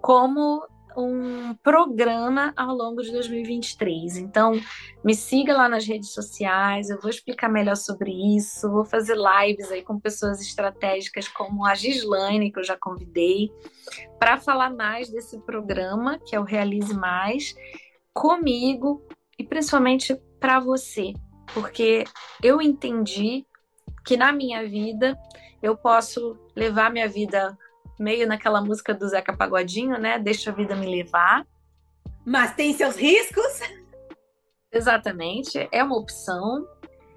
como 0.03 0.67
um 0.97 1.55
programa 1.63 2.53
ao 2.57 2.75
longo 2.75 3.03
de 3.03 3.11
2023. 3.13 4.17
Então, 4.19 4.61
me 5.05 5.15
siga 5.15 5.55
lá 5.55 5.69
nas 5.69 5.87
redes 5.87 6.13
sociais, 6.13 6.91
eu 6.91 7.01
vou 7.01 7.11
explicar 7.11 7.49
melhor 7.49 7.77
sobre 7.77 8.11
isso, 8.37 8.71
vou 8.71 8.85
fazer 8.85 9.17
lives 9.17 9.71
aí 9.71 9.83
com 9.83 9.99
pessoas 9.99 10.41
estratégicas 10.41 11.29
como 11.29 11.65
a 11.65 11.75
Gislaine, 11.75 12.53
que 12.53 12.59
eu 12.59 12.65
já 12.65 12.77
convidei, 12.77 13.51
para 14.19 14.39
falar 14.39 14.71
mais 14.71 15.11
desse 15.11 15.39
programa, 15.41 16.19
que 16.19 16.37
é 16.37 16.41
o 16.41 16.45
Realize 16.45 16.95
Mais, 16.95 17.55
comigo, 18.13 19.03
e 19.39 19.45
principalmente 19.45 20.15
para 20.39 20.61
você, 20.61 21.13
porque 21.55 22.05
eu 22.43 22.61
entendi 22.61 23.47
que 24.05 24.17
na 24.17 24.33
minha 24.33 24.67
vida 24.67 25.19
eu 25.63 25.77
posso 25.77 26.37
levar 26.57 26.91
minha 26.91 27.09
vida 27.09 27.57
meio 28.03 28.27
naquela 28.27 28.61
música 28.61 28.93
do 28.93 29.09
Zeca 29.09 29.37
Pagodinho, 29.37 29.99
né? 29.99 30.19
Deixa 30.19 30.51
a 30.51 30.55
vida 30.55 30.75
me 30.75 30.87
levar. 30.87 31.47
Mas 32.25 32.55
tem 32.55 32.75
seus 32.75 32.97
riscos? 32.97 33.61
Exatamente, 34.73 35.69
é 35.71 35.83
uma 35.83 35.97
opção. 35.97 36.67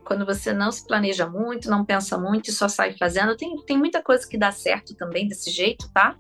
Quando 0.04 0.26
você 0.26 0.54
não 0.54 0.72
se 0.72 0.86
planeja 0.86 1.28
muito, 1.28 1.70
não 1.70 1.84
pensa 1.84 2.18
muito 2.18 2.50
e 2.50 2.54
só 2.54 2.68
sai 2.68 2.96
fazendo, 2.98 3.36
tem, 3.36 3.56
tem 3.66 3.78
muita 3.78 4.04
coisa 4.04 4.28
que 4.28 4.38
dá 4.38 4.52
certo 4.52 4.96
também 4.96 5.28
desse 5.28 5.50
jeito, 5.50 5.92
tá? 5.92 6.16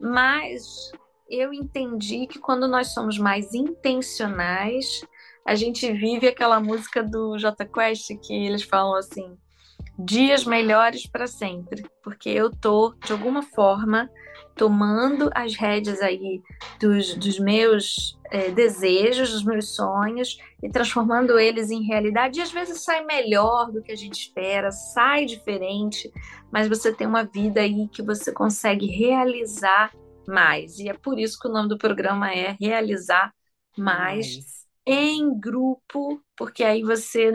Mas 0.00 0.90
eu 1.28 1.52
entendi 1.52 2.26
que 2.26 2.38
quando 2.38 2.66
nós 2.66 2.88
somos 2.88 3.18
mais 3.18 3.54
intencionais, 3.54 5.04
a 5.46 5.54
gente 5.54 5.92
vive 5.92 6.26
aquela 6.26 6.58
música 6.58 7.02
do 7.02 7.38
J 7.38 7.64
Quest 7.66 8.10
que 8.22 8.32
eles 8.32 8.62
falam 8.62 8.96
assim: 8.96 9.36
dias 9.98 10.44
melhores 10.44 11.06
para 11.06 11.26
sempre, 11.26 11.84
porque 12.02 12.28
eu 12.28 12.50
tô 12.50 12.94
de 13.04 13.12
alguma 13.12 13.42
forma 13.42 14.10
tomando 14.56 15.30
as 15.34 15.54
rédeas 15.54 16.00
aí 16.00 16.40
dos, 16.80 17.14
dos 17.16 17.38
meus 17.38 18.16
é, 18.30 18.50
desejos, 18.50 19.32
dos 19.32 19.44
meus 19.44 19.74
sonhos 19.74 20.38
e 20.62 20.68
transformando 20.68 21.38
eles 21.38 21.70
em 21.70 21.82
realidade. 21.82 22.38
E 22.38 22.42
às 22.42 22.52
vezes 22.52 22.82
sai 22.82 23.04
melhor 23.04 23.70
do 23.72 23.82
que 23.82 23.92
a 23.92 23.96
gente 23.96 24.20
espera, 24.20 24.70
sai 24.70 25.24
diferente, 25.24 26.10
mas 26.52 26.68
você 26.68 26.92
tem 26.92 27.06
uma 27.06 27.24
vida 27.24 27.60
aí 27.60 27.88
que 27.88 28.02
você 28.02 28.32
consegue 28.32 28.86
realizar 28.86 29.92
mais. 30.26 30.78
E 30.78 30.88
é 30.88 30.94
por 30.94 31.18
isso 31.18 31.38
que 31.38 31.48
o 31.48 31.52
nome 31.52 31.68
do 31.68 31.78
programa 31.78 32.32
é 32.32 32.56
Realizar 32.60 33.32
Mais, 33.76 34.36
mais. 34.36 34.66
em 34.86 35.38
grupo, 35.38 36.20
porque 36.36 36.62
aí 36.62 36.82
você 36.82 37.32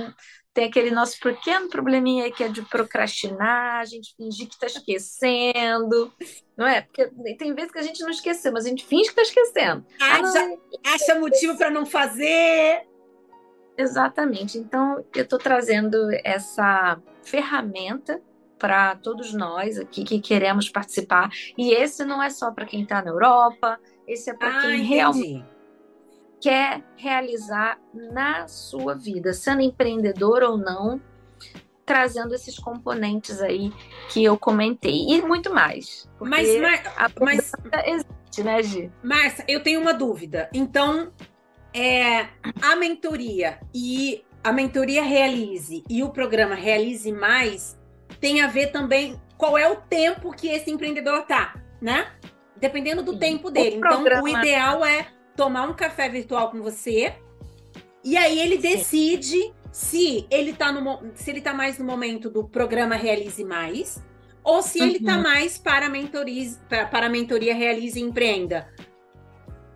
tem 0.60 0.68
aquele 0.68 0.91
nosso 0.91 1.18
pequeno 1.22 1.69
probleminha 1.69 2.30
que 2.30 2.44
é 2.44 2.49
de 2.49 2.61
procrastinar, 2.64 3.80
a 3.80 3.86
gente 3.86 4.14
fingir 4.14 4.45
que 4.45 4.56
está 4.56 4.68
esquecendo, 4.68 6.11
não 6.57 6.68
é? 6.68 6.81
Porque 6.81 7.10
tem 7.38 7.53
vezes 7.53 7.72
que 7.72 7.80
a 7.80 7.81
gente 7.81 8.02
não 8.02 8.10
esqueceu, 8.10 8.52
mas 8.52 8.65
a 8.65 8.69
gente 8.69 8.86
finge 8.86 9.06
que 9.06 9.10
está 9.11 9.22
esquecendo. 9.22 9.86
Acha, 10.02 10.57
ah, 10.86 10.94
acha 10.94 11.18
motivo 11.18 11.57
para 11.57 11.72
não 11.72 11.86
fazer. 11.86 12.86
Exatamente. 13.77 14.57
Então, 14.57 15.02
eu 15.15 15.23
estou 15.23 15.40
trazendo 15.40 16.10
essa 16.26 17.02
ferramenta 17.23 18.22
para 18.57 18.98
todos 18.98 19.34
nós 19.34 19.80
aqui 19.80 20.03
que 20.03 20.19
queremos 20.19 20.69
participar. 20.69 21.30
E 21.57 21.73
esse 21.73 22.03
não 22.03 22.22
é 22.22 22.30
só 22.30 22.52
para 22.52 22.65
quem 22.65 22.84
está 22.84 23.02
na 23.02 23.11
Europa, 23.11 23.80
esse 24.06 24.30
é 24.30 24.34
para 24.34 24.57
ah, 24.57 24.61
quem 24.64 24.81
realmente 24.81 25.59
quer 26.41 26.84
realizar 26.95 27.80
na 27.94 28.48
sua 28.48 28.95
vida, 28.95 29.34
sendo 29.34 29.61
empreendedor 29.61 30.44
ou 30.44 30.57
não, 30.57 31.02
trazendo 31.86 32.36
esses 32.36 32.57
componentes 32.57 33.41
aí 33.41 33.74
que 34.10 34.24
eu 34.24 34.38
comentei 34.38 35.07
e 35.10 35.22
muito 35.22 35.53
mais. 35.53 36.10
Mas, 36.20 36.56
Mar... 36.61 37.11
mas 37.20 37.52
existe, 37.86 38.44
né, 38.44 38.64
Gi? 38.64 38.91
Márcia, 39.03 39.44
eu 39.48 39.61
tenho 39.61 39.82
uma 39.82 39.94
dúvida. 39.94 40.49
Então, 40.53 41.11
é, 41.74 42.28
a 42.61 42.76
mentoria 42.76 43.60
e 43.74 44.24
a 44.44 44.52
mentoria 44.52 45.03
Realize 45.03 45.84
e 45.90 46.03
o 46.03 46.10
programa 46.10 46.56
Realize 46.56 47.11
Mais 47.11 47.78
tem 48.20 48.41
a 48.41 48.48
ver 48.48 48.68
também 48.68 49.20
qual 49.38 49.57
é 49.57 49.70
o 49.70 49.76
tempo 49.76 50.32
que 50.32 50.48
esse 50.48 50.70
empreendedor 50.70 51.24
tá, 51.24 51.56
né? 51.82 52.11
Dependendo 52.57 53.02
do 53.02 53.14
Sim. 53.14 53.20
tempo 53.20 53.49
dele. 53.49 53.76
O 53.76 53.80
então, 53.80 53.90
programa... 53.91 54.24
o 54.24 54.28
ideal 54.28 54.86
é 54.86 55.07
tomar 55.36 55.68
um 55.68 55.74
café 55.74 56.10
virtual 56.10 56.52
com 56.52 56.62
você. 56.62 57.14
E 58.04 58.16
aí 58.18 58.40
ele 58.40 58.58
decide 58.58 59.54
se 59.72 60.26
ele 60.32 60.54
tá 60.54 60.72
no 60.72 61.12
se 61.16 61.30
ele 61.30 61.42
tá 61.42 61.54
mais 61.54 61.78
no 61.78 61.86
momento 61.86 62.30
do 62.30 62.48
programa 62.48 62.96
Realize 62.96 63.44
Mais 63.44 64.04
ou 64.44 64.62
se 64.62 64.82
ele 64.82 65.00
tá 65.00 65.18
uhum. 65.18 65.24
mais 65.24 65.58
para 65.58 65.88
a 65.88 65.90
mentoria, 65.90 66.50
para 66.90 67.06
a 67.06 67.10
mentoria 67.10 67.54
Realize 67.54 68.00
e 68.00 68.02
Empreenda. 68.02 68.74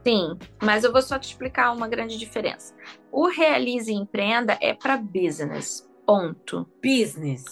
Sim, 0.05 0.37
mas 0.61 0.83
eu 0.83 0.91
vou 0.91 1.01
só 1.01 1.17
te 1.17 1.29
explicar 1.29 1.71
uma 1.71 1.87
grande 1.87 2.17
diferença. 2.17 2.75
O 3.11 3.27
Realize 3.27 3.91
e 3.91 3.95
Empreenda 3.95 4.57
é 4.59 4.73
para 4.73 4.97
business. 4.97 5.87
Ponto. 6.05 6.67
Business. 6.83 7.45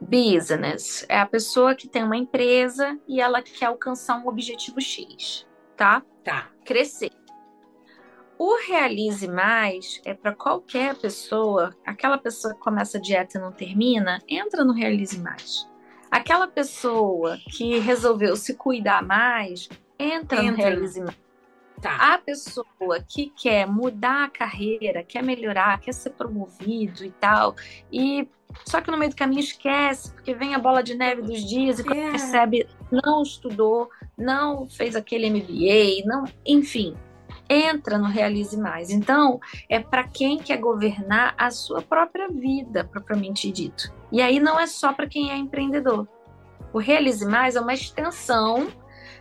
Business 0.00 1.04
é 1.08 1.18
a 1.18 1.26
pessoa 1.26 1.74
que 1.74 1.88
tem 1.88 2.04
uma 2.04 2.16
empresa 2.16 2.98
e 3.08 3.20
ela 3.20 3.42
quer 3.42 3.66
alcançar 3.66 4.18
um 4.18 4.28
objetivo 4.28 4.80
X, 4.80 5.46
tá? 5.76 6.02
Tá. 6.24 6.48
Crescer. 6.64 7.10
O 8.38 8.56
Realize 8.66 9.28
Mais 9.28 10.00
é 10.04 10.12
para 10.12 10.34
qualquer 10.34 10.96
pessoa, 10.96 11.74
aquela 11.86 12.18
pessoa 12.18 12.54
que 12.54 12.60
começa 12.60 12.98
a 12.98 13.00
dieta 13.00 13.38
e 13.38 13.40
não 13.40 13.52
termina, 13.52 14.20
entra 14.28 14.64
no 14.64 14.72
Realize 14.72 15.18
Mais. 15.20 15.68
Aquela 16.10 16.48
pessoa 16.48 17.38
que 17.50 17.78
resolveu 17.78 18.34
se 18.36 18.54
cuidar 18.54 19.02
mais, 19.02 19.68
entra, 19.98 20.42
entra. 20.42 20.50
no 20.50 20.56
Realize 20.56 21.00
Mais. 21.00 21.24
Tá. 21.80 22.14
A 22.14 22.18
pessoa 22.18 23.04
que 23.06 23.30
quer 23.30 23.66
mudar 23.66 24.24
a 24.24 24.30
carreira, 24.30 25.02
quer 25.02 25.22
melhorar, 25.22 25.78
quer 25.80 25.92
ser 25.92 26.10
promovido 26.10 27.04
e 27.04 27.10
tal, 27.10 27.54
e 27.92 28.28
só 28.64 28.80
que 28.80 28.90
no 28.90 28.96
meio 28.96 29.10
do 29.10 29.16
caminho 29.16 29.40
esquece, 29.40 30.12
porque 30.12 30.34
vem 30.34 30.54
a 30.54 30.58
bola 30.58 30.82
de 30.82 30.94
neve 30.94 31.22
dos 31.22 31.44
dias 31.44 31.78
e. 31.78 31.82
É. 31.82 32.10
percebe, 32.10 32.66
não 32.94 33.22
estudou, 33.22 33.88
não 34.16 34.68
fez 34.68 34.94
aquele 34.96 35.28
MBA, 35.30 36.06
não, 36.06 36.24
enfim, 36.46 36.96
entra 37.48 37.98
no 37.98 38.06
Realize 38.06 38.56
Mais. 38.56 38.90
Então, 38.90 39.40
é 39.68 39.80
para 39.80 40.04
quem 40.04 40.38
quer 40.38 40.58
governar 40.58 41.34
a 41.36 41.50
sua 41.50 41.82
própria 41.82 42.28
vida, 42.28 42.84
propriamente 42.84 43.50
dito. 43.50 43.92
E 44.10 44.22
aí 44.22 44.38
não 44.40 44.58
é 44.58 44.66
só 44.66 44.92
para 44.92 45.06
quem 45.06 45.30
é 45.30 45.36
empreendedor. 45.36 46.06
O 46.72 46.78
Realize 46.78 47.24
Mais 47.24 47.56
é 47.56 47.60
uma 47.60 47.74
extensão 47.74 48.68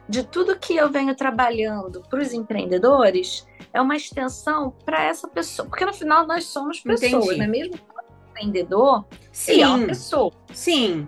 de 0.08 0.24
tudo 0.24 0.58
que 0.58 0.76
eu 0.76 0.90
venho 0.90 1.16
trabalhando 1.16 2.02
para 2.10 2.22
os 2.22 2.34
empreendedores, 2.34 3.48
é 3.74 3.82
uma 3.82 3.96
extensão 3.96 4.72
para 4.86 5.04
essa 5.04 5.28
pessoa. 5.28 5.68
Porque 5.68 5.86
no 5.86 5.94
final 5.94 6.28
nós 6.28 6.46
somos 6.46 6.80
pessoas, 6.80 7.26
Entendi. 7.26 7.38
não 7.38 7.46
é 7.46 7.48
mesmo? 7.48 7.94
empreendedor, 8.34 9.06
Sim. 9.32 9.62
é 9.62 9.68
uma 9.68 9.86
pessoa. 9.86 10.32
Sim. 10.52 11.08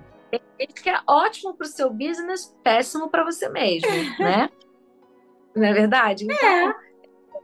Que 0.81 0.89
é 0.89 0.99
ótimo 1.07 1.56
para 1.56 1.65
o 1.65 1.69
seu 1.69 1.89
business, 1.89 2.56
péssimo 2.64 3.10
para 3.10 3.23
você 3.23 3.49
mesmo, 3.49 3.89
né? 4.19 4.49
Não 5.56 5.65
é 5.65 5.73
verdade? 5.73 6.26
Então, 6.26 6.69
é 6.69 6.85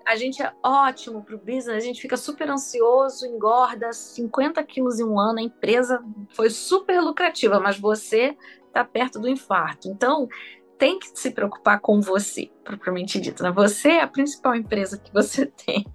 a 0.06 0.16
gente 0.16 0.42
é 0.42 0.52
ótimo 0.64 1.24
para 1.24 1.36
o 1.36 1.38
business, 1.38 1.70
a 1.70 1.80
gente 1.80 2.02
fica 2.02 2.18
super 2.18 2.50
ansioso, 2.50 3.26
engorda 3.26 3.94
50 3.94 4.64
quilos 4.64 5.00
em 5.00 5.04
um 5.04 5.20
ano, 5.20 5.40
a 5.40 5.44
empresa 5.44 6.04
foi 6.34 6.50
super 6.50 7.00
lucrativa, 7.02 7.60
mas 7.60 7.80
você 7.80 8.36
está 8.68 8.84
perto 8.84 9.20
do 9.20 9.28
infarto. 9.28 9.88
Então, 9.88 10.28
tem 10.78 10.98
que 10.98 11.12
se 11.14 11.30
preocupar 11.30 11.80
com 11.80 12.02
você, 12.02 12.50
propriamente 12.64 13.20
dito. 13.20 13.44
Né? 13.44 13.52
Você 13.52 13.90
é 13.90 14.02
a 14.02 14.08
principal 14.08 14.56
empresa 14.56 14.98
que 14.98 15.14
você 15.14 15.46
tem, 15.66 15.86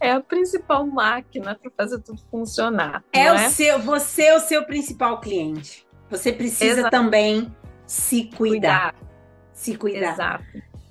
é 0.00 0.12
a 0.12 0.20
principal 0.20 0.86
máquina 0.86 1.58
para 1.60 1.70
fazer 1.76 2.00
tudo 2.00 2.22
funcionar. 2.30 3.04
É, 3.12 3.32
o 3.32 3.34
é? 3.34 3.48
seu, 3.50 3.78
você 3.80 4.24
é 4.26 4.36
o 4.36 4.40
seu 4.40 4.64
principal 4.64 5.20
cliente. 5.20 5.83
Você 6.16 6.32
precisa 6.32 6.80
Exato. 6.80 6.90
também 6.90 7.54
se 7.86 8.24
cuidar. 8.24 8.92
cuidar. 8.92 8.94
Se 9.52 9.76
cuidar. 9.76 10.12
Exato. 10.12 10.44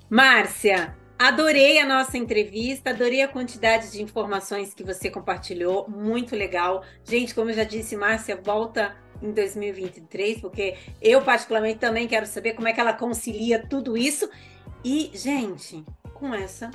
Márcia, 0.08 0.94
Adorei 1.16 1.78
a 1.78 1.86
nossa 1.86 2.18
entrevista, 2.18 2.90
adorei 2.90 3.22
a 3.22 3.28
quantidade 3.28 3.90
de 3.92 4.02
informações 4.02 4.74
que 4.74 4.82
você 4.82 5.08
compartilhou, 5.08 5.88
muito 5.88 6.34
legal. 6.34 6.82
Gente, 7.04 7.32
como 7.34 7.50
eu 7.50 7.54
já 7.54 7.62
disse, 7.62 7.96
Márcia, 7.96 8.36
volta 8.36 8.96
em 9.22 9.30
2023, 9.30 10.40
porque 10.40 10.76
eu 11.00 11.22
particularmente 11.22 11.78
também 11.78 12.08
quero 12.08 12.26
saber 12.26 12.54
como 12.54 12.66
é 12.66 12.72
que 12.72 12.80
ela 12.80 12.92
concilia 12.92 13.64
tudo 13.64 13.96
isso. 13.96 14.28
E, 14.84 15.12
gente, 15.14 15.84
com 16.12 16.34
essa 16.34 16.70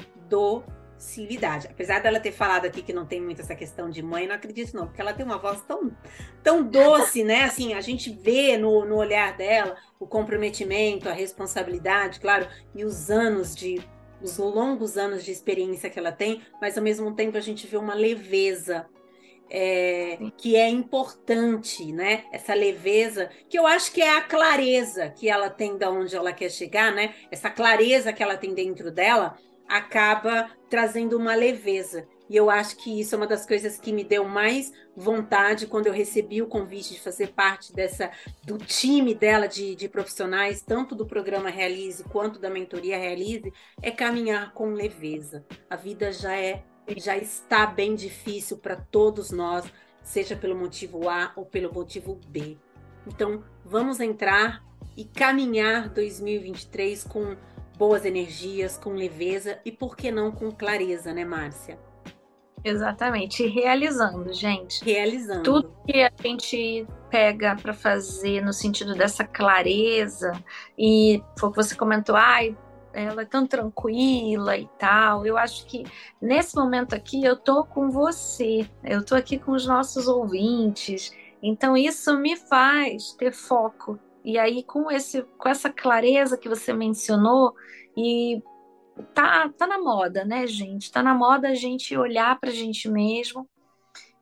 docilidade. 0.99 1.67
Apesar 1.67 1.99
dela 1.99 2.19
ter 2.19 2.34
falado 2.34 2.65
aqui 2.65 2.81
que 2.81 2.91
não 2.91 3.05
tem 3.05 3.21
muito 3.21 3.41
essa 3.41 3.55
questão 3.55 3.89
de 3.89 4.03
mãe, 4.03 4.27
não 4.27 4.35
acredito 4.35 4.76
não, 4.76 4.85
porque 4.85 4.99
ela 4.99 5.13
tem 5.13 5.26
uma 5.26 5.38
voz 5.38 5.61
tão, 5.61 5.95
tão 6.43 6.61
doce, 6.61 7.23
né? 7.23 7.43
Assim, 7.43 7.73
a 7.73 7.81
gente 7.81 8.11
vê 8.11 8.57
no, 8.57 8.85
no 8.85 8.97
olhar 8.97 9.35
dela 9.35 9.77
o 9.97 10.05
comprometimento, 10.05 11.07
a 11.07 11.13
responsabilidade, 11.13 12.19
claro, 12.19 12.47
e 12.76 12.84
os 12.84 13.09
anos 13.09 13.55
de 13.55 13.81
os 14.21 14.38
longos 14.38 14.97
anos 14.97 15.23
de 15.23 15.31
experiência 15.31 15.89
que 15.89 15.97
ela 15.97 16.11
tem, 16.11 16.41
mas 16.59 16.77
ao 16.77 16.84
mesmo 16.84 17.15
tempo 17.15 17.38
a 17.38 17.41
gente 17.41 17.65
vê 17.65 17.77
uma 17.77 17.93
leveza 17.93 18.85
é, 19.49 20.17
que 20.38 20.57
é 20.57 20.67
importante, 20.67 21.89
né? 21.93 22.26
Essa 22.34 22.53
leveza, 22.53 23.30
que 23.47 23.57
eu 23.57 23.65
acho 23.65 23.93
que 23.93 24.01
é 24.01 24.17
a 24.17 24.21
clareza 24.21 25.09
que 25.09 25.30
ela 25.30 25.49
tem 25.49 25.77
de 25.77 25.85
onde 25.85 26.17
ela 26.17 26.34
quer 26.34 26.51
chegar, 26.51 26.91
né? 26.91 27.15
Essa 27.31 27.49
clareza 27.49 28.11
que 28.11 28.21
ela 28.21 28.35
tem 28.35 28.53
dentro 28.53 28.91
dela 28.91 29.38
acaba 29.70 30.50
trazendo 30.70 31.16
uma 31.16 31.36
leveza. 31.36 32.08
E 32.28 32.36
eu 32.36 32.50
acho 32.50 32.78
que 32.78 33.00
isso 33.00 33.16
é 33.16 33.18
uma 33.18 33.26
das 33.26 33.46
coisas 33.46 33.80
que 33.80 33.91
me 33.91 34.04
deu 34.04 34.24
mais 34.24 34.72
vontade 34.96 35.66
quando 35.66 35.88
eu 35.88 35.94
recebi 35.94 36.41
o 36.41 36.48
convite 36.48 36.94
de 36.94 37.00
fazer 37.00 37.30
parte 37.30 37.74
dessa 37.74 38.12
do 38.44 38.58
time 38.58 39.16
dela 39.16 39.48
de, 39.48 39.76
de 39.76 39.90
profissionais, 39.90 40.62
tanto 40.62 40.94
do 40.94 41.08
programa 41.08 41.50
Realize 41.50 42.04
quanto 42.04 42.40
da 42.40 42.50
mentoria 42.50 42.98
Realize, 42.98 43.52
é 43.82 43.90
caminhar 43.90 44.54
com 44.54 44.74
leveza. 44.74 45.44
A 45.70 45.76
vida 45.76 46.12
já 46.12 46.36
é 46.36 46.64
já 46.98 47.16
está 47.16 47.68
bem 47.68 47.94
difícil 47.94 48.58
para 48.58 48.76
todos 48.76 49.30
nós, 49.30 49.66
seja 50.04 50.36
pelo 50.36 50.56
motivo 50.56 51.08
A 51.08 51.32
ou 51.36 51.46
pelo 51.46 51.72
motivo 51.72 52.20
B. 52.28 52.58
Então, 53.06 53.44
vamos 53.64 54.00
entrar 54.00 54.64
e 54.98 55.06
caminhar 55.06 55.90
2023 55.90 57.04
com 57.04 57.36
boas 57.80 58.03
energias, 58.03 58.77
com 58.77 58.91
leveza 58.91 59.57
e 59.64 59.72
por 59.72 59.95
que 59.95 60.11
não 60.11 60.34
com 60.34 60.51
clareza, 60.51 61.14
né, 61.14 61.23
Márcia? 61.23 61.80
Exatamente, 62.61 63.47
realizando, 63.47 64.34
gente. 64.34 64.84
Realizando. 64.84 65.43
Tudo 65.43 65.73
que 65.88 66.01
a 66.03 66.11
gente 66.22 66.85
pega 67.10 67.56
para 67.56 67.73
fazer 67.73 68.41
no 68.41 68.51
sentido 68.51 68.93
dessa 68.95 69.23
clareza 69.23 70.34
e 70.77 71.23
foi 71.39 71.47
o 71.47 71.51
que 71.53 71.56
você 71.56 71.73
comentou, 71.73 72.18
ai, 72.18 72.57
ela 72.91 73.22
é 73.22 73.26
tão 73.26 73.47
tranquila 73.47 74.57
e 74.57 74.68
tal. 74.77 75.26
Eu 75.26 75.38
acho 75.38 75.65
que 75.65 75.85
nesse 76.22 76.57
momento 76.57 76.93
aqui 76.93 77.23
eu 77.23 77.38
tô 77.38 77.64
com 77.64 77.89
você, 77.89 78.69
eu 78.84 79.06
tô 79.06 79.15
aqui 79.15 79.39
com 79.39 79.53
os 79.53 79.65
nossos 79.65 80.06
ouvintes. 80.06 81.14
Então 81.41 81.77
isso 81.77 82.18
me 82.18 82.35
faz 82.35 83.14
ter 83.14 83.31
foco. 83.31 83.97
E 84.30 84.38
aí 84.38 84.61
com 84.64 84.91
esse 84.91 85.23
com 85.39 85.49
essa 85.49 85.72
clareza 85.72 86.38
que 86.38 86.47
você 86.47 86.72
mencionou 86.72 87.56
e 87.97 88.43
tá, 89.14 89.49
tá 89.49 89.65
na 89.65 89.80
moda, 89.80 90.23
né, 90.23 90.45
gente? 90.45 90.91
Tá 90.91 91.01
na 91.01 91.15
moda 91.15 91.49
a 91.49 91.56
gente 91.56 91.97
olhar 91.97 92.39
para 92.39 92.51
a 92.51 92.53
gente 92.53 92.88
mesmo 92.88 93.49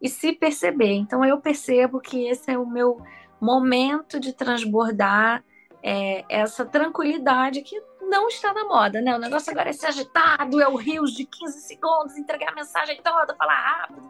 e 0.01 0.07
se 0.07 0.31
perceber. 0.31 0.93
Então 0.93 1.25
eu 1.25 1.41
percebo 1.41 1.99
que 1.99 2.25
esse 2.25 2.49
é 2.49 2.57
o 2.57 2.65
meu 2.65 3.01
momento 3.41 4.17
de 4.17 4.31
transbordar 4.31 5.43
é, 5.83 6.23
essa 6.29 6.65
tranquilidade 6.65 7.61
que 7.61 7.77
não 8.01 8.29
está 8.29 8.53
na 8.53 8.63
moda, 8.63 9.01
né? 9.01 9.13
O 9.13 9.19
negócio 9.19 9.51
agora 9.51 9.71
é 9.71 9.73
ser 9.73 9.87
agitado, 9.87 10.61
é 10.61 10.69
o 10.69 10.77
rios 10.77 11.11
de 11.11 11.25
15 11.25 11.59
segundos, 11.61 12.15
entregar 12.15 12.53
a 12.53 12.55
mensagem 12.55 13.01
toda, 13.03 13.35
falar 13.35 13.59
rápido. 13.59 14.09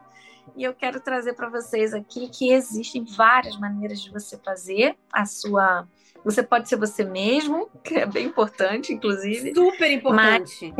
E 0.56 0.64
eu 0.64 0.74
quero 0.74 1.00
trazer 1.00 1.34
para 1.34 1.50
vocês 1.50 1.94
aqui 1.94 2.30
que 2.30 2.52
existem 2.52 3.04
várias 3.06 3.58
maneiras 3.58 4.02
de 4.02 4.12
você 4.12 4.38
fazer 4.38 4.96
a 5.12 5.26
sua 5.26 5.88
você 6.24 6.44
pode 6.44 6.68
ser 6.68 6.76
você 6.76 7.06
mesmo, 7.06 7.70
que 7.84 7.96
é 7.96 8.06
bem 8.06 8.26
importante, 8.26 8.94
inclusive. 8.94 9.54
Super 9.54 9.92
importante. 9.92 10.74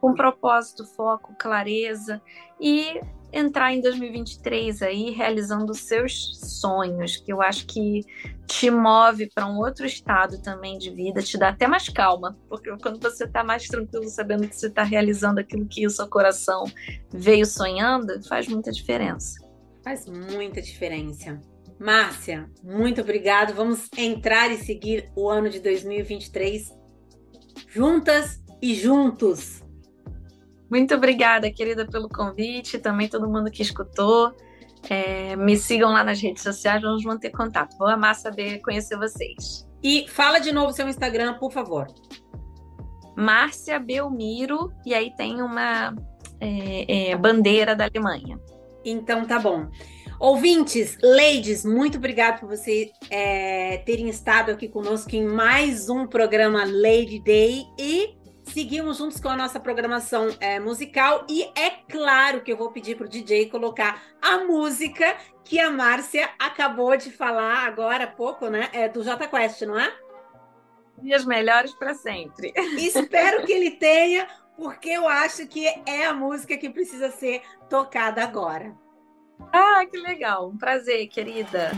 com 0.00 0.14
propósito, 0.14 0.86
foco, 0.86 1.34
clareza 1.38 2.22
e 2.60 3.00
entrar 3.32 3.72
em 3.72 3.80
2023 3.80 4.82
aí 4.82 5.10
realizando 5.10 5.74
seus 5.74 6.38
sonhos, 6.60 7.16
que 7.16 7.32
eu 7.32 7.42
acho 7.42 7.66
que 7.66 8.02
te 8.46 8.70
move 8.70 9.28
para 9.34 9.46
um 9.46 9.58
outro 9.58 9.84
estado 9.84 10.40
também 10.40 10.78
de 10.78 10.90
vida, 10.90 11.22
te 11.22 11.36
dá 11.36 11.48
até 11.48 11.66
mais 11.66 11.88
calma, 11.88 12.38
porque 12.48 12.70
quando 12.78 13.00
você 13.00 13.24
está 13.24 13.42
mais 13.42 13.66
tranquilo 13.66 14.08
sabendo 14.08 14.48
que 14.48 14.56
você 14.56 14.68
está 14.68 14.82
realizando 14.82 15.40
aquilo 15.40 15.66
que 15.66 15.86
o 15.86 15.90
seu 15.90 16.06
coração 16.08 16.64
veio 17.12 17.44
sonhando, 17.44 18.22
faz 18.26 18.46
muita 18.48 18.70
diferença. 18.70 19.44
Faz 19.84 20.06
muita 20.06 20.62
diferença. 20.62 21.40
Márcia, 21.78 22.48
muito 22.62 23.02
obrigado. 23.02 23.54
Vamos 23.54 23.88
entrar 23.96 24.50
e 24.50 24.56
seguir 24.56 25.10
o 25.14 25.28
ano 25.28 25.50
de 25.50 25.60
2023 25.60 26.74
juntas 27.68 28.42
e 28.62 28.74
juntos. 28.74 29.62
Muito 30.70 30.94
obrigada, 30.94 31.50
querida, 31.50 31.86
pelo 31.86 32.08
convite. 32.08 32.78
Também 32.78 33.08
todo 33.08 33.28
mundo 33.28 33.50
que 33.50 33.62
escutou. 33.62 34.34
É, 34.88 35.34
me 35.36 35.56
sigam 35.56 35.92
lá 35.92 36.04
nas 36.04 36.20
redes 36.20 36.42
sociais, 36.42 36.82
vamos 36.82 37.04
manter 37.04 37.30
contato. 37.30 37.76
Vou 37.76 37.88
amar 37.88 38.14
saber 38.14 38.60
conhecer 38.60 38.96
vocês. 38.96 39.66
E 39.82 40.06
fala 40.08 40.38
de 40.38 40.52
novo 40.52 40.72
seu 40.72 40.88
Instagram, 40.88 41.34
por 41.38 41.52
favor. 41.52 41.86
Márcia 43.16 43.78
Belmiro, 43.78 44.72
e 44.84 44.94
aí 44.94 45.14
tem 45.16 45.40
uma 45.40 45.94
é, 46.40 47.10
é, 47.10 47.16
bandeira 47.16 47.74
da 47.74 47.84
Alemanha. 47.86 48.38
Então 48.84 49.24
tá 49.24 49.38
bom. 49.38 49.68
Ouvintes, 50.18 50.96
ladies, 51.02 51.64
muito 51.64 51.98
obrigado 51.98 52.40
por 52.40 52.48
vocês 52.48 52.90
é, 53.10 53.78
terem 53.78 54.08
estado 54.08 54.50
aqui 54.50 54.66
conosco 54.68 55.14
em 55.14 55.26
mais 55.26 55.90
um 55.90 56.06
programa 56.06 56.64
Lady 56.64 57.18
Day 57.18 57.64
e 57.78 58.16
seguimos 58.46 58.98
juntos 58.98 59.20
com 59.20 59.28
a 59.28 59.36
nossa 59.36 59.60
programação 59.60 60.28
é, 60.40 60.58
musical 60.58 61.26
e 61.28 61.44
é 61.54 61.70
claro 61.88 62.42
que 62.42 62.52
eu 62.52 62.56
vou 62.56 62.70
pedir 62.70 62.96
para 62.96 63.06
o 63.06 63.08
DJ 63.08 63.50
colocar 63.50 64.02
a 64.20 64.38
música 64.38 65.16
que 65.44 65.60
a 65.60 65.70
Márcia 65.70 66.30
acabou 66.38 66.96
de 66.96 67.10
falar 67.10 67.66
agora 67.66 68.04
há 68.04 68.08
pouco, 68.08 68.48
né? 68.48 68.68
É 68.72 68.88
do 68.88 69.02
J 69.02 69.28
Quest, 69.28 69.62
não 69.62 69.78
é? 69.78 69.92
E 71.02 71.14
as 71.14 71.24
melhores 71.24 71.72
para 71.74 71.94
sempre. 71.94 72.52
Espero 72.78 73.44
que 73.44 73.52
ele 73.52 73.72
tenha, 73.72 74.26
porque 74.56 74.90
eu 74.90 75.06
acho 75.06 75.46
que 75.46 75.66
é 75.86 76.06
a 76.06 76.14
música 76.14 76.56
que 76.56 76.70
precisa 76.70 77.10
ser 77.10 77.42
tocada 77.68 78.22
agora. 78.22 78.74
Ah, 79.52 79.84
que 79.84 79.98
legal. 79.98 80.48
Um 80.48 80.56
prazer, 80.56 81.06
querida. 81.08 81.70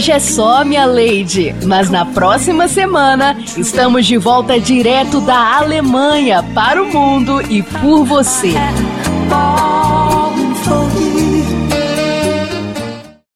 hoje 0.00 0.12
é 0.12 0.18
só, 0.18 0.64
minha 0.64 0.86
Lady. 0.86 1.54
Mas 1.66 1.90
na 1.90 2.06
próxima 2.06 2.66
semana 2.66 3.36
estamos 3.58 4.06
de 4.06 4.16
volta 4.16 4.58
direto 4.58 5.20
da 5.20 5.58
Alemanha 5.58 6.42
para 6.54 6.82
o 6.82 6.90
mundo 6.90 7.42
e 7.50 7.62
por 7.62 8.06
você. 8.06 8.54